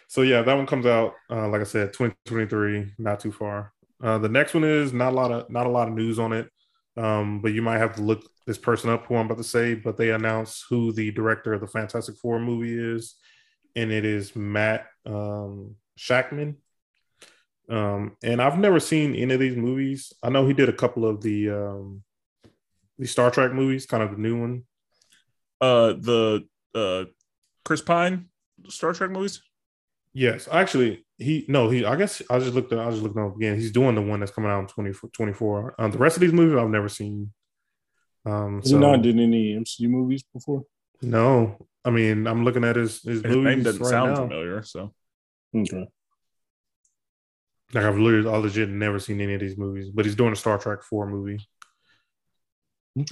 So 0.08 0.22
yeah, 0.22 0.42
that 0.42 0.56
one 0.56 0.66
comes 0.66 0.86
out 0.86 1.14
uh, 1.30 1.46
like 1.48 1.60
I 1.60 1.64
said, 1.64 1.92
2023, 1.92 2.94
not 2.98 3.20
too 3.20 3.30
far. 3.30 3.72
Uh, 4.02 4.18
the 4.18 4.28
next 4.28 4.54
one 4.54 4.64
is 4.64 4.92
not 4.92 5.12
a 5.12 5.16
lot 5.16 5.30
of 5.30 5.50
not 5.50 5.66
a 5.66 5.70
lot 5.70 5.88
of 5.88 5.94
news 5.94 6.18
on 6.18 6.32
it, 6.32 6.50
um, 6.96 7.40
but 7.40 7.52
you 7.52 7.62
might 7.62 7.78
have 7.78 7.94
to 7.96 8.02
look 8.02 8.24
this 8.46 8.58
person 8.58 8.90
up 8.90 9.06
who 9.06 9.16
I'm 9.16 9.26
about 9.26 9.38
to 9.38 9.44
say. 9.44 9.74
But 9.74 9.96
they 9.96 10.10
announced 10.10 10.64
who 10.70 10.92
the 10.92 11.10
director 11.10 11.52
of 11.52 11.60
the 11.60 11.66
Fantastic 11.66 12.16
Four 12.16 12.40
movie 12.40 12.78
is, 12.78 13.16
and 13.76 13.92
it 13.92 14.04
is 14.04 14.34
Matt 14.34 14.86
um, 15.04 15.76
Shakman. 15.98 16.56
Um, 17.68 18.16
and 18.22 18.40
I've 18.40 18.58
never 18.58 18.80
seen 18.80 19.14
any 19.14 19.34
of 19.34 19.40
these 19.40 19.56
movies. 19.56 20.14
I 20.22 20.30
know 20.30 20.46
he 20.46 20.54
did 20.54 20.70
a 20.70 20.72
couple 20.72 21.04
of 21.04 21.20
the 21.20 21.50
um, 21.50 22.02
the 22.98 23.06
Star 23.06 23.30
Trek 23.30 23.52
movies, 23.52 23.84
kind 23.84 24.02
of 24.02 24.12
the 24.12 24.16
new 24.16 24.40
one. 24.40 24.62
Uh, 25.60 25.88
the 25.88 26.46
uh, 26.74 27.04
Chris 27.64 27.82
Pine 27.82 28.26
Star 28.68 28.94
Trek 28.94 29.10
movies. 29.10 29.42
Yes, 30.18 30.48
actually, 30.50 31.06
he 31.16 31.44
no, 31.46 31.70
he. 31.70 31.84
I 31.84 31.94
guess 31.94 32.20
I 32.28 32.40
just 32.40 32.52
looked. 32.52 32.72
At, 32.72 32.80
I 32.80 32.90
just 32.90 33.02
looked 33.04 33.16
up 33.16 33.36
again. 33.36 33.54
He's 33.54 33.70
doing 33.70 33.94
the 33.94 34.02
one 34.02 34.18
that's 34.18 34.32
coming 34.32 34.50
out 34.50 34.58
in 34.58 34.66
24. 34.66 35.10
24. 35.10 35.74
Um, 35.78 35.92
the 35.92 35.98
rest 35.98 36.16
of 36.16 36.22
these 36.22 36.32
movies 36.32 36.58
I've 36.58 36.68
never 36.68 36.88
seen. 36.88 37.32
Um, 38.26 38.60
has 38.60 38.70
so 38.70 38.80
he 38.80 38.80
not 38.80 39.02
did 39.02 39.16
any 39.18 39.54
MCU 39.54 39.88
movies 39.88 40.24
before? 40.34 40.64
no, 41.02 41.68
I 41.84 41.90
mean 41.90 42.26
I'm 42.26 42.44
looking 42.44 42.64
at 42.64 42.74
his 42.74 43.00
his, 43.02 43.22
His 43.22 43.38
name 43.44 43.44
movies 43.44 43.64
doesn't 43.64 43.80
right 43.80 43.90
sound 43.90 44.14
now. 44.14 44.22
familiar, 44.26 44.62
so 44.64 44.92
Okay, 45.54 45.86
Like 47.72 47.84
I've 47.84 47.98
literally, 47.98 48.28
I 48.28 48.36
legit 48.38 48.68
never 48.68 48.98
seen 48.98 49.20
any 49.20 49.34
of 49.34 49.40
these 49.40 49.56
movies. 49.56 49.90
But 49.90 50.04
he's 50.04 50.16
doing 50.16 50.32
a 50.32 50.36
Star 50.36 50.58
Trek 50.58 50.82
four 50.82 51.06
movie. 51.06 51.38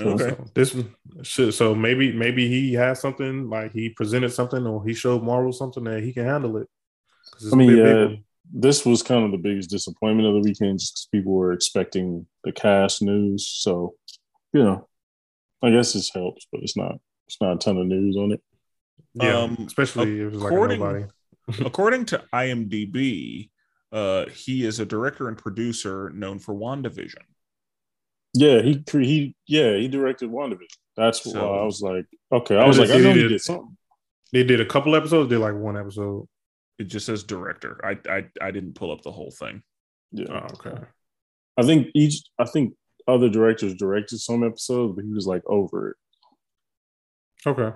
Okay. 0.01 0.31
So 0.31 0.45
this 0.55 0.77
should 1.23 1.55
so 1.55 1.73
maybe 1.73 2.13
maybe 2.13 2.49
he 2.49 2.75
has 2.75 3.01
something 3.01 3.49
like 3.49 3.73
he 3.73 3.91
presented 3.91 4.31
something 4.33 4.67
or 4.67 4.85
he 4.85 4.93
showed 4.93 5.23
Marvel 5.23 5.53
something 5.53 5.85
that 5.85 6.03
he 6.03 6.13
can 6.13 6.25
handle 6.25 6.57
it. 6.57 6.69
'Cause 7.33 7.45
it's 7.45 7.53
I 7.53 7.57
mean, 7.57 7.77
gonna 7.77 7.83
big 8.09 8.11
yeah, 8.11 8.17
this 8.53 8.85
was 8.87 9.03
kind 9.03 9.25
of 9.25 9.33
the 9.33 9.39
biggest 9.39 9.71
disappointment 9.71 10.29
of 10.29 10.35
the 10.35 10.41
weekend, 10.41 10.79
just 10.79 10.95
because 10.95 11.09
people 11.13 11.33
were 11.33 11.53
expecting 11.53 12.27
the 12.45 12.53
cast 12.53 13.03
news. 13.03 13.47
So, 13.47 13.95
you 14.53 14.63
know, 14.63 14.89
I 15.63 15.71
guess 15.71 15.93
this 15.93 16.11
helps, 16.13 16.47
but 16.53 16.63
it's 16.63 16.77
not. 16.77 16.97
It's 17.27 17.41
not 17.41 17.57
a 17.57 17.59
ton 17.59 17.77
of 17.79 17.87
news 17.87 18.17
on 18.17 18.33
it. 18.33 18.43
yeah, 19.15 19.37
um, 19.39 19.57
especially 19.67 20.21
if 20.21 20.35
it's 20.35 20.43
like 20.43 20.53
according- 20.53 20.81
nobody. 20.81 21.05
according 21.65 22.05
to 22.07 22.25
IMDb, 22.33 23.51
uh, 23.93 24.27
he 24.27 24.65
is 24.65 24.79
a 24.81 24.87
director 24.87 25.29
and 25.29 25.37
producer 25.39 26.11
known 26.11 26.39
for 26.39 26.55
WandaVision. 26.55 27.23
Yeah, 28.35 28.61
he 28.63 28.83
he 28.93 29.35
yeah 29.47 29.77
he 29.77 29.89
directed 29.89 30.31
WandaVision. 30.31 30.77
That's 30.97 31.23
So- 31.23 31.33
why 31.51 31.59
I 31.61 31.65
was 31.65 31.81
like, 31.83 32.05
okay, 32.31 32.57
I 32.57 32.67
was 32.67 32.79
like, 32.79 32.91
I 32.91 32.99
know 32.99 33.13
he 33.13 33.23
did. 33.23 33.29
did 33.29 33.41
something. 33.41 33.77
They 34.33 34.45
did 34.45 34.61
a 34.61 34.67
couple 34.67 34.95
episodes. 34.97 35.31
Did 35.31 35.39
like 35.39 35.55
one 35.55 35.77
episode. 35.77 36.29
It 36.79 36.85
just 36.85 37.07
says 37.07 37.25
director. 37.25 37.81
I 37.85 37.99
I 38.09 38.25
I 38.41 38.51
didn't 38.51 38.75
pull 38.75 38.93
up 38.93 39.03
the 39.03 39.13
whole 39.13 39.31
thing. 39.31 39.63
Yeah. 40.13 40.27
Oh, 40.31 40.55
okay. 40.55 40.79
I 41.57 41.63
think 41.63 41.89
each. 41.95 42.23
I 42.39 42.45
think 42.45 42.75
other 43.09 43.29
directors 43.29 43.75
directed 43.75 44.19
some 44.19 44.45
episodes, 44.45 44.95
but 44.97 45.05
he 45.05 45.13
was 45.13 45.27
like 45.27 45.43
over 45.47 45.91
it. 45.91 45.97
Okay. 47.47 47.73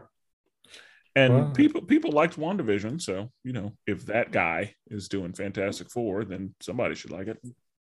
And 1.16 1.34
Wow. 1.34 1.51
people 1.53 1.82
people 1.82 2.12
liked 2.12 2.36
WandaVision, 2.38 3.01
so 3.01 3.30
you 3.42 3.53
know 3.53 3.72
if 3.86 4.07
that 4.07 4.30
guy 4.32 4.74
is 4.88 5.09
doing 5.09 5.32
Fantastic 5.32 5.90
Four, 5.90 6.24
then 6.24 6.55
somebody 6.61 6.94
should 6.94 7.11
like 7.11 7.26
it. 7.28 7.38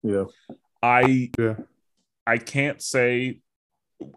Yeah. 0.02 0.24
I 0.82 1.30
Yeah. 1.38 1.56
I 2.26 2.38
can't 2.38 2.80
say. 2.82 3.40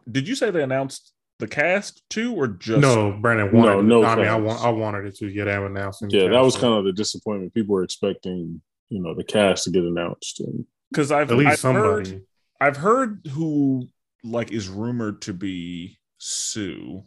Did 0.10 0.28
you 0.28 0.36
say 0.36 0.50
they 0.52 0.64
announced 0.64 1.14
the 1.40 1.48
cast 1.48 2.02
too, 2.10 2.34
or 2.34 2.48
just 2.48 2.82
no, 2.82 3.12
Brandon 3.22 3.52
No, 3.54 3.60
wanted. 3.60 3.84
no 3.86 4.04
I 4.04 4.16
mean, 4.16 4.26
I 4.26 4.30
cast. 4.30 4.44
want. 4.44 4.64
I 4.64 4.70
wanted 4.70 5.06
it 5.06 5.16
to. 5.18 5.28
Yeah, 5.28 5.66
announced. 5.66 6.04
Yeah, 6.10 6.28
that 6.30 6.42
was 6.42 6.56
kind 6.56 6.74
of 6.74 6.86
the 6.86 6.94
disappointment. 6.94 7.54
People 7.54 7.76
were 7.76 7.84
expecting, 7.84 8.62
you 8.90 9.02
know, 9.02 9.14
the 9.16 9.24
cast 9.24 9.66
to 9.66 9.72
get 9.72 9.84
announced, 9.84 10.42
because 10.92 11.12
I've 11.12 11.32
at 11.32 11.38
least 11.38 11.52
I've 11.52 11.60
somebody. 11.60 12.10
heard 12.12 12.22
I've 12.60 12.78
heard 12.78 13.28
who 13.32 13.88
like 14.24 14.52
is 14.52 14.68
rumored 14.68 15.22
to 15.24 15.34
be 15.34 16.00
Sue. 16.18 17.04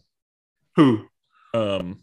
Who? 0.76 1.05
Um, 1.53 2.03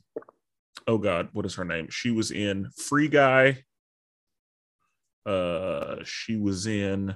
oh 0.86 0.98
God, 0.98 1.30
what 1.32 1.46
is 1.46 1.56
her 1.56 1.64
name? 1.66 1.88
She 1.90 2.12
was 2.12 2.32
in 2.32 2.70
Free 2.76 3.08
Guy. 3.08 3.64
Uh, 5.26 5.98
she 6.04 6.36
was 6.38 6.68
in 6.68 7.16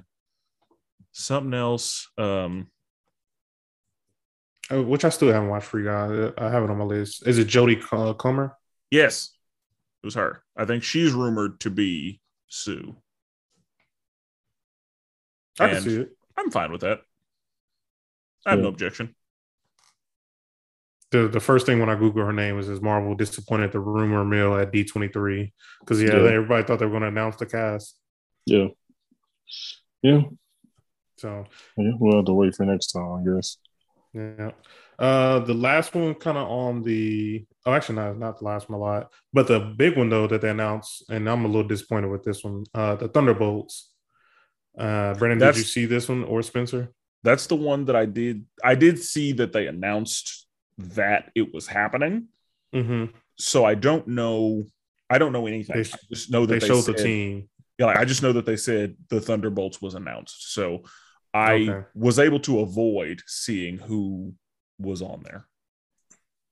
something 1.12 1.54
else. 1.54 2.08
Um, 2.18 2.68
Uh, 4.72 4.82
which 4.82 5.04
I 5.04 5.08
still 5.10 5.32
haven't 5.32 5.48
watched. 5.50 5.66
Free 5.66 5.84
Guy. 5.84 6.06
Uh, 6.06 6.32
I 6.38 6.48
have 6.50 6.62
it 6.64 6.70
on 6.70 6.78
my 6.78 6.84
list. 6.84 7.26
Is 7.26 7.38
it 7.38 7.48
Jodie 7.48 7.82
Co- 7.82 8.10
uh, 8.10 8.14
Comer? 8.14 8.56
yes, 8.90 9.30
it 10.02 10.06
was 10.06 10.14
her. 10.14 10.42
I 10.56 10.64
think 10.64 10.82
she's 10.82 11.12
rumored 11.12 11.60
to 11.60 11.70
be 11.70 12.20
Sue. 12.48 12.96
I 15.60 15.68
can 15.68 15.82
see 15.82 15.96
it. 16.02 16.10
I'm 16.36 16.50
fine 16.50 16.72
with 16.72 16.80
that. 16.82 17.00
I 18.46 18.50
have 18.50 18.60
no 18.60 18.68
objection. 18.68 19.14
The 21.10 21.28
the 21.28 21.40
first 21.40 21.66
thing 21.66 21.78
when 21.78 21.90
I 21.90 21.94
Google 21.94 22.24
her 22.24 22.32
name 22.32 22.56
was 22.56 22.68
is 22.70 22.80
Marvel 22.80 23.14
disappointed 23.14 23.72
the 23.72 23.80
rumor 23.80 24.24
mill 24.24 24.56
at 24.56 24.72
D 24.72 24.82
twenty 24.84 25.08
three 25.08 25.52
because 25.80 26.00
yeah, 26.02 26.08
Yeah. 26.16 26.30
everybody 26.30 26.64
thought 26.64 26.78
they 26.78 26.86
were 26.86 26.90
going 26.92 27.02
to 27.02 27.08
announce 27.08 27.36
the 27.36 27.44
cast. 27.46 27.96
yeah, 28.46 28.68
yeah, 30.02 30.22
So 31.18 31.44
yeah. 31.76 31.92
We'll 32.00 32.16
have 32.16 32.24
to 32.24 32.32
wait 32.32 32.54
for 32.56 32.64
next 32.64 32.88
time, 32.92 33.12
I 33.12 33.22
guess. 33.36 33.58
Yeah. 34.14 34.50
Uh, 34.98 35.38
the 35.40 35.54
last 35.54 35.94
one 35.94 36.14
kind 36.14 36.36
of 36.36 36.48
on 36.48 36.82
the 36.82 37.44
oh, 37.66 37.72
actually 37.72 37.96
not 37.96 38.18
not 38.18 38.38
the 38.38 38.44
last 38.44 38.68
one 38.68 38.78
a 38.78 38.82
lot, 38.82 39.10
but 39.32 39.48
the 39.48 39.58
big 39.58 39.96
one 39.96 40.10
though 40.10 40.26
that 40.26 40.42
they 40.42 40.50
announced, 40.50 41.04
and 41.10 41.28
I'm 41.28 41.44
a 41.44 41.48
little 41.48 41.66
disappointed 41.66 42.08
with 42.08 42.22
this 42.22 42.44
one. 42.44 42.64
Uh, 42.74 42.96
the 42.96 43.08
Thunderbolts. 43.08 43.90
Uh, 44.78 45.14
Brandon, 45.14 45.38
That's- 45.38 45.56
did 45.56 45.60
you 45.62 45.66
see 45.68 45.86
this 45.86 46.08
one 46.08 46.24
or 46.24 46.42
Spencer? 46.42 46.92
That's 47.24 47.46
the 47.46 47.56
one 47.56 47.84
that 47.86 47.96
I 47.96 48.04
did. 48.06 48.44
I 48.64 48.74
did 48.74 48.98
see 48.98 49.32
that 49.32 49.52
they 49.52 49.66
announced 49.66 50.46
that 50.78 51.30
it 51.34 51.54
was 51.54 51.66
happening. 51.66 52.28
Mm-hmm. 52.74 53.14
So 53.38 53.64
I 53.64 53.74
don't 53.74 54.08
know. 54.08 54.64
I 55.08 55.18
don't 55.18 55.32
know 55.32 55.46
anything. 55.46 55.74
They- 55.76 55.88
I 55.88 55.98
just 56.10 56.30
know 56.30 56.46
that 56.46 56.54
They 56.54 56.58
they, 56.58 56.66
showed 56.66 56.82
said, 56.84 56.96
the 56.96 57.02
team. 57.02 57.48
Yeah, 57.78 57.86
like, 57.86 57.96
I 57.98 58.04
just 58.04 58.22
know 58.22 58.32
that 58.32 58.44
they 58.46 58.56
said 58.56 58.96
the 59.08 59.20
Thunderbolts 59.20 59.80
was 59.80 59.94
announced. 59.94 60.52
So 60.52 60.82
I 61.34 61.54
Okay. 61.68 61.86
was 61.94 62.18
able 62.18 62.40
to 62.40 62.60
avoid 62.60 63.22
seeing 63.26 63.78
who 63.78 64.34
was 64.78 65.00
on 65.02 65.22
there. 65.24 65.46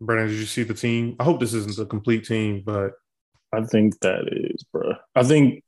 Brandon, 0.00 0.28
did 0.28 0.38
you 0.38 0.46
see 0.46 0.62
the 0.62 0.74
team? 0.74 1.16
I 1.20 1.24
hope 1.24 1.40
this 1.40 1.52
isn't 1.52 1.78
a 1.78 1.84
complete 1.84 2.24
team, 2.24 2.62
but 2.64 2.92
I 3.52 3.62
think 3.64 4.00
that 4.00 4.28
is, 4.32 4.62
bro. 4.72 4.94
I 5.14 5.22
think, 5.22 5.62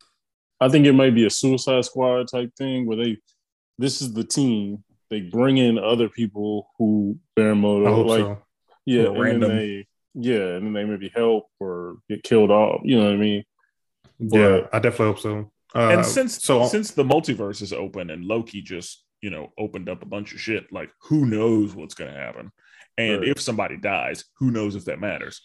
I 0.60 0.68
think 0.68 0.86
it 0.86 0.92
might 0.92 1.14
be 1.14 1.26
a 1.26 1.30
Suicide 1.30 1.84
Squad 1.84 2.28
type 2.28 2.50
thing 2.56 2.86
where 2.86 2.96
they, 2.96 3.18
this 3.78 4.00
is 4.00 4.14
the 4.14 4.24
team. 4.24 4.84
They 5.10 5.20
bring 5.20 5.58
in 5.58 5.78
other 5.78 6.08
people 6.08 6.70
who 6.78 7.18
bear 7.36 7.50
I 7.50 7.54
moto, 7.54 8.02
like 8.04 8.20
so. 8.20 8.42
yeah, 8.86 9.02
Or 9.02 9.08
and 9.08 9.20
random. 9.20 9.40
then 9.50 9.58
they, 9.58 9.86
yeah, 10.14 10.54
and 10.56 10.66
then 10.66 10.72
they 10.72 10.84
maybe 10.84 11.10
help 11.14 11.48
or 11.60 11.96
get 12.08 12.22
killed 12.22 12.50
off. 12.50 12.80
You 12.84 12.98
know 12.98 13.04
what 13.06 13.14
I 13.14 13.16
mean? 13.18 13.44
Yeah, 14.18 14.68
I 14.72 14.78
definitely 14.78 15.06
hope 15.06 15.18
so. 15.18 15.52
Uh, 15.75 15.89
and 15.91 16.05
since 16.07 16.43
so 16.43 16.66
since 16.66 16.91
the 16.93 17.05
multiverse 17.05 17.62
is 17.62 17.73
open 17.73 18.11
and 18.11 18.25
Loki 18.25 18.61
just 18.62 19.05
you 19.23 19.31
know 19.31 19.53
opened 19.59 19.89
up 19.89 20.03
a 20.03 20.07
bunch 20.07 20.33
of 20.35 20.41
shit, 20.41 20.70
like 20.73 20.91
who 21.03 21.25
knows 21.27 21.75
what's 21.75 21.95
going 21.95 22.12
to 22.12 22.18
happen? 22.18 22.51
And 22.99 23.20
Right. 23.20 23.29
if 23.29 23.41
somebody 23.41 23.77
dies, 23.79 24.25
who 24.39 24.51
knows 24.51 24.77
if 24.77 24.85
that 24.85 25.01
matters? 25.01 25.41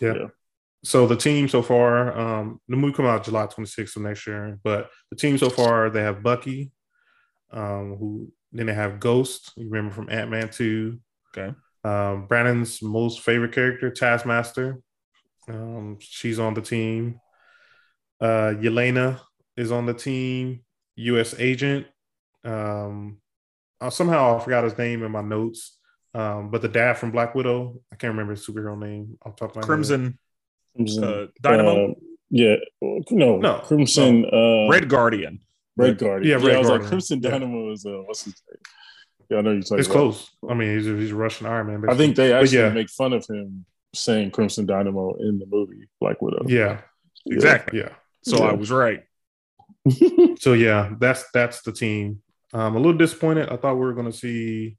Yeah. 0.00 0.14
Yeah. 0.14 0.26
So 0.84 1.06
the 1.06 1.16
team 1.16 1.48
so 1.48 1.62
far, 1.62 2.16
um, 2.16 2.60
the 2.68 2.76
movie 2.76 2.92
come 2.92 3.06
out 3.06 3.24
July 3.24 3.46
26th 3.46 3.96
of 3.96 4.02
next 4.02 4.26
year, 4.26 4.58
but 4.62 4.90
the 5.10 5.16
team 5.16 5.36
so 5.38 5.50
far 5.50 5.90
they 5.90 6.02
have 6.02 6.22
Bucky, 6.22 6.70
um, 7.50 7.96
who 7.98 8.30
then 8.52 8.66
they 8.66 8.74
have 8.74 9.00
Ghost, 9.00 9.52
you 9.56 9.64
remember 9.68 9.92
from 9.94 10.08
Ant 10.10 10.30
Man 10.30 10.48
2. 10.50 10.98
Okay. 11.36 11.54
Um, 11.84 12.26
Brandon's 12.26 12.80
most 12.82 13.20
favorite 13.20 13.52
character, 13.52 13.90
Taskmaster. 13.90 14.80
Um, 15.48 15.96
she's 16.00 16.38
on 16.38 16.54
the 16.54 16.60
team. 16.62 17.20
Uh, 18.20 18.54
Yelena 18.58 19.20
is 19.56 19.72
on 19.72 19.86
the 19.86 19.94
team, 19.94 20.60
US 20.96 21.34
agent. 21.38 21.86
Um, 22.44 23.18
somehow 23.90 24.38
I 24.38 24.44
forgot 24.44 24.64
his 24.64 24.78
name 24.78 25.02
in 25.02 25.12
my 25.12 25.22
notes. 25.22 25.78
Um, 26.14 26.50
but 26.50 26.62
the 26.62 26.68
dad 26.68 26.94
from 26.94 27.10
Black 27.10 27.34
Widow, 27.34 27.80
I 27.92 27.96
can't 27.96 28.12
remember 28.12 28.32
his 28.32 28.46
superhero 28.46 28.78
name 28.78 29.18
off 29.24 29.36
the 29.36 29.40
top 29.40 29.50
of 29.50 29.56
my. 29.56 29.62
Crimson 29.62 30.18
Crimson, 30.74 31.04
uh, 31.04 31.26
Dynamo, 31.42 31.90
uh, 31.90 31.94
yeah, 32.30 32.56
no, 33.10 33.38
No, 33.38 33.58
Crimson, 33.64 34.24
uh, 34.26 34.68
Red 34.68 34.88
Guardian. 34.88 35.40
Red 35.76 35.98
Guardian. 35.98 36.30
Yeah, 36.30 36.38
Yeah, 36.38 36.46
Red 36.46 36.56
I 36.56 36.58
was 36.58 36.68
like 36.68 36.80
Guardian. 36.80 36.88
Crimson 36.88 37.20
Yeah. 37.22 37.30
Dynamo 37.30 37.72
is 37.72 37.86
uh, 37.86 37.90
what's 38.04 38.24
his 38.24 38.34
name? 38.50 38.58
Yeah, 39.30 39.38
I 39.38 39.40
know 39.42 39.52
you're 39.52 39.62
talking. 39.62 39.78
It's 39.78 39.88
about. 39.88 39.98
close. 39.98 40.30
I 40.48 40.54
mean, 40.54 40.74
he's 40.74 40.88
a, 40.88 40.96
he's 40.96 41.10
a 41.10 41.16
Russian 41.16 41.46
Iron 41.46 41.66
Man. 41.66 41.90
I 41.90 41.94
think 41.94 42.16
they 42.16 42.32
actually 42.32 42.58
yeah. 42.58 42.70
make 42.70 42.88
fun 42.90 43.12
of 43.12 43.26
him 43.26 43.66
saying 43.94 44.30
Crimson 44.30 44.66
Dynamo 44.66 45.14
in 45.14 45.38
the 45.38 45.46
movie 45.46 45.88
Black 46.00 46.22
Widow. 46.22 46.44
Yeah, 46.46 46.80
Yeah. 47.26 47.34
Exactly. 47.34 47.80
yeah. 47.80 47.90
So 48.24 48.38
Yeah. 48.38 48.50
I 48.50 48.52
was 48.54 48.70
right. 48.70 49.02
So 50.38 50.52
yeah, 50.52 50.94
that's 50.98 51.24
that's 51.32 51.62
the 51.62 51.72
team. 51.72 52.22
I'm 52.52 52.74
a 52.76 52.78
little 52.78 52.96
disappointed. 52.96 53.48
I 53.50 53.56
thought 53.56 53.74
we 53.74 53.80
were 53.80 53.94
going 53.94 54.10
to 54.10 54.16
see 54.16 54.76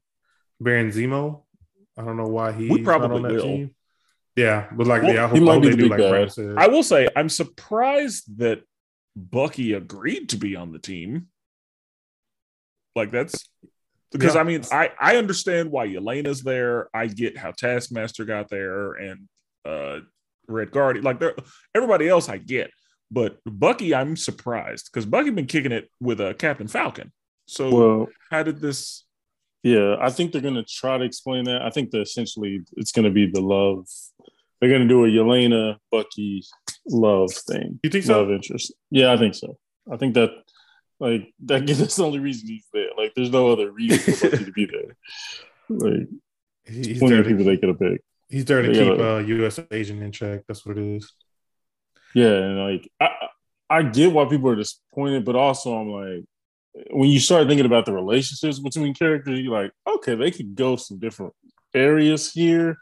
Baron 0.59 0.89
Zemo. 0.91 1.43
I 1.97 2.03
don't 2.03 2.17
know 2.17 2.27
why 2.27 2.51
he. 2.53 2.69
We 2.69 2.81
probably 2.81 3.21
will. 3.21 3.41
Team. 3.43 3.75
Yeah, 4.35 4.67
but 4.71 4.87
like, 4.87 5.01
Well, 5.03 5.13
yeah, 5.13 5.25
I 5.25 5.27
hope, 5.27 5.37
I 5.49 5.53
hope 5.53 5.63
they 5.63 5.69
the 5.71 5.77
do 5.77 5.87
like 5.89 5.99
guy. 5.99 6.09
Brandon 6.09 6.29
said. 6.29 6.55
I 6.57 6.67
will 6.67 6.83
say 6.83 7.09
I'm 7.15 7.27
surprised 7.29 8.37
that 8.39 8.61
Bucky 9.15 9.73
agreed 9.73 10.29
to 10.29 10.37
be 10.37 10.55
on 10.55 10.71
the 10.71 10.79
team. 10.79 11.27
Like 12.95 13.11
that's 13.11 13.49
because 14.11 14.35
Yeah. 14.35 14.41
I 14.41 14.43
mean 14.43 14.61
I 14.71 14.91
I 14.99 15.17
understand 15.17 15.71
why 15.71 15.87
Yelena's 15.87 16.41
there. 16.41 16.89
I 16.93 17.07
get 17.07 17.37
how 17.37 17.51
Taskmaster 17.51 18.25
got 18.25 18.49
there 18.49 18.93
and 18.93 19.27
uh 19.65 19.99
Red 20.47 20.71
Guardian. 20.71 21.03
Like 21.03 21.19
they're 21.19 21.35
everybody 21.75 22.07
else 22.07 22.29
I 22.29 22.37
get, 22.37 22.71
but 23.11 23.37
Bucky 23.45 23.93
I'm 23.95 24.15
surprised 24.15 24.89
because 24.91 25.05
Bucky 25.05 25.29
been 25.31 25.47
kicking 25.47 25.71
it 25.71 25.89
with 25.99 26.19
uh, 26.21 26.33
Captain 26.33 26.67
Falcon. 26.67 27.11
So 27.47 27.73
Well, 27.73 28.07
how 28.29 28.43
did 28.43 28.59
this? 28.61 29.05
yeah, 29.63 29.95
I 29.99 30.09
think 30.09 30.31
they're 30.31 30.41
gonna 30.41 30.63
try 30.63 30.97
to 30.97 31.03
explain 31.03 31.45
that. 31.45 31.61
I 31.61 31.69
think 31.69 31.91
that 31.91 32.01
essentially 32.01 32.61
it's 32.77 32.91
gonna 32.91 33.09
be 33.09 33.29
the 33.31 33.41
love. 33.41 33.87
They're 34.59 34.69
gonna 34.71 34.87
do 34.87 35.05
a 35.05 35.07
Yelena 35.07 35.77
Bucky 35.91 36.43
love 36.87 37.31
thing. 37.33 37.79
You 37.83 37.89
think 37.89 38.05
so? 38.05 38.19
Love 38.21 38.31
interest. 38.31 38.73
Yeah, 38.91 39.11
I 39.13 39.17
think 39.17 39.35
so. 39.35 39.57
I 39.91 39.97
think 39.97 40.13
that 40.15 40.31
like 40.99 41.33
that 41.45 41.65
that's 41.67 41.95
the 41.95 42.03
only 42.05 42.19
reason 42.19 42.47
he's 42.47 42.65
there. 42.73 42.89
Like, 42.97 43.13
there's 43.15 43.31
no 43.31 43.49
other 43.51 43.71
reason 43.71 44.13
for 44.13 44.29
Bucky 44.29 44.45
to 44.45 44.51
be 44.51 44.65
there. 44.65 44.95
Like, 45.71 46.07
he's 46.65 46.97
plenty 46.97 47.09
there 47.13 47.19
of 47.19 47.25
to, 47.27 47.29
people 47.29 47.45
they 47.45 47.57
could 47.57 47.69
have 47.69 47.79
picked. 47.79 48.03
he's 48.27 48.43
there 48.45 48.63
to 48.63 48.67
they 48.69 48.73
keep 48.73 48.97
gotta- 48.97 49.15
uh, 49.17 49.19
U.S. 49.19 49.59
agent 49.71 50.01
in 50.01 50.11
check. 50.11 50.41
That's 50.47 50.65
what 50.65 50.77
it 50.79 50.83
is. 50.95 51.13
Yeah, 52.13 52.27
and 52.27 52.59
like 52.59 52.91
I, 52.99 53.09
I 53.69 53.83
get 53.83 54.11
why 54.11 54.25
people 54.25 54.49
are 54.49 54.55
disappointed, 54.55 55.25
but 55.25 55.35
also 55.35 55.75
I'm 55.75 55.89
like, 55.89 56.25
when 56.91 57.09
you 57.09 57.19
start 57.19 57.47
thinking 57.47 57.65
about 57.65 57.85
the 57.85 57.93
relationships 57.93 58.59
between 58.59 58.93
characters, 58.93 59.39
you're 59.39 59.61
like, 59.61 59.71
okay, 59.87 60.15
they 60.15 60.31
could 60.31 60.55
go 60.55 60.75
some 60.75 60.99
different 60.99 61.33
areas 61.73 62.31
here, 62.31 62.77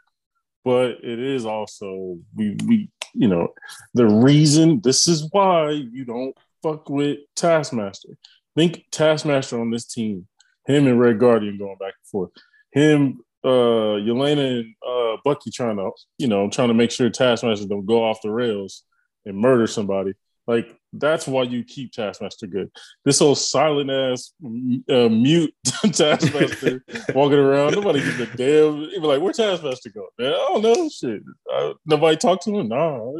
but 0.64 0.98
it 1.02 1.18
is 1.18 1.44
also 1.44 2.18
we 2.34 2.56
we 2.66 2.90
you 3.14 3.28
know 3.28 3.48
the 3.94 4.06
reason 4.06 4.80
this 4.82 5.08
is 5.08 5.28
why 5.30 5.70
you 5.70 6.04
don't 6.04 6.34
fuck 6.62 6.88
with 6.88 7.18
Taskmaster. 7.36 8.10
Think 8.56 8.84
Taskmaster 8.90 9.60
on 9.60 9.70
this 9.70 9.86
team, 9.86 10.26
him 10.66 10.86
and 10.86 10.98
Red 10.98 11.18
Guardian 11.18 11.58
going 11.58 11.76
back 11.78 11.94
and 12.00 12.10
forth, 12.10 12.30
him, 12.72 13.20
uh, 13.44 14.00
Yelena 14.00 14.60
and 14.60 14.74
uh, 14.86 15.16
Bucky 15.22 15.50
trying 15.50 15.76
to 15.76 15.90
you 16.16 16.28
know 16.28 16.48
trying 16.48 16.68
to 16.68 16.74
make 16.74 16.90
sure 16.90 17.10
Taskmaster 17.10 17.68
don't 17.68 17.86
go 17.86 18.04
off 18.04 18.22
the 18.22 18.30
rails 18.30 18.84
and 19.28 19.38
murder 19.38 19.66
somebody. 19.66 20.14
Like 20.48 20.74
that's 20.94 21.26
why 21.26 21.42
you 21.42 21.62
keep 21.62 21.92
Taskmaster 21.92 22.46
good. 22.46 22.70
This 23.04 23.18
whole 23.18 23.34
silent 23.34 23.90
ass 23.90 24.32
uh, 24.42 25.08
mute 25.08 25.54
Taskmaster 25.92 26.82
walking 27.14 27.38
around, 27.38 27.74
nobody 27.74 28.00
gives 28.00 28.20
a 28.20 28.26
damn. 28.34 28.82
Even 28.84 29.02
like, 29.02 29.20
where 29.20 29.32
Taskmaster 29.32 29.90
go? 29.90 30.06
Man, 30.18 30.32
I 30.32 30.36
don't 30.36 30.62
know. 30.62 30.88
Shit, 30.88 31.22
uh, 31.52 31.74
nobody 31.84 32.16
talk 32.16 32.40
to 32.44 32.58
him. 32.58 32.68
Nah, 32.68 33.12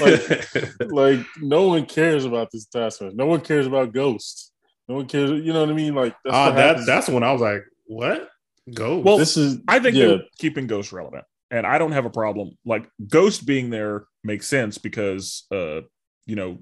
like, 0.00 0.80
like 0.90 1.26
no 1.40 1.68
one 1.68 1.84
cares 1.84 2.24
about 2.24 2.50
this 2.50 2.64
Taskmaster. 2.64 3.14
No 3.14 3.26
one 3.26 3.42
cares 3.42 3.66
about 3.66 3.92
Ghost. 3.92 4.50
No 4.88 4.94
one 4.96 5.06
cares. 5.06 5.30
You 5.30 5.52
know 5.52 5.60
what 5.60 5.70
I 5.70 5.74
mean? 5.74 5.94
Like 5.94 6.16
that's 6.24 6.34
uh, 6.34 6.50
that, 6.52 6.86
that's 6.86 7.08
when 7.10 7.22
I 7.22 7.32
was 7.32 7.42
like, 7.42 7.64
what? 7.84 8.30
Ghost? 8.72 9.04
Well, 9.04 9.18
this 9.18 9.36
is. 9.36 9.58
I 9.68 9.78
think 9.78 9.96
yeah. 9.96 10.06
they're 10.06 10.22
keeping 10.38 10.66
Ghost 10.66 10.90
relevant, 10.90 11.24
and 11.52 11.66
I 11.66 11.78
don't 11.78 11.92
have 11.92 12.06
a 12.06 12.10
problem. 12.10 12.56
Like 12.64 12.88
Ghost 13.06 13.46
being 13.46 13.70
there 13.70 14.06
makes 14.24 14.48
sense 14.48 14.78
because, 14.78 15.44
uh, 15.52 15.82
you 16.26 16.34
know, 16.34 16.58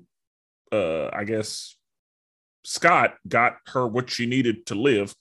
uh, 0.73 1.09
I 1.13 1.25
guess 1.25 1.77
Scott 2.65 3.15
got 3.27 3.55
her 3.69 3.87
what 3.87 4.11
she 4.11 4.27
needed 4.27 4.67
to 4.67 4.75
live. 4.75 5.15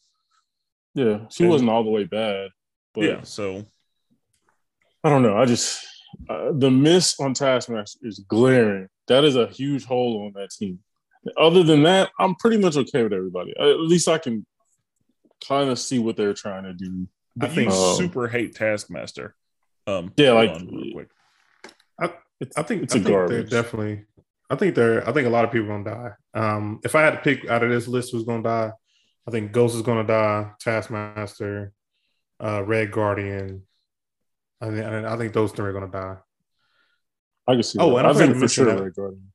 Yeah, 0.96 1.20
she 1.30 1.44
and, 1.44 1.52
wasn't 1.52 1.70
all 1.70 1.84
the 1.84 1.92
way 1.92 2.04
bad. 2.04 2.50
But 2.96 3.04
yeah, 3.04 3.22
so 3.22 3.68
I 5.04 5.10
don't 5.10 5.22
know. 5.22 5.38
I 5.38 5.46
just 5.46 5.86
uh, 6.28 6.52
the 6.52 6.72
miss 6.72 7.20
on 7.20 7.36
Taskmaster 7.36 8.00
is 8.02 8.20
glaring. 8.28 8.88
That 9.08 9.24
is 9.24 9.36
a 9.36 9.48
huge 9.48 9.86
hole 9.86 10.26
on 10.26 10.34
that 10.42 10.50
team. 10.50 10.80
Other 11.38 11.64
than 11.64 11.84
that, 11.84 12.10
I'm 12.20 12.36
pretty 12.36 12.58
much 12.58 12.76
okay 12.76 13.04
with 13.04 13.14
everybody. 13.14 13.54
At 13.60 13.80
least 13.80 14.08
I 14.08 14.18
can 14.18 14.46
kind 15.48 15.70
of 15.70 15.78
see 15.78 16.00
what 16.00 16.18
they're 16.18 16.34
trying 16.34 16.64
to 16.64 16.74
do. 16.74 17.08
I 17.40 17.48
think 17.48 17.72
um, 17.72 17.96
super 17.96 18.28
hate 18.28 18.56
Taskmaster. 18.56 19.36
Um, 19.88 20.14
yeah, 20.18 20.32
like 20.32 20.52
I, 22.00 22.12
I 22.56 22.62
think 22.64 22.84
it's 22.84 22.96
I 22.96 23.00
a 23.00 23.02
think 23.02 23.08
garbage. 23.08 23.50
Definitely, 23.50 24.06
I 24.50 24.56
think 24.56 24.76
they're. 24.76 25.08
I 25.08 25.12
think 25.12 25.28
a 25.28 25.32
lot 25.32 25.46
of 25.46 25.52
people 25.52 25.72
are 25.72 25.84
gonna 25.84 25.96
die. 25.96 26.12
Um, 26.34 26.80
if 26.84 26.96
I 26.96 27.02
had 27.02 27.12
to 27.12 27.22
pick 27.22 27.50
out 27.50 27.64
of 27.64 27.70
this 27.70 27.88
list 27.88 28.12
who's 28.12 28.24
gonna 28.24 28.44
die, 28.44 28.72
I 29.28 29.32
think 29.32 29.52
Ghost 29.52 29.76
is 29.76 29.82
gonna 29.82 30.06
die. 30.06 30.52
Taskmaster, 30.60 31.74
uh, 32.40 32.64
Red 32.66 32.92
Guardian. 32.92 33.64
I 34.62 34.70
think. 34.70 34.86
I 34.86 35.18
think 35.18 35.34
those 35.34 35.52
three 35.52 35.70
are 35.70 35.74
gonna 35.74 35.92
die. 35.92 36.18
I 37.48 37.54
can 37.54 37.64
see. 37.64 37.80
Oh, 37.80 37.92
that. 37.92 37.98
and 38.00 38.08
I, 38.08 38.10
I 38.12 38.14
think 38.14 38.38
for 38.38 38.48
sure 38.48 38.84
Red 38.84 38.94
Guardian. 38.94 39.32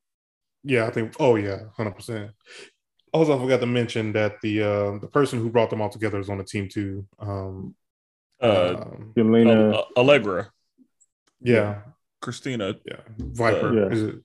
Yeah, 0.63 0.87
I 0.87 0.89
think. 0.89 1.15
Oh 1.19 1.35
yeah, 1.35 1.59
hundred 1.75 1.95
percent. 1.95 2.31
Also, 3.13 3.37
I 3.37 3.41
forgot 3.41 3.61
to 3.61 3.65
mention 3.65 4.11
that 4.13 4.41
the 4.41 4.61
uh, 4.61 4.97
the 4.99 5.07
person 5.07 5.39
who 5.39 5.49
brought 5.49 5.69
them 5.69 5.81
all 5.81 5.89
together 5.89 6.19
is 6.19 6.29
on 6.29 6.37
the 6.37 6.43
team 6.43 6.67
too. 6.67 7.07
Um, 7.19 7.75
uh, 8.45 8.85
um, 8.85 9.13
Elena 9.17 9.83
Allegra. 9.97 10.51
Yeah, 11.41 11.81
Christina. 12.21 12.75
Yeah, 12.85 13.01
Viper. 13.17 13.69
Uh, 13.69 13.73
yeah. 13.73 13.87
Is 13.87 14.01
it 14.03 14.15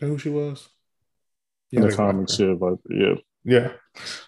who 0.00 0.18
she 0.18 0.30
was? 0.30 0.68
Yeah, 1.70 1.80
In 1.80 1.88
the 1.88 1.96
comics, 1.96 2.38
yeah, 2.38 2.54
Viper. 2.54 2.80
Yeah, 2.90 3.14
yeah. 3.44 3.72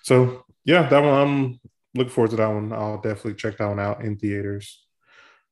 So 0.02 0.44
yeah, 0.64 0.88
that 0.88 1.02
one. 1.02 1.14
I'm 1.14 1.60
looking 1.94 2.12
forward 2.12 2.30
to 2.30 2.36
that 2.36 2.48
one. 2.48 2.72
I'll 2.72 3.00
definitely 3.00 3.34
check 3.34 3.58
that 3.58 3.68
one 3.68 3.80
out 3.80 4.02
in 4.02 4.16
theaters. 4.16 4.84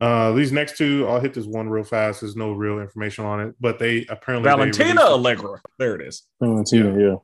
Uh, 0.01 0.33
these 0.33 0.51
next 0.51 0.77
two, 0.77 1.07
I'll 1.07 1.21
hit 1.21 1.33
this 1.33 1.47
one 1.47 1.69
real 1.69 1.85
fast. 1.85 2.23
There's 2.23 2.35
no 2.35 2.51
real 2.53 2.81
information 2.81 3.25
on 3.25 3.41
it, 3.41 3.55
but 3.61 3.79
they 3.79 4.05
apparently 4.09 4.51
Valentina 4.51 4.95
they 4.97 5.01
Allegra. 5.01 5.61
There 5.79 5.95
it 5.95 6.07
is. 6.07 6.25
Valentina, 6.41 6.99
yeah. 6.99 7.07
yeah. 7.07 7.17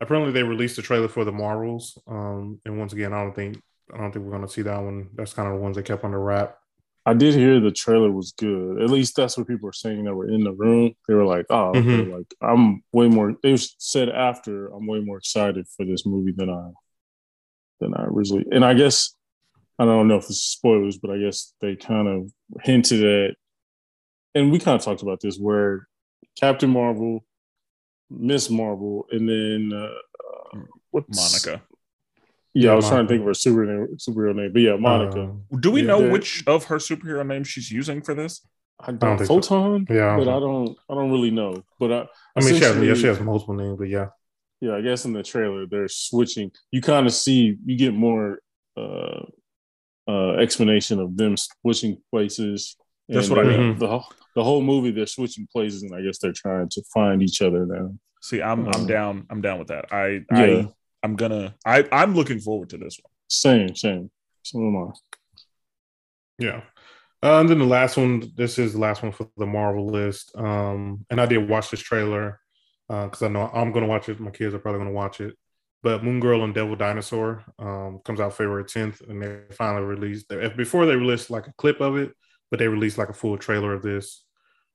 Apparently, 0.00 0.32
they 0.32 0.42
released 0.42 0.78
a 0.78 0.82
trailer 0.82 1.08
for 1.08 1.24
the 1.24 1.32
Marvels. 1.32 1.98
Um, 2.06 2.60
and 2.64 2.78
once 2.78 2.94
again, 2.94 3.12
I 3.12 3.22
don't 3.22 3.34
think 3.34 3.60
I 3.92 3.98
don't 3.98 4.12
think 4.12 4.24
we're 4.24 4.32
gonna 4.32 4.48
see 4.48 4.62
that 4.62 4.82
one. 4.82 5.08
That's 5.14 5.34
kind 5.34 5.48
of 5.48 5.54
the 5.54 5.60
ones 5.60 5.76
they 5.76 5.82
kept 5.82 6.04
under 6.04 6.20
wrap. 6.20 6.58
I 7.06 7.14
did 7.14 7.34
hear 7.34 7.58
the 7.58 7.70
trailer 7.70 8.12
was 8.12 8.32
good. 8.32 8.82
At 8.82 8.90
least 8.90 9.16
that's 9.16 9.38
what 9.38 9.46
people 9.46 9.66
were 9.66 9.72
saying 9.72 10.04
that 10.04 10.14
were 10.14 10.28
in 10.28 10.44
the 10.44 10.52
room. 10.52 10.94
They 11.06 11.14
were 11.14 11.24
like, 11.24 11.46
"Oh, 11.48 11.72
mm-hmm. 11.74 12.12
like 12.12 12.34
I'm 12.42 12.82
way 12.92 13.08
more." 13.08 13.34
They 13.42 13.56
said 13.56 14.10
after 14.10 14.66
I'm 14.68 14.86
way 14.86 15.00
more 15.00 15.16
excited 15.16 15.66
for 15.74 15.86
this 15.86 16.04
movie 16.04 16.32
than 16.32 16.50
I 16.50 16.70
than 17.80 17.94
I 17.94 18.04
originally. 18.04 18.44
And 18.50 18.64
I 18.64 18.74
guess 18.74 19.14
I 19.78 19.84
don't 19.84 20.08
know 20.08 20.16
if 20.16 20.24
it's 20.24 20.40
spoilers, 20.40 20.98
but 20.98 21.10
I 21.10 21.18
guess 21.18 21.54
they 21.60 21.76
kind 21.76 22.08
of 22.08 22.30
hinted 22.62 23.04
at, 23.04 23.36
and 24.34 24.50
we 24.50 24.58
kind 24.58 24.74
of 24.74 24.84
talked 24.84 25.02
about 25.02 25.20
this, 25.20 25.38
where 25.38 25.86
Captain 26.38 26.68
Marvel, 26.68 27.24
Miss 28.10 28.50
Marvel, 28.50 29.06
and 29.10 29.28
then 29.28 29.72
uh, 29.72 30.58
what's 30.90 31.44
Monica. 31.46 31.62
Yeah, 32.58 32.66
yeah 32.66 32.72
I 32.72 32.74
was 32.74 32.84
Monica. 32.84 32.94
trying 32.94 33.06
to 33.06 33.08
think 33.08 33.20
of 33.20 33.26
her 33.26 33.34
super 33.34 33.64
name, 33.66 33.96
superhero 33.96 34.34
name, 34.34 34.52
but 34.52 34.62
yeah, 34.62 34.76
Monica. 34.76 35.22
Uh, 35.22 35.56
Do 35.60 35.70
we 35.70 35.80
yeah, 35.80 35.86
know 35.86 36.10
which 36.10 36.44
of 36.46 36.64
her 36.64 36.76
superhero 36.76 37.24
names 37.26 37.48
she's 37.48 37.70
using 37.70 38.02
for 38.02 38.14
this? 38.14 38.46
I 38.80 38.92
don't, 38.92 39.04
I 39.04 39.16
don't 39.16 39.26
Photon, 39.26 39.86
so. 39.86 39.94
yeah, 39.94 40.16
but 40.16 40.28
I 40.28 40.38
don't, 40.40 40.76
I 40.90 40.94
don't 40.94 41.10
really 41.10 41.30
know. 41.30 41.62
But 41.78 41.92
I, 41.92 42.06
I 42.36 42.40
mean, 42.44 42.54
she 42.54 42.64
has, 42.64 42.76
yeah, 42.76 42.94
she 42.94 43.06
has 43.06 43.20
multiple 43.20 43.54
names, 43.54 43.78
but 43.78 43.88
yeah, 43.88 44.08
yeah. 44.60 44.74
I 44.74 44.80
guess 44.80 45.04
in 45.04 45.12
the 45.12 45.22
trailer 45.22 45.66
they're 45.66 45.88
switching. 45.88 46.50
You 46.70 46.80
kind 46.80 47.06
of 47.06 47.12
see, 47.12 47.56
you 47.64 47.76
get 47.76 47.94
more 47.94 48.40
uh 48.76 49.22
uh, 50.08 50.32
explanation 50.36 50.98
of 50.98 51.16
them 51.16 51.36
switching 51.36 51.98
places. 52.10 52.76
That's 53.08 53.28
what 53.28 53.40
I 53.40 53.42
mean. 53.44 53.78
The, 53.78 54.00
the 54.34 54.44
whole 54.44 54.62
movie, 54.62 54.90
they're 54.90 55.06
switching 55.06 55.46
places, 55.52 55.82
and 55.82 55.94
I 55.94 56.02
guess 56.02 56.18
they're 56.18 56.32
trying 56.32 56.68
to 56.70 56.82
find 56.94 57.22
each 57.22 57.42
other 57.42 57.66
now. 57.66 57.94
See, 58.22 58.42
I'm 58.42 58.66
um, 58.66 58.72
I'm 58.74 58.86
down. 58.86 59.26
I'm 59.30 59.40
down 59.40 59.58
with 59.58 59.68
that. 59.68 59.92
I 59.92 60.24
yeah. 60.32 60.38
I 60.38 60.68
I'm 61.02 61.16
gonna. 61.16 61.54
I 61.64 61.86
I'm 61.92 62.14
looking 62.14 62.40
forward 62.40 62.70
to 62.70 62.78
this 62.78 62.98
one. 63.02 63.10
Same, 63.28 63.74
same. 63.74 64.10
So 64.42 64.58
am 64.58 64.76
I. 64.76 64.90
Yeah. 66.38 66.62
Uh, 67.22 67.40
and 67.40 67.48
then 67.48 67.58
the 67.58 67.64
last 67.64 67.96
one. 67.96 68.32
This 68.36 68.58
is 68.58 68.72
the 68.72 68.80
last 68.80 69.02
one 69.02 69.12
for 69.12 69.28
the 69.36 69.46
Marvel 69.46 69.86
list. 69.86 70.32
Um, 70.36 71.04
and 71.10 71.20
I 71.20 71.26
did 71.26 71.48
watch 71.48 71.70
this 71.70 71.80
trailer 71.80 72.40
because 72.88 73.22
uh, 73.22 73.26
I 73.26 73.28
know 73.28 73.50
I'm 73.52 73.72
gonna 73.72 73.86
watch 73.86 74.08
it. 74.08 74.20
My 74.20 74.30
kids 74.30 74.54
are 74.54 74.58
probably 74.58 74.80
gonna 74.80 74.92
watch 74.92 75.20
it. 75.20 75.36
But 75.82 76.02
Moon 76.02 76.18
Girl 76.18 76.42
and 76.42 76.54
Devil 76.54 76.74
Dinosaur 76.74 77.44
um, 77.58 78.00
comes 78.04 78.18
out 78.18 78.34
February 78.34 78.64
10th, 78.64 79.08
and 79.08 79.22
they 79.22 79.40
finally 79.54 79.84
released. 79.84 80.28
Before 80.56 80.86
they 80.86 80.96
released 80.96 81.30
like 81.30 81.46
a 81.46 81.52
clip 81.52 81.80
of 81.80 81.96
it, 81.96 82.12
but 82.50 82.58
they 82.58 82.66
released 82.66 82.98
like 82.98 83.10
a 83.10 83.14
full 83.14 83.38
trailer 83.38 83.74
of 83.74 83.82
this, 83.82 84.24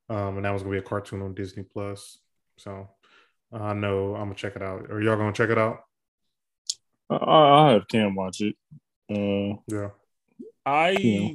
um, 0.09 0.37
and 0.37 0.45
that 0.45 0.51
was 0.51 0.63
gonna 0.63 0.73
be 0.73 0.79
a 0.79 0.81
cartoon 0.81 1.21
on 1.21 1.33
Disney 1.33 1.63
Plus. 1.63 2.19
So 2.57 2.89
I 3.51 3.73
know 3.73 4.15
I'm 4.15 4.25
gonna 4.25 4.35
check 4.35 4.55
it 4.55 4.61
out. 4.61 4.89
Are 4.91 5.01
y'all 5.01 5.17
gonna 5.17 5.33
check 5.33 5.49
it 5.49 5.57
out? 5.57 5.79
I, 7.17 7.69
I 7.69 7.71
have 7.73 7.87
Cam 7.87 8.15
watch 8.15 8.41
it. 8.41 8.55
Uh, 9.09 9.57
yeah, 9.67 9.89
I 10.65 10.89
yeah 10.91 11.33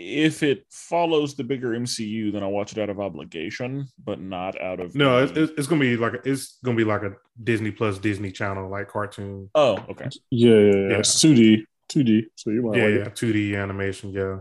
if 0.00 0.44
it 0.44 0.64
follows 0.70 1.34
the 1.34 1.42
bigger 1.42 1.70
MCU, 1.70 2.32
then 2.32 2.42
I'll 2.42 2.52
watch 2.52 2.70
it 2.72 2.78
out 2.78 2.88
of 2.88 3.00
obligation, 3.00 3.88
but 4.02 4.20
not 4.20 4.60
out 4.60 4.78
of 4.78 4.94
no. 4.94 5.24
It's, 5.24 5.52
it's 5.52 5.66
gonna 5.66 5.80
be 5.80 5.96
like 5.96 6.14
a, 6.14 6.28
it's 6.28 6.58
gonna 6.64 6.76
be 6.76 6.84
like 6.84 7.02
a 7.02 7.14
Disney 7.42 7.72
Plus 7.72 7.98
Disney 7.98 8.30
Channel 8.30 8.68
like 8.68 8.88
cartoon. 8.88 9.50
Oh, 9.56 9.84
okay. 9.90 10.08
Yeah, 10.30 10.54
yeah, 10.54 10.56
yeah. 10.56 10.88
yeah. 10.90 10.98
It's 10.98 11.20
two 11.20 11.34
D, 11.34 11.66
two 11.88 12.04
D. 12.04 12.26
So 12.36 12.50
you 12.50 12.62
might 12.62 12.78
yeah, 12.78 12.84
like 12.84 12.94
yeah, 12.94 13.08
two 13.12 13.32
D 13.32 13.56
animation. 13.56 14.12
Yeah. 14.12 14.38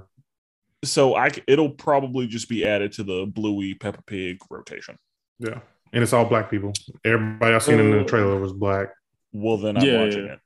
So 0.84 1.16
I 1.16 1.32
it'll 1.48 1.72
probably 1.72 2.28
just 2.28 2.50
be 2.50 2.64
added 2.64 2.92
to 2.94 3.04
the 3.04 3.26
Bluey 3.26 3.74
Peppa 3.74 4.04
Pig 4.04 4.38
rotation. 4.52 4.98
Yeah, 5.40 5.60
and 5.92 6.04
it's 6.04 6.14
all 6.14 6.26
black 6.26 6.52
people. 6.52 6.74
Everybody 7.04 7.56
I've 7.56 7.64
seen 7.64 7.80
uh, 7.80 7.84
in 7.84 7.92
the 7.92 8.04
trailer 8.04 8.40
was 8.40 8.54
black. 8.54 8.90
Well, 9.42 9.58
then 9.58 9.78
I'm 9.78 9.84
yeah, 9.84 10.04
watching 10.04 10.26
yeah. 10.26 10.34
it. 10.34 10.40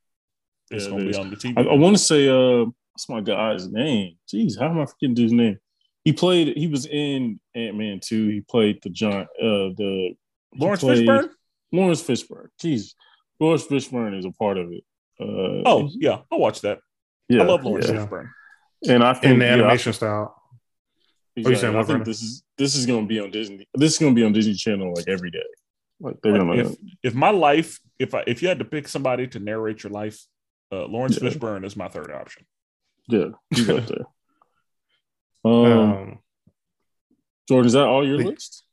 It's 0.72 0.88
gonna 0.88 1.06
be 1.06 1.16
on 1.16 1.30
the 1.30 1.36
TV. 1.36 1.58
I, 1.58 1.70
I 1.70 1.76
want 1.76 1.96
to 1.96 2.02
say, 2.02 2.30
uh, 2.30 2.66
what's 2.94 3.10
my 3.10 3.22
guy's 3.22 3.68
name? 3.68 4.18
Jeez, 4.28 4.60
how 4.60 4.70
am 4.70 4.80
I 4.80 4.86
forgetting 4.86 5.22
his 5.22 5.32
name? 5.32 5.60
He 6.04 6.14
played. 6.14 6.56
He 6.58 6.68
was 6.68 6.86
in 6.86 7.40
Ant 7.56 7.78
Man 7.78 8.00
two. 8.00 8.28
He 8.28 8.42
played 8.42 8.82
the 8.82 8.90
John. 8.90 9.22
Uh, 9.22 9.76
the 9.76 10.16
Laurence 10.56 10.84
Fishburne. 10.84 11.30
Laurence 11.72 12.02
Fishburne. 12.02 12.48
Jeez, 12.62 12.94
Laurence 13.40 13.66
Fishburne 13.66 14.18
is 14.18 14.26
a 14.26 14.32
part 14.32 14.58
of 14.58 14.72
it. 14.72 14.84
Uh, 15.20 15.62
oh 15.66 15.90
yeah, 15.94 16.20
I'll 16.32 16.40
watch 16.40 16.62
that. 16.62 16.80
Yeah, 17.30 17.44
I 17.44 17.46
love 17.46 17.64
Laurence 17.64 17.88
yeah. 17.88 18.06
Fishburne. 18.06 18.30
And 18.88 19.04
I 19.04 19.14
think 19.14 19.34
in 19.34 19.40
the 19.40 19.48
animation 19.48 19.92
yeah, 19.92 19.96
style. 19.96 20.38
Exactly. 21.36 21.80
I 21.80 21.84
think 21.84 22.06
this 22.06 22.22
is 22.22 22.44
this 22.58 22.76
is 22.76 22.86
going 22.86 23.04
to 23.04 23.08
be 23.08 23.20
on 23.20 23.32
Disney. 23.32 23.68
This 23.74 23.94
is 23.94 24.00
going 24.00 24.14
to 24.14 24.20
be 24.20 24.26
on 24.26 24.34
Disney 24.34 24.54
Channel 24.54 24.94
like 24.96 25.08
every 25.08 25.32
day. 25.32 25.40
Like 26.02 26.18
they're 26.22 26.34
like 26.34 26.42
gonna. 26.42 26.62
If, 26.62 26.76
if 27.04 27.14
my 27.14 27.30
life, 27.30 27.80
if 28.00 28.14
I 28.14 28.24
if 28.26 28.42
you 28.42 28.48
had 28.48 28.60
to 28.60 28.66
pick 28.66 28.88
somebody 28.88 29.28
to 29.28 29.40
narrate 29.40 29.84
your 29.84 29.92
life, 29.92 30.20
uh, 30.72 30.86
Laurence 30.86 31.20
yeah. 31.22 31.30
Fishburne 31.30 31.64
is 31.66 31.78
my 31.78 31.88
third 31.88 32.12
option. 32.12 32.46
Yeah, 33.08 33.30
he's 33.50 33.70
up 33.70 33.86
there. 33.86 34.06
Um, 35.44 35.54
um, 35.54 36.20
Jordan, 37.48 37.68
is 37.68 37.74
that 37.74 37.86
all 37.86 38.08
your 38.08 38.18
the, 38.18 38.26
list 38.26 38.64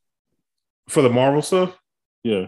for 0.89 1.03
the 1.03 1.11
Marvel 1.11 1.43
stuff? 1.43 1.77
Yeah, 2.23 2.47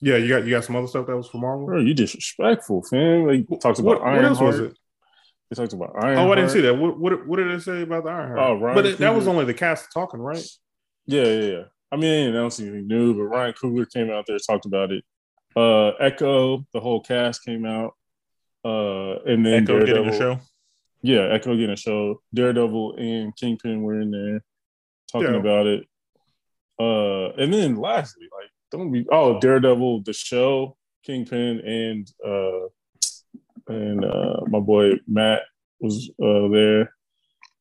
yeah. 0.00 0.16
You 0.16 0.28
got 0.28 0.44
you 0.44 0.50
got 0.50 0.64
some 0.64 0.76
other 0.76 0.86
stuff 0.86 1.06
that 1.06 1.16
was 1.16 1.28
for 1.28 1.38
Marvel. 1.38 1.66
Bro, 1.66 1.80
you 1.80 1.94
disrespectful, 1.94 2.82
fam. 2.82 3.26
Like 3.26 3.46
talks 3.60 3.78
about 3.78 4.00
what, 4.00 4.02
Iron 4.02 4.16
what 4.16 4.24
else 4.24 4.38
Heart. 4.38 4.52
was 4.52 4.60
it? 4.60 4.78
They 5.50 5.54
talked 5.56 5.72
about 5.72 5.92
Iron. 6.02 6.18
Oh, 6.18 6.32
I 6.32 6.34
didn't 6.34 6.50
see 6.50 6.60
that. 6.62 6.74
What 6.74 6.98
what, 6.98 7.26
what 7.26 7.36
did 7.36 7.50
they 7.50 7.62
say 7.62 7.82
about 7.82 8.04
the 8.04 8.10
Iron 8.10 8.36
Heart? 8.36 8.40
Oh, 8.40 8.54
Ryan 8.60 8.74
but 8.74 8.86
it, 8.86 8.98
that 8.98 9.14
was 9.14 9.26
only 9.26 9.46
the 9.46 9.54
cast 9.54 9.92
talking, 9.92 10.20
right? 10.20 10.44
Yeah, 11.06 11.24
yeah, 11.24 11.40
yeah. 11.40 11.62
I 11.90 11.96
mean, 11.96 12.02
they 12.02 12.16
didn't 12.24 12.36
announce 12.36 12.60
anything 12.60 12.86
new, 12.86 13.14
but 13.14 13.24
Ryan 13.24 13.54
Coogler 13.54 13.90
came 13.90 14.10
out 14.10 14.24
there 14.26 14.38
talked 14.38 14.66
about 14.66 14.92
it. 14.92 15.04
Uh, 15.56 15.88
Echo, 16.00 16.66
the 16.72 16.80
whole 16.80 17.00
cast 17.00 17.44
came 17.44 17.64
out. 17.64 17.94
Uh, 18.64 19.20
and 19.24 19.44
then 19.44 19.62
Echo 19.62 19.78
Daredevil, 19.78 20.04
getting 20.04 20.14
a 20.14 20.18
show. 20.18 20.40
Yeah, 21.02 21.28
Echo 21.32 21.54
getting 21.54 21.70
a 21.70 21.76
show. 21.76 22.20
Daredevil 22.34 22.96
and 22.96 23.34
Kingpin 23.36 23.82
were 23.82 24.00
in 24.00 24.10
there 24.10 24.42
talking 25.10 25.34
yeah. 25.34 25.40
about 25.40 25.66
it. 25.66 25.84
Uh, 26.78 27.30
and 27.42 27.52
then 27.52 27.76
lastly, 27.76 28.28
like 28.36 28.50
don't 28.70 28.92
be. 28.92 29.06
Oh, 29.10 29.40
Daredevil, 29.40 30.02
the 30.02 30.12
show, 30.12 30.76
Kingpin, 31.04 31.60
and 31.60 32.10
uh, 32.24 32.68
and 33.68 34.04
uh, 34.04 34.40
my 34.48 34.60
boy 34.60 34.92
Matt 35.06 35.42
was 35.80 36.10
uh, 36.22 36.48
there, 36.48 36.94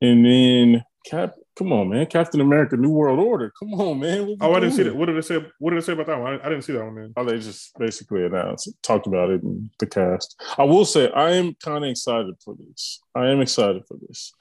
and 0.02 0.26
then 0.26 0.84
Cap. 1.06 1.36
Come 1.58 1.74
on, 1.74 1.90
man! 1.90 2.06
Captain 2.06 2.40
America: 2.40 2.78
New 2.78 2.92
World 2.92 3.20
Order. 3.20 3.52
Come 3.58 3.74
on, 3.74 4.00
man! 4.00 4.38
Oh, 4.40 4.54
I 4.54 4.60
didn't 4.60 4.76
see 4.76 4.84
that. 4.84 4.96
What 4.96 5.08
did 5.08 5.18
it 5.18 5.26
say? 5.26 5.44
What 5.58 5.72
did 5.72 5.80
it 5.80 5.86
say 5.86 5.94
about 5.94 6.06
that 6.06 6.20
one? 6.20 6.34
I, 6.34 6.46
I 6.46 6.50
didn't 6.50 6.64
see 6.64 6.74
that 6.74 6.84
one, 6.86 6.96
man. 6.96 7.14
Oh, 7.18 7.24
they 7.24 7.40
just 7.40 7.76
basically 7.80 8.26
announced, 8.26 8.70
talked 8.84 9.08
about 9.08 9.32
it 9.32 9.42
in 9.42 9.72
the 9.80 9.88
cast. 9.88 10.40
I 10.58 10.66
will 10.66 10.86
say, 10.86 11.10
I 11.12 11.32
am 11.32 11.56
kind 11.64 11.84
of 11.84 11.90
excited 11.90 12.36
for 12.44 12.56
this. 12.60 13.02
I 13.16 13.28
am 13.30 13.42
excited 13.42 13.84
for 13.88 13.98
this. 14.08 14.32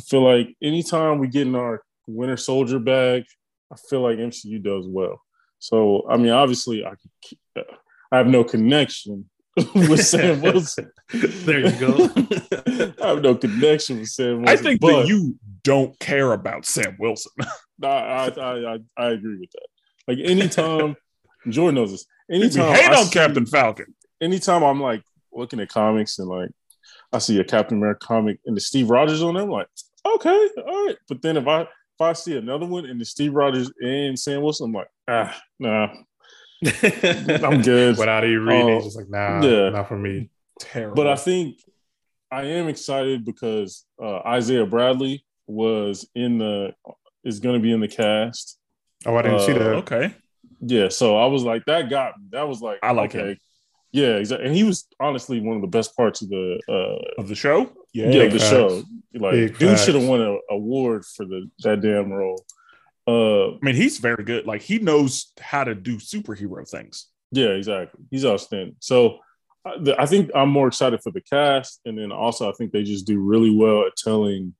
I 0.00 0.02
feel 0.04 0.22
like 0.22 0.56
anytime 0.62 1.18
we 1.18 1.28
get 1.28 1.46
in 1.46 1.54
our 1.54 1.82
Winter 2.06 2.38
Soldier 2.38 2.78
bag, 2.78 3.24
I 3.70 3.76
feel 3.90 4.00
like 4.00 4.18
MCU 4.18 4.62
does 4.62 4.86
well. 4.88 5.20
So, 5.58 6.06
I 6.08 6.16
mean, 6.16 6.30
obviously, 6.30 6.84
I 6.84 6.90
could, 6.90 7.64
I 8.10 8.16
have 8.16 8.26
no 8.26 8.42
connection 8.42 9.28
with 9.56 10.04
Sam 10.04 10.40
Wilson. 10.40 10.90
there 11.12 11.60
you 11.60 11.78
go. 11.78 12.10
I 13.02 13.08
have 13.08 13.22
no 13.22 13.34
connection 13.36 14.00
with 14.00 14.08
Sam 14.08 14.42
Wilson. 14.42 14.48
I 14.48 14.56
think 14.56 14.80
that 14.80 15.06
you 15.06 15.36
don't 15.62 15.98
care 16.00 16.32
about 16.32 16.66
Sam 16.66 16.96
Wilson. 16.98 17.32
I, 17.82 17.86
I, 17.88 18.28
I, 18.74 18.78
I 18.96 19.10
agree 19.10 19.38
with 19.40 19.50
that. 19.52 19.66
Like 20.08 20.18
anytime, 20.24 20.96
Jordan 21.48 21.76
knows 21.76 21.90
this. 21.92 22.06
Anytime 22.30 22.74
hate 22.74 22.90
I 22.90 22.98
on 22.98 23.04
see- 23.06 23.12
Captain 23.12 23.46
Falcon. 23.46 23.94
anytime 24.20 24.62
I'm 24.62 24.80
like 24.80 25.02
looking 25.32 25.60
at 25.60 25.68
comics 25.68 26.18
and 26.18 26.28
like 26.28 26.50
I 27.12 27.18
see 27.18 27.38
a 27.38 27.44
Captain 27.44 27.78
America 27.78 28.06
comic 28.06 28.38
and 28.46 28.56
the 28.56 28.60
Steve 28.60 28.90
Rogers 28.90 29.22
on 29.22 29.34
there, 29.34 29.42
I'm 29.44 29.50
like, 29.50 29.68
okay, 30.06 30.48
all 30.66 30.86
right. 30.86 30.96
But 31.08 31.22
then 31.22 31.36
if 31.36 31.46
I 31.46 31.62
if 31.62 32.00
I 32.00 32.12
see 32.12 32.36
another 32.36 32.66
one 32.66 32.86
and 32.86 33.00
the 33.00 33.04
Steve 33.04 33.34
Rogers 33.34 33.70
and 33.80 34.18
Sam 34.18 34.42
Wilson, 34.42 34.66
I'm 34.66 34.72
like, 34.72 34.88
ah, 35.08 35.40
nah, 35.60 35.88
I'm 37.44 37.62
good. 37.62 37.98
Without 37.98 38.24
even 38.24 38.44
reading, 38.46 38.68
it's 38.70 38.84
just 38.86 38.96
like, 38.96 39.08
nah, 39.08 39.42
yeah. 39.42 39.70
not 39.70 39.88
for 39.88 39.98
me. 39.98 40.30
Terrible. 40.60 40.94
But 40.96 41.06
I 41.08 41.16
think 41.16 41.58
I 42.30 42.42
am 42.44 42.68
excited 42.68 43.24
because 43.24 43.84
uh, 44.02 44.18
Isaiah 44.20 44.66
Bradley 44.66 45.24
was 45.46 46.08
in 46.14 46.38
the 46.38 46.72
is 47.24 47.40
going 47.40 47.54
to 47.54 47.62
be 47.62 47.72
in 47.72 47.80
the 47.80 47.88
cast. 47.88 48.58
Oh, 49.06 49.16
I 49.16 49.22
didn't 49.22 49.40
see 49.40 49.52
Uh, 49.52 49.58
that. 49.58 49.74
okay. 49.76 50.14
Yeah, 50.60 50.88
so 50.88 51.16
I 51.18 51.26
was 51.26 51.42
like, 51.42 51.64
that 51.66 51.90
got 51.90 52.18
me. 52.18 52.26
That 52.30 52.48
was 52.48 52.60
like, 52.60 52.78
I 52.82 52.92
like 52.92 53.14
okay. 53.14 53.30
him. 53.32 53.38
Yeah, 53.92 54.16
exactly. 54.16 54.46
And 54.46 54.56
he 54.56 54.64
was 54.64 54.86
honestly 54.98 55.40
one 55.40 55.56
of 55.56 55.62
the 55.62 55.68
best 55.68 55.94
parts 55.96 56.22
of 56.22 56.28
the 56.28 56.60
uh, 56.68 57.20
Of 57.20 57.28
the 57.28 57.34
show? 57.34 57.70
yeah, 57.92 58.06
Big 58.10 58.32
the 58.32 58.38
facts. 58.38 58.50
show. 58.50 58.82
Like, 59.14 59.32
Big 59.32 59.58
dude 59.58 59.78
should 59.78 59.94
have 59.94 60.06
won 60.08 60.20
an 60.20 60.40
award 60.50 61.04
for 61.04 61.24
the 61.26 61.48
that 61.62 61.80
damn 61.80 62.10
role. 62.12 62.44
Uh, 63.06 63.50
I 63.52 63.58
mean, 63.60 63.74
he's 63.74 63.98
very 63.98 64.24
good. 64.24 64.46
Like 64.46 64.62
he 64.62 64.78
knows 64.78 65.32
how 65.40 65.64
to 65.64 65.74
do 65.74 65.98
superhero 65.98 66.68
things. 66.68 67.08
yeah, 67.30 67.48
exactly. 67.48 68.04
He's 68.10 68.24
outstanding. 68.24 68.76
So, 68.80 69.18
I, 69.66 70.04
think 70.04 70.30
I'm 70.34 70.50
more 70.50 70.68
excited 70.68 71.00
for 71.02 71.10
the 71.10 71.22
cast, 71.22 71.80
and 71.86 71.96
then 71.96 72.12
also 72.12 72.50
I 72.50 72.52
think 72.52 72.72
they 72.72 72.82
just 72.82 73.06
do 73.06 73.18
really 73.18 73.50
well 73.50 73.86
at 73.86 73.96
telling 73.96 74.54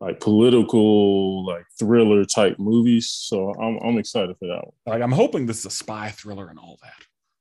like 0.00 0.18
political, 0.18 1.46
like 1.46 1.64
thriller 1.78 2.24
type 2.24 2.58
movies. 2.58 3.08
So 3.08 3.54
I'm 3.54 3.78
I'm 3.78 3.98
excited 3.98 4.36
for 4.38 4.48
that 4.48 4.64
one. 4.64 4.74
Like 4.84 5.02
I'm 5.02 5.12
hoping 5.12 5.46
this 5.46 5.60
is 5.60 5.66
a 5.66 5.70
spy 5.70 6.10
thriller 6.10 6.48
and 6.48 6.58
all 6.58 6.78
that. 6.82 6.92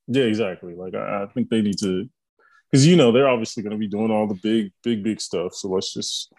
Yeah, 0.08 0.26
exactly. 0.26 0.76
Like 0.76 0.94
I, 0.94 1.24
I 1.24 1.26
think 1.34 1.50
they 1.50 1.62
need 1.62 1.80
to, 1.80 2.08
because 2.70 2.86
you 2.86 2.96
know 2.96 3.12
they're 3.12 3.30
obviously 3.30 3.64
going 3.64 3.72
to 3.72 3.78
be 3.78 3.88
doing 3.88 4.12
all 4.12 4.28
the 4.28 4.40
big, 4.44 4.72
big, 4.84 5.04
big 5.04 5.20
stuff. 5.20 5.56
So 5.56 5.70
let's 5.70 5.94
just 5.94 6.32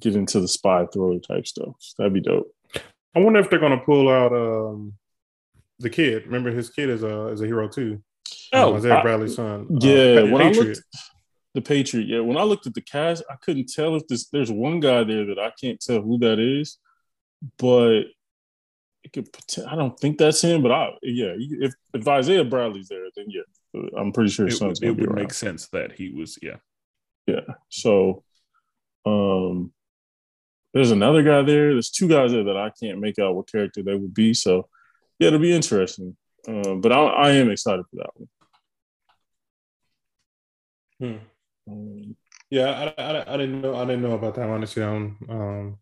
get 0.00 0.16
into 0.16 0.40
the 0.40 0.48
spy 0.48 0.86
thriller 0.86 1.20
type 1.20 1.46
stuff. 1.46 1.74
That'd 1.98 2.14
be 2.14 2.20
dope. 2.20 2.54
I 3.14 3.20
wonder 3.20 3.40
if 3.40 3.50
they're 3.50 3.58
gonna 3.58 3.80
pull 3.80 4.08
out 4.08 4.32
um 4.32 4.94
the 5.78 5.90
kid. 5.90 6.26
Remember, 6.26 6.50
his 6.50 6.70
kid 6.70 6.88
is 6.90 7.02
a 7.02 7.26
is 7.28 7.40
a 7.42 7.46
hero 7.46 7.68
too. 7.68 8.02
Oh, 8.52 8.70
Um, 8.70 8.76
Isaiah 8.76 8.98
I- 8.98 9.02
Bradley's 9.02 9.34
son. 9.36 9.66
uh, 9.70 9.78
Yeah, 9.80 10.20
Pa- 10.22 10.30
when 10.32 10.42
I 10.42 10.50
looked 10.50 10.82
the 11.54 11.60
Patriot, 11.62 12.06
yeah, 12.08 12.20
when 12.20 12.36
I 12.38 12.42
looked 12.44 12.66
at 12.66 12.74
the 12.74 12.80
cast, 12.80 13.22
I 13.28 13.36
couldn't 13.36 13.68
tell 13.68 13.94
if 13.96 14.06
this. 14.08 14.28
There's 14.28 14.50
one 14.50 14.80
guy 14.80 15.04
there 15.04 15.26
that 15.26 15.38
I 15.38 15.50
can't 15.60 15.80
tell 15.80 16.00
who 16.00 16.18
that 16.18 16.38
is, 16.38 16.78
but 17.58 18.04
it 19.04 19.12
could. 19.12 19.30
poten- 19.32 19.66
I 19.66 19.74
don't 19.74 19.98
think 19.98 20.16
that's 20.18 20.40
him, 20.42 20.62
but 20.62 20.72
I 20.72 20.90
yeah, 21.02 21.34
if 21.36 21.74
if 21.92 22.08
Isaiah 22.08 22.44
Bradley's 22.44 22.88
there, 22.88 23.06
then 23.16 23.26
yeah, 23.28 23.42
I'm 23.98 24.12
pretty 24.12 24.30
sure 24.30 24.46
his 24.46 24.54
It, 24.54 24.58
son's 24.58 24.80
would- 24.80 24.88
it 24.90 24.96
be 24.96 25.00
would 25.02 25.10
around. 25.10 25.22
make 25.22 25.32
sense 25.34 25.68
that 25.68 25.92
he 25.92 26.10
was, 26.10 26.38
yeah, 26.40 26.56
yeah. 27.26 27.40
So, 27.68 28.22
um, 29.04 29.72
there's 30.72 30.90
another 30.90 31.22
guy 31.22 31.42
there. 31.42 31.72
There's 31.72 31.90
two 31.90 32.08
guys 32.08 32.32
there 32.32 32.44
that 32.44 32.56
I 32.56 32.70
can't 32.70 33.00
make 33.00 33.18
out 33.18 33.34
what 33.34 33.50
character 33.50 33.82
they 33.82 33.94
would 33.94 34.14
be. 34.14 34.34
So, 34.34 34.68
yeah, 35.18 35.28
it'll 35.28 35.38
be 35.38 35.52
interesting. 35.54 36.16
Um, 36.48 36.80
but 36.80 36.92
I, 36.92 36.98
I 36.98 37.30
am 37.32 37.50
excited 37.50 37.84
for 37.90 37.96
that 37.96 38.10
one. 38.14 38.28
Hmm. 41.66 41.72
Um, 41.72 42.16
Yeah, 42.50 42.92
I, 42.98 43.02
I, 43.02 43.34
I 43.34 43.36
didn't 43.36 43.60
know 43.60 43.74
I 43.76 43.84
didn't 43.84 44.02
know 44.02 44.12
about 44.12 44.34
that 44.34 44.46
one. 44.48 44.56
Honestly, 44.56 44.82
um, 44.82 45.18
um, 45.28 45.78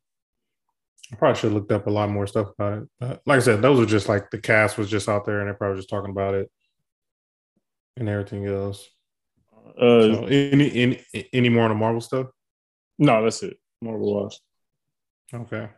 I 1.12 1.16
probably 1.16 1.36
should 1.40 1.52
have 1.52 1.54
looked 1.54 1.72
up 1.72 1.86
a 1.86 1.90
lot 1.90 2.10
more 2.10 2.26
stuff 2.26 2.48
about 2.58 2.78
it. 2.78 2.88
But 2.98 3.22
like 3.26 3.38
I 3.38 3.40
said, 3.42 3.62
those 3.62 3.80
are 3.80 3.86
just 3.86 4.08
like 4.08 4.30
the 4.30 4.38
cast 4.38 4.78
was 4.78 4.88
just 4.90 5.08
out 5.08 5.24
there, 5.24 5.40
and 5.40 5.48
they're 5.48 5.54
probably 5.54 5.78
just 5.78 5.88
talking 5.90 6.10
about 6.10 6.34
it 6.34 6.50
and 7.96 8.08
everything 8.08 8.46
else. 8.46 8.88
uh, 9.78 10.00
So, 10.02 10.26
any 10.26 10.72
any 10.74 11.04
any 11.32 11.48
more 11.48 11.64
on 11.64 11.70
the 11.70 11.74
Marvel 11.74 12.00
stuff? 12.00 12.26
no, 12.98 13.22
that's 13.24 13.42
it. 13.42 13.58
Marvel 13.82 14.14
Watch. 14.22 14.36
Okay. 15.32 15.68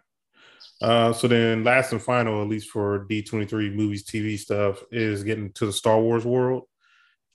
Uh, 0.81 1.13
so 1.13 1.29
then, 1.29 1.63
last 1.65 1.93
and 1.93 2.03
final, 2.03 2.43
at 2.43 2.49
least 2.49 2.71
for 2.71 3.07
D 3.09 3.23
twenty 3.23 3.47
three 3.47 3.71
movies, 3.71 4.05
TV 4.05 4.39
stuff, 4.39 4.83
is 4.91 5.23
getting 5.23 5.53
to 5.53 5.67
the 5.67 5.73
Star 5.73 6.01
Wars 6.01 6.25
world. 6.25 6.65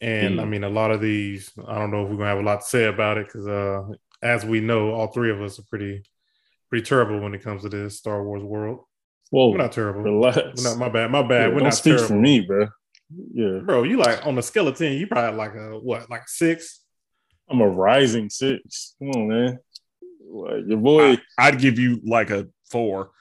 And 0.01 0.35
Hmm. 0.35 0.39
I 0.41 0.45
mean, 0.45 0.63
a 0.63 0.69
lot 0.69 0.91
of 0.91 1.01
these, 1.01 1.51
I 1.67 1.75
don't 1.77 1.91
know 1.91 2.03
if 2.03 2.09
we're 2.09 2.17
gonna 2.17 2.29
have 2.29 2.39
a 2.39 2.43
lot 2.43 2.61
to 2.61 2.67
say 2.67 2.85
about 2.85 3.17
it 3.17 3.27
because, 3.27 3.47
uh, 3.47 3.83
as 4.21 4.45
we 4.45 4.59
know, 4.59 4.91
all 4.91 5.07
three 5.07 5.31
of 5.31 5.41
us 5.41 5.59
are 5.59 5.63
pretty, 5.69 6.03
pretty 6.69 6.85
terrible 6.85 7.19
when 7.19 7.33
it 7.33 7.41
comes 7.43 7.63
to 7.63 7.69
this 7.69 7.97
Star 7.97 8.23
Wars 8.23 8.43
world. 8.43 8.81
Whoa, 9.29 9.49
We're 9.49 9.57
not 9.57 9.71
terrible. 9.71 10.01
relax. 10.01 10.63
We're 10.63 10.69
not, 10.69 10.77
my 10.79 10.89
bad. 10.89 11.11
My 11.11 11.21
bad. 11.21 11.41
Yeah, 11.41 11.47
We're 11.47 11.53
don't 11.55 11.63
not 11.65 11.73
speak 11.73 11.93
terrible. 11.95 12.07
for 12.07 12.15
me, 12.15 12.41
bro. 12.41 12.67
Yeah, 13.33 13.59
bro. 13.63 13.83
You 13.83 13.97
like 13.97 14.25
on 14.25 14.35
the 14.35 14.41
skeleton? 14.43 14.93
You 14.93 15.07
probably 15.07 15.37
like 15.37 15.55
a 15.55 15.79
what, 15.79 16.09
like 16.09 16.21
a 16.21 16.27
six? 16.27 16.81
I'm 17.49 17.61
a 17.61 17.67
rising 17.67 18.29
six. 18.29 18.95
Come 18.99 19.09
on, 19.11 19.27
man. 19.29 19.59
Like, 20.29 20.63
your 20.67 20.77
boy. 20.77 21.17
I, 21.37 21.49
would 21.51 21.59
give 21.59 21.79
you 21.79 22.01
like 22.05 22.29
a 22.29 22.47
four. 22.69 23.11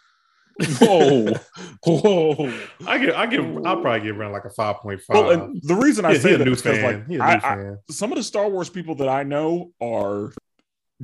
whoa, 0.80 1.34
whoa. 1.86 2.52
I 2.86 2.98
get, 2.98 3.14
I 3.14 3.26
give, 3.26 3.44
I'll 3.66 3.80
probably 3.80 4.00
give 4.00 4.18
around 4.18 4.32
like 4.32 4.44
a 4.46 4.50
five 4.50 4.76
point 4.76 5.00
five. 5.02 5.16
Well, 5.16 5.30
and 5.30 5.60
the 5.62 5.74
reason 5.74 6.04
I 6.04 6.14
He- 6.14 6.18
say 6.18 6.28
he 6.30 6.34
a 6.36 6.38
that 6.38 6.44
new 6.46 6.52
is 6.52 6.62
because 6.62 6.78
fan. 6.78 6.84
like 7.00 7.06
He 7.08 7.14
a 7.14 7.18
new 7.18 7.22
I, 7.24 7.34
I, 7.36 7.74
some 7.90 8.10
of 8.12 8.16
the 8.16 8.24
Star 8.24 8.48
Wars 8.48 8.70
people 8.70 8.94
that 8.96 9.08
I 9.08 9.22
know 9.22 9.72
are 9.82 10.32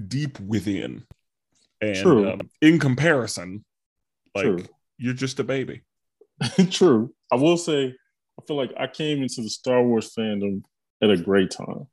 deep 0.08 0.40
within, 0.40 1.04
and 1.82 1.96
True. 1.96 2.30
um, 2.32 2.40
in 2.62 2.78
comparison, 2.78 3.64
like 4.34 4.44
True. 4.46 4.64
you're 4.96 5.12
just 5.14 5.38
a 5.38 5.44
baby. 5.44 5.82
True. 6.70 7.12
I 7.30 7.36
will 7.36 7.58
say, 7.58 7.94
I 8.40 8.42
feel 8.46 8.56
like 8.56 8.72
I 8.78 8.86
came 8.86 9.22
into 9.22 9.42
the 9.42 9.50
Star 9.50 9.82
Wars 9.82 10.12
fandom 10.18 10.62
at 11.02 11.10
a 11.10 11.16
great 11.18 11.50
time. 11.50 11.86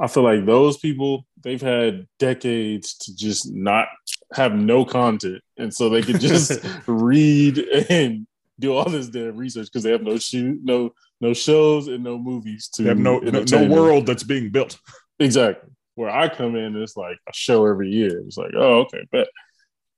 I 0.00 0.06
feel 0.06 0.22
like 0.22 0.46
those 0.46 0.78
people, 0.78 1.26
they've 1.42 1.60
had 1.60 2.06
decades 2.18 2.96
to 2.98 3.16
just 3.16 3.52
not 3.52 3.88
have 4.34 4.54
no 4.54 4.84
content. 4.84 5.42
And 5.56 5.72
so 5.72 5.88
they 5.88 6.02
could 6.02 6.20
just 6.20 6.64
read 6.86 7.58
and 7.58 8.26
do 8.58 8.74
all 8.74 8.88
this 8.88 9.08
damn 9.08 9.36
research 9.36 9.66
because 9.66 9.82
they 9.82 9.90
have 9.90 10.02
no 10.02 10.18
shoot, 10.18 10.60
no 10.62 10.92
no 11.20 11.32
shows 11.32 11.88
and 11.88 12.02
no 12.02 12.18
movies 12.18 12.68
to 12.74 12.82
You 12.82 12.88
have 12.88 12.98
no 12.98 13.18
no, 13.18 13.42
no 13.42 13.68
world 13.68 14.06
that's 14.06 14.24
being 14.24 14.50
built. 14.50 14.78
Exactly. 15.18 15.70
Where 15.94 16.10
I 16.10 16.28
come 16.28 16.56
in, 16.56 16.76
it's 16.76 16.96
like 16.96 17.18
a 17.28 17.32
show 17.32 17.66
every 17.66 17.90
year. 17.90 18.20
It's 18.26 18.36
like, 18.36 18.52
oh, 18.56 18.80
okay, 18.80 19.06
bet. 19.12 19.28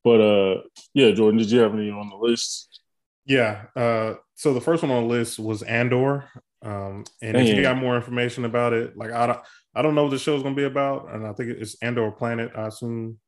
But 0.02 0.20
uh 0.20 0.60
yeah, 0.92 1.12
Jordan, 1.12 1.38
did 1.38 1.50
you 1.50 1.60
have 1.60 1.74
any 1.74 1.90
on 1.90 2.08
the 2.08 2.16
list? 2.16 2.80
Yeah. 3.26 3.64
Uh, 3.74 4.14
so 4.34 4.52
the 4.52 4.60
first 4.60 4.82
one 4.82 4.92
on 4.92 5.04
the 5.04 5.08
list 5.08 5.38
was 5.38 5.62
Andor. 5.62 6.28
Um, 6.62 7.04
and 7.22 7.36
if 7.36 7.56
you 7.56 7.62
got 7.62 7.76
more 7.76 7.96
information 7.96 8.44
about 8.44 8.72
it, 8.72 8.96
like 8.96 9.12
I 9.12 9.26
don't, 9.26 9.40
I 9.74 9.82
don't 9.82 9.94
know 9.94 10.05
what 10.05 10.10
the 10.10 10.18
show's 10.18 10.42
gonna 10.42 10.55
be 10.55 10.64
about, 10.64 11.12
and 11.12 11.26
I 11.26 11.32
think 11.32 11.51
it's 11.51 11.76
Andor 11.82 12.10
Planet. 12.10 12.52
I 12.56 12.66
assume. 12.68 13.18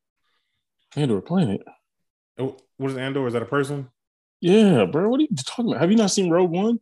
Andor 0.95 1.21
Planet. 1.21 1.61
Oh, 2.39 2.57
What 2.77 2.91
is 2.93 2.97
Andor? 2.97 3.27
Is 3.27 3.33
that 3.33 3.43
a 3.43 3.47
person? 3.47 3.89
Yeah, 4.41 4.85
bro. 4.85 5.09
What 5.09 5.19
are 5.21 5.23
you 5.23 5.29
talking 5.45 5.69
about? 5.69 5.81
Have 5.81 5.91
you 5.91 5.97
not 5.97 6.11
seen 6.11 6.31
Rogue 6.31 6.51
One? 6.51 6.79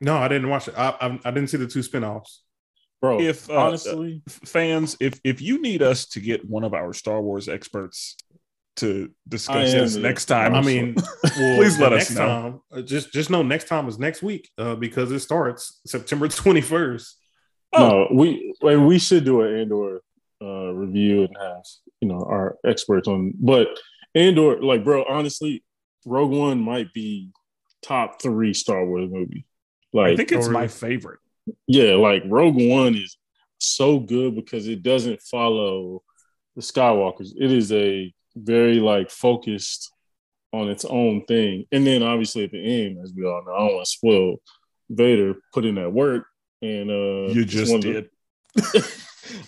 No, 0.00 0.16
I 0.16 0.28
didn't 0.28 0.48
watch 0.48 0.68
it. 0.68 0.74
I, 0.76 0.88
I, 1.00 1.20
I 1.24 1.30
didn't 1.30 1.48
see 1.48 1.56
the 1.58 1.66
two 1.66 1.80
spinoffs. 1.80 2.38
Bro, 3.00 3.20
If, 3.20 3.48
uh, 3.48 3.54
honestly, 3.54 4.22
F- 4.28 4.40
Fans, 4.44 4.96
if 5.00 5.20
if 5.24 5.40
you 5.40 5.62
need 5.62 5.80
us 5.82 6.06
to 6.08 6.20
get 6.20 6.46
one 6.48 6.64
of 6.64 6.74
our 6.74 6.92
Star 6.92 7.22
Wars 7.22 7.48
experts 7.48 8.16
to 8.76 9.10
discuss 9.26 9.72
this 9.72 9.96
next 9.96 10.26
time, 10.26 10.54
I 10.54 10.60
mean, 10.60 10.94
well, 10.96 11.06
Please 11.56 11.78
let 11.78 11.94
us 11.94 12.10
know. 12.10 12.26
Time, 12.26 12.60
uh, 12.72 12.82
just 12.82 13.10
just 13.12 13.30
know 13.30 13.42
next 13.42 13.68
time 13.68 13.88
is 13.88 13.98
next 13.98 14.22
week 14.22 14.50
uh, 14.58 14.74
because 14.74 15.10
it 15.12 15.20
starts 15.20 15.80
September 15.86 16.28
twenty 16.28 16.60
first. 16.60 17.16
Oh. 17.72 17.88
no, 17.88 18.08
we 18.12 18.54
we 18.62 18.98
should 18.98 19.24
do 19.24 19.42
an 19.42 19.60
Andor 19.60 20.00
uh, 20.42 20.72
review 20.72 21.24
and 21.24 21.36
have 21.40 21.62
you 22.00 22.08
know 22.08 22.20
our 22.20 22.56
experts 22.64 23.08
on. 23.08 23.34
But 23.38 23.68
Andor, 24.14 24.60
like, 24.62 24.84
bro, 24.84 25.04
honestly, 25.08 25.62
Rogue 26.04 26.32
One 26.32 26.60
might 26.60 26.92
be 26.92 27.30
top 27.82 28.20
three 28.20 28.54
Star 28.54 28.84
Wars 28.84 29.08
movie. 29.10 29.46
Like 29.92 30.12
I 30.12 30.16
think 30.16 30.32
it's 30.32 30.48
or- 30.48 30.52
my 30.52 30.68
favorite. 30.68 31.20
yeah, 31.66 31.94
like 31.94 32.22
Rogue 32.26 32.56
One 32.56 32.94
is 32.94 33.16
so 33.58 33.98
good 33.98 34.34
because 34.34 34.66
it 34.66 34.82
doesn't 34.82 35.22
follow 35.22 36.02
the 36.56 36.62
Skywalkers. 36.62 37.30
It 37.38 37.52
is 37.52 37.72
a 37.72 38.12
very 38.36 38.80
like 38.80 39.10
focused 39.10 39.92
on 40.52 40.68
its 40.68 40.84
own 40.84 41.24
thing. 41.26 41.66
And 41.70 41.86
then 41.86 42.02
obviously 42.02 42.44
at 42.44 42.50
the 42.50 42.84
end, 42.84 42.98
as 43.02 43.12
we 43.14 43.24
all 43.24 43.42
know, 43.44 43.54
I 43.54 43.58
don't 43.58 43.74
want 43.74 43.84
to 43.86 43.90
spoil 43.90 44.36
Vader 44.88 45.34
put 45.52 45.64
in 45.64 45.76
that 45.76 45.92
work. 45.92 46.26
And 46.62 46.90
uh 46.90 47.32
You 47.32 47.42
it's 47.42 47.52
just 47.52 47.72
one 47.72 47.78
of 47.78 47.84
the- 47.84 47.92
did. 47.92 48.84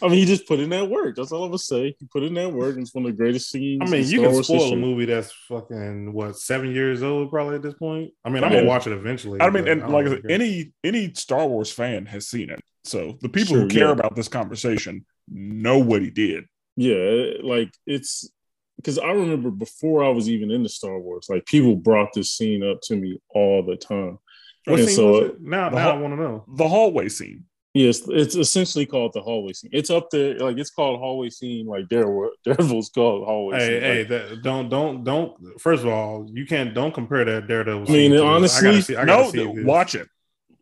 I 0.00 0.06
mean, 0.08 0.18
he 0.18 0.26
just 0.26 0.46
put 0.46 0.60
in 0.60 0.70
that 0.70 0.88
work. 0.88 1.16
That's 1.16 1.32
all 1.32 1.42
I'm 1.42 1.50
gonna 1.50 1.58
say. 1.58 1.96
He 1.98 2.06
put 2.06 2.22
in 2.22 2.34
that 2.34 2.52
work. 2.52 2.74
and 2.76 2.82
It's 2.82 2.94
one 2.94 3.04
of 3.04 3.10
the 3.10 3.16
greatest 3.16 3.50
scenes. 3.50 3.80
I 3.82 3.86
mean, 3.90 4.02
you 4.02 4.18
Star 4.18 4.24
can 4.26 4.32
Wars 4.32 4.46
spoil 4.46 4.72
a 4.72 4.76
movie 4.76 5.06
that's 5.06 5.32
fucking 5.48 6.12
what 6.12 6.38
seven 6.38 6.72
years 6.72 7.02
old, 7.02 7.30
probably 7.30 7.56
at 7.56 7.62
this 7.62 7.74
point. 7.74 8.12
I 8.24 8.30
mean, 8.30 8.44
I'm 8.44 8.52
Yeah. 8.52 8.58
gonna 8.58 8.68
watch 8.68 8.86
it 8.86 8.92
eventually. 8.92 9.40
I 9.40 9.50
mean, 9.50 9.66
and 9.66 9.80
don't 9.80 9.90
like 9.90 10.06
I 10.06 10.10
really 10.10 10.16
said, 10.22 10.28
care. 10.28 10.34
any 10.34 10.72
any 10.84 11.14
Star 11.14 11.46
Wars 11.48 11.72
fan 11.72 12.06
has 12.06 12.28
seen 12.28 12.48
it. 12.50 12.60
So 12.84 13.18
the 13.22 13.28
people 13.28 13.56
who 13.56 13.66
care 13.68 13.86
yeah. 13.86 13.92
about 13.92 14.14
this 14.14 14.28
conversation 14.28 15.04
know 15.28 15.78
what 15.78 16.00
he 16.02 16.10
did. 16.10 16.44
Yeah, 16.76 17.32
like 17.42 17.72
it's 17.86 18.30
because 18.76 18.98
I 18.98 19.10
remember 19.10 19.50
before 19.50 20.04
I 20.04 20.08
was 20.10 20.28
even 20.28 20.50
into 20.50 20.68
Star 20.68 20.98
Wars, 20.98 21.26
like 21.28 21.44
people 21.46 21.74
brought 21.76 22.12
this 22.14 22.30
scene 22.30 22.62
up 22.62 22.80
to 22.84 22.96
me 22.96 23.18
all 23.30 23.64
the 23.64 23.76
time. 23.76 24.18
What 24.66 24.78
scene 24.80 24.88
so- 24.88 25.10
was 25.12 25.20
it? 25.30 25.40
Now, 25.40 25.68
the 25.70 25.76
now 25.76 25.90
I 25.90 25.96
want 25.96 26.14
to 26.14 26.20
know. 26.20 26.44
The 26.56 26.68
hallway 26.68 27.08
scene. 27.08 27.44
Yes, 27.74 28.02
it's 28.06 28.34
essentially 28.34 28.84
called 28.84 29.14
the 29.14 29.22
hallway 29.22 29.54
scene. 29.54 29.70
It's 29.72 29.88
up 29.88 30.10
there, 30.10 30.38
like 30.38 30.58
it's 30.58 30.68
called 30.68 30.98
hallway 31.00 31.30
scene, 31.30 31.64
like 31.66 31.88
Daredevil, 31.88 32.32
Daredevil's 32.44 32.90
called 32.90 33.24
hallway 33.24 33.56
Hey, 33.56 33.66
scene. 33.66 33.80
hey, 33.82 33.98
Like, 34.00 34.08
that, 34.08 34.42
don't, 34.42 34.68
don't, 34.68 35.04
don't. 35.04 35.58
First 35.58 35.82
of 35.82 35.88
all, 35.88 36.28
you 36.34 36.44
can't. 36.44 36.74
Don't 36.74 36.92
compare 36.92 37.24
that 37.24 37.48
Daredevil. 37.48 37.82
I 37.82 37.84
mean, 37.84 38.10
scene 38.10 38.10
to 38.12 38.24
honestly, 38.24 38.68
I 38.68 38.72
gotta 38.72 38.82
see, 38.82 38.96
I 38.96 39.04
gotta 39.06 39.22
no, 39.22 39.30
see 39.30 39.52
this. 39.54 39.64
watch 39.64 39.94
it. 39.94 40.06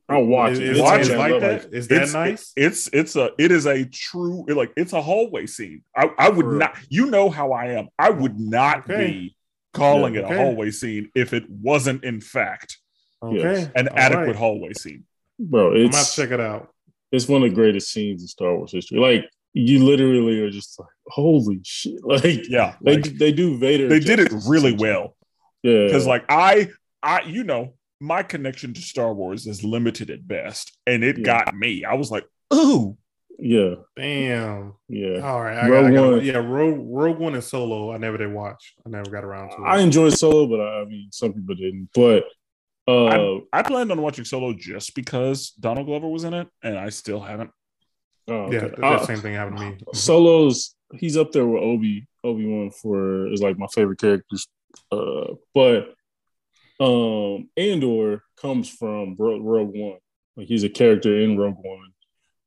I'll 0.09 0.24
watch 0.24 0.52
Is, 0.52 0.59
it. 0.60 0.64
is, 0.64 0.70
It's 0.70 0.78
is 0.78 0.82
watch 0.82 0.93
on 0.93 1.01
it 1.01 1.10
it 1.14 1.18
like 1.18 1.32
level. 1.32 1.48
that? 1.48 1.74
Is 1.74 1.89
that 1.89 2.02
it's, 2.02 2.12
nice? 2.12 2.52
It's 2.56 2.89
it's 2.93 3.16
a 3.16 3.31
it 3.39 3.51
is 3.51 3.66
a 3.66 3.85
true 3.86 4.44
like 4.48 4.72
it's 4.77 4.93
a 4.93 5.02
hallway 5.02 5.47
scene. 5.47 5.82
I, 5.97 6.10
I 6.16 6.28
would 6.28 6.47
For- 6.47 6.52
not. 6.52 6.77
You 6.90 7.06
know 7.10 7.28
how 7.28 7.51
I 7.52 7.66
am. 7.72 7.89
I 7.98 8.10
would 8.10 8.39
not 8.39 8.89
Okay. 8.89 9.06
be 9.06 9.36
calling 9.72 10.14
Yeah, 10.14 10.20
it 10.20 10.24
okay. 10.27 10.35
a 10.35 10.39
hallway 10.39 10.70
scene 10.70 11.10
if 11.16 11.32
it 11.32 11.48
wasn't 11.51 12.05
in 12.05 12.20
fact 12.20 12.78
Okay, 13.22 13.38
Yes. 13.62 13.70
an 13.76 13.88
all 13.88 13.98
adequate 13.98 14.26
right. 14.28 14.36
hallway 14.36 14.72
scene. 14.72 15.05
bro. 15.38 15.68
I'm 15.68 15.74
gonna 15.74 15.86
It's 15.88 16.14
check 16.16 16.30
it 16.30 16.40
out. 16.40 16.72
it's 17.12 17.28
one 17.28 17.42
of 17.42 17.48
the 17.51 17.55
greatest 17.55 17.92
scenes 17.92 18.22
in 18.22 18.28
Star 18.28 18.56
Wars 18.56 18.72
history. 18.72 18.98
Like 18.98 19.28
you 19.52 19.84
literally 19.84 20.40
are 20.40 20.51
just 20.51 20.78
like, 20.78 20.88
holy 21.09 21.60
shit! 21.64 21.94
Like 22.05 22.48
Yeah, 22.48 22.76
they 22.82 22.97
like, 22.97 23.18
they 23.18 23.32
do 23.32 23.59
Vader. 23.59 23.88
they 23.88 24.01
did 24.01 24.20
it 24.20 24.32
really 24.48 24.72
well. 24.74 25.16
Yeah, 25.62 25.86
because 25.86 26.06
like 26.06 26.24
I 26.28 26.68
I 27.02 27.22
you 27.22 27.44
know 27.44 27.74
my 28.01 28.22
connection 28.22 28.72
to 28.74 28.80
Star 28.80 29.12
Wars 29.12 29.47
is 29.47 29.62
limited 29.62 30.09
at 30.10 30.26
best, 30.26 30.76
and 30.86 31.05
it 31.05 31.18
Yeah. 31.18 31.24
got 31.24 31.55
me. 31.55 31.84
I 31.84 31.94
was 31.94 32.10
like, 32.10 32.24
ooh, 32.55 32.97
yeah, 33.38 33.74
Damn. 33.97 34.72
yeah. 34.88 35.18
All 35.20 35.42
right. 35.42 35.59
I 35.59 35.68
Rogue 35.68 35.82
got, 35.84 35.90
I 35.92 35.94
got, 35.94 36.10
One. 36.12 36.24
yeah, 36.24 36.36
Rogue, 36.38 36.78
Rogue 36.82 37.18
One 37.18 37.34
and 37.34 37.44
Solo. 37.44 37.92
I 37.92 37.98
never 37.98 38.16
did 38.16 38.32
watch. 38.32 38.74
I 38.86 38.88
never 38.88 39.10
got 39.10 39.24
around 39.24 39.51
to 39.51 39.56
it. 39.56 39.66
I 39.66 39.80
enjoyed 39.80 40.14
Solo, 40.14 40.47
but 40.47 40.60
I, 40.60 40.80
I 40.80 40.84
mean, 40.86 41.09
some 41.12 41.34
people 41.34 41.55
didn't. 41.55 41.90
But 41.94 42.24
uh, 42.91 43.41
I 43.53 43.62
planned 43.62 43.91
on 43.93 44.01
watching 44.03 44.25
Solo 44.25 44.53
just 44.53 44.95
because 44.95 45.51
Donald 45.61 45.87
Glover 45.87 46.09
was 46.09 46.25
in 46.25 46.35
it, 46.35 46.49
and 46.62 46.79
I 46.79 46.89
still 46.91 47.21
haven't. 47.21 47.51
oh, 48.29 48.51
yeah, 48.51 48.59
okay. 48.59 48.69
that, 48.69 48.77
that 48.77 48.85
Uh, 48.85 49.07
same 49.07 49.19
thing 49.19 49.35
happened 49.35 49.59
to 49.59 49.71
me. 49.71 49.79
Solo's 49.95 50.75
he's 50.95 51.17
up 51.17 51.33
there 51.33 51.47
with 51.47 51.62
Obi 51.62 52.07
Obi 52.25 52.47
Wan 52.47 52.71
for 52.71 53.27
is 53.33 53.41
like 53.41 53.59
my 53.59 53.67
favorite 53.75 53.99
characters. 54.01 54.47
Uh, 54.93 55.35
but 55.55 55.95
um, 56.81 57.49
Andor 57.57 58.23
comes 58.41 58.69
from 58.69 59.17
Rogue 59.19 59.75
One. 59.75 59.99
Like 60.37 60.47
he's 60.49 60.65
a 60.65 60.69
character 60.69 61.21
in 61.21 61.37
Rogue 61.37 61.59
One, 61.61 61.91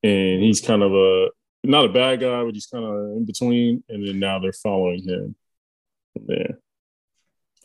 and 0.04 0.42
he's 0.42 0.62
kind 0.62 0.82
of 0.84 0.94
a 0.94 1.30
not 1.64 1.86
a 1.86 1.90
bad 1.90 2.20
guy, 2.22 2.44
but 2.44 2.54
he's 2.54 2.66
kind 2.68 2.84
of 2.86 3.18
in 3.18 3.26
between. 3.26 3.84
And 3.90 4.08
then 4.08 4.20
now 4.20 4.40
they're 4.40 4.52
following 4.54 5.04
him. 5.04 5.36
from 6.14 6.26
there. 6.28 6.60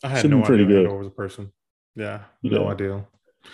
I 0.05 0.09
had 0.09 0.21
should 0.21 0.31
no 0.31 0.39
be 0.39 0.45
pretty 0.45 0.65
idea 0.65 0.77
good. 0.77 0.87
Andor 0.87 0.99
was 0.99 1.07
a 1.09 1.11
person. 1.11 1.53
Yeah, 1.99 2.21
no 2.43 2.63
Yeah. 2.65 2.69
idea. 2.73 3.07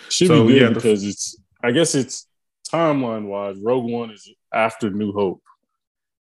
Should 0.09 0.27
So, 0.27 0.45
be 0.45 0.53
good 0.53 0.61
yeah, 0.61 0.67
the- 0.69 0.75
because 0.75 1.03
it's. 1.03 1.37
I 1.63 1.71
guess 1.71 1.95
it's 1.95 2.27
timeline 2.71 3.25
wise. 3.27 3.57
Rogue 3.59 3.89
One 3.89 4.11
is 4.11 4.29
after 4.53 4.89
New 4.91 5.11
Hope, 5.13 5.41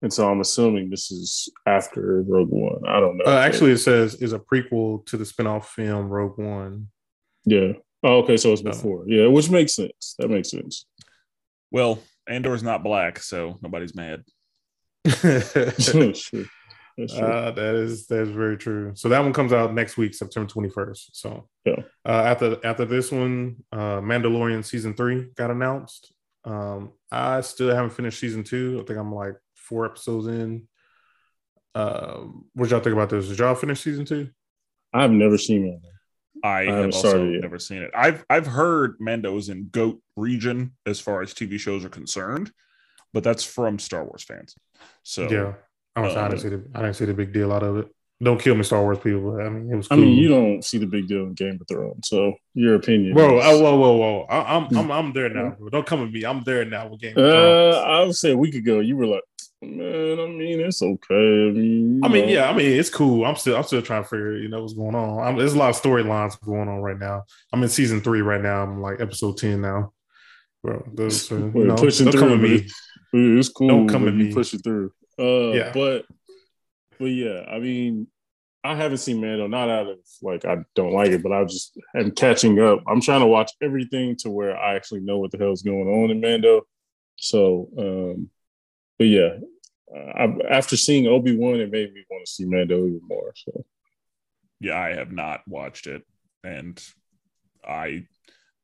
and 0.03 0.13
so 0.13 0.31
I'm 0.31 0.41
assuming 0.41 0.89
this 0.89 1.11
is 1.11 1.49
after 1.67 2.23
Rogue 2.23 2.49
One. 2.51 2.87
I 2.89 3.01
don't 3.01 3.19
know. 3.19 3.25
Uh, 3.27 3.37
actually, 3.39 3.73
it 3.73 3.79
says 3.79 4.15
is 4.17 4.33
a 4.33 4.39
prequel 4.39 5.05
to 5.07 5.17
the 5.19 5.25
spinoff 5.25 5.67
film 5.67 6.09
Rogue 6.09 6.39
One. 6.39 6.89
yeah. 7.45 7.73
Oh, 8.03 8.19
okay, 8.19 8.37
so 8.37 8.53
it's 8.53 8.63
No. 8.63 8.71
before. 8.71 9.05
Yeah, 9.09 9.27
which 9.27 9.51
makes 9.51 9.75
sense. 9.75 10.15
That 10.19 10.29
makes 10.31 10.51
sense. 10.51 10.87
Well, 11.73 11.99
Andor's 12.29 12.63
not 12.63 12.85
black, 12.85 13.19
so 13.19 13.59
nobody's 13.63 13.95
mad. 13.97 14.23
sure. 15.79 16.45
That's 16.97 17.15
true. 17.15 17.27
Uh, 17.27 17.51
that 17.51 17.75
is 17.75 18.07
that 18.07 18.23
is 18.23 18.31
very 18.31 18.57
true. 18.57 18.93
So 18.95 19.09
that 19.11 19.21
one 19.21 19.33
comes 19.33 19.53
out 19.53 19.75
next 19.75 19.97
week, 19.97 20.15
September 20.15 20.49
twenty 20.49 20.71
first. 20.71 21.15
So 21.17 21.49
Yeah. 21.65 21.83
uh, 22.07 22.23
after 22.25 22.59
after 22.65 22.85
this 22.85 23.13
one, 23.13 23.57
uh, 23.71 24.01
Mandalorian 24.01 24.65
season 24.65 24.95
three 24.95 25.29
got 25.35 25.51
announced. 25.51 26.13
Um, 26.45 26.93
I 27.11 27.41
still 27.43 27.75
haven't 27.75 27.91
finished 27.91 28.19
season 28.21 28.45
two. 28.45 28.81
I 28.81 28.85
think 28.87 28.99
I'm 28.99 29.15
like 29.15 29.35
four 29.55 29.85
episodes 29.85 30.27
in. 30.29 30.69
Um, 31.75 32.47
what 32.55 32.71
y'all 32.71 32.81
think 32.81 32.95
about 32.95 33.11
this? 33.11 33.29
Did 33.29 33.39
y'all 33.39 33.55
finish 33.55 33.81
season 33.83 34.07
two? 34.07 34.31
I've 34.95 35.11
never 35.11 35.37
seen 35.37 35.67
it. 35.67 35.81
I, 36.43 36.61
have 36.61 36.75
haven't 36.75 36.95
also 36.95 37.25
never 37.25 37.59
seen 37.59 37.83
it. 37.83 37.91
I've 37.95 38.25
I've 38.31 38.47
heard 38.47 38.97
Mando's 39.01 39.49
in 39.49 39.69
goat 39.71 40.01
region 40.17 40.75
as 40.87 41.01
far 41.01 41.21
as 41.21 41.35
TV 41.35 41.59
shows 41.59 41.85
are 41.85 41.91
concerned, 41.91 42.53
but 43.13 43.23
that's 43.23 43.45
from 43.45 43.79
Star 43.79 44.05
Wars 44.05 44.23
fans. 44.23 44.55
So 45.03 45.31
yeah, 45.31 45.53
honestly, 45.97 46.19
I 46.21 46.25
uh, 46.25 46.29
didn't 46.29 46.41
see 46.43 46.49
the 46.51 46.63
I 46.75 46.83
didn't 46.83 46.97
see 46.97 47.05
the 47.07 47.15
big 47.15 47.33
deal 47.33 47.53
out 47.53 47.63
of 47.63 47.77
it. 47.79 47.89
Don't 48.23 48.41
kill 48.41 48.55
me, 48.55 48.63
Star 48.63 48.81
Wars 48.83 48.99
people. 48.99 49.39
I 49.41 49.49
mean, 49.51 49.71
it 49.71 49.77
was. 49.77 49.89
I 49.91 49.97
mean, 49.97 50.17
you 50.17 50.29
don't 50.29 50.65
see 50.65 50.79
the 50.79 50.87
big 50.87 51.07
deal 51.07 51.25
in 51.25 51.35
Game 51.35 51.59
of 51.61 51.69
Thrones, 51.69 52.09
so 52.09 52.35
your 52.55 52.75
opinion. 52.77 53.13
Bro, 53.13 53.41
is- 53.41 53.45
oh, 53.47 53.61
whoa, 53.63 53.77
whoa, 53.77 53.97
whoa! 53.97 54.21
I, 54.31 54.57
I'm, 54.57 54.75
I'm, 54.77 54.91
I'm 54.91 55.13
there 55.13 55.29
now. 55.29 55.51
Bro. 55.59 55.69
Don't 55.69 55.87
come 55.87 56.01
with 56.01 56.13
me. 56.13 56.25
I'm 56.25 56.43
there 56.45 56.65
now 56.65 56.89
with 56.89 57.01
Game 57.01 57.13
of 57.17 57.23
uh, 57.25 57.73
Thrones. 57.73 57.77
I 57.77 58.05
would 58.05 58.15
say 58.17 58.31
a 58.33 58.37
week 58.39 58.55
ago, 58.55 58.81
you 58.81 58.97
were 58.97 59.07
like, 59.07 59.23
"Man, 59.61 60.19
I 60.19 60.27
mean, 60.29 60.61
it's 60.61 60.81
okay." 60.81 61.49
I 61.49 61.53
mean, 61.53 62.01
I 62.03 62.09
mean, 62.09 62.29
yeah, 62.31 62.49
I 62.49 62.55
mean, 62.55 62.73
it's 62.73 62.89
cool. 62.89 63.27
I'm 63.27 63.37
still, 63.37 63.55
I'm 63.55 63.65
still 63.65 63.83
trying 63.83 64.05
to 64.05 64.09
figure, 64.09 64.39
you 64.39 64.49
know, 64.49 64.63
what's 64.63 64.73
going 64.73 64.95
on. 64.95 65.19
I'm, 65.27 65.37
there's 65.37 65.53
a 65.53 65.59
lot 65.59 65.69
of 65.69 65.83
storylines 65.83 66.41
going 66.43 66.69
on 66.71 66.79
right 66.81 66.99
now. 66.99 67.25
I'm 67.53 67.63
in 67.63 67.69
season 67.69 68.01
three 68.01 68.23
right 68.23 68.41
now. 68.41 68.63
I'm 68.63 68.81
like 68.81 68.99
episode 68.99 69.37
ten 69.37 69.61
now. 69.61 69.93
Bro, 70.63 70.89
those, 70.95 71.31
uh, 71.31 71.37
you 71.37 71.51
We're 71.55 71.67
know, 71.67 71.75
pushing 71.77 72.07
don't 72.07 72.13
through, 72.13 72.21
come 72.23 72.31
with 72.31 72.41
but 72.41 72.49
me. 73.21 73.35
it's- 73.41 73.49
cool. 73.51 73.69
Don't 73.69 73.89
come 73.89 74.09
at 74.09 74.15
you 74.15 74.25
me. 74.25 74.33
Push 74.33 74.55
it 74.55 74.65
through. 74.65 74.91
Uh, 75.19 75.53
Yeah. 75.53 75.73
But, 75.73 76.07
but 76.99 77.07
yeah, 77.07 77.45
I 77.49 77.59
mean, 77.59 78.09
I 78.67 78.75
haven't 78.75 78.99
seen 78.99 79.21
Mando. 79.21 79.47
Not 79.47 79.69
out 79.69 79.87
of 79.87 79.99
like 80.23 80.45
I 80.45 80.65
don't 80.75 80.93
like 80.93 81.11
it, 81.11 81.23
but 81.23 81.33
I 81.33 81.45
just 81.45 81.79
am 81.95 82.11
catching 82.11 82.59
up. 82.61 82.83
I'm 82.89 83.01
trying 83.01 83.21
to 83.21 83.27
watch 83.27 83.53
everything 83.63 84.17
to 84.17 84.31
where 84.31 84.57
I 84.57 84.75
actually 84.75 85.01
know 85.01 85.19
what 85.19 85.31
the 85.31 85.39
hell's 85.39 85.63
going 85.63 85.87
on 85.87 86.11
in 86.11 86.21
Mando. 86.21 86.63
So, 87.17 87.69
um, 87.79 88.31
but 88.99 89.07
yeah, 89.07 89.37
uh, 89.95 89.99
I, 89.99 90.37
after 90.51 90.77
seeing 90.77 91.07
Obi 91.07 91.37
Wan, 91.37 91.61
it 91.61 91.71
made 91.71 91.93
me 91.95 92.05
want 92.11 92.27
to 92.27 92.33
see 92.33 92.45
Mando 92.45 92.79
even 92.79 93.01
more. 93.09 93.33
So, 93.37 93.65
yeah, 94.59 94.79
I 94.79 94.95
have 94.95 95.13
not 95.13 95.43
watched 95.47 95.87
it, 95.87 96.03
and 96.43 96.83
I 97.65 98.07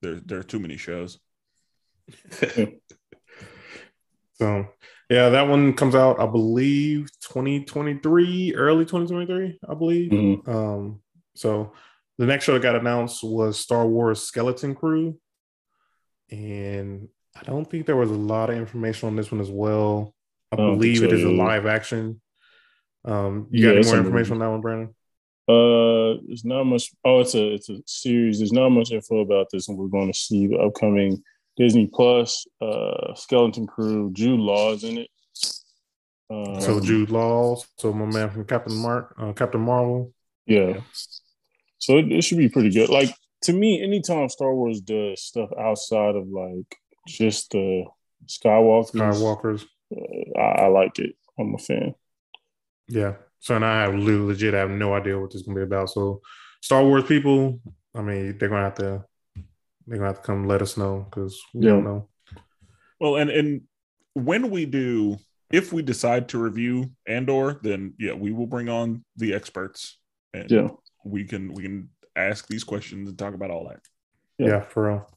there 0.01 0.17
there 0.17 0.39
are 0.39 0.45
too 0.45 0.59
many 0.59 0.77
shows. 0.79 1.19
So, 4.35 4.67
yeah, 5.13 5.29
that 5.29 5.47
one 5.49 5.75
comes 5.75 5.95
out, 5.95 6.19
I 6.21 6.27
believe, 6.27 7.11
2023, 7.21 8.55
early 8.55 8.85
2023, 8.85 9.59
I 9.69 9.75
believe. 9.75 10.11
mhm. 10.11 10.49
Um, 10.49 11.03
so 11.35 11.73
the 12.19 12.27
next 12.27 12.45
show 12.45 12.55
that 12.55 12.63
got 12.63 12.77
announced 12.77 13.23
was 13.23 13.59
Star 13.59 13.87
Wars 13.87 14.23
Skeleton 14.23 14.75
Crew. 14.75 15.19
And 16.31 17.09
I 17.39 17.43
don't 17.45 17.69
think 17.71 17.87
there 17.87 17.97
was 17.97 18.11
a 18.11 18.15
lot 18.15 18.51
of 18.51 18.57
information 18.57 19.09
on 19.09 19.17
this 19.17 19.31
one 19.31 19.41
as 19.41 19.51
well. 19.51 20.15
I 20.51 20.57
believe 20.57 21.03
it 21.03 21.13
is 21.13 21.25
a 21.25 21.31
live 21.31 21.67
action. 21.67 22.21
Um, 23.05 23.49
you 23.51 23.65
Yeah, 23.67 23.73
got 23.73 23.79
any 23.79 23.87
more 23.87 23.97
information 23.99 24.39
movie. 24.39 24.45
on 24.45 24.49
that 24.49 24.51
one, 24.51 24.61
Brandon? 24.61 24.95
Uh, 25.49 26.21
there's 26.27 26.45
not 26.45 26.65
much. 26.65 26.91
Oh, 27.05 27.21
it's 27.21 27.35
a 27.35 27.55
it's 27.55 27.69
a 27.69 27.79
series. 27.87 28.39
There's 28.39 28.53
not 28.53 28.69
much 28.71 28.93
info 28.93 29.21
about 29.21 29.49
this, 29.51 29.69
and 29.69 29.77
we're 29.77 29.89
going 29.89 30.11
to 30.13 30.17
see 30.19 30.47
the 30.47 30.59
upcoming 30.59 31.23
Disney 31.57 31.91
Plus. 31.93 32.47
Uh, 32.61 33.15
Skeleton 33.15 33.67
Crew. 33.67 34.11
Jude 34.13 34.41
Law 34.41 34.73
is 34.73 34.85
in 34.85 34.99
it. 34.99 35.09
Um, 36.31 36.61
so 36.61 36.81
Jude 36.81 37.11
Law, 37.11 37.57
so 37.77 37.93
my 37.93 38.07
man 38.07 38.31
from 38.31 38.47
Captain 38.47 38.75
Mark, 38.75 39.15
uh, 39.19 39.33
Captain 39.35 39.61
Marvel. 39.61 40.13
yeah. 40.47 40.81
So 41.79 41.99
it, 41.99 42.11
it 42.11 42.23
should 42.23 42.39
be 42.39 42.49
pretty 42.49 42.71
good. 42.71 42.89
Like 42.89 43.15
to 43.43 43.53
me, 43.53 43.83
anytime 43.83 44.29
Star 44.29 44.55
Wars 44.55 44.81
does 44.81 45.21
stuff 45.23 45.51
outside 45.59 46.15
of 46.15 46.29
like 46.29 46.77
just 47.07 47.51
the 47.51 47.85
Skywalkers, 48.27 48.93
Skywalkers. 48.93 49.65
uh, 49.95 50.39
I, 50.41 50.63
I 50.63 50.67
like 50.69 50.99
it. 51.01 51.17
I'm 51.39 51.55
a 51.55 51.59
fan. 51.59 51.95
Yeah. 52.89 53.15
So 53.41 53.57
and 53.57 53.65
I 53.65 53.83
have 53.83 53.95
le- 53.95 54.27
legit 54.27 54.55
have 54.55 54.71
no 54.71 54.95
idea 54.95 55.19
what 55.19 55.33
this 55.33 55.41
is 55.41 55.47
gonna 55.47 55.57
be 55.59 55.65
about. 55.65 55.91
So 55.91 56.23
Star 56.63 56.83
Wars 56.85 57.05
people, 57.05 57.61
I 57.95 58.01
mean, 58.01 58.39
they're 58.39 58.49
gonna 58.49 58.65
have 58.65 58.77
to 58.77 59.05
they're 59.87 59.99
gonna 59.99 60.09
have 60.11 60.21
to 60.21 60.27
come 60.27 60.47
let 60.47 60.63
us 60.63 60.77
know 60.77 61.07
because 61.09 61.41
we 61.55 61.65
Yeah. 61.67 61.73
don't 61.73 61.85
know. 61.85 62.09
Well, 63.01 63.17
and 63.17 63.31
and 63.31 63.63
when 64.15 64.51
we 64.51 64.67
do, 64.67 65.17
if 65.51 65.73
we 65.73 65.83
decide 65.83 66.29
to 66.31 66.39
review 66.39 66.91
Andor, 67.07 67.59
then 67.63 67.95
yeah, 67.99 68.13
we 68.13 68.33
will 68.33 68.47
bring 68.47 68.69
on 68.69 69.05
the 69.17 69.35
experts, 69.35 69.99
and 70.35 70.51
Yeah. 70.51 70.69
we 71.05 71.25
can 71.25 71.53
we 71.53 71.63
can 71.63 71.89
ask 72.15 72.47
these 72.47 72.65
questions 72.65 73.09
and 73.09 73.19
talk 73.19 73.35
about 73.35 73.51
all 73.51 73.69
that. 73.69 73.81
Yeah. 74.39 74.47
Yeah, 74.49 74.61
for 74.63 74.89
real. 74.89 75.11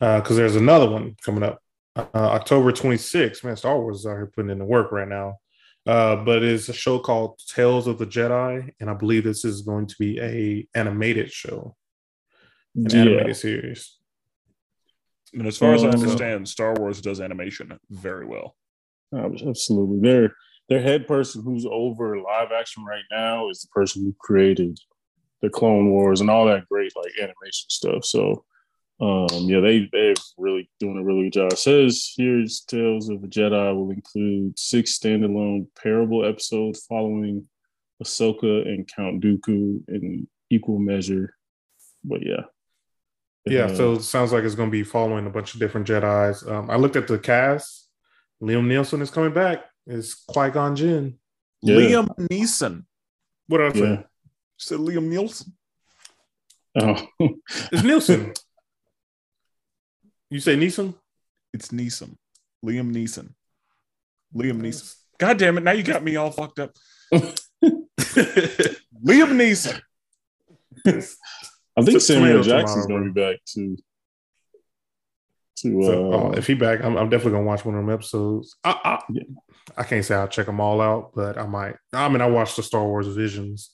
Because 0.00 0.36
there's 0.36 0.56
another 0.56 0.88
one 0.90 1.16
coming 1.24 1.42
up, 1.42 1.62
uh, 1.96 2.06
October 2.14 2.72
26th. 2.72 3.42
Man, 3.44 3.56
Star 3.56 3.78
Wars 3.78 4.00
is 4.00 4.06
out 4.06 4.16
here 4.16 4.26
putting 4.34 4.50
in 4.50 4.58
the 4.58 4.64
work 4.64 4.92
right 4.92 5.08
now. 5.08 5.38
Uh, 5.84 6.14
but 6.24 6.42
it's 6.44 6.68
a 6.68 6.72
show 6.72 6.98
called 7.00 7.40
Tales 7.48 7.86
of 7.88 7.98
the 7.98 8.06
Jedi, 8.06 8.70
and 8.80 8.88
I 8.88 8.94
believe 8.94 9.24
this 9.24 9.44
is 9.44 9.62
going 9.62 9.86
to 9.88 9.96
be 9.98 10.18
a 10.20 10.66
animated 10.78 11.32
show, 11.32 11.74
an 12.76 12.86
Yeah. 12.90 13.00
animated 13.00 13.36
series. 13.36 13.98
And 15.34 15.46
as 15.46 15.56
far 15.56 15.74
as 15.74 15.84
I 15.84 15.88
understand, 15.88 16.48
Star 16.48 16.74
Wars 16.74 17.00
does 17.00 17.20
animation 17.20 17.78
very 17.90 18.26
well. 18.26 18.56
Absolutely. 19.14 20.00
Their 20.00 20.34
their 20.68 20.80
head 20.80 21.06
person 21.06 21.42
who's 21.42 21.66
over 21.66 22.18
live 22.18 22.48
action 22.52 22.84
right 22.84 23.04
now 23.10 23.50
is 23.50 23.60
the 23.60 23.68
person 23.68 24.02
who 24.02 24.14
created 24.18 24.78
the 25.42 25.50
Clone 25.50 25.90
Wars 25.90 26.20
and 26.20 26.30
all 26.30 26.46
that 26.46 26.68
great 26.68 26.92
like 26.96 27.12
animation 27.18 27.68
stuff. 27.68 28.04
So 28.04 28.44
um 29.00 29.28
yeah, 29.48 29.60
they 29.60 29.88
they're 29.92 30.14
really 30.38 30.70
doing 30.80 30.98
a 30.98 31.04
really 31.04 31.24
good 31.24 31.32
job. 31.32 31.52
It 31.52 31.58
says 31.58 32.12
here's 32.16 32.60
Tales 32.60 33.08
of 33.08 33.20
the 33.20 33.28
Jedi 33.28 33.74
will 33.74 33.90
include 33.90 34.58
six 34.58 34.98
standalone 34.98 35.66
parable 35.82 36.24
episodes 36.24 36.86
following 36.86 37.46
Ahsoka 38.02 38.66
and 38.66 38.88
Count 38.94 39.22
Dooku 39.22 39.80
in 39.88 40.26
equal 40.50 40.78
measure. 40.78 41.34
But 42.04 42.24
yeah. 42.24 42.42
Yeah, 43.44 43.74
so 43.74 43.94
it 43.94 44.02
sounds 44.02 44.32
like 44.32 44.44
it's 44.44 44.54
going 44.54 44.68
to 44.68 44.72
be 44.72 44.84
following 44.84 45.26
a 45.26 45.30
bunch 45.30 45.54
of 45.54 45.60
different 45.60 45.86
Jedi's. 45.86 46.46
Um, 46.46 46.70
I 46.70 46.76
looked 46.76 46.96
at 46.96 47.08
the 47.08 47.18
cast. 47.18 47.88
Liam 48.40 48.66
Nielsen 48.66 49.02
is 49.02 49.10
coming 49.10 49.32
back. 49.32 49.64
It's 49.86 50.14
Qui 50.14 50.50
Gon 50.50 50.76
Jinn. 50.76 51.18
Yeah. 51.60 51.76
Liam 51.76 52.06
Neeson. 52.28 52.84
What 53.48 53.58
did 53.58 53.66
I 53.66 53.78
say? 53.78 53.90
yeah. 53.90 54.02
said 54.56 54.78
Liam 54.78 55.04
Nielsen. 55.04 55.52
Oh. 56.80 57.06
It's 57.72 57.82
Nielsen. 57.82 58.32
you 60.30 60.40
say 60.40 60.56
Neeson? 60.56 60.94
It's 61.52 61.68
Neeson. 61.68 62.16
Liam 62.64 62.92
Neeson. 62.92 63.34
Liam 64.34 64.60
Neeson. 64.60 64.94
God 65.18 65.38
damn 65.38 65.58
it! 65.58 65.64
Now 65.64 65.72
you 65.72 65.82
got 65.82 66.02
me 66.02 66.16
all 66.16 66.30
fucked 66.30 66.58
up. 66.58 66.74
Liam 67.12 67.86
Neeson. 69.04 69.80
I 71.76 71.82
think 71.82 72.00
Samuel 72.00 72.42
Jackson's 72.42 72.86
gonna 72.86 73.10
be 73.10 73.20
back 73.20 73.36
to 73.54 73.76
to 75.56 75.82
So, 75.82 76.12
uh 76.12 76.16
oh, 76.16 76.32
if 76.32 76.46
he 76.46 76.54
back, 76.54 76.82
I'm, 76.82 76.96
I'm 76.96 77.08
definitely 77.08 77.32
gonna 77.32 77.44
watch 77.44 77.64
one 77.64 77.74
of 77.74 77.80
them 77.84 77.92
episodes. 77.94 78.56
I, 78.64 78.78
I, 78.84 79.02
Yeah. 79.10 79.22
I 79.76 79.84
can't 79.84 80.04
say 80.04 80.14
I'll 80.14 80.28
check 80.28 80.46
them 80.46 80.60
all 80.60 80.80
out, 80.80 81.12
but 81.14 81.38
I 81.38 81.46
might. 81.46 81.76
I 81.92 82.08
mean, 82.08 82.20
I 82.20 82.26
watched 82.26 82.56
the 82.56 82.62
Star 82.62 82.84
Wars 82.84 83.06
Visions, 83.06 83.70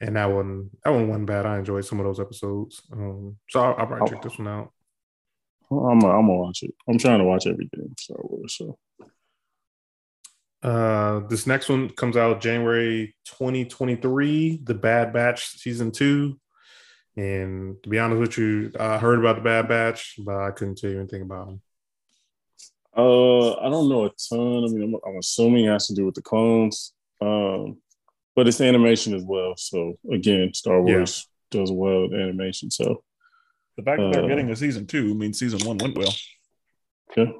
and 0.00 0.16
that 0.16 0.26
one 0.26 0.70
that 0.84 0.90
one 0.90 1.08
wasn't 1.08 1.26
bad. 1.26 1.46
I 1.46 1.58
enjoyed 1.58 1.84
some 1.84 2.00
of 2.00 2.06
those 2.06 2.18
episodes, 2.20 2.82
um, 2.92 3.36
so 3.48 3.60
I'll, 3.60 3.74
I'll 3.78 3.86
probably 3.86 4.08
check 4.08 4.22
this 4.22 4.38
one 4.38 4.48
out. 4.48 4.72
I'm 5.70 5.98
gonna, 6.00 6.14
I'm 6.14 6.26
gonna 6.26 6.34
watch 6.34 6.62
it. 6.62 6.74
I'm 6.88 6.98
trying 6.98 7.18
to 7.18 7.24
watch 7.24 7.46
everything 7.46 7.94
Star 7.98 8.16
Wars. 8.20 8.56
So 8.56 8.78
Uh, 10.62 11.20
this 11.28 11.46
next 11.46 11.68
one 11.68 11.90
comes 11.90 12.16
out 12.16 12.40
January 12.40 13.14
2023, 13.26 14.62
The 14.64 14.74
Bad 14.74 15.12
Batch 15.12 15.46
season 15.58 15.92
two. 15.92 16.40
And 17.18 17.82
to 17.82 17.88
be 17.88 17.98
honest 17.98 18.20
with 18.20 18.38
you, 18.38 18.70
I 18.78 18.96
heard 18.98 19.18
about 19.18 19.36
the 19.36 19.42
Bad 19.42 19.66
Batch, 19.66 20.14
but 20.24 20.36
I 20.36 20.52
couldn't 20.52 20.78
tell 20.78 20.90
you 20.90 21.00
anything 21.00 21.22
about 21.22 21.46
them. 21.46 21.60
uh 22.96 23.54
I 23.54 23.68
don't 23.68 23.88
know 23.88 24.04
a 24.04 24.10
ton. 24.28 24.64
I 24.64 24.68
mean 24.68 24.82
I'm, 24.84 24.94
I'm 25.06 25.18
assuming 25.18 25.64
it 25.64 25.70
has 25.70 25.88
to 25.88 25.94
do 25.94 26.04
with 26.06 26.14
the 26.14 26.22
clones. 26.22 26.92
Um 27.20 27.78
but 28.36 28.46
it's 28.46 28.60
animation 28.60 29.14
as 29.14 29.24
well. 29.24 29.54
So 29.56 29.98
again, 30.12 30.54
Star 30.54 30.80
Wars 30.80 31.28
does 31.50 31.72
well 31.72 32.02
with 32.02 32.12
animation. 32.20 32.70
So 32.70 33.02
The 33.76 33.82
fact 33.82 33.98
that 34.00 34.12
they're 34.12 34.24
Uh, 34.24 34.28
getting 34.28 34.50
a 34.50 34.56
season 34.56 34.86
two 34.86 35.12
means 35.14 35.38
season 35.40 35.60
one 35.66 35.78
went 35.78 35.98
well. 35.98 36.14
yeah. 37.16 37.32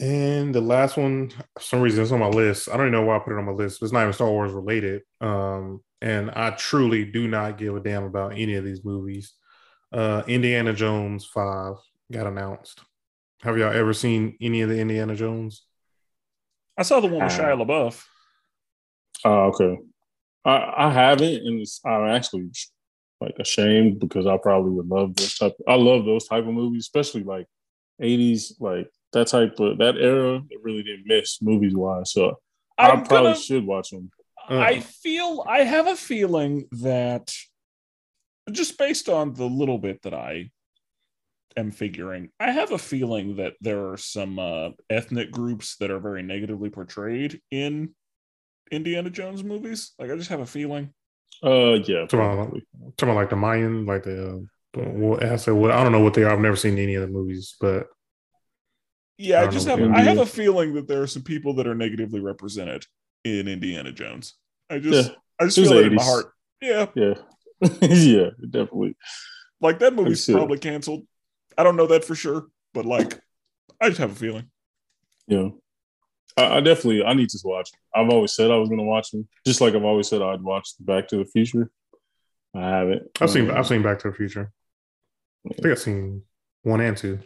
And 0.00 0.54
the 0.54 0.60
last 0.60 0.96
one, 0.96 1.30
for 1.30 1.62
some 1.62 1.80
reason, 1.80 2.02
it's 2.02 2.12
on 2.12 2.18
my 2.20 2.28
list. 2.28 2.68
I 2.68 2.76
don't 2.76 2.86
even 2.88 2.92
know 2.92 3.04
why 3.06 3.16
I 3.16 3.20
put 3.20 3.32
it 3.34 3.38
on 3.38 3.44
my 3.44 3.52
list. 3.52 3.82
It's 3.82 3.92
not 3.92 4.02
even 4.02 4.12
Star 4.12 4.30
Wars 4.30 4.52
related. 4.52 5.02
Um, 5.20 5.82
and 6.02 6.32
I 6.32 6.50
truly 6.50 7.04
do 7.04 7.28
not 7.28 7.56
give 7.56 7.76
a 7.76 7.80
damn 7.80 8.02
about 8.02 8.32
any 8.32 8.56
of 8.56 8.64
these 8.64 8.84
movies. 8.84 9.34
Uh, 9.92 10.22
Indiana 10.26 10.72
Jones 10.72 11.24
5 11.24 11.76
got 12.10 12.26
announced. 12.26 12.80
Have 13.42 13.56
y'all 13.56 13.72
ever 13.72 13.92
seen 13.92 14.36
any 14.40 14.62
of 14.62 14.68
the 14.68 14.78
Indiana 14.78 15.14
Jones? 15.14 15.64
I 16.76 16.82
saw 16.82 16.98
the 17.00 17.06
one 17.06 17.24
with 17.24 17.32
Uh, 17.32 17.38
Shia 17.38 17.64
LaBeouf. 17.64 18.04
Uh, 19.24 19.46
okay. 19.46 19.78
I, 20.44 20.88
I 20.88 20.90
haven't, 20.92 21.46
and 21.46 21.60
it's, 21.60 21.80
I'm 21.86 22.08
actually 22.08 22.50
like 23.20 23.36
ashamed 23.38 24.00
because 24.00 24.26
I 24.26 24.36
probably 24.38 24.72
would 24.72 24.88
love 24.88 25.14
this 25.14 25.38
type. 25.38 25.54
I 25.68 25.76
love 25.76 26.04
those 26.04 26.26
type 26.26 26.44
of 26.44 26.52
movies, 26.52 26.82
especially 26.82 27.22
like 27.22 27.46
'80s, 28.00 28.54
like 28.58 28.88
that 29.12 29.28
type 29.28 29.60
of 29.60 29.78
that 29.78 29.96
era. 29.96 30.42
It 30.50 30.58
really 30.62 30.82
didn't 30.82 31.06
miss 31.06 31.40
movies 31.40 31.76
wise, 31.76 32.12
so 32.12 32.40
I 32.76 32.88
I'm 32.88 33.04
probably 33.04 33.32
gonna, 33.34 33.36
should 33.36 33.64
watch 33.64 33.90
them. 33.90 34.10
I 34.48 34.80
feel 34.80 35.44
I 35.46 35.62
have 35.62 35.86
a 35.86 35.96
feeling 35.96 36.68
that 36.72 37.32
just 38.50 38.78
based 38.78 39.08
on 39.08 39.34
the 39.34 39.44
little 39.44 39.78
bit 39.78 40.02
that 40.02 40.14
I 40.14 40.50
am 41.56 41.70
figuring, 41.70 42.30
I 42.40 42.50
have 42.50 42.72
a 42.72 42.78
feeling 42.78 43.36
that 43.36 43.54
there 43.60 43.88
are 43.90 43.96
some 43.96 44.38
uh, 44.38 44.70
ethnic 44.90 45.30
groups 45.30 45.76
that 45.76 45.90
are 45.90 46.00
very 46.00 46.22
negatively 46.22 46.70
portrayed 46.70 47.40
in 47.50 47.94
Indiana 48.70 49.10
Jones 49.10 49.44
movies. 49.44 49.92
Like 49.98 50.10
I 50.10 50.16
just 50.16 50.30
have 50.30 50.40
a 50.40 50.46
feeling. 50.46 50.92
Uh, 51.42 51.74
yeah, 51.84 52.06
Talking 52.06 52.20
about, 52.20 52.60
talking 52.96 53.08
about 53.10 53.16
like 53.16 53.30
the 53.30 53.36
Mayan, 53.36 53.84
like 53.84 54.04
the, 54.04 54.46
uh, 54.76 54.80
what, 54.80 55.24
I 55.24 55.36
said, 55.36 55.54
what, 55.54 55.70
I 55.70 55.82
don't 55.82 55.92
know 55.92 56.00
what 56.00 56.14
they 56.14 56.22
are. 56.22 56.30
I've 56.30 56.40
never 56.40 56.56
seen 56.56 56.78
any 56.78 56.94
of 56.94 57.02
the 57.02 57.08
movies, 57.08 57.56
but 57.60 57.88
Yeah, 59.18 59.40
I 59.40 59.44
I 59.44 59.46
just 59.48 59.66
have 59.66 59.80
I 59.80 60.02
have 60.02 60.18
a 60.18 60.26
feeling 60.26 60.74
that 60.74 60.88
there 60.88 61.02
are 61.02 61.06
some 61.06 61.22
people 61.22 61.54
that 61.54 61.66
are 61.66 61.74
negatively 61.74 62.20
represented 62.20 62.86
in 63.24 63.48
Indiana 63.48 63.92
Jones. 63.92 64.34
I 64.70 64.78
just 64.78 65.10
Yeah. 65.10 65.14
I 65.40 65.44
just 65.46 65.58
It 65.58 65.62
feel 65.62 65.78
it 65.78 65.86
in 65.86 65.94
my 65.94 66.02
heart. 66.02 66.26
Yeah, 66.60 66.86
Yeah, 66.94 67.14
yeah, 67.80 68.30
definitely. 68.48 68.96
like 69.60 69.78
that 69.80 69.94
movie's 69.94 70.26
probably 70.26 70.58
canceled. 70.58 71.06
I 71.58 71.62
don't 71.64 71.76
know 71.76 71.86
that 71.88 72.04
for 72.04 72.14
sure, 72.14 72.46
but 72.72 72.84
like 72.86 73.20
I 73.80 73.88
just 73.88 74.00
have 74.00 74.12
a 74.12 74.14
feeling. 74.14 74.50
Yeah, 75.26 75.48
I, 76.36 76.56
I 76.58 76.60
definitely 76.60 77.02
I 77.04 77.14
need 77.14 77.28
to 77.30 77.38
watch. 77.44 77.70
I've 77.94 78.08
always 78.10 78.32
said 78.32 78.50
I 78.50 78.56
was 78.56 78.68
going 78.68 78.78
to 78.78 78.84
watch 78.86 79.10
them, 79.10 79.28
just 79.46 79.60
like 79.60 79.74
I've 79.74 79.84
always 79.84 80.08
said 80.08 80.22
I'd 80.22 80.42
watch 80.42 80.70
Back 80.80 81.08
to 81.08 81.16
the 81.18 81.24
Future. 81.24 81.70
I 82.54 82.60
haven't. 82.68 83.02
I've 83.20 83.30
seen 83.30 83.50
Um, 83.50 83.56
I've 83.56 83.66
seen 83.66 83.82
Back 83.82 83.98
to 84.00 84.10
the 84.10 84.16
Future. 84.16 84.52
I 85.50 85.54
think 85.54 85.66
I've 85.66 85.78
seen 85.78 86.22
one 86.62 86.80
and 86.80 86.96
two. 86.96 87.18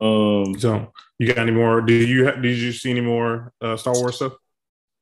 Yeah. 0.00 0.08
Um. 0.08 0.58
So 0.58 0.92
you 1.18 1.26
got 1.28 1.38
any 1.38 1.52
more? 1.52 1.80
Did 1.80 2.08
you 2.08 2.26
ha- 2.26 2.40
did 2.40 2.56
you 2.58 2.72
see 2.72 2.90
any 2.90 3.00
more 3.00 3.52
uh, 3.60 3.76
Star 3.76 3.94
Wars 3.94 4.16
stuff? 4.16 4.32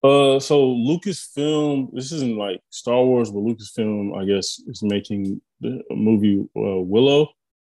Uh. 0.02 0.38
So 0.40 0.66
Lucasfilm. 0.74 1.90
This 1.92 2.12
isn't 2.12 2.36
like 2.36 2.60
Star 2.70 3.02
Wars, 3.04 3.30
but 3.30 3.40
Lucasfilm, 3.40 4.16
I 4.20 4.24
guess, 4.24 4.60
is 4.66 4.82
making 4.82 5.40
the 5.60 5.82
movie 5.90 6.38
uh, 6.56 6.80
Willow. 6.80 7.28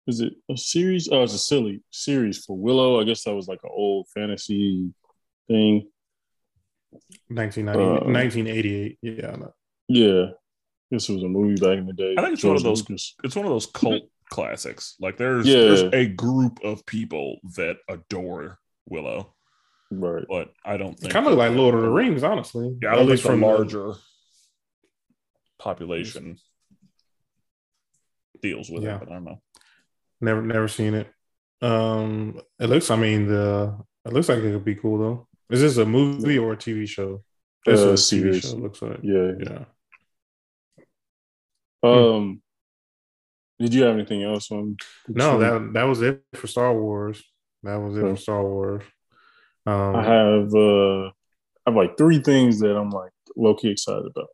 Is 0.06 0.20
it 0.20 0.32
a 0.50 0.56
series? 0.56 1.08
Oh, 1.12 1.22
it's 1.22 1.34
a 1.34 1.38
silly 1.38 1.82
series 1.90 2.44
for 2.44 2.56
Willow. 2.56 3.00
I 3.00 3.04
guess 3.04 3.24
that 3.24 3.34
was 3.34 3.46
like 3.48 3.60
an 3.62 3.70
old 3.72 4.06
fantasy 4.14 4.90
thing. 5.48 5.88
1990, 7.28 7.82
Uh, 7.82 8.10
1988. 8.10 8.98
Yeah, 9.02 9.30
I 9.32 9.36
know. 9.36 9.54
Yeah. 9.88 10.24
This 10.90 11.08
was 11.10 11.22
a 11.22 11.28
movie 11.28 11.60
back 11.60 11.76
in 11.76 11.84
the 11.86 11.92
day. 11.92 12.14
I 12.16 12.22
think 12.22 12.34
it's 12.34 12.44
one 12.44 12.56
of 12.56 12.62
those- 12.62 12.80
Lucas. 12.88 13.14
It's 13.22 13.36
one 13.36 13.44
of 13.44 13.50
those 13.52 13.66
cult 13.66 14.04
classics. 14.28 14.94
Like 15.00 15.16
there's 15.16 15.46
Yeah. 15.46 15.60
there's 15.60 15.82
a 15.94 16.06
group 16.06 16.58
of 16.64 16.84
people 16.86 17.38
that 17.56 17.78
adore 17.88 18.58
Willow, 18.88 19.34
Right. 19.90 20.24
but 20.28 20.52
I 20.64 20.76
don't 20.76 20.98
think 20.98 21.12
kind 21.12 21.26
of 21.26 21.34
like 21.34 21.52
Lord 21.52 21.74
of 21.74 21.82
the 21.82 21.90
Rings, 21.90 22.22
honestly. 22.22 22.76
Yeah, 22.82 22.92
at 22.92 22.96
don't 22.96 23.06
think 23.08 23.20
the 23.22 23.28
the- 23.30 23.36
larger 23.36 23.92
population 25.58 26.38
deals 28.40 28.70
with 28.70 28.84
Yeah. 28.84 28.96
it. 28.96 29.00
But 29.00 29.08
I 29.10 29.12
don't 29.14 29.24
know. 29.24 29.42
Never 30.20 30.42
never 30.42 30.68
seen 30.68 30.94
it. 30.94 31.12
Um, 31.60 32.40
it 32.60 32.66
looks. 32.68 32.90
I 32.90 32.96
mean, 32.96 33.26
the 33.26 33.76
it 34.04 34.12
looks 34.12 34.28
like 34.28 34.38
it 34.38 34.52
could 34.52 34.64
be 34.64 34.74
cool 34.76 34.98
though. 34.98 35.28
Is 35.50 35.60
this 35.60 35.76
a 35.78 35.84
movie 35.86 36.38
or 36.38 36.52
a 36.52 36.56
TV 36.56 36.86
show? 36.86 37.22
This 37.66 37.80
Uh, 37.80 37.88
is 37.92 38.12
a 38.12 38.16
TV 38.16 38.20
series. 38.20 38.42
show. 38.50 38.56
Looks 38.56 38.80
like. 38.82 39.00
Yeah. 39.02 39.32
Yeah. 39.40 39.64
Um, 41.82 42.42
did 43.58 43.74
you 43.74 43.82
have 43.84 43.94
anything 43.94 44.22
else 44.22 44.50
on? 44.50 44.76
No, 45.08 45.38
that 45.38 45.72
that 45.74 45.84
was 45.84 46.02
it 46.02 46.22
for 46.34 46.46
Star 46.46 46.72
Wars. 46.74 47.22
That 47.62 47.76
was 47.76 47.96
it 47.96 48.00
Okay. 48.00 48.14
for 48.14 48.20
Star 48.20 48.42
Wars. 48.44 48.82
Um, 49.66 49.96
I 49.96 50.02
have 50.04 50.54
uh, 50.54 51.06
I 51.08 51.12
have 51.66 51.74
like 51.76 51.96
three 51.98 52.20
things 52.20 52.60
that 52.60 52.76
I'm 52.76 52.90
like 52.90 53.12
low 53.36 53.54
key 53.54 53.70
excited 53.70 54.06
about. 54.06 54.28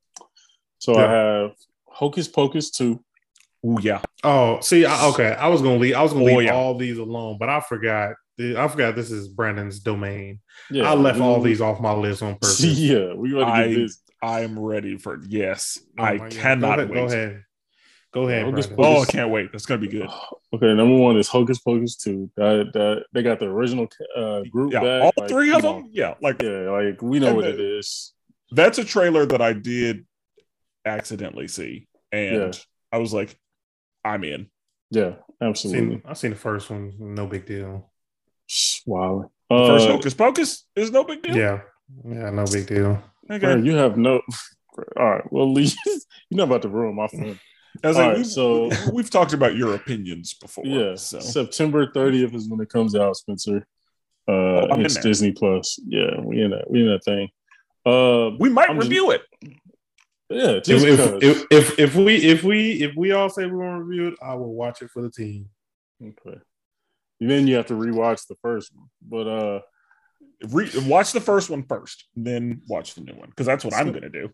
So 0.78 0.94
I 0.96 1.10
have 1.10 1.50
Hocus 1.86 2.28
Pocus 2.28 2.70
two. 2.70 3.02
Oh 3.66 3.78
yeah, 3.78 4.02
Oh, 4.22 4.60
see, 4.60 4.84
I, 4.84 5.06
okay. 5.08 5.32
I 5.32 5.48
was 5.48 5.62
gonna 5.62 5.78
leave. 5.78 5.94
I 5.94 6.02
was 6.02 6.12
gonna 6.12 6.24
Oh, 6.24 6.36
leave 6.36 6.42
yeah. 6.46 6.54
all 6.54 6.76
these 6.76 6.98
alone, 6.98 7.38
but 7.40 7.48
I 7.48 7.60
forgot. 7.60 8.14
I 8.38 8.66
forgot 8.68 8.94
this 8.96 9.10
is 9.12 9.28
Brandon's 9.28 9.78
domain. 9.80 10.40
Yeah, 10.70 10.90
I 10.90 10.94
left 10.94 11.18
we- 11.18 11.24
all 11.24 11.40
these 11.40 11.60
off 11.62 11.80
my 11.80 11.92
list 11.94 12.22
on 12.22 12.34
purpose. 12.40 12.60
Yeah, 12.62 13.14
we 13.14 13.30
got 13.30 13.40
to 13.40 13.46
I 13.46 13.68
get 13.68 13.74
this. 13.76 14.02
I'm 14.22 14.58
ready 14.58 14.98
for 14.98 15.18
yes. 15.28 15.78
Oh 15.98 16.02
I 16.02 16.12
my 16.16 16.28
God. 16.28 16.30
cannot 16.32 16.76
Go 16.76 16.82
ahead. 16.82 16.90
wait. 16.90 16.94
Go 16.96 17.06
ahead. 17.06 17.43
Go 18.14 18.28
ahead. 18.28 18.44
Hocus 18.44 18.66
Brandon. 18.68 18.86
Oh, 18.96 19.02
I 19.02 19.04
can't 19.06 19.30
wait. 19.30 19.50
That's 19.52 19.66
gonna 19.66 19.80
be 19.80 19.88
good. 19.88 20.08
Okay, 20.54 20.72
number 20.72 20.96
one 20.96 21.16
is 21.16 21.28
Hocus 21.28 21.58
Pocus 21.58 21.96
two. 21.96 22.30
That 22.36 22.70
that 22.72 23.04
they 23.12 23.22
got 23.24 23.40
the 23.40 23.46
original 23.46 23.88
uh, 24.16 24.42
group 24.50 24.72
Yeah, 24.72 24.80
back. 24.80 25.02
all 25.02 25.12
like, 25.16 25.28
three 25.28 25.52
of 25.52 25.62
them. 25.62 25.74
on. 25.74 25.88
Yeah, 25.92 26.14
like 26.22 26.40
Yeah, 26.40 26.70
like 26.70 27.02
we 27.02 27.18
know 27.18 27.34
what 27.34 27.44
the- 27.44 27.54
it 27.54 27.60
is. 27.60 28.12
that's 28.52 28.78
a 28.78 28.84
trailer 28.84 29.26
that 29.26 29.42
I 29.42 29.52
did 29.52 30.06
accidentally 30.86 31.48
see, 31.48 31.88
and 32.12 32.36
Yeah. 32.54 32.60
I 32.92 32.98
was 32.98 33.12
like, 33.12 33.36
I'm 34.04 34.22
in. 34.24 34.48
Yeah, 34.90 35.14
absolutely. 35.42 35.96
Seen, 35.96 36.02
I 36.06 36.12
seen 36.12 36.30
the 36.30 36.36
first 36.36 36.70
one. 36.70 36.92
No 36.98 37.26
big 37.26 37.46
deal. 37.46 37.90
Wow. 38.86 39.30
The 39.50 39.66
first 39.66 39.88
Uh, 39.88 39.92
Hocus 39.92 40.14
Pocus 40.14 40.66
is 40.76 40.90
no 40.92 41.02
big 41.04 41.22
deal. 41.22 41.36
Yeah. 41.36 41.60
Yeah. 42.04 42.30
No 42.30 42.44
big 42.44 42.66
deal. 42.66 43.02
Okay. 43.30 43.38
bro, 43.38 43.56
you 43.56 43.74
have 43.74 43.96
no. 43.96 44.20
All 44.96 45.10
right. 45.10 45.32
Well, 45.32 45.52
Lee, 45.54 45.72
you're 46.30 46.38
not 46.38 46.44
about 46.44 46.62
to 46.62 46.68
ruin 46.68 46.94
my 46.94 47.08
fun. 47.08 47.40
I 47.82 47.88
was 47.88 47.96
all 47.96 48.02
like, 48.02 48.10
right, 48.12 48.18
we, 48.18 48.24
so- 48.24 48.70
we've 48.92 49.10
talked 49.10 49.32
about 49.32 49.56
your 49.56 49.74
opinions 49.74 50.34
before. 50.34 50.64
Yeah. 50.66 50.94
So 50.96 51.20
September 51.20 51.86
30th 51.88 52.34
is 52.34 52.48
when 52.48 52.60
it 52.60 52.68
comes 52.68 52.94
out, 52.94 53.16
Spencer. 53.16 53.66
Uh, 54.28 54.66
I'm 54.68 54.84
it's. 54.84 54.96
Disney 54.96 55.32
Plus. 55.32 55.78
Yeah, 55.86 56.18
we 56.20 56.40
in 56.40 56.50
that. 56.52 56.70
We 56.70 56.82
in 56.82 56.88
that 56.88 57.04
thing. 57.04 57.28
Uh, 57.84 58.30
we 58.38 58.48
might 58.48 58.70
I'm 58.70 58.76
just- 58.76 58.88
review 58.88 59.10
it. 59.10 59.22
yeah. 60.30 60.50
If, 60.52 60.64
Just 60.64 60.86
if, 60.86 60.98
'cause. 60.98 61.18
if, 61.22 61.44
if, 61.50 61.78
if 61.78 61.94
we 61.94 62.16
if 62.16 62.42
we 62.42 62.82
if 62.82 62.92
we 62.96 63.12
all 63.12 63.28
say 63.28 63.44
we 63.46 63.56
want 63.56 63.78
to 63.80 63.82
review 63.84 64.08
it, 64.08 64.14
I 64.22 64.34
will 64.34 64.54
watch 64.54 64.80
it 64.80 64.90
for 64.90 65.02
the 65.02 65.10
team. 65.10 65.50
okay. 66.02 66.38
Then 67.20 67.46
you 67.46 67.56
have 67.56 67.66
to 67.66 67.74
rewatch 67.74 68.26
the 68.26 68.34
first 68.42 68.74
one, 68.74 68.88
but 69.06 69.26
uh, 69.28 69.60
Re- 70.48 70.70
watch 70.86 71.12
the 71.12 71.20
first 71.20 71.48
one 71.48 71.62
first, 71.62 72.04
then 72.16 72.60
watch 72.68 72.94
the 72.94 73.00
new 73.02 73.14
one 73.14 73.28
because 73.28 73.46
that's 73.46 73.64
what 73.64 73.72
I'm 73.74 73.92
gonna 73.92 74.08
do. 74.10 74.30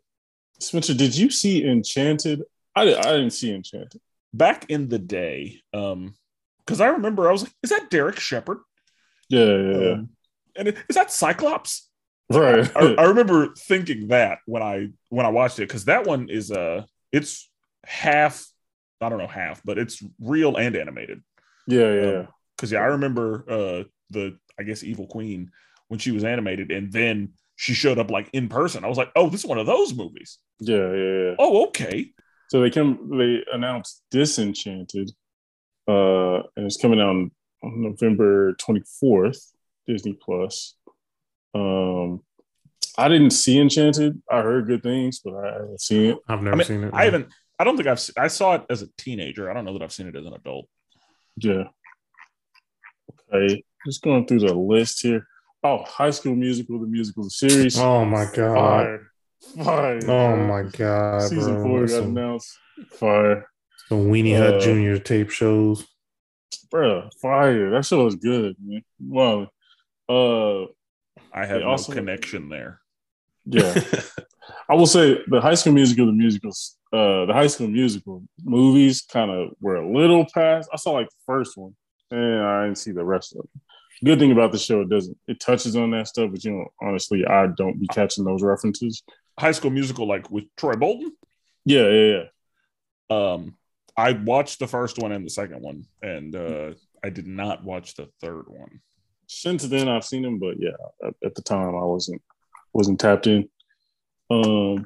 Spencer, 0.61 0.95
did 0.95 1.17
you 1.17 1.31
see 1.31 1.65
Enchanted? 1.65 2.43
I, 2.74 2.82
I 2.94 3.02
didn't 3.16 3.30
see 3.30 3.52
Enchanted. 3.55 4.01
Back 4.32 4.66
in 4.68 4.88
the 4.88 4.98
day, 4.98 5.60
um, 5.74 6.14
because 6.64 6.80
I 6.80 6.88
remember 6.88 7.28
I 7.28 7.32
was 7.32 7.42
like, 7.42 7.52
"Is 7.62 7.70
that 7.70 7.90
Derek 7.90 8.20
Shepherd?" 8.20 8.59
Yeah, 9.28 9.44
yeah, 9.44 9.78
yeah. 9.78 9.92
Um, 9.92 10.09
and 10.56 10.68
it- 10.68 10.76
is 10.88 10.97
that 10.97 11.10
Cyclops? 11.10 11.88
right. 12.30 12.70
I, 12.76 12.94
I 12.94 13.05
remember 13.09 13.52
thinking 13.59 14.09
that 14.09 14.38
when 14.47 14.62
I 14.62 14.88
when 15.09 15.26
I 15.26 15.30
watched 15.30 15.59
it 15.59 15.66
because 15.68 15.86
that 15.86 16.06
one 16.06 16.28
is 16.28 16.52
uh 16.52 16.84
it's 17.10 17.51
half 17.84 18.47
I 19.01 19.09
don't 19.09 19.18
know 19.18 19.26
half 19.26 19.60
but 19.64 19.78
it's 19.78 20.01
real 20.20 20.55
and 20.56 20.76
animated 20.76 21.22
yeah, 21.66 21.92
yeah, 21.92 22.10
yeah. 22.12 22.26
because 22.56 22.70
yeah 22.70 22.78
I 22.80 22.84
remember 22.84 23.44
uh 23.48 23.84
the 24.10 24.38
I 24.59 24.62
guess 24.62 24.84
Evil 24.84 25.09
Queen 25.09 25.51
when 25.88 25.98
she 25.98 26.12
was 26.12 26.22
animated 26.22 26.70
and 26.70 26.92
then 26.92 27.30
she 27.56 27.74
showed 27.74 27.98
up 27.98 28.12
like 28.12 28.30
in 28.32 28.48
person 28.48 28.84
I 28.84 28.88
was 28.88 28.98
like 28.98 29.10
oh 29.16 29.28
this 29.28 29.40
is 29.40 29.47
one 29.47 29.59
of 29.59 29.66
those 29.66 29.92
movies 29.92 30.38
Yeah, 30.60 30.92
yeah, 30.92 31.22
yeah. 31.24 31.34
oh 31.40 31.66
okay 31.68 32.12
So 32.51 32.60
they 32.60 32.70
come. 32.70 33.16
They 33.16 33.44
announced 33.52 34.02
Disenchanted, 34.10 35.12
uh, 35.86 36.39
and 36.56 36.66
it's 36.66 36.77
coming 36.77 37.01
out 37.01 37.10
on, 37.10 37.31
on 37.62 37.82
November 37.82 38.55
twenty 38.55 38.82
fourth, 38.98 39.52
Disney 39.86 40.18
Plus. 40.20 40.74
Um, 41.55 42.22
I 42.98 43.09
didn't 43.09 43.31
see 43.31 43.60
Enchanted. 43.60 44.20
I 44.28 44.43
heard 44.43 44.66
good 44.66 44.82
things, 44.82 45.20
but 45.20 45.35
I 45.35 45.52
haven't 45.52 45.81
seen 45.81 46.10
it. 46.10 46.18
I've 46.28 46.43
never 46.43 46.56
I 46.56 46.59
mean, 46.59 46.66
seen 46.66 46.85
it. 46.85 46.90
I 46.93 47.05
haven't 47.05 47.28
I 47.60 47.62
don't 47.64 47.77
think 47.77 47.86
I've 47.89 48.01
se- 48.01 48.14
I 48.16 48.27
saw 48.27 48.55
it 48.55 48.64
as 48.68 48.82
a 48.82 48.89
teenager 48.98 49.48
I 49.48 49.55
don't 49.55 49.64
know 49.64 49.72
that 49.74 49.82
I've 49.82 49.93
seen 49.93 50.09
it 50.09 50.16
as 50.16 50.27
an 50.27 50.32
adult 50.32 50.66
Yeah. 51.36 51.64
Okay, 53.32 53.62
just 53.86 54.02
going 54.02 54.27
through 54.27 54.40
the 54.40 54.55
list 54.55 55.02
here. 55.02 55.27
Oh, 55.62 55.85
High 55.85 56.10
School 56.10 56.35
Musical, 56.35 56.81
the 56.81 56.86
musical 56.86 57.28
series. 57.31 57.78
Oh 57.78 58.05
my 58.05 58.24
god. 58.35 58.55
Fire, 58.55 59.10
fire. 59.62 60.01
Oh 60.09 60.37
my 60.37 60.62
god, 60.65 61.23
Season 61.23 61.55
bro. 61.55 61.62
four 61.65 61.81
got 61.81 61.91
some, 61.91 62.05
announced. 62.17 62.59
Fire. 62.93 63.47
some 63.89 64.07
Weenie 64.07 64.37
Hut 64.37 64.55
Uh, 64.55 64.61
Junior 64.61 64.99
tape 64.99 65.31
shows. 65.31 65.87
bro, 66.71 67.09
fire. 67.21 67.71
That 67.71 67.85
show 67.85 68.05
was 68.05 68.17
good, 68.17 68.57
man. 68.65 68.83
Wow. 69.01 69.49
Uh, 70.09 70.65
I 71.33 71.47
have 71.47 71.59
They 71.59 71.65
no 71.65 71.71
also- 71.71 71.93
connection 71.93 72.49
there 72.49 72.81
yeah. 73.47 73.75
I 74.69 74.75
will 74.75 74.87
say 74.87 75.19
the 75.29 75.41
High 75.41 75.55
School 75.55 75.73
Musical, 75.73 76.07
the 76.07 76.12
musicals, 76.12 76.77
uh, 76.93 77.25
the 77.27 77.33
High 77.33 77.47
School 77.49 77.69
Musical 77.69 78.23
movies 78.45 79.03
kind 79.03 79.31
of 79.31 79.51
were 79.61 79.77
a 79.77 79.93
little 79.97 80.27
past. 80.33 80.69
I 80.73 80.77
saw 80.77 80.93
like 80.93 81.09
the 81.09 81.17
first 81.27 81.57
one, 81.57 81.75
and 82.11 82.41
I 82.45 82.65
didn't 82.65 82.79
see 82.79 82.93
the 82.93 83.05
rest 83.05 83.33
of 83.35 83.39
them. 83.39 83.49
Good 84.05 84.19
thing 84.19 84.31
about 84.33 84.53
the 84.53 84.59
show, 84.59 84.83
it 84.83 84.89
doesn't. 84.89 85.17
It 85.27 85.41
touches 85.41 85.75
on 85.77 85.91
that 85.93 86.09
stuff, 86.09 86.31
but 86.31 86.45
you 86.45 86.53
know, 86.53 86.67
honestly, 86.83 87.25
I 87.27 87.49
don't 87.49 87.81
be 87.81 87.87
catching 87.89 88.25
those 88.25 88.43
references. 88.43 89.03
High 89.41 89.53
School 89.53 89.71
Musical 89.71 90.07
like 90.07 90.31
with 90.31 90.45
Troy 90.57 90.75
Bolton 90.77 91.12
Yeah, 91.65 91.89
yeah, 91.89 92.17
yeah. 92.17 92.25
Um, 93.17 93.57
I 93.97 94.12
watched 94.12 94.59
the 94.61 94.69
first 94.69 94.99
one 94.99 95.12
and 95.12 95.27
the 95.27 95.31
second 95.31 95.61
one, 95.62 95.85
and 96.03 96.35
uh, 96.35 96.73
I 97.05 97.11
did 97.11 97.27
not 97.27 97.65
watch 97.65 97.95
the 97.97 98.09
third 98.21 98.45
one. 98.49 98.81
Since 99.27 99.65
then, 99.65 99.89
I've 99.89 100.05
seen 100.05 100.23
them, 100.23 100.39
but 100.39 100.57
yeah, 100.59 100.71
at, 101.05 101.15
at 101.25 101.35
the 101.35 101.43
time, 101.43 101.75
I 101.75 101.85
wasn't 101.85 102.23
wasn't 102.73 103.01
tapped 103.01 103.27
in. 103.27 103.49
Um, 104.31 104.85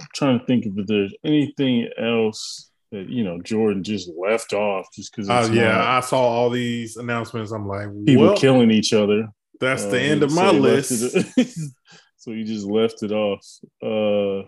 I'm 0.00 0.06
trying 0.14 0.40
to 0.40 0.46
think 0.46 0.64
if 0.64 0.86
there's 0.86 1.14
anything 1.22 1.88
else 1.98 2.70
that 2.92 3.08
you 3.08 3.24
know 3.24 3.40
Jordan 3.42 3.82
just 3.84 4.10
left 4.18 4.52
off 4.52 4.86
just 4.94 5.14
because 5.14 5.28
Uh, 5.28 5.50
yeah, 5.52 5.96
I 5.96 6.00
saw 6.00 6.20
all 6.20 6.50
these 6.50 6.96
announcements. 6.96 7.52
I'm 7.52 7.68
like, 7.68 7.88
people 8.06 8.24
well, 8.26 8.36
killing 8.36 8.70
each 8.70 8.92
other. 8.92 9.28
that's 9.60 9.84
Uh, 9.84 9.90
the 9.90 10.00
end 10.00 10.22
of 10.22 10.32
my 10.32 10.50
list. 10.50 11.16
it- 12.22 12.24
so 12.24 12.30
you 12.32 12.44
just 12.44 12.66
left 12.66 13.02
it 13.02 13.12
off. 13.12 13.44
Uh, 13.82 14.46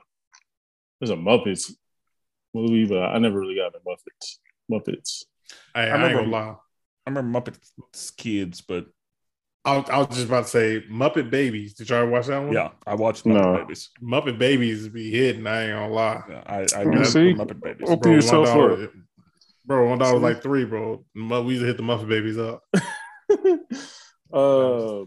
there's 1.01 1.11
a 1.11 1.17
Muppets 1.17 1.73
movie, 2.55 2.87
but 2.87 3.03
I 3.03 3.19
never 3.19 3.41
really 3.41 3.57
got 3.57 3.73
the 3.73 3.81
Muppets. 3.81 4.39
Muppets. 4.71 5.25
Hey, 5.75 5.83
I, 5.83 5.93
remember- 5.95 6.07
ain't 6.07 6.17
gonna 6.31 6.45
lie. 6.47 6.55
I 7.07 7.11
remember 7.11 7.41
Muppets 7.41 8.17
Kids, 8.17 8.61
but 8.63 8.87
I 9.67 9.77
was, 9.79 9.91
I 9.91 9.99
was 9.99 10.09
just 10.09 10.27
about 10.27 10.45
to 10.45 10.51
say 10.51 10.83
Muppet 10.91 11.31
Babies. 11.31 11.75
Did 11.75 11.91
y'all 11.91 12.07
watch 12.07 12.27
that 12.27 12.39
one? 12.39 12.53
yeah, 12.53 12.71
I 12.87 12.95
watched 12.95 13.25
Muppet 13.25 13.43
No. 13.43 13.57
Babies. 13.59 13.91
Muppet 14.03 14.39
Babies 14.39 14.89
be 14.89 15.11
hitting. 15.11 15.47
I 15.47 15.63
ain't 15.65 15.73
gonna 15.73 15.93
lie. 15.93 16.23
Yeah, 16.29 16.43
I, 16.47 16.67
I 16.77 16.83
You 16.85 17.05
see? 17.05 17.35
Muppet 17.35 17.61
Babies. 17.61 17.89
Open 17.91 17.99
Bro, 18.01 18.11
my 18.11 18.17
yourself 18.17 18.49
up. 18.49 18.91
bro, 19.67 19.89
my 19.91 19.97
daughter 19.97 20.15
was 20.15 20.23
like 20.23 20.43
three, 20.43 20.65
bro. 20.65 21.05
Mu- 21.15 21.43
We 21.43 21.55
used 21.55 21.63
to 21.63 21.67
hit 21.67 21.77
the 21.77 21.83
Muppet 21.83 22.09
Babies 22.09 22.39
up. 22.39 22.63
uh, 24.33 25.05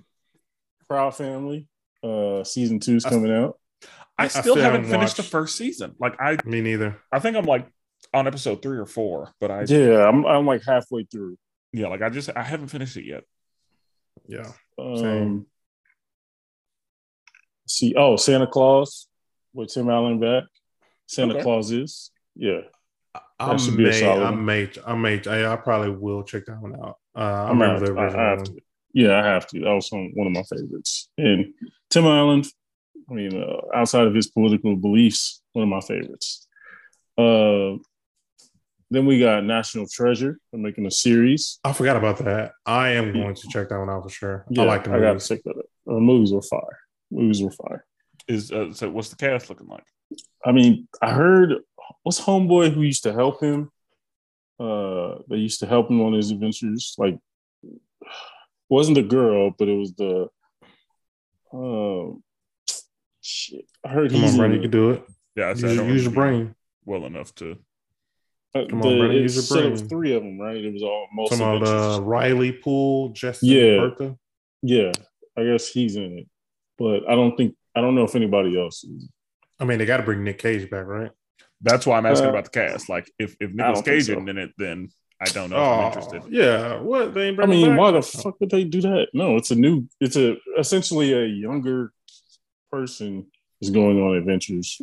Proud 0.88 1.16
Family. 1.16 1.68
Uh, 2.04 2.44
season 2.44 2.80
two's 2.80 3.06
I- 3.06 3.10
coming 3.10 3.32
out. 3.32 3.60
I 4.20 4.24
I 4.24 4.28
still, 4.30 4.42
still 4.42 4.56
haven't 4.58 4.86
haven't 4.86 4.92
finished 4.92 5.18
the 5.18 5.24
first 5.24 5.58
season. 5.58 5.94
Like 6.00 6.20
I, 6.20 6.38
Me 6.44 6.62
neither. 6.62 7.00
I 7.12 7.20
think 7.20 7.38
I'm 7.38 7.46
like 7.46 7.68
on 8.14 8.26
episode 8.26 8.62
three 8.64 8.78
or 8.80 8.88
four, 8.88 9.32
but 9.40 9.52
I, 9.52 9.64
Yeah, 9.68 10.08
I'm 10.08 10.26
I'm 10.26 10.46
like 10.48 10.64
halfway 10.66 11.04
through. 11.04 11.38
yeah, 11.72 11.88
like 11.88 12.02
I 12.02 12.10
just 12.10 12.30
I 12.36 12.42
haven't 12.42 12.70
finished 12.70 12.98
it 12.98 13.06
yet. 13.06 13.24
Yeah. 14.28 14.52
Um, 14.80 14.98
Same. 14.98 15.46
see, 17.68 17.94
oh, 17.96 18.16
Santa 18.16 18.48
Claus 18.48 19.08
with 19.54 19.72
Tim 19.74 19.90
Allen 19.90 20.20
back. 20.20 20.44
Santa 21.08 21.36
Okay. 21.36 21.44
Claus 21.44 21.72
is 21.72 22.12
yeah. 22.36 22.62
I 23.40 23.56
should 23.58 23.78
be 23.78 23.84
a 23.86 23.88
may, 23.90 24.00
solid 24.00 24.24
I 24.24 24.30
one. 24.32 24.46
may, 24.46 24.70
I 24.86 24.96
may, 24.96 25.22
I, 25.28 25.54
I 25.54 25.56
probably 25.58 25.92
will 25.92 26.24
check 26.24 26.46
that 26.48 26.60
one 26.60 26.74
out. 26.76 26.98
Uh, 27.16 27.20
I 27.20 27.50
I'm 27.50 27.60
remember 27.62 27.76
out. 27.76 27.86
the 27.86 27.92
original 28.02 28.20
I 28.20 28.30
have 28.30 28.40
one. 28.40 28.58
To. 28.96 29.02
Yeah, 29.02 29.20
I 29.22 29.26
have 29.26 29.48
to. 29.48 29.60
That 29.60 29.74
was 29.74 29.92
one, 29.92 30.12
one 30.14 30.28
of 30.28 30.34
my 30.34 30.44
favorites. 30.44 31.10
And 31.18 31.54
Tim 31.90 32.06
Allen, 32.06 32.44
I 33.10 33.14
mean, 33.14 33.42
uh, 33.42 33.62
outside 33.76 34.08
of 34.08 34.16
his 34.16 34.28
political 34.28 34.76
beliefs, 34.76 35.42
one 35.54 35.64
of 35.64 35.70
my 35.70 35.82
favorites. 35.82 36.48
Uh, 37.18 37.78
then 38.90 39.06
we 39.06 39.20
got 39.20 39.44
National 39.44 39.86
Treasure. 39.88 40.40
They're 40.52 40.62
making 40.62 40.86
a 40.86 40.92
series. 40.92 41.60
I 41.64 41.74
forgot 41.74 41.98
about 41.98 42.20
that. 42.20 42.54
I 42.66 42.90
am 42.92 43.12
going 43.12 43.36
to 43.36 43.48
check 43.50 43.70
that 43.70 43.80
one 43.80 43.90
out 43.90 44.04
for 44.04 44.10
sure. 44.10 44.46
Yeah, 44.50 44.64
I 44.64 44.66
like 44.66 44.84
the 44.86 44.92
I 44.92 44.94
got 44.94 45.00
to 45.00 45.08
movies. 45.14 45.28
check 45.28 45.44
that 45.44 45.58
out. 45.58 45.96
Uh, 45.96 46.00
movies 46.00 46.32
were 46.32 46.42
fire. 46.42 46.80
Movies 47.12 47.42
were 47.42 47.52
fire. 47.52 47.86
Is 48.28 48.52
uh, 48.52 48.72
so? 48.74 48.90
What's 48.90 49.10
the 49.10 49.16
cast 49.16 49.50
looking 49.50 49.68
like? 49.68 49.84
I 50.46 50.52
mean, 50.52 50.88
I 51.02 51.12
heard 51.12 51.56
what's 52.04 52.20
homeboy 52.20 52.74
who 52.74 52.82
used 52.82 53.04
to 53.04 53.14
help 53.14 53.42
him. 53.42 53.72
Uh, 54.60 55.16
they 55.30 55.38
used 55.38 55.60
to 55.60 55.66
help 55.68 55.90
him 55.90 56.02
on 56.02 56.14
his 56.14 56.32
adventures. 56.32 56.96
Like, 56.98 57.18
wasn't 58.70 58.96
the 58.96 59.04
girl, 59.04 59.52
but 59.58 59.68
it 59.68 59.76
was 59.78 59.94
the. 59.96 60.28
Um, 61.54 62.24
shit. 63.22 63.66
I 63.86 63.90
heard 63.90 64.12
Come 64.12 64.22
he's 64.22 64.32
on, 64.34 64.38
Brandon, 64.38 64.58
in 64.60 64.64
you 64.64 64.70
can 64.70 64.80
do 64.80 64.90
it. 64.92 65.04
Yeah, 65.36 65.46
I 65.46 65.50
Use, 65.52 65.64
I 65.64 65.84
use 65.88 66.04
your 66.04 66.14
brain. 66.14 66.56
well 66.86 67.06
enough 67.06 67.34
to. 67.36 67.58
Uh, 68.56 68.66
Come 68.70 68.82
on, 68.82 68.90
the- 68.92 68.98
Brandon, 69.00 69.22
use 69.22 69.36
your 69.36 69.44
said 69.44 69.66
it 69.66 69.72
was 69.72 69.82
three 69.84 70.14
of 70.16 70.24
them, 70.24 70.40
right? 70.40 70.58
It 70.58 70.74
was 70.74 70.84
all 70.84 71.08
most 71.14 71.34
Some 71.38 71.42
of 71.42 71.64
uh, 71.64 72.02
Riley 72.02 72.52
Poole, 72.52 73.10
Justin 73.10 73.50
Yeah. 73.50 73.78
Bartha. 73.78 74.18
Yeah, 74.64 74.92
I 75.38 75.44
guess 75.44 75.68
he's 75.68 75.96
in 75.96 76.18
it, 76.20 76.28
but 76.78 77.08
I 77.08 77.14
don't 77.16 77.38
think 77.38 77.56
I 77.76 77.82
don't 77.82 77.94
know 77.96 78.04
if 78.04 78.16
anybody 78.16 78.60
else 78.60 78.84
is. 78.84 79.08
I 79.60 79.66
mean, 79.66 79.78
they 79.78 79.86
got 79.86 79.98
to 79.98 80.04
bring 80.04 80.24
Nick 80.24 80.40
Cage 80.40 80.68
back, 80.70 80.86
right? 80.88 81.12
That's 81.62 81.86
why 81.86 81.98
I'm 81.98 82.06
asking 82.08 82.28
Uh, 82.28 82.32
about 82.32 82.46
the 82.46 82.50
cast. 82.52 82.90
Like, 82.90 83.10
if 83.20 83.36
if 83.40 83.50
I 83.50 83.54
Nicolas 83.54 83.78
don't 83.80 83.84
think 83.86 83.96
Cage 83.98 84.06
so. 84.08 84.12
isn't 84.14 84.30
in 84.30 84.38
it, 84.40 84.52
then 84.58 84.90
I 85.20 85.26
don't 85.26 85.50
know 85.50 85.58
if 85.58 85.64
I'm 85.64 85.80
Oh, 85.80 85.86
interested. 85.88 86.24
yeah. 86.30 86.80
What 86.80 87.14
they? 87.14 87.30
ain't 87.30 87.40
I 87.42 87.46
mean, 87.48 87.68
back? 87.68 87.80
why 87.80 87.92
the 87.92 88.02
fuck 88.02 88.40
would 88.40 88.50
they 88.52 88.64
do 88.64 88.82
that? 88.82 89.08
No, 89.14 89.36
it's 89.36 89.52
a 89.52 89.56
new. 89.56 89.88
It's 90.00 90.16
a 90.16 90.36
essentially 90.60 91.14
a 91.14 91.26
younger 91.26 91.92
person 92.72 93.26
is 93.62 93.70
going 93.72 94.00
on 94.00 94.16
adventures, 94.18 94.80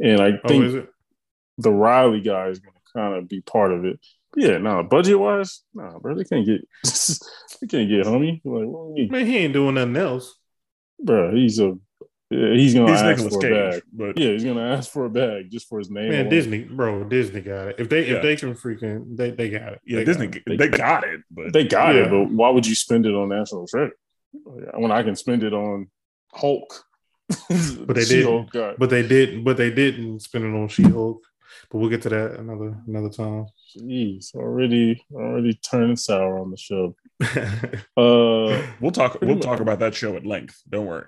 and 0.00 0.20
I 0.20 0.32
Oh, 0.44 0.48
think 0.48 0.64
is 0.64 0.74
it? 0.74 0.88
the 1.58 1.70
Riley 1.70 2.20
guy 2.20 2.48
is 2.48 2.58
going 2.58 2.74
to 2.74 2.92
kind 2.92 3.14
of 3.14 3.28
be 3.28 3.40
part 3.42 3.72
of 3.72 3.84
it. 3.84 4.00
But 4.32 4.42
yeah, 4.42 4.58
no, 4.58 4.82
budget 4.82 5.18
wise, 5.18 5.62
nah, 5.72 5.98
bro, 6.00 6.14
they 6.16 6.24
can't 6.24 6.44
get 6.46 6.66
they 6.84 7.66
can't 7.68 7.88
get 7.88 8.06
homie. 8.06 8.40
Like, 8.44 8.66
what 8.66 8.96
do 8.96 9.02
you 9.02 9.08
mean? 9.08 9.12
Man, 9.12 9.26
he 9.26 9.36
ain't 9.38 9.52
doing 9.52 9.74
nothing 9.76 9.96
else. 9.96 10.34
bro? 10.98 11.34
He's 11.34 11.60
a 11.60 11.78
yeah, 12.30 12.54
he's 12.54 12.74
gonna 12.74 12.90
He's 12.90 13.00
ask 13.02 13.22
Nicolas 13.22 13.34
for 13.42 13.46
a 13.46 13.70
bag. 13.70 13.82
but 13.92 14.18
Yeah, 14.18 14.30
he's 14.32 14.44
gonna 14.44 14.68
ask 14.68 14.90
for 14.90 15.04
a 15.04 15.10
bag 15.10 15.50
just 15.50 15.68
for 15.68 15.78
his 15.78 15.90
name. 15.90 16.08
Man, 16.08 16.20
alone. 16.20 16.30
Disney, 16.30 16.64
bro, 16.64 17.04
Disney 17.04 17.40
got 17.40 17.68
it. 17.68 17.76
If 17.78 17.88
they 17.88 18.06
Yeah. 18.08 18.16
if 18.16 18.22
they 18.22 18.36
can 18.36 18.54
freaking 18.54 19.16
they, 19.16 19.30
they 19.30 19.50
got 19.50 19.74
it. 19.74 19.80
yeah, 19.86 19.98
They 19.98 20.04
Disney 20.04 20.26
got 20.28 20.42
they, 20.46 20.54
it. 20.54 20.70
got 20.72 21.04
it, 21.04 21.20
but 21.30 21.52
They 21.52 21.64
got 21.64 21.94
Yeah. 21.94 22.02
it, 22.06 22.10
but 22.10 22.30
why 22.30 22.50
would 22.50 22.66
you 22.66 22.74
spend 22.74 23.06
it 23.06 23.14
on 23.14 23.28
National 23.28 23.66
Treasure 23.66 23.92
when 24.74 24.90
I 24.90 25.02
can 25.02 25.14
spend 25.16 25.42
it 25.44 25.52
on 25.54 25.88
Hulk? 26.32 26.84
But 27.48 27.94
they 27.96 28.04
didn't. 28.14 28.50
guy. 28.52 28.74
But 28.78 28.90
they 28.90 29.06
didn't. 29.06 29.44
But 29.44 29.56
they 29.56 29.70
didn't 29.70 30.20
spend 30.20 30.44
it 30.44 30.56
on 30.56 30.68
She 30.68 30.82
Hulk. 30.82 31.22
But 31.70 31.78
we'll 31.78 31.90
get 31.90 32.02
to 32.02 32.08
that 32.10 32.38
another 32.38 32.76
another 32.86 33.08
time. 33.08 33.46
Jeez, 33.76 34.34
already 34.34 35.02
already 35.12 35.54
turning 35.54 35.96
sour 35.96 36.38
on 36.38 36.50
the 36.50 36.56
show. 36.56 36.94
Uh, 37.96 38.62
we'll 38.80 38.90
talk 38.92 39.18
we'll 39.22 39.36
much. 39.36 39.42
talk 39.44 39.60
about 39.60 39.78
that 39.80 39.94
show 39.94 40.16
at 40.16 40.26
length. 40.26 40.60
Don't 40.68 40.86
worry. 40.86 41.06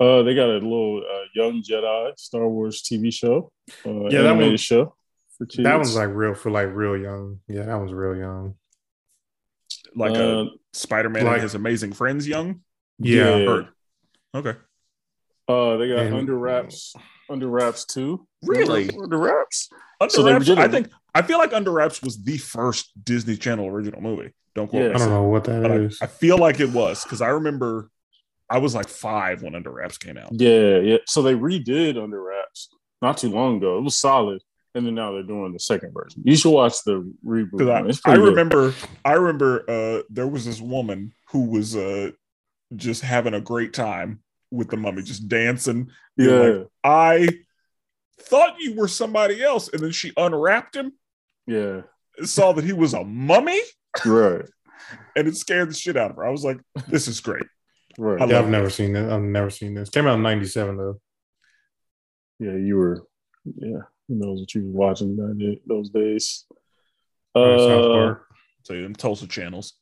Uh, 0.00 0.22
they 0.22 0.34
got 0.34 0.48
a 0.48 0.54
little 0.54 1.02
uh, 1.08 1.24
Young 1.34 1.62
Jedi 1.62 2.18
Star 2.18 2.48
Wars 2.48 2.82
TV 2.82 3.12
show. 3.12 3.52
Uh, 3.86 4.04
Yeah, 4.08 4.22
that 4.22 4.26
animated 4.30 4.50
one- 4.52 4.56
show 4.56 4.94
for 5.38 5.46
kids. 5.46 5.64
that 5.64 5.76
one's 5.76 5.94
like 5.96 6.08
real 6.12 6.34
for 6.34 6.50
like 6.50 6.68
real 6.72 6.96
young. 6.96 7.40
Yeah, 7.48 7.64
that 7.64 7.76
one's 7.76 7.92
real 7.92 8.16
young. 8.16 8.54
Like 9.94 10.12
Uh, 10.12 10.42
uh, 10.42 10.44
Spider-Man 10.72 11.24
like- 11.24 11.34
and 11.34 11.42
his 11.42 11.54
amazing 11.54 11.92
friends, 11.92 12.26
young. 12.28 12.60
Yeah, 12.98 13.36
Yeah. 13.36 13.46
Heard. 13.46 13.68
Okay. 14.34 14.58
uh, 15.48 15.76
they 15.78 15.88
got 15.88 15.98
And- 16.00 16.14
Under 16.14 16.38
Wraps, 16.38 16.94
Under 17.28 17.48
Wraps 17.48 17.84
too. 17.84 18.26
Really? 18.42 18.88
Under 19.02 19.18
Wraps. 19.18 19.68
Under 20.00 20.12
So 20.14 20.24
Wraps, 20.24 20.48
I 20.50 20.68
think 20.68 20.88
I 21.14 21.22
feel 21.22 21.38
like 21.38 21.52
Under 21.52 21.72
Wraps 21.72 22.00
was 22.02 22.22
the 22.22 22.38
first 22.38 22.92
Disney 23.04 23.36
Channel 23.36 23.66
original 23.66 24.00
movie. 24.00 24.32
Don't 24.54 24.68
quote 24.68 24.82
Yeah. 24.82 24.88
me. 24.90 24.94
I 24.94 24.98
don't 24.98 25.10
know 25.10 25.22
what 25.24 25.44
that 25.44 25.62
But 25.62 25.70
I. 25.72 26.04
I 26.04 26.06
feel 26.06 26.38
like 26.38 26.60
it 26.60 26.70
was 26.70 27.02
because 27.02 27.20
I 27.20 27.28
remember 27.28 27.90
I 28.50 28.58
was 28.58 28.74
like 28.74 28.88
five 28.88 29.42
when 29.42 29.54
Under 29.54 29.70
Wraps 29.70 29.96
came 29.96 30.18
out. 30.18 30.30
Yeah, 30.32 30.78
yeah. 30.78 30.96
So 31.06 31.22
they 31.22 31.34
redid 31.34 32.02
Under 32.02 32.20
Wraps 32.20 32.68
not 33.00 33.16
too 33.16 33.30
long 33.30 33.58
ago. 33.58 33.78
It 33.78 33.82
was 33.82 33.96
solid, 33.96 34.42
and 34.74 34.84
then 34.84 34.96
now 34.96 35.12
they're 35.12 35.22
doing 35.22 35.52
the 35.52 35.60
second 35.60 35.94
version. 35.94 36.22
You 36.24 36.34
should 36.34 36.50
watch 36.50 36.82
the 36.82 37.08
reboot. 37.24 38.00
I, 38.04 38.10
I 38.10 38.16
remember, 38.16 38.74
I 39.04 39.12
remember 39.12 39.64
uh, 39.70 40.02
there 40.10 40.26
was 40.26 40.44
this 40.44 40.60
woman 40.60 41.14
who 41.28 41.44
was 41.44 41.76
uh, 41.76 42.10
just 42.74 43.02
having 43.02 43.34
a 43.34 43.40
great 43.40 43.72
time 43.72 44.20
with 44.50 44.68
the 44.68 44.76
mummy, 44.76 45.02
just 45.02 45.28
dancing. 45.28 45.90
Yeah, 46.16 46.32
like, 46.32 46.66
I 46.82 47.28
thought 48.20 48.56
you 48.58 48.74
were 48.74 48.88
somebody 48.88 49.44
else, 49.44 49.68
and 49.72 49.80
then 49.80 49.92
she 49.92 50.12
unwrapped 50.16 50.74
him, 50.74 50.92
yeah, 51.46 51.82
saw 52.24 52.52
that 52.52 52.64
he 52.64 52.72
was 52.72 52.94
a 52.94 53.04
mummy, 53.04 53.60
right, 54.04 54.44
and 55.14 55.28
it 55.28 55.36
scared 55.36 55.70
the 55.70 55.74
shit 55.74 55.96
out 55.96 56.10
of 56.10 56.16
her. 56.16 56.26
I 56.26 56.30
was 56.30 56.44
like, 56.44 56.58
"This 56.88 57.06
is 57.06 57.20
great." 57.20 57.46
Right. 58.00 58.20
I 58.20 58.26
yeah, 58.26 58.36
love 58.36 58.44
I've 58.46 58.50
never 58.50 58.70
seen 58.70 58.92
this. 58.92 59.12
I've 59.12 59.22
never 59.22 59.50
seen 59.50 59.74
this. 59.74 59.90
Came 59.90 60.06
out 60.06 60.16
in 60.16 60.22
'97 60.22 60.76
though. 60.76 61.00
yeah, 62.38 62.56
you 62.56 62.76
were. 62.76 63.06
Yeah, 63.44 63.80
who 64.08 64.14
knows 64.16 64.40
what 64.40 64.54
you 64.54 64.64
were 64.66 64.86
watching 64.86 65.16
that 65.16 65.60
those 65.66 65.90
days? 65.90 66.44
Uh, 67.34 67.58
South 67.58 67.84
Park. 67.86 68.26
So 68.64 68.74
you 68.74 68.82
them 68.82 68.94
Tulsa 68.94 69.26
channels. 69.26 69.74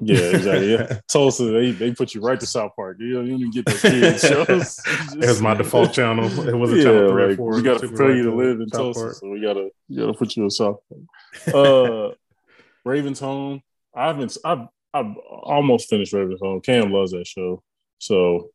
yeah, 0.00 0.18
exactly. 0.18 0.72
Yeah. 0.72 1.00
Tulsa, 1.10 1.44
they 1.44 1.70
they 1.72 1.92
put 1.92 2.14
you 2.14 2.20
right 2.20 2.38
to 2.38 2.46
South 2.46 2.72
Park. 2.76 2.98
You 3.00 3.14
don't 3.14 3.26
even 3.28 3.50
get 3.50 3.66
those 3.66 3.80
kids 3.80 4.20
shows. 4.20 4.80
It 5.14 5.28
was 5.28 5.42
my 5.42 5.54
default 5.54 5.92
channel. 5.92 6.26
It 6.48 6.54
was 6.54 6.72
a 6.72 6.76
yeah, 6.76 6.82
channel 6.84 7.10
three 7.10 7.26
like, 7.28 7.36
four. 7.36 7.54
we 7.54 7.62
gotta 7.62 7.80
Super 7.80 7.96
prepare 7.96 8.16
you 8.16 8.22
to 8.24 8.34
live 8.34 8.60
in 8.60 8.68
South 8.68 8.80
Tulsa, 8.80 9.00
Park. 9.00 9.14
so 9.14 9.28
we 9.28 9.40
gotta 9.40 9.70
we 9.88 9.96
gotta 9.96 10.14
put 10.14 10.36
you 10.36 10.44
in 10.44 10.50
South 10.50 10.78
Park. 10.88 11.54
Uh, 11.54 12.14
Ravens 12.84 13.20
Home. 13.20 13.62
I 13.94 14.06
haven't. 14.08 14.36
I've 14.44 14.68
I've 15.00 15.16
almost 15.42 15.88
finished 15.88 16.12
Ravens 16.12 16.40
Home. 16.42 16.60
Cam 16.60 16.92
loves 16.92 17.12
that 17.12 17.26
show, 17.26 17.62
so 17.98 18.50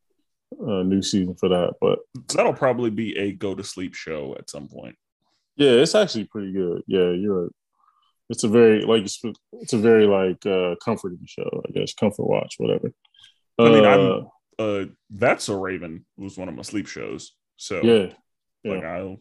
uh, 0.61 0.83
new 0.83 1.01
season 1.01 1.35
for 1.35 1.49
that. 1.49 1.73
But 1.81 1.99
that'll 2.35 2.53
probably 2.53 2.89
be 2.89 3.17
a 3.17 3.31
go 3.31 3.55
to 3.55 3.63
sleep 3.63 3.93
show 3.95 4.35
at 4.37 4.49
some 4.49 4.67
point. 4.67 4.95
yeah, 5.55 5.71
it's 5.71 5.95
actually 5.95 6.25
pretty 6.25 6.51
good. 6.53 6.81
Yeah, 6.87 7.11
you're. 7.11 7.43
right. 7.43 7.51
It's 8.29 8.43
a 8.45 8.47
very 8.47 8.81
like 8.85 9.03
it's, 9.03 9.21
it's 9.53 9.73
a 9.73 9.77
very 9.77 10.07
like 10.07 10.45
uh 10.45 10.75
comforting 10.83 11.19
show. 11.25 11.63
I 11.67 11.71
guess 11.71 11.93
comfort 11.93 12.23
watch, 12.27 12.55
whatever. 12.57 12.91
I 13.59 13.63
mean, 13.69 13.85
Uh, 13.85 13.89
I'm- 13.89 14.27
Uh, 14.59 14.85
that's 15.09 15.49
a 15.49 15.55
Raven 15.55 16.05
was 16.17 16.37
one 16.37 16.47
of 16.47 16.55
my 16.55 16.61
sleep 16.61 16.87
shows. 16.87 17.33
So 17.57 17.81
yeah. 17.83 18.13
like 18.63 18.83
I'll 18.85 19.17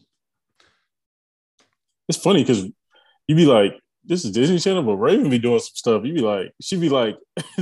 it's 2.07 2.17
funny 2.17 2.43
because 2.43 2.65
you'd 3.27 3.35
be 3.35 3.45
like, 3.45 3.73
this 4.03 4.25
is 4.25 4.31
Disney 4.31 4.59
Channel, 4.59 4.83
but 4.83 4.97
Raven 4.97 5.29
be 5.29 5.39
doing 5.39 5.59
some 5.59 5.75
stuff. 5.75 6.05
You 6.05 6.13
be 6.13 6.21
like, 6.21 6.51
she 6.61 6.77
be 6.77 6.89
like 6.89 7.17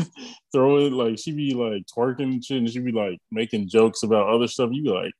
throwing 0.52 0.94
like 0.94 1.20
she 1.20 1.32
be 1.32 1.53
like 1.53 1.84
twerking 1.86 2.34
and 2.34 2.44
shit, 2.44 2.57
and 2.57 2.70
she 2.70 2.80
be 2.80 2.91
like 2.91 3.20
making 3.32 3.68
jokes 3.70 4.03
about 4.03 4.30
other 4.30 4.48
stuff. 4.48 4.70
You 4.72 4.84
be 4.84 4.90
like, 4.90 5.11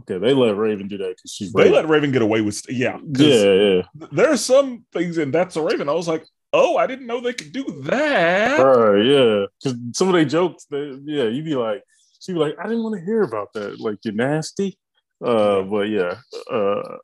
okay, 0.00 0.18
they 0.18 0.32
let 0.32 0.56
Raven 0.56 0.88
do 0.88 0.98
that 0.98 1.16
because 1.16 1.32
she's 1.32 1.52
they 1.52 1.64
Raven. 1.64 1.74
let 1.74 1.88
Raven 1.88 2.12
get 2.12 2.22
away 2.22 2.40
with 2.40 2.62
yeah. 2.68 2.98
yeah, 3.16 3.52
yeah, 3.52 3.82
There 4.12 4.30
are 4.30 4.36
some 4.36 4.84
things 4.92 5.18
in 5.18 5.30
That's 5.30 5.56
a 5.56 5.62
Raven. 5.62 5.88
I 5.88 5.92
was 5.92 6.08
like, 6.08 6.24
oh, 6.52 6.76
I 6.76 6.86
didn't 6.86 7.06
know 7.06 7.20
they 7.20 7.32
could 7.32 7.52
do 7.52 7.64
that. 7.84 8.58
right, 8.58 9.04
yeah. 9.04 9.46
Because 9.62 9.78
some 9.94 10.08
of 10.08 10.14
they 10.14 10.24
jokes, 10.24 10.66
they, 10.70 10.92
yeah, 11.04 11.24
you 11.24 11.42
be 11.42 11.54
like, 11.54 11.82
she 12.20 12.32
be 12.32 12.38
like, 12.38 12.56
I 12.58 12.64
didn't 12.64 12.82
want 12.82 12.98
to 12.98 13.04
hear 13.04 13.22
about 13.22 13.52
that. 13.54 13.80
Like 13.80 13.98
you're 14.04 14.14
nasty. 14.14 14.78
Uh, 15.24 15.62
but 15.62 15.88
yeah, 15.88 16.16
uh, 16.50 16.96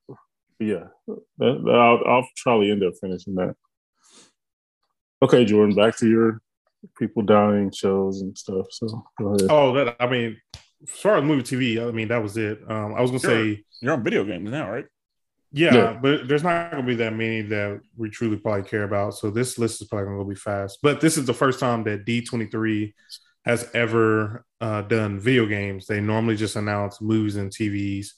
yeah, 0.59 0.85
that, 1.07 1.19
that- 1.39 1.71
I'll, 1.71 2.01
I'll 2.07 2.29
probably 2.43 2.71
end 2.71 2.83
up 2.85 2.95
finishing 3.01 3.35
that. 3.37 3.55
Okay, 5.23 5.45
Jordan, 5.45 5.75
back 5.75 5.97
to 5.99 6.09
your 6.09 6.41
people 6.99 7.23
dying 7.23 7.71
shows 7.73 8.21
and 8.21 8.37
stuff. 8.37 8.67
So 8.71 9.05
go 9.19 9.29
ahead. 9.35 9.47
Oh, 9.51 9.73
that 9.75 9.97
I 9.99 10.09
mean, 10.09 10.37
as 10.83 10.91
far 10.91 11.17
as 11.17 11.25
movie 11.25 11.43
TV, 11.43 11.87
I 11.87 11.91
mean 11.91 12.09
that 12.09 12.23
was 12.23 12.37
it. 12.37 12.61
Um, 12.69 12.95
I 12.95 13.01
was 13.01 13.11
gonna 13.11 13.21
Sure. 13.21 13.31
say, 13.55 13.65
You're 13.81 13.95
on 13.95 14.05
video 14.05 14.25
games 14.25 14.51
now, 14.51 14.71
right? 14.71 14.87
yeah, 15.53 15.75
Yeah. 15.75 15.99
but 16.01 16.29
there's 16.29 16.43
not 16.43 16.71
gonna 16.71 16.83
be 16.87 16.97
that 16.97 17.15
many 17.15 17.41
that 17.43 17.81
we 17.97 18.11
truly 18.11 18.37
probably 18.37 18.69
care 18.69 18.85
about. 18.85 19.15
So 19.15 19.31
this 19.31 19.59
list 19.59 19.81
is 19.81 19.89
probably 19.89 20.07
gonna 20.07 20.19
go 20.19 20.25
be 20.29 20.35
fast. 20.35 20.79
But 20.83 21.01
this 21.01 21.17
is 21.17 21.25
the 21.25 21.35
first 21.35 21.59
time 21.61 21.83
that 21.85 22.05
D23 22.05 22.93
has 23.47 23.71
ever 23.75 24.45
uh, 24.61 24.83
done 24.83 25.19
video 25.19 25.47
games. 25.47 25.87
They 25.87 26.01
normally 26.01 26.37
just 26.37 26.57
announce 26.57 27.01
movies 27.01 27.37
and 27.37 27.51
TVs, 27.51 28.09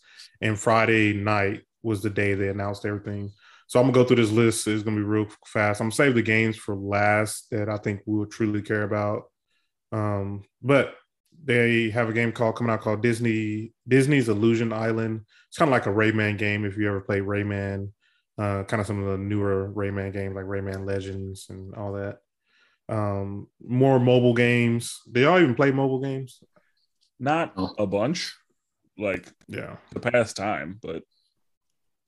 and 0.41 0.59
Friday 0.59 1.13
night 1.13 1.63
was 1.83 2.03
the 2.03 2.11
day 2.11 2.35
they 2.35 2.49
announced 2.49 2.85
everything. 2.85 3.31
So 3.67 3.79
I'm 3.79 3.87
gonna 3.87 3.95
go 3.95 4.05
through 4.05 4.17
this 4.17 4.31
list. 4.31 4.67
It's 4.67 4.83
gonna 4.83 4.97
be 4.97 5.03
real 5.03 5.27
fast. 5.47 5.81
I'm 5.81 5.87
gonna 5.87 5.95
save 5.95 6.15
the 6.15 6.23
games 6.23 6.57
for 6.57 6.75
last 6.75 7.51
that 7.51 7.69
I 7.69 7.77
think 7.77 8.01
we 8.07 8.17
will 8.19 8.27
truly 8.27 8.63
care 8.63 8.83
about. 8.83 9.25
Um, 9.93 10.43
but 10.63 10.95
they 11.45 11.91
have 11.91 12.09
a 12.09 12.13
game 12.13 12.33
called 12.33 12.57
coming 12.57 12.73
out 12.73 12.81
called 12.81 13.03
Disney 13.03 13.73
Disney's 13.87 14.29
Illusion 14.29 14.73
Island. 14.73 15.21
It's 15.49 15.59
kind 15.59 15.69
of 15.69 15.73
like 15.73 15.87
a 15.87 15.91
Rayman 15.91 16.37
game 16.39 16.65
if 16.65 16.77
you 16.77 16.89
ever 16.89 17.01
played 17.01 17.23
Rayman. 17.23 17.93
Uh, 18.39 18.63
kind 18.65 18.81
of 18.81 18.87
some 18.87 19.03
of 19.03 19.11
the 19.11 19.19
newer 19.19 19.71
Rayman 19.75 20.13
games 20.13 20.35
like 20.35 20.45
Rayman 20.45 20.87
Legends 20.87 21.47
and 21.51 21.75
all 21.75 21.93
that. 21.95 22.19
Um, 22.89 23.49
more 23.61 23.99
mobile 24.01 24.33
games. 24.35 25.01
They 25.11 25.25
all 25.25 25.39
even 25.39 25.55
play 25.55 25.71
mobile 25.73 26.01
games. 26.01 26.43
Not 27.19 27.53
Oh. 27.57 27.75
a 27.79 27.87
bunch, 27.87 28.35
like 28.97 29.29
Yeah, 29.49 29.77
the 29.93 30.01
past 30.01 30.37
time, 30.37 30.79
but 30.81 31.03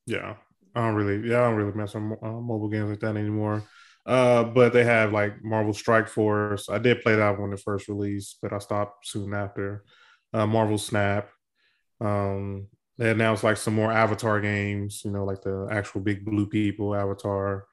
yeah. 0.07 0.35
I 0.75 0.87
don't 0.87 0.95
really, 0.95 1.29
yeah, 1.29 1.41
I 1.41 1.45
don't 1.49 1.57
really 1.57 1.77
mess 1.77 1.95
with 1.95 2.03
uh, 2.23 2.31
mobile 2.31 2.69
games 2.69 2.91
like 2.91 3.01
that 3.01 3.17
anymore. 3.17 3.65
Uh, 4.07 4.45
but 4.45 4.73
they 4.73 4.85
have 4.85 5.13
like 5.13 5.43
Marvel 5.43 5.73
Strike 5.73 6.09
Force. 6.09 6.69
I 6.69 6.79
did 6.79 7.03
play 7.03 7.17
that 7.17 7.39
when 7.39 7.53
it 7.53 7.61
first 7.61 7.89
released, 7.89 8.39
but 8.41 8.53
I 8.53 8.59
stopped 8.59 9.07
soon 9.07 9.35
after. 9.35 9.85
Uh, 10.33 10.47
Marvel 10.47 10.79
Snap. 10.79 11.29
Um, 12.01 12.69
they 12.99 13.11
announced 13.11 13.45
like 13.45 13.57
some 13.57 13.75
more 13.75 13.91
Avatar 13.91 14.41
games. 14.41 15.03
You 15.05 15.11
know, 15.11 15.25
like 15.25 15.43
the 15.43 15.69
actual 15.71 16.01
big 16.01 16.25
blue 16.25 16.47
people 16.47 16.95
Avatar. 16.95 17.67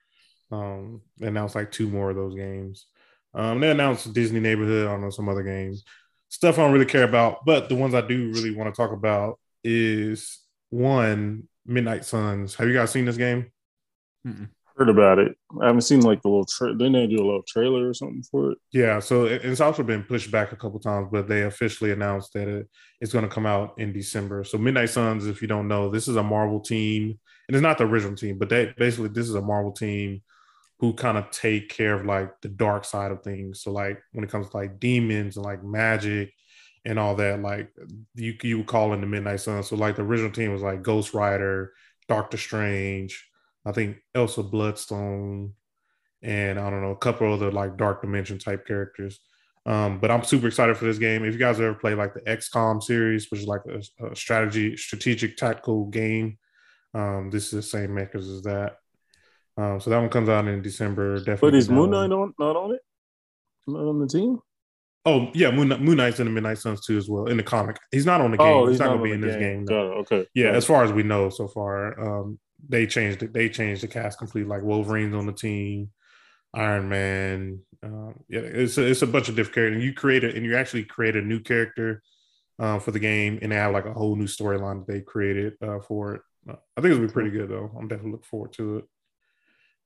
Um, 0.51 1.01
they 1.17 1.27
announced 1.27 1.55
like 1.55 1.71
two 1.71 1.87
more 1.87 2.09
of 2.09 2.15
those 2.15 2.35
games. 2.35 2.87
Um, 3.33 3.59
they 3.59 3.69
announced 3.69 4.13
Disney 4.13 4.39
Neighborhood. 4.39 4.87
I 4.87 4.91
don't 4.91 5.01
know 5.01 5.09
some 5.09 5.29
other 5.29 5.43
games. 5.43 5.83
Stuff 6.29 6.57
I 6.57 6.63
don't 6.63 6.73
really 6.73 6.85
care 6.85 7.03
about, 7.03 7.45
but 7.45 7.69
the 7.69 7.75
ones 7.75 7.93
I 7.93 8.01
do 8.01 8.31
really 8.31 8.55
want 8.55 8.73
to 8.73 8.77
talk 8.81 8.91
about 8.91 9.39
is 9.63 10.39
one 10.69 11.47
Midnight 11.67 12.05
Suns. 12.05 12.55
Have 12.55 12.67
you 12.67 12.73
guys 12.73 12.91
seen 12.91 13.05
this 13.05 13.17
game? 13.17 13.51
Heard 14.75 14.89
about 14.89 15.17
it. 15.19 15.35
I 15.61 15.65
haven't 15.67 15.81
seen 15.81 16.01
like 16.01 16.21
the 16.21 16.27
little. 16.29 16.45
Tra- 16.45 16.71
didn't 16.77 16.93
they 16.93 17.07
do 17.07 17.15
a 17.17 17.25
little 17.25 17.43
trailer 17.47 17.89
or 17.89 17.93
something 17.93 18.23
for 18.29 18.51
it? 18.51 18.57
Yeah, 18.71 18.99
so 18.99 19.25
it- 19.25 19.43
it's 19.43 19.61
also 19.61 19.81
been 19.83 20.03
pushed 20.03 20.29
back 20.31 20.51
a 20.51 20.55
couple 20.55 20.79
times, 20.79 21.07
but 21.11 21.27
they 21.27 21.43
officially 21.43 21.91
announced 21.91 22.33
that 22.33 22.47
it, 22.47 22.67
it's 23.01 23.11
going 23.11 23.23
to 23.23 23.29
come 23.33 23.45
out 23.47 23.73
in 23.79 23.91
December. 23.91 24.43
So 24.43 24.57
Midnight 24.59 24.89
Suns, 24.89 25.25
if 25.25 25.41
you 25.41 25.47
don't 25.47 25.67
know, 25.67 25.89
this 25.89 26.07
is 26.07 26.15
a 26.15 26.23
Marvel 26.23 26.59
team, 26.59 27.17
and 27.47 27.55
it's 27.55 27.63
not 27.63 27.77
the 27.79 27.85
original 27.85 28.15
team, 28.15 28.37
but 28.37 28.49
they 28.49 28.73
basically 28.77 29.09
this 29.09 29.27
is 29.27 29.35
a 29.35 29.41
Marvel 29.41 29.71
team 29.71 30.21
who 30.79 30.93
kind 30.93 31.17
of 31.17 31.31
take 31.31 31.69
care 31.69 31.95
of 31.95 32.05
like 32.05 32.29
the 32.41 32.49
dark 32.49 32.85
side 32.85 33.11
of 33.11 33.23
things. 33.23 33.61
So 33.63 33.71
like 33.71 33.99
when 34.11 34.23
it 34.23 34.29
comes 34.29 34.47
to 34.49 34.57
like 34.57 34.79
demons 34.79 35.37
and 35.37 35.45
like 35.45 35.63
magic 35.63 36.31
and 36.85 36.97
all 36.97 37.15
that, 37.15 37.41
like 37.41 37.71
you 38.15 38.35
you 38.43 38.57
would 38.59 38.67
call 38.67 38.93
in 38.93 39.01
the 39.01 39.07
Midnight 39.07 39.41
Sun. 39.41 39.63
So 39.63 39.75
like 39.75 39.95
the 39.95 40.03
original 40.03 40.31
team 40.31 40.51
was 40.53 40.61
like 40.61 40.83
Ghost 40.83 41.13
Rider, 41.13 41.73
Doctor 42.07 42.37
Strange, 42.37 43.29
I 43.65 43.71
think 43.71 43.97
Elsa 44.15 44.43
Bloodstone, 44.43 45.53
and 46.21 46.59
I 46.59 46.69
don't 46.69 46.81
know 46.81 46.91
a 46.91 46.97
couple 46.97 47.31
other 47.31 47.51
like 47.51 47.77
Dark 47.77 48.01
Dimension 48.01 48.39
type 48.39 48.65
characters. 48.65 49.19
Um, 49.65 49.99
but 49.99 50.09
I'm 50.09 50.23
super 50.23 50.47
excited 50.47 50.77
for 50.77 50.85
this 50.85 50.97
game. 50.97 51.25
If 51.25 51.33
you 51.33 51.39
guys 51.39 51.59
ever 51.59 51.73
play 51.73 51.93
like 51.93 52.13
the 52.13 52.21
XCOM 52.21 52.81
series, 52.81 53.29
which 53.29 53.41
is 53.41 53.47
like 53.47 53.61
a, 53.69 54.05
a 54.05 54.15
strategy, 54.15 54.77
strategic 54.77 55.35
tactical 55.35 55.87
game, 55.87 56.37
um, 56.93 57.29
this 57.29 57.45
is 57.45 57.51
the 57.51 57.61
same 57.61 57.93
makers 57.93 58.29
as 58.29 58.43
that. 58.43 58.77
Um, 59.57 59.81
so 59.81 59.89
that 59.89 59.99
one 59.99 60.09
comes 60.09 60.29
out 60.29 60.47
in 60.47 60.61
December. 60.61 61.17
Definitely. 61.17 61.51
But 61.51 61.55
is 61.55 61.69
Moon. 61.69 61.91
Knight 61.91 62.11
on 62.11 62.33
not 62.39 62.55
on 62.55 62.75
it? 62.75 62.81
Not 63.67 63.89
on 63.89 63.99
the 63.99 64.07
team? 64.07 64.39
Oh 65.07 65.31
yeah, 65.33 65.51
Moon, 65.51 65.69
Moon 65.69 65.95
Knight's 65.95 66.19
in 66.19 66.25
the 66.25 66.31
Midnight 66.31 66.57
Suns 66.57 66.85
too 66.85 66.97
as 66.97 67.07
well 67.07 67.27
in 67.27 67.37
the 67.37 67.43
comic. 67.43 67.77
He's 67.91 68.05
not 68.05 68.19
on 68.19 68.31
the 68.31 68.37
game. 68.37 68.45
Oh, 68.45 68.67
he's, 68.67 68.77
not 68.77 68.89
gonna 68.89 69.01
be 69.01 69.13
in 69.13 69.21
this 69.21 69.37
game. 69.37 69.63
no. 69.63 69.93
It. 69.93 69.95
Okay. 70.01 70.27
Yeah, 70.33 70.47
Got 70.47 70.55
as 70.55 70.65
far 70.65 70.83
as 70.83 70.91
we 70.91 71.01
know 71.01 71.29
so 71.29 71.47
far, 71.47 71.97
um, 71.97 72.37
they 72.67 72.85
changed 72.85 73.23
it. 73.23 73.31
They 73.31 73.47
changed 73.47 73.83
the 73.83 73.87
cast 73.87 74.19
completely. 74.19 74.49
Like 74.49 74.63
Wolverine's 74.63 75.15
on 75.15 75.25
the 75.25 75.31
team, 75.31 75.91
Iron 76.53 76.89
Man. 76.89 77.61
Um, 77.81 78.15
yeah, 78.27 78.41
it's 78.41 78.77
a, 78.77 78.85
it's 78.85 79.01
a 79.01 79.07
bunch 79.07 79.29
of 79.29 79.37
different 79.37 79.55
characters. 79.55 79.75
And 79.77 79.83
you 79.85 79.93
create 79.93 80.25
it, 80.25 80.35
and 80.35 80.45
you 80.45 80.57
actually 80.57 80.83
create 80.83 81.15
a 81.15 81.21
new 81.21 81.39
character 81.39 82.03
uh, 82.59 82.79
for 82.79 82.91
the 82.91 82.99
game, 82.99 83.39
and 83.41 83.53
they 83.53 83.55
have 83.55 83.71
like 83.71 83.85
a 83.85 83.93
whole 83.93 84.17
new 84.17 84.25
storyline 84.27 84.85
that 84.85 84.91
they 84.91 84.99
created 84.99 85.53
uh, 85.61 85.79
for 85.79 86.15
it. 86.15 86.21
I 86.49 86.81
think 86.81 86.93
it'll 86.93 87.07
be 87.07 87.13
pretty 87.13 87.31
good 87.31 87.49
though. 87.49 87.71
I'm 87.79 87.87
definitely 87.87 88.11
looking 88.11 88.25
forward 88.25 88.51
to 88.53 88.77
it. 88.79 88.85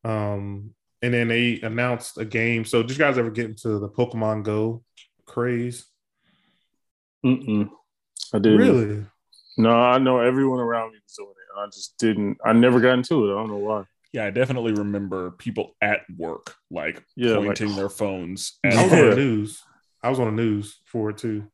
Um, 0.04 0.72
and 1.04 1.14
then 1.14 1.28
they 1.28 1.60
announced 1.62 2.18
a 2.18 2.26
game. 2.26 2.66
So, 2.66 2.82
did 2.82 2.92
you 2.92 2.98
guys 2.98 3.20
ever 3.20 3.32
get 3.32 3.46
into 3.46 3.80
the 3.80 3.90
Pokemon 3.90 4.44
Go 4.44 4.84
craze? 5.32 5.86
Mm-mm. 7.26 7.70
I 8.34 8.40
didn't. 8.40 8.58
Really? 8.58 9.06
No, 9.58 9.72
I 9.72 9.98
know 9.98 10.20
everyone 10.20 10.60
around 10.60 10.92
me 10.92 11.00
was 11.04 11.14
doing 11.16 11.30
it. 11.30 11.60
I 11.60 11.66
just 11.68 11.98
didn't. 11.98 12.38
I 12.44 12.54
never 12.54 12.80
got 12.80 12.94
into 12.94 13.28
it. 13.30 13.34
I 13.34 13.38
don't 13.40 13.50
know 13.50 13.58
why. 13.58 13.84
Yeah, 14.14 14.26
I 14.26 14.30
definitely 14.32 14.74
remember 14.74 15.32
people 15.32 15.76
at 15.82 16.02
work 16.18 16.56
like 16.70 17.04
Yeah, 17.16 17.36
like- 17.38 17.46
pointing 17.48 17.76
their 17.76 17.90
phones. 17.90 18.60
I 18.64 18.70
was 18.84 18.92
on 18.94 19.10
the 19.10 19.16
news. 19.16 19.64
I 20.04 20.10
was 20.10 20.20
on 20.20 20.36
the 20.36 20.42
news 20.42 20.80
for 20.86 21.12
it 21.12 21.18
too. 21.18 21.46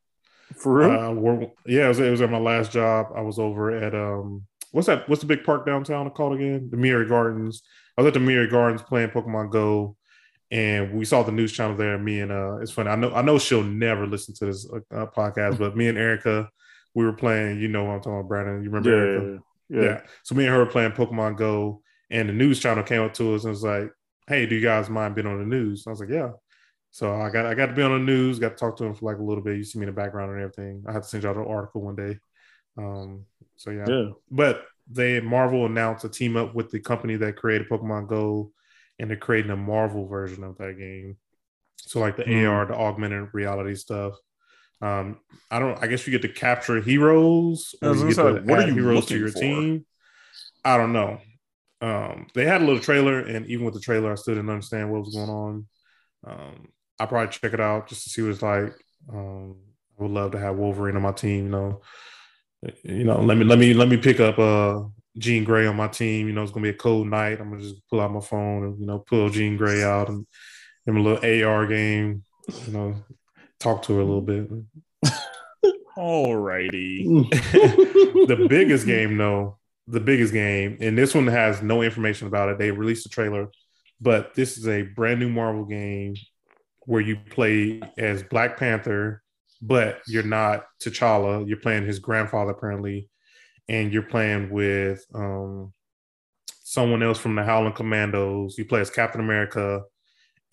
For 0.56 0.72
real? 0.74 0.90
Uh, 0.90 1.10
wor- 1.12 1.52
yeah, 1.66 1.84
it 1.84 1.88
was, 1.88 2.00
it 2.00 2.10
was 2.10 2.22
at 2.22 2.30
my 2.30 2.38
last 2.38 2.72
job. 2.72 3.08
I 3.14 3.20
was 3.20 3.38
over 3.38 3.70
at 3.70 3.94
um, 3.94 4.46
what's 4.72 4.86
that? 4.86 5.06
What's 5.08 5.20
the 5.20 5.26
big 5.28 5.44
park 5.44 5.66
downtown 5.66 6.08
called 6.10 6.34
again? 6.34 6.68
The 6.70 6.78
Myriad 6.78 7.10
Gardens. 7.10 7.62
I 7.96 8.00
was 8.00 8.08
at 8.08 8.14
the 8.14 8.20
Myriad 8.20 8.50
Gardens 8.50 8.80
playing 8.82 9.10
Pokemon 9.10 9.50
Go, 9.50 9.96
and 10.50 10.92
we 10.92 11.04
saw 11.04 11.22
the 11.22 11.32
news 11.32 11.52
channel 11.52 11.76
there. 11.76 11.98
Me 11.98 12.20
and 12.20 12.32
uh, 12.32 12.56
it's 12.58 12.72
funny. 12.72 12.90
I 12.90 12.96
know 12.96 13.12
I 13.12 13.22
know 13.22 13.38
she'll 13.38 13.62
never 13.62 14.06
listen 14.06 14.34
to 14.36 14.46
this 14.46 14.68
uh, 14.72 15.06
podcast, 15.06 15.58
but 15.58 15.76
me 15.76 15.88
and 15.88 15.98
Erica, 15.98 16.48
we 16.94 17.04
were 17.04 17.12
playing. 17.12 17.60
You 17.60 17.68
know 17.68 17.84
what 17.84 17.92
I'm 17.92 18.00
talking 18.00 18.18
about, 18.18 18.28
Brandon? 18.28 18.62
You 18.62 18.70
remember 18.70 18.92
Erica? 18.92 19.42
yeah, 19.68 19.80
yeah. 19.80 19.88
Yeah. 19.88 20.00
So 20.22 20.34
me 20.34 20.44
and 20.44 20.52
her 20.54 20.60
were 20.60 20.70
playing 20.70 20.92
Pokemon 20.92 21.36
Go, 21.36 21.82
and 22.10 22.28
the 22.28 22.32
news 22.32 22.60
channel 22.60 22.82
came 22.82 23.02
up 23.02 23.14
to 23.14 23.34
us 23.34 23.44
and 23.44 23.50
was 23.50 23.62
like, 23.62 23.90
"Hey, 24.26 24.46
do 24.46 24.54
you 24.54 24.62
guys 24.62 24.88
mind 24.88 25.14
being 25.14 25.26
on 25.26 25.38
the 25.38 25.46
news?" 25.46 25.84
I 25.86 25.90
was 25.90 26.00
like, 26.00 26.10
"Yeah." 26.10 26.30
So 26.90 27.14
I 27.14 27.30
got 27.30 27.46
I 27.46 27.54
got 27.54 27.66
to 27.66 27.74
be 27.74 27.82
on 27.82 27.92
the 27.92 28.12
news. 28.12 28.38
Got 28.38 28.50
to 28.50 28.54
talk 28.56 28.76
to 28.78 28.84
him 28.84 28.94
for 28.94 29.04
like 29.04 29.18
a 29.18 29.22
little 29.22 29.42
bit. 29.42 29.56
You 29.56 29.64
see 29.64 29.78
me 29.78 29.86
in 29.86 29.94
the 29.94 30.00
background 30.00 30.32
and 30.32 30.40
everything. 30.40 30.84
I 30.88 30.92
have 30.92 31.02
to 31.02 31.08
send 31.08 31.24
y'all 31.24 31.34
the 31.34 31.44
article 31.44 31.82
one 31.82 31.96
day. 31.96 32.18
Um. 32.76 33.26
So 33.56 33.70
yeah. 33.70 33.84
yeah. 33.86 34.10
But 34.30 34.64
they 34.90 35.20
Marvel 35.20 35.66
announced 35.66 36.04
a 36.04 36.08
team 36.08 36.36
up 36.36 36.54
with 36.54 36.70
the 36.70 36.80
company 36.80 37.16
that 37.16 37.36
created 37.36 37.68
Pokemon 37.68 38.08
Go, 38.08 38.52
and 38.98 39.10
they're 39.10 39.16
creating 39.16 39.50
a 39.50 39.56
Marvel 39.56 40.06
version 40.06 40.44
of 40.44 40.58
that 40.58 40.78
game. 40.78 41.16
So 41.78 42.00
like 42.00 42.16
the 42.16 42.26
Hmm. 42.26 42.44
AR, 42.46 42.66
the 42.66 42.74
augmented 42.74 43.28
reality 43.32 43.74
stuff. 43.74 44.14
Um, 44.82 45.18
I 45.50 45.58
don't. 45.58 45.82
I 45.82 45.86
guess 45.88 46.06
you 46.06 46.12
get 46.12 46.22
to 46.22 46.28
capture 46.34 46.80
heroes, 46.80 47.74
I 47.82 47.88
was 47.90 48.02
you 48.02 48.06
get 48.06 48.20
to 48.20 48.42
what 48.44 48.58
are 48.58 48.62
you 48.62 48.74
heroes 48.74 49.06
to 49.06 49.18
your 49.18 49.32
for? 49.32 49.32
team. 49.32 49.86
I 50.64 50.76
don't 50.76 50.92
know. 50.92 51.20
Um, 51.80 52.28
they 52.34 52.44
had 52.44 52.62
a 52.62 52.64
little 52.64 52.80
trailer, 52.82 53.20
and 53.20 53.46
even 53.46 53.64
with 53.64 53.74
the 53.74 53.80
trailer, 53.80 54.12
I 54.12 54.16
still 54.16 54.34
didn't 54.34 54.50
understand 54.50 54.90
what 54.90 55.00
was 55.00 55.14
going 55.14 55.30
on. 55.30 55.66
Um, 56.26 56.68
I'll 57.00 57.06
probably 57.08 57.32
check 57.32 57.54
it 57.54 57.60
out 57.60 57.88
just 57.88 58.04
to 58.04 58.10
see 58.10 58.22
what 58.22 58.32
it's 58.32 58.42
like. 58.42 58.74
Um, 59.12 59.56
I 59.98 60.02
would 60.02 60.12
love 60.12 60.32
to 60.32 60.38
have 60.38 60.56
Wolverine 60.56 60.96
on 60.96 61.02
my 61.02 61.12
team. 61.12 61.46
You 61.46 61.50
know, 61.50 61.80
you 62.82 63.04
know, 63.04 63.20
let 63.22 63.36
me 63.36 63.44
let 63.44 63.58
me 63.58 63.74
let 63.74 63.88
me 63.88 63.96
pick 63.96 64.20
up 64.20 64.38
uh 64.38 64.80
Jean 65.18 65.44
Grey 65.44 65.66
on 65.66 65.76
my 65.76 65.88
team. 65.88 66.28
You 66.28 66.32
know, 66.32 66.42
it's 66.42 66.52
gonna 66.52 66.64
be 66.64 66.70
a 66.70 66.74
cold 66.74 67.08
night. 67.08 67.40
I'm 67.40 67.50
gonna 67.50 67.62
just 67.62 67.86
pull 67.88 68.00
out 68.00 68.12
my 68.12 68.20
phone 68.20 68.64
and 68.64 68.80
you 68.80 68.86
know 68.86 69.00
pull 69.00 69.28
Jean 69.28 69.56
Grey 69.56 69.82
out 69.82 70.08
and 70.08 70.26
give 70.86 70.94
him 70.94 71.04
a 71.04 71.08
little 71.08 71.46
AR 71.46 71.66
game. 71.66 72.22
You 72.66 72.72
know, 72.72 72.94
talk 73.58 73.82
to 73.82 73.94
her 73.94 74.00
a 74.00 74.04
little 74.04 74.22
bit. 74.22 74.48
Alrighty. 75.98 77.28
the 78.28 78.46
biggest 78.48 78.86
game, 78.86 79.16
though, 79.16 79.58
the 79.88 80.00
biggest 80.00 80.32
game, 80.32 80.78
and 80.80 80.96
this 80.96 81.14
one 81.14 81.26
has 81.26 81.60
no 81.60 81.82
information 81.82 82.28
about 82.28 82.50
it. 82.50 82.58
They 82.58 82.70
released 82.70 83.06
a 83.06 83.08
trailer, 83.08 83.48
but 84.00 84.34
this 84.34 84.56
is 84.56 84.68
a 84.68 84.82
brand 84.82 85.18
new 85.18 85.28
Marvel 85.28 85.64
game 85.64 86.14
where 86.86 87.00
you 87.00 87.16
play 87.30 87.82
as 87.98 88.22
Black 88.22 88.56
Panther, 88.56 89.22
but 89.60 90.00
you're 90.06 90.22
not 90.22 90.66
T'Challa. 90.80 91.46
You're 91.46 91.58
playing 91.58 91.84
his 91.84 91.98
grandfather, 91.98 92.52
apparently, 92.52 93.08
and 93.68 93.92
you're 93.92 94.02
playing 94.02 94.50
with 94.50 95.04
um, 95.14 95.72
someone 96.62 97.02
else 97.02 97.18
from 97.18 97.34
the 97.34 97.42
Howling 97.42 97.74
Commandos. 97.74 98.56
You 98.58 98.64
play 98.64 98.80
as 98.80 98.90
Captain 98.90 99.20
America, 99.20 99.82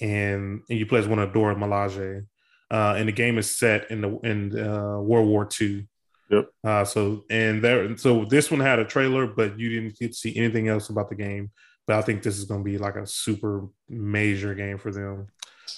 and, 0.02 0.62
and 0.70 0.80
you 0.80 0.86
play 0.86 1.00
as 1.00 1.08
one 1.08 1.20
of 1.20 1.34
Dora 1.34 1.56
Milaje. 1.56 2.26
Uh, 2.72 2.96
and 2.98 3.08
the 3.08 3.14
game 3.14 3.38
is 3.38 3.56
set 3.56 3.90
in 3.92 4.02
the 4.02 4.20
in 4.24 4.60
uh, 4.60 5.00
World 5.00 5.28
War 5.28 5.48
II. 5.60 5.88
Yep. 6.30 6.50
Uh, 6.64 6.84
so 6.84 7.24
and 7.30 7.64
there, 7.64 7.96
so 7.98 8.26
this 8.26 8.50
one 8.50 8.60
had 8.60 8.80
a 8.80 8.86
trailer, 8.86 9.28
but 9.28 9.60
you 9.60 9.70
didn't 9.70 9.98
get 9.98 10.12
to 10.12 10.18
see 10.18 10.36
anything 10.36 10.68
else 10.68 10.90
about 10.90 11.10
the 11.10 11.16
game. 11.16 11.52
But 11.86 11.98
I 11.98 12.02
think 12.02 12.24
this 12.24 12.40
is 12.40 12.46
going 12.46 12.62
to 12.62 12.70
be 12.70 12.80
like 12.80 12.96
a 12.96 13.06
super 13.06 13.68
major 13.88 14.56
game 14.56 14.80
for 14.80 14.92
them, 14.92 15.28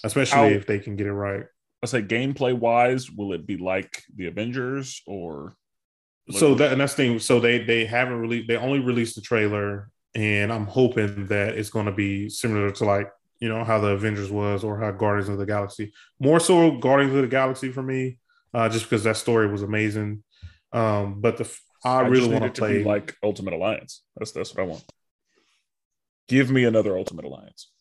especially 0.05 0.53
if 0.53 0.65
they 0.65 0.79
can 0.79 0.95
get 0.95 1.07
it 1.07 1.13
right. 1.13 1.45
I 1.83 1.85
say 1.85 2.01
gameplay 2.01 2.57
wise, 2.57 3.11
will 3.11 3.33
it 3.33 3.45
be 3.45 3.57
like 3.57 4.03
the 4.15 4.27
Avengers 4.27 5.01
or 5.05 5.55
So 6.31 6.55
that 6.55 6.71
and 6.71 6.81
that's 6.81 6.95
the 6.95 7.03
thing. 7.03 7.19
So 7.19 7.39
they 7.39 7.59
they 7.59 7.85
haven't 7.85 8.19
released. 8.19 8.47
They 8.47 8.57
only 8.57 8.79
released 8.79 9.15
the 9.15 9.21
trailer, 9.21 9.89
and 10.13 10.51
I'm 10.51 10.65
hoping 10.65 11.27
that 11.27 11.57
it's 11.57 11.69
going 11.69 11.85
to 11.85 11.91
be 11.91 12.29
similar 12.29 12.71
to 12.71 12.85
like 12.85 13.09
you 13.39 13.47
know 13.47 13.63
how 13.63 13.79
the 13.79 13.89
Avengers 13.89 14.31
was 14.31 14.63
or 14.63 14.79
how 14.79 14.91
Guardians 14.91 15.29
of 15.29 15.37
the 15.37 15.45
Galaxy. 15.45 15.93
More 16.19 16.39
so 16.39 16.77
Guardians 16.77 17.15
of 17.15 17.21
the 17.21 17.27
Galaxy 17.27 17.71
for 17.71 17.83
me, 17.83 18.17
uh, 18.53 18.67
just 18.67 18.85
because 18.85 19.03
that 19.03 19.17
story 19.17 19.47
was 19.47 19.61
amazing. 19.61 20.23
Um, 20.73 21.21
but 21.21 21.37
the 21.37 21.49
I, 21.85 22.01
just 22.03 22.11
really 22.11 22.27
need 22.27 22.33
want 22.33 22.45
it 22.45 22.55
to 22.55 22.61
play 22.61 22.77
be 22.79 22.83
like 22.83 23.15
Ultimate 23.23 23.53
Alliance? 23.53 24.03
That's 24.17 24.31
that's 24.31 24.53
what 24.53 24.63
I 24.63 24.67
want. 24.67 24.83
Give 26.27 26.51
me 26.51 26.65
another 26.65 26.97
Ultimate 26.97 27.25
Alliance. 27.25 27.71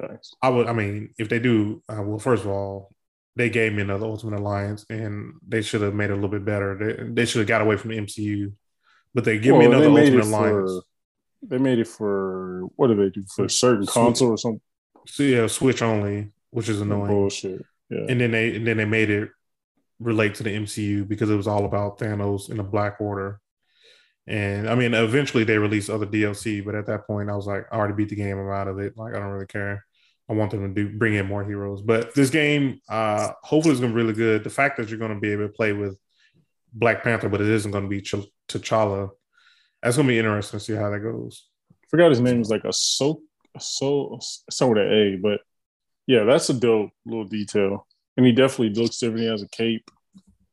Thanks. 0.00 0.32
I 0.42 0.48
would. 0.48 0.66
I 0.66 0.72
mean, 0.72 1.14
if 1.18 1.28
they 1.28 1.38
do, 1.38 1.82
uh, 1.88 2.02
well, 2.02 2.18
first 2.18 2.44
of 2.44 2.50
all, 2.50 2.90
they 3.36 3.50
gave 3.50 3.72
me 3.74 3.82
another 3.82 4.06
Ultimate 4.06 4.40
Alliance, 4.40 4.84
and 4.90 5.34
they 5.46 5.62
should 5.62 5.82
have 5.82 5.94
made 5.94 6.10
it 6.10 6.12
a 6.12 6.14
little 6.16 6.30
bit 6.30 6.44
better. 6.44 6.76
They, 6.76 7.04
they 7.12 7.24
should 7.26 7.40
have 7.40 7.48
got 7.48 7.60
away 7.62 7.76
from 7.76 7.90
the 7.90 7.98
MCU, 7.98 8.52
but 9.14 9.24
they 9.24 9.38
give 9.38 9.56
me 9.56 9.66
another 9.66 9.88
Ultimate 9.88 10.24
Alliance. 10.24 10.72
for- 10.72 10.82
They 11.42 11.58
made 11.58 11.78
it 11.78 11.86
for 11.88 12.62
what 12.76 12.88
did 12.88 12.98
they 12.98 13.10
do 13.10 13.24
for 13.34 13.44
a 13.44 13.50
certain 13.50 13.84
Switch. 13.84 13.92
console 13.94 14.30
or 14.30 14.38
something? 14.38 14.60
So 15.06 15.22
yeah, 15.22 15.46
Switch 15.46 15.82
only, 15.82 16.32
which 16.50 16.68
is 16.68 16.80
annoying. 16.80 17.06
Bullshit. 17.08 17.62
Yeah. 17.90 18.06
And 18.08 18.20
then 18.20 18.30
they 18.32 18.56
and 18.56 18.66
then 18.66 18.78
they 18.78 18.84
made 18.84 19.10
it 19.10 19.28
relate 20.00 20.34
to 20.36 20.42
the 20.42 20.50
MCU 20.50 21.06
because 21.06 21.30
it 21.30 21.36
was 21.36 21.46
all 21.46 21.64
about 21.66 21.98
Thanos 21.98 22.50
in 22.50 22.56
the 22.56 22.62
Black 22.64 23.00
Order. 23.00 23.40
And 24.26 24.68
I 24.68 24.74
mean, 24.74 24.92
eventually 24.94 25.44
they 25.44 25.58
released 25.58 25.88
other 25.88 26.06
DLC, 26.06 26.64
but 26.64 26.74
at 26.74 26.86
that 26.86 27.06
point, 27.06 27.30
I 27.30 27.36
was 27.36 27.46
like, 27.46 27.66
I 27.70 27.76
already 27.76 27.94
beat 27.94 28.08
the 28.08 28.16
game. 28.16 28.36
I'm 28.38 28.50
out 28.50 28.66
of 28.66 28.80
it. 28.80 28.96
Like, 28.96 29.14
I 29.14 29.18
don't 29.20 29.28
really 29.30 29.46
care. 29.46 29.84
I 30.28 30.32
want 30.32 30.50
them 30.50 30.74
to 30.74 30.84
do 30.88 30.96
bring 30.96 31.14
in 31.14 31.26
more 31.26 31.44
heroes. 31.44 31.82
But 31.82 32.14
this 32.14 32.30
game, 32.30 32.80
uh, 32.88 33.32
hopefully, 33.42 33.74
is 33.74 33.80
going 33.80 33.92
to 33.92 33.96
be 33.96 34.02
really 34.02 34.14
good. 34.14 34.44
The 34.44 34.50
fact 34.50 34.76
that 34.76 34.88
you're 34.88 34.98
going 34.98 35.14
to 35.14 35.20
be 35.20 35.30
able 35.30 35.46
to 35.46 35.52
play 35.52 35.72
with 35.72 35.96
Black 36.72 37.02
Panther, 37.02 37.28
but 37.28 37.40
it 37.40 37.48
isn't 37.48 37.70
going 37.70 37.84
to 37.84 37.90
be 37.90 38.02
Ch- 38.02 38.28
T'Challa. 38.48 39.10
That's 39.82 39.96
going 39.96 40.08
to 40.08 40.12
be 40.12 40.18
interesting 40.18 40.58
to 40.58 40.64
see 40.64 40.74
how 40.74 40.90
that 40.90 41.00
goes. 41.00 41.48
forgot 41.90 42.10
his 42.10 42.20
name 42.20 42.38
was 42.40 42.50
like 42.50 42.64
a 42.64 42.72
so 42.72 43.20
so 43.58 44.18
something 44.50 44.74
with 44.74 44.92
A, 44.92 45.16
but 45.22 45.40
yeah, 46.06 46.24
that's 46.24 46.50
a 46.50 46.54
dope 46.54 46.90
little 47.04 47.24
detail. 47.24 47.86
And 48.16 48.26
he 48.26 48.32
definitely 48.32 48.70
looks 48.70 48.98
different. 48.98 49.20
He 49.20 49.28
has 49.28 49.42
a 49.42 49.48
cape. 49.48 49.90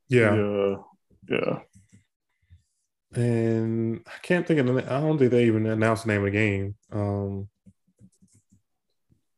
Yeah. 0.08 0.34
Yeah. 0.36 0.76
Yeah. 1.28 1.58
and 3.14 4.02
I 4.06 4.18
can't 4.22 4.46
think 4.46 4.60
of 4.60 4.66
the. 4.66 4.84
I 4.92 5.00
don't 5.00 5.18
think 5.18 5.30
they 5.30 5.46
even 5.46 5.66
announced 5.66 6.04
the 6.04 6.12
name 6.12 6.20
of 6.20 6.26
the 6.26 6.30
game. 6.38 6.74
Um, 6.92 7.48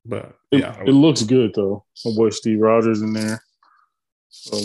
But 0.09 0.37
It, 0.51 0.61
yeah, 0.61 0.81
it 0.87 0.93
looks 0.93 1.23
good 1.23 1.53
though. 1.55 1.85
My 2.05 2.13
boy 2.15 2.31
Steve 2.31 2.61
Rogers 2.61 3.03
in 3.03 3.13
there. 3.13 3.43
So 4.29 4.59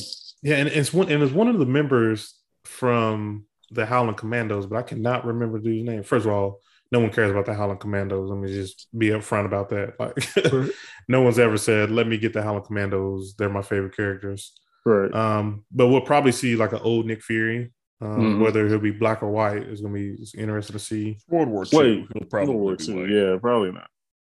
yeah, 0.43 0.55
and 0.57 0.67
it's 0.69 0.93
one 0.93 1.09
and 1.11 1.21
it's 1.23 1.31
one 1.33 1.47
of 1.47 1.59
the 1.59 1.65
members 1.65 2.33
from 2.65 3.45
the 3.71 3.85
Howling 3.85 4.15
Commandos, 4.15 4.65
but 4.65 4.77
I 4.77 4.81
cannot 4.81 5.25
remember 5.25 5.57
the 5.59 5.65
dude's 5.69 5.85
name. 5.85 6.03
First 6.03 6.25
of 6.25 6.31
all, 6.31 6.59
no 6.91 6.99
one 6.99 7.11
cares 7.11 7.31
about 7.31 7.45
the 7.45 7.53
Howling 7.53 7.77
Commandos. 7.77 8.29
Let 8.29 8.37
me 8.39 8.53
just 8.53 8.87
be 8.97 9.07
upfront 9.09 9.45
about 9.45 9.69
that. 9.69 9.95
Like, 9.99 10.71
no 11.07 11.21
one's 11.21 11.39
ever 11.39 11.57
said, 11.57 11.89
"Let 11.91 12.07
me 12.07 12.17
get 12.17 12.33
the 12.33 12.41
Howling 12.43 12.63
Commandos." 12.65 13.35
They're 13.37 13.49
my 13.49 13.61
favorite 13.61 13.95
characters. 13.95 14.53
right. 14.85 15.13
Um, 15.13 15.63
but 15.71 15.87
we'll 15.87 16.01
probably 16.01 16.31
see 16.33 16.55
like 16.55 16.73
an 16.73 16.79
old 16.83 17.05
Nick 17.05 17.21
Fury. 17.23 17.71
Um, 18.01 18.17
Mhm. 18.39 18.43
Whether 18.43 18.67
he'll 18.67 18.79
be 18.79 18.89
black 18.91 19.21
or 19.21 19.29
white 19.29 19.61
is 19.63 19.79
going 19.81 19.93
to 19.93 19.99
be 20.17 20.39
interesting 20.41 20.73
to 20.73 20.79
see. 20.79 21.17
World 21.29 21.49
War 21.49 21.65
II. 21.71 22.07
Wait, 22.15 22.29
probably 22.31 22.55
World 22.55 22.61
War 22.61 22.75
be 22.75 22.83
II, 22.83 22.95
white. 22.95 23.09
Yeah, 23.11 23.37
probably 23.39 23.71
not. 23.71 23.87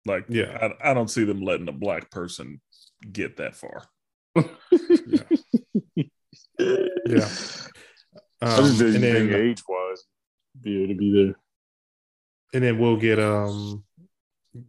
Like, 0.07 0.27
Yeah. 0.29 0.71
I, 0.83 0.91
I 0.91 0.95
don't 0.95 1.11
see 1.11 1.25
them 1.25 1.41
letting 1.41 1.69
a 1.69 1.73
black 1.73 2.11
person 2.11 2.61
get 3.11 3.37
that 3.39 3.55
far. 3.57 3.85
Yeah. 7.07 7.29
I 8.41 8.57
Um, 8.57 8.65
just 8.65 8.79
didn't 8.79 8.97
and 8.97 9.03
think 9.05 9.31
then 9.31 9.41
age 9.41 9.63
wise 9.69 10.05
be 10.61 10.83
able 10.83 10.95
to 10.95 10.99
be 10.99 11.13
there. 11.13 11.35
and 12.55 12.63
then 12.65 12.79
we'll 12.79 12.97
get 12.97 13.19
um, 13.19 13.85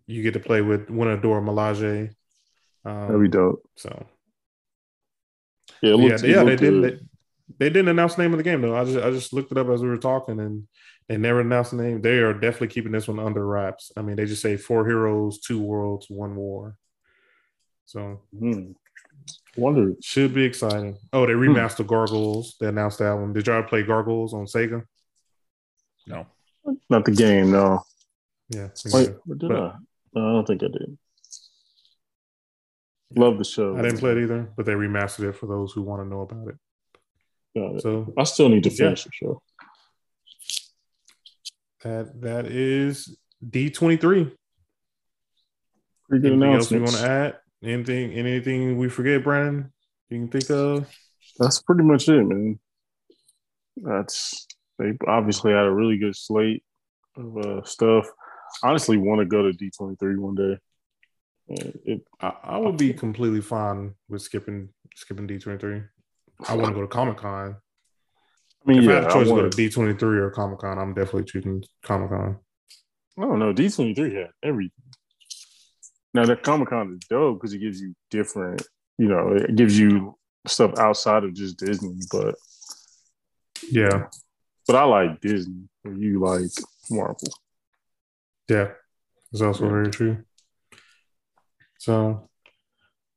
you 0.07 0.23
get 0.23 0.33
to 0.33 0.39
play 0.39 0.61
with 0.61 0.89
one 0.89 1.07
of 1.09 1.21
Dora 1.21 1.41
Milaje. 1.41 2.09
Um, 2.83 3.01
That'd 3.07 3.21
be 3.21 3.27
dope. 3.27 3.63
So 3.75 4.07
Yeah, 5.81 5.93
it 5.93 5.99
yeah, 6.23 6.37
yeah, 6.37 6.43
they 6.43 6.55
didn't. 6.55 6.81
good. 6.81 7.07
They, 7.47 7.65
they 7.65 7.69
didn't 7.69 7.89
announce 7.89 8.15
the 8.15 8.23
name 8.23 8.33
of 8.33 8.37
the 8.37 8.43
game 8.43 8.61
though. 8.61 8.75
I 8.75 8.83
just 8.85 8.97
I 8.97 9.11
just 9.11 9.33
looked 9.33 9.51
it 9.51 9.57
up 9.57 9.67
as 9.69 9.81
we 9.81 9.89
were 9.89 9.97
talking, 9.97 10.39
and 10.39 10.67
they 11.07 11.17
never 11.17 11.41
announced 11.41 11.71
the 11.71 11.77
name. 11.77 12.01
They 12.01 12.17
are 12.19 12.33
definitely 12.33 12.69
keeping 12.69 12.91
this 12.91 13.07
one 13.07 13.19
under 13.19 13.45
wraps. 13.45 13.91
I 13.95 14.01
mean, 14.01 14.15
they 14.15 14.25
just 14.25 14.41
say 14.41 14.57
four 14.57 14.85
heroes, 14.87 15.39
two 15.39 15.61
worlds, 15.61 16.07
one 16.09 16.35
war. 16.35 16.77
So 17.85 18.21
Hmm. 18.37 18.71
Wonder. 19.57 19.93
should 20.01 20.33
be 20.33 20.43
exciting. 20.43 20.97
Oh, 21.13 21.25
they 21.25 21.33
remastered 21.33 21.87
Gargoyles. 21.87 22.55
They 22.59 22.67
announced 22.67 22.99
that 22.99 23.13
one. 23.13 23.31
Did 23.33 23.47
y'all 23.47 23.63
play 23.63 23.83
Gargoyles 23.83 24.33
on 24.33 24.45
Sega? 24.45 24.83
No. 26.07 26.27
Not 26.89 27.05
the 27.05 27.11
game, 27.11 27.51
no. 27.51 27.81
Yeah. 28.49 28.69
Wait, 28.91 29.09
or 29.27 29.35
did 29.35 29.49
But- 29.49 29.57
I? 29.61 29.75
No, 30.13 30.29
I 30.29 30.31
don't 30.33 30.47
think 30.47 30.63
I 30.63 30.67
did. 30.67 30.97
Love 33.15 33.37
the 33.37 33.45
show. 33.45 33.77
I 33.77 33.81
didn't 33.81 33.99
play 33.99 34.11
it 34.11 34.17
either, 34.23 34.51
but 34.57 34.65
they 34.65 34.73
remastered 34.73 35.29
it 35.29 35.35
for 35.35 35.45
those 35.45 35.71
who 35.73 35.81
want 35.83 36.01
to 36.03 36.07
know 36.09 36.21
about 36.21 36.47
it. 36.49 36.55
Got 37.55 37.75
it. 37.75 37.81
So 37.81 38.13
I 38.17 38.23
still 38.23 38.49
need 38.49 38.63
to 38.63 38.69
Yeah. 38.69 38.75
finish 38.75 39.03
the 39.05 39.11
show. 39.13 39.41
that 41.83 42.19
that 42.21 42.45
is 42.47 43.15
D 43.47 43.69
twenty 43.69 43.97
three. 43.97 44.35
Pretty 46.09 46.21
good 46.21 46.33
Anything 46.33 46.53
else 46.53 46.71
you 46.71 46.79
want 46.79 46.95
to 46.95 47.07
add? 47.07 47.39
Anything 47.63 48.11
anything 48.13 48.77
we 48.77 48.89
forget, 48.89 49.23
Brandon? 49.23 49.71
You 50.09 50.19
can 50.19 50.27
think 50.29 50.49
of? 50.49 50.89
That's 51.39 51.61
pretty 51.61 51.83
much 51.83 52.09
it, 52.09 52.23
man. 52.23 52.59
That's 53.77 54.47
they 54.79 54.93
obviously 55.07 55.51
had 55.51 55.65
a 55.65 55.71
really 55.71 55.97
good 55.97 56.15
slate 56.15 56.63
of 57.15 57.37
uh, 57.37 57.63
stuff. 57.63 58.07
Honestly, 58.63 58.97
want 58.97 59.19
to 59.19 59.25
go 59.25 59.43
to 59.43 59.53
D 59.53 59.69
twenty 59.75 59.95
three 59.95 60.15
one 60.17 60.35
day. 60.35 60.57
It, 61.47 62.01
I, 62.19 62.33
I 62.43 62.57
would 62.57 62.77
be 62.77 62.93
completely 62.93 63.41
fine 63.41 63.93
with 64.09 64.21
skipping 64.23 64.69
skipping 64.95 65.27
D 65.27 65.37
twenty 65.37 65.59
three. 65.59 65.83
I 66.47 66.55
want 66.55 66.69
to 66.69 66.73
go 66.75 66.81
to 66.81 66.87
Comic 66.87 67.17
Con. 67.17 67.55
I 68.65 68.69
mean, 68.69 68.83
If 68.83 68.89
I 68.89 68.91
yeah, 68.91 68.93
had 68.95 69.03
a 69.03 69.07
I, 69.07 69.13
choice 69.13 69.27
to 69.27 69.33
go 69.33 69.35
wanna, 69.37 69.49
to 69.49 69.55
D 69.57 69.69
twenty 69.69 69.93
three 69.93 70.19
or 70.19 70.31
Comic 70.31 70.59
Con, 70.59 70.77
I'm 70.77 70.93
definitely 70.93 71.25
choosing 71.25 71.63
Comic 71.83 72.09
Con. 72.09 72.39
I 73.17 73.21
oh, 73.23 73.27
don't 73.29 73.39
know. 73.39 73.53
D 73.53 73.69
twenty 73.69 73.93
three 73.93 74.15
had 74.15 74.29
everything. 74.43 74.71
Now 76.13 76.25
that 76.25 76.43
Comic 76.43 76.69
Con 76.69 76.93
is 76.93 77.07
dope 77.09 77.39
because 77.39 77.53
it 77.53 77.59
gives 77.59 77.81
you 77.81 77.93
different, 78.09 78.61
you 78.97 79.07
know, 79.07 79.33
it 79.35 79.55
gives 79.55 79.77
you 79.77 80.17
stuff 80.47 80.77
outside 80.79 81.23
of 81.23 81.33
just 81.33 81.57
Disney. 81.57 81.99
But 82.11 82.35
Yeah, 83.69 84.07
but 84.67 84.75
I 84.75 84.83
like 84.83 85.21
Disney. 85.21 85.67
Or 85.83 85.93
you 85.93 86.19
like 86.19 86.51
Marvel. 86.89 87.29
yeah, 88.49 88.69
it's 89.31 89.41
also 89.41 89.65
Yeah. 89.65 89.69
very 89.69 89.91
true. 89.91 90.23
So, 91.79 92.29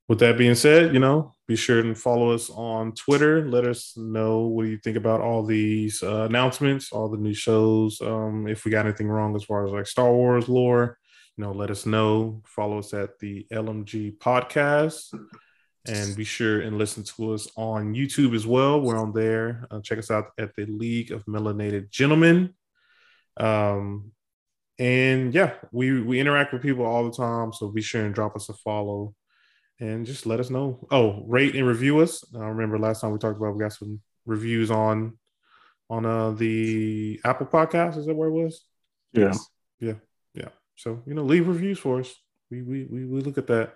with 0.09 0.19
that 0.21 0.39
being 0.39 0.55
said, 0.55 0.95
you 0.95 1.01
know, 1.01 1.35
be 1.47 1.55
sure 1.55 1.81
and 1.81 1.97
follow 1.97 2.31
us 2.31 2.51
on 2.51 2.93
Twitter. 2.93 3.47
Let 3.47 3.67
us 3.67 3.95
know 3.97 4.41
what 4.41 4.67
you 4.67 4.79
think 4.79 4.97
about 4.97 5.21
all 5.21 5.45
these 5.45 6.03
uh, 6.03 6.25
announcements, 6.25 6.93
all 6.93 7.09
the 7.09 7.19
new 7.19 7.35
shows. 7.35 8.01
Um, 8.01 8.49
if 8.49 8.65
we 8.65 8.71
got 8.71 8.87
anything 8.87 9.09
wrong 9.09 9.37
as 9.37 9.45
far 9.45 9.67
as 9.67 9.73
like 9.73 9.87
Star 9.87 10.11
Wars 10.11 10.49
lore, 10.49 10.99
you 11.37 11.45
know, 11.45 11.53
let 11.53 11.71
us 11.71 11.87
know. 11.87 12.43
Follow 12.47 12.79
us 12.79 12.95
at 12.95 13.19
the 13.19 13.47
LMG 13.53 14.19
podcast. 14.19 15.15
And 15.87 16.17
be 16.17 16.25
sure 16.25 16.61
and 16.61 16.77
listen 16.77 17.03
to 17.05 17.33
us 17.33 17.49
on 17.57 17.95
YouTube 17.95 18.35
as 18.35 18.47
well. 18.47 18.81
We're 18.81 18.99
on 18.99 19.13
there. 19.13 19.67
Uh, 19.71 19.81
check 19.81 19.99
us 19.99 20.11
out 20.11 20.33
at 20.39 20.55
the 20.55 20.67
League 20.67 21.13
of 21.13 21.25
Melanated 21.25 21.91
Gentlemen. 21.91 22.53
Um, 23.39 24.13
and 24.79 25.33
yeah, 25.33 25.55
we 25.73 26.03
we 26.03 26.21
interact 26.21 26.53
with 26.53 26.63
people 26.63 26.85
all 26.85 27.09
the 27.09 27.17
time, 27.17 27.53
so 27.53 27.69
be 27.69 27.83
sure 27.83 28.05
and 28.05 28.15
drop 28.15 28.37
us 28.37 28.49
a 28.49 28.55
follow, 28.55 29.15
and 29.81 30.07
just 30.07 30.27
let 30.27 30.41
us 30.41 30.51
know. 30.51 30.87
Oh, 30.91 31.25
rate 31.27 31.55
and 31.55 31.67
review 31.67 32.01
us. 32.01 32.25
I 32.35 32.47
remember 32.47 32.79
last 32.79 33.01
time 33.01 33.13
we 33.13 33.19
talked 33.19 33.37
about 33.37 33.55
we 33.55 33.61
got 33.61 33.73
some 33.73 34.01
reviews 34.27 34.71
on 34.71 35.19
on 35.91 36.05
uh 36.05 36.33
the 36.33 37.21
Apple 37.25 37.47
Podcast. 37.47 37.97
Is 37.97 38.07
that 38.07 38.15
where 38.15 38.29
it 38.29 38.33
was? 38.33 38.65
Yeah. 39.13 39.35
yeah, 39.81 39.95
yeah. 40.35 40.49
So 40.77 41.03
you 41.07 41.15
know, 41.15 41.23
leave 41.23 41.49
reviews 41.49 41.79
for 41.79 42.01
us. 42.01 42.15
We 42.51 42.63
we 42.63 42.85
we, 42.85 43.05
we 43.05 43.21
look 43.21 43.39
at 43.39 43.47
that. 43.49 43.75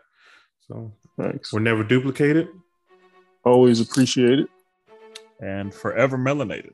So 0.69 0.93
Thanks. 1.19 1.53
we're 1.53 1.61
never 1.61 1.83
duplicated. 1.85 2.49
Always 3.45 3.81
appreciate 3.81 4.39
it. 4.41 4.49
And 5.41 5.74
forever 5.74 6.16
melanated. 6.16 6.70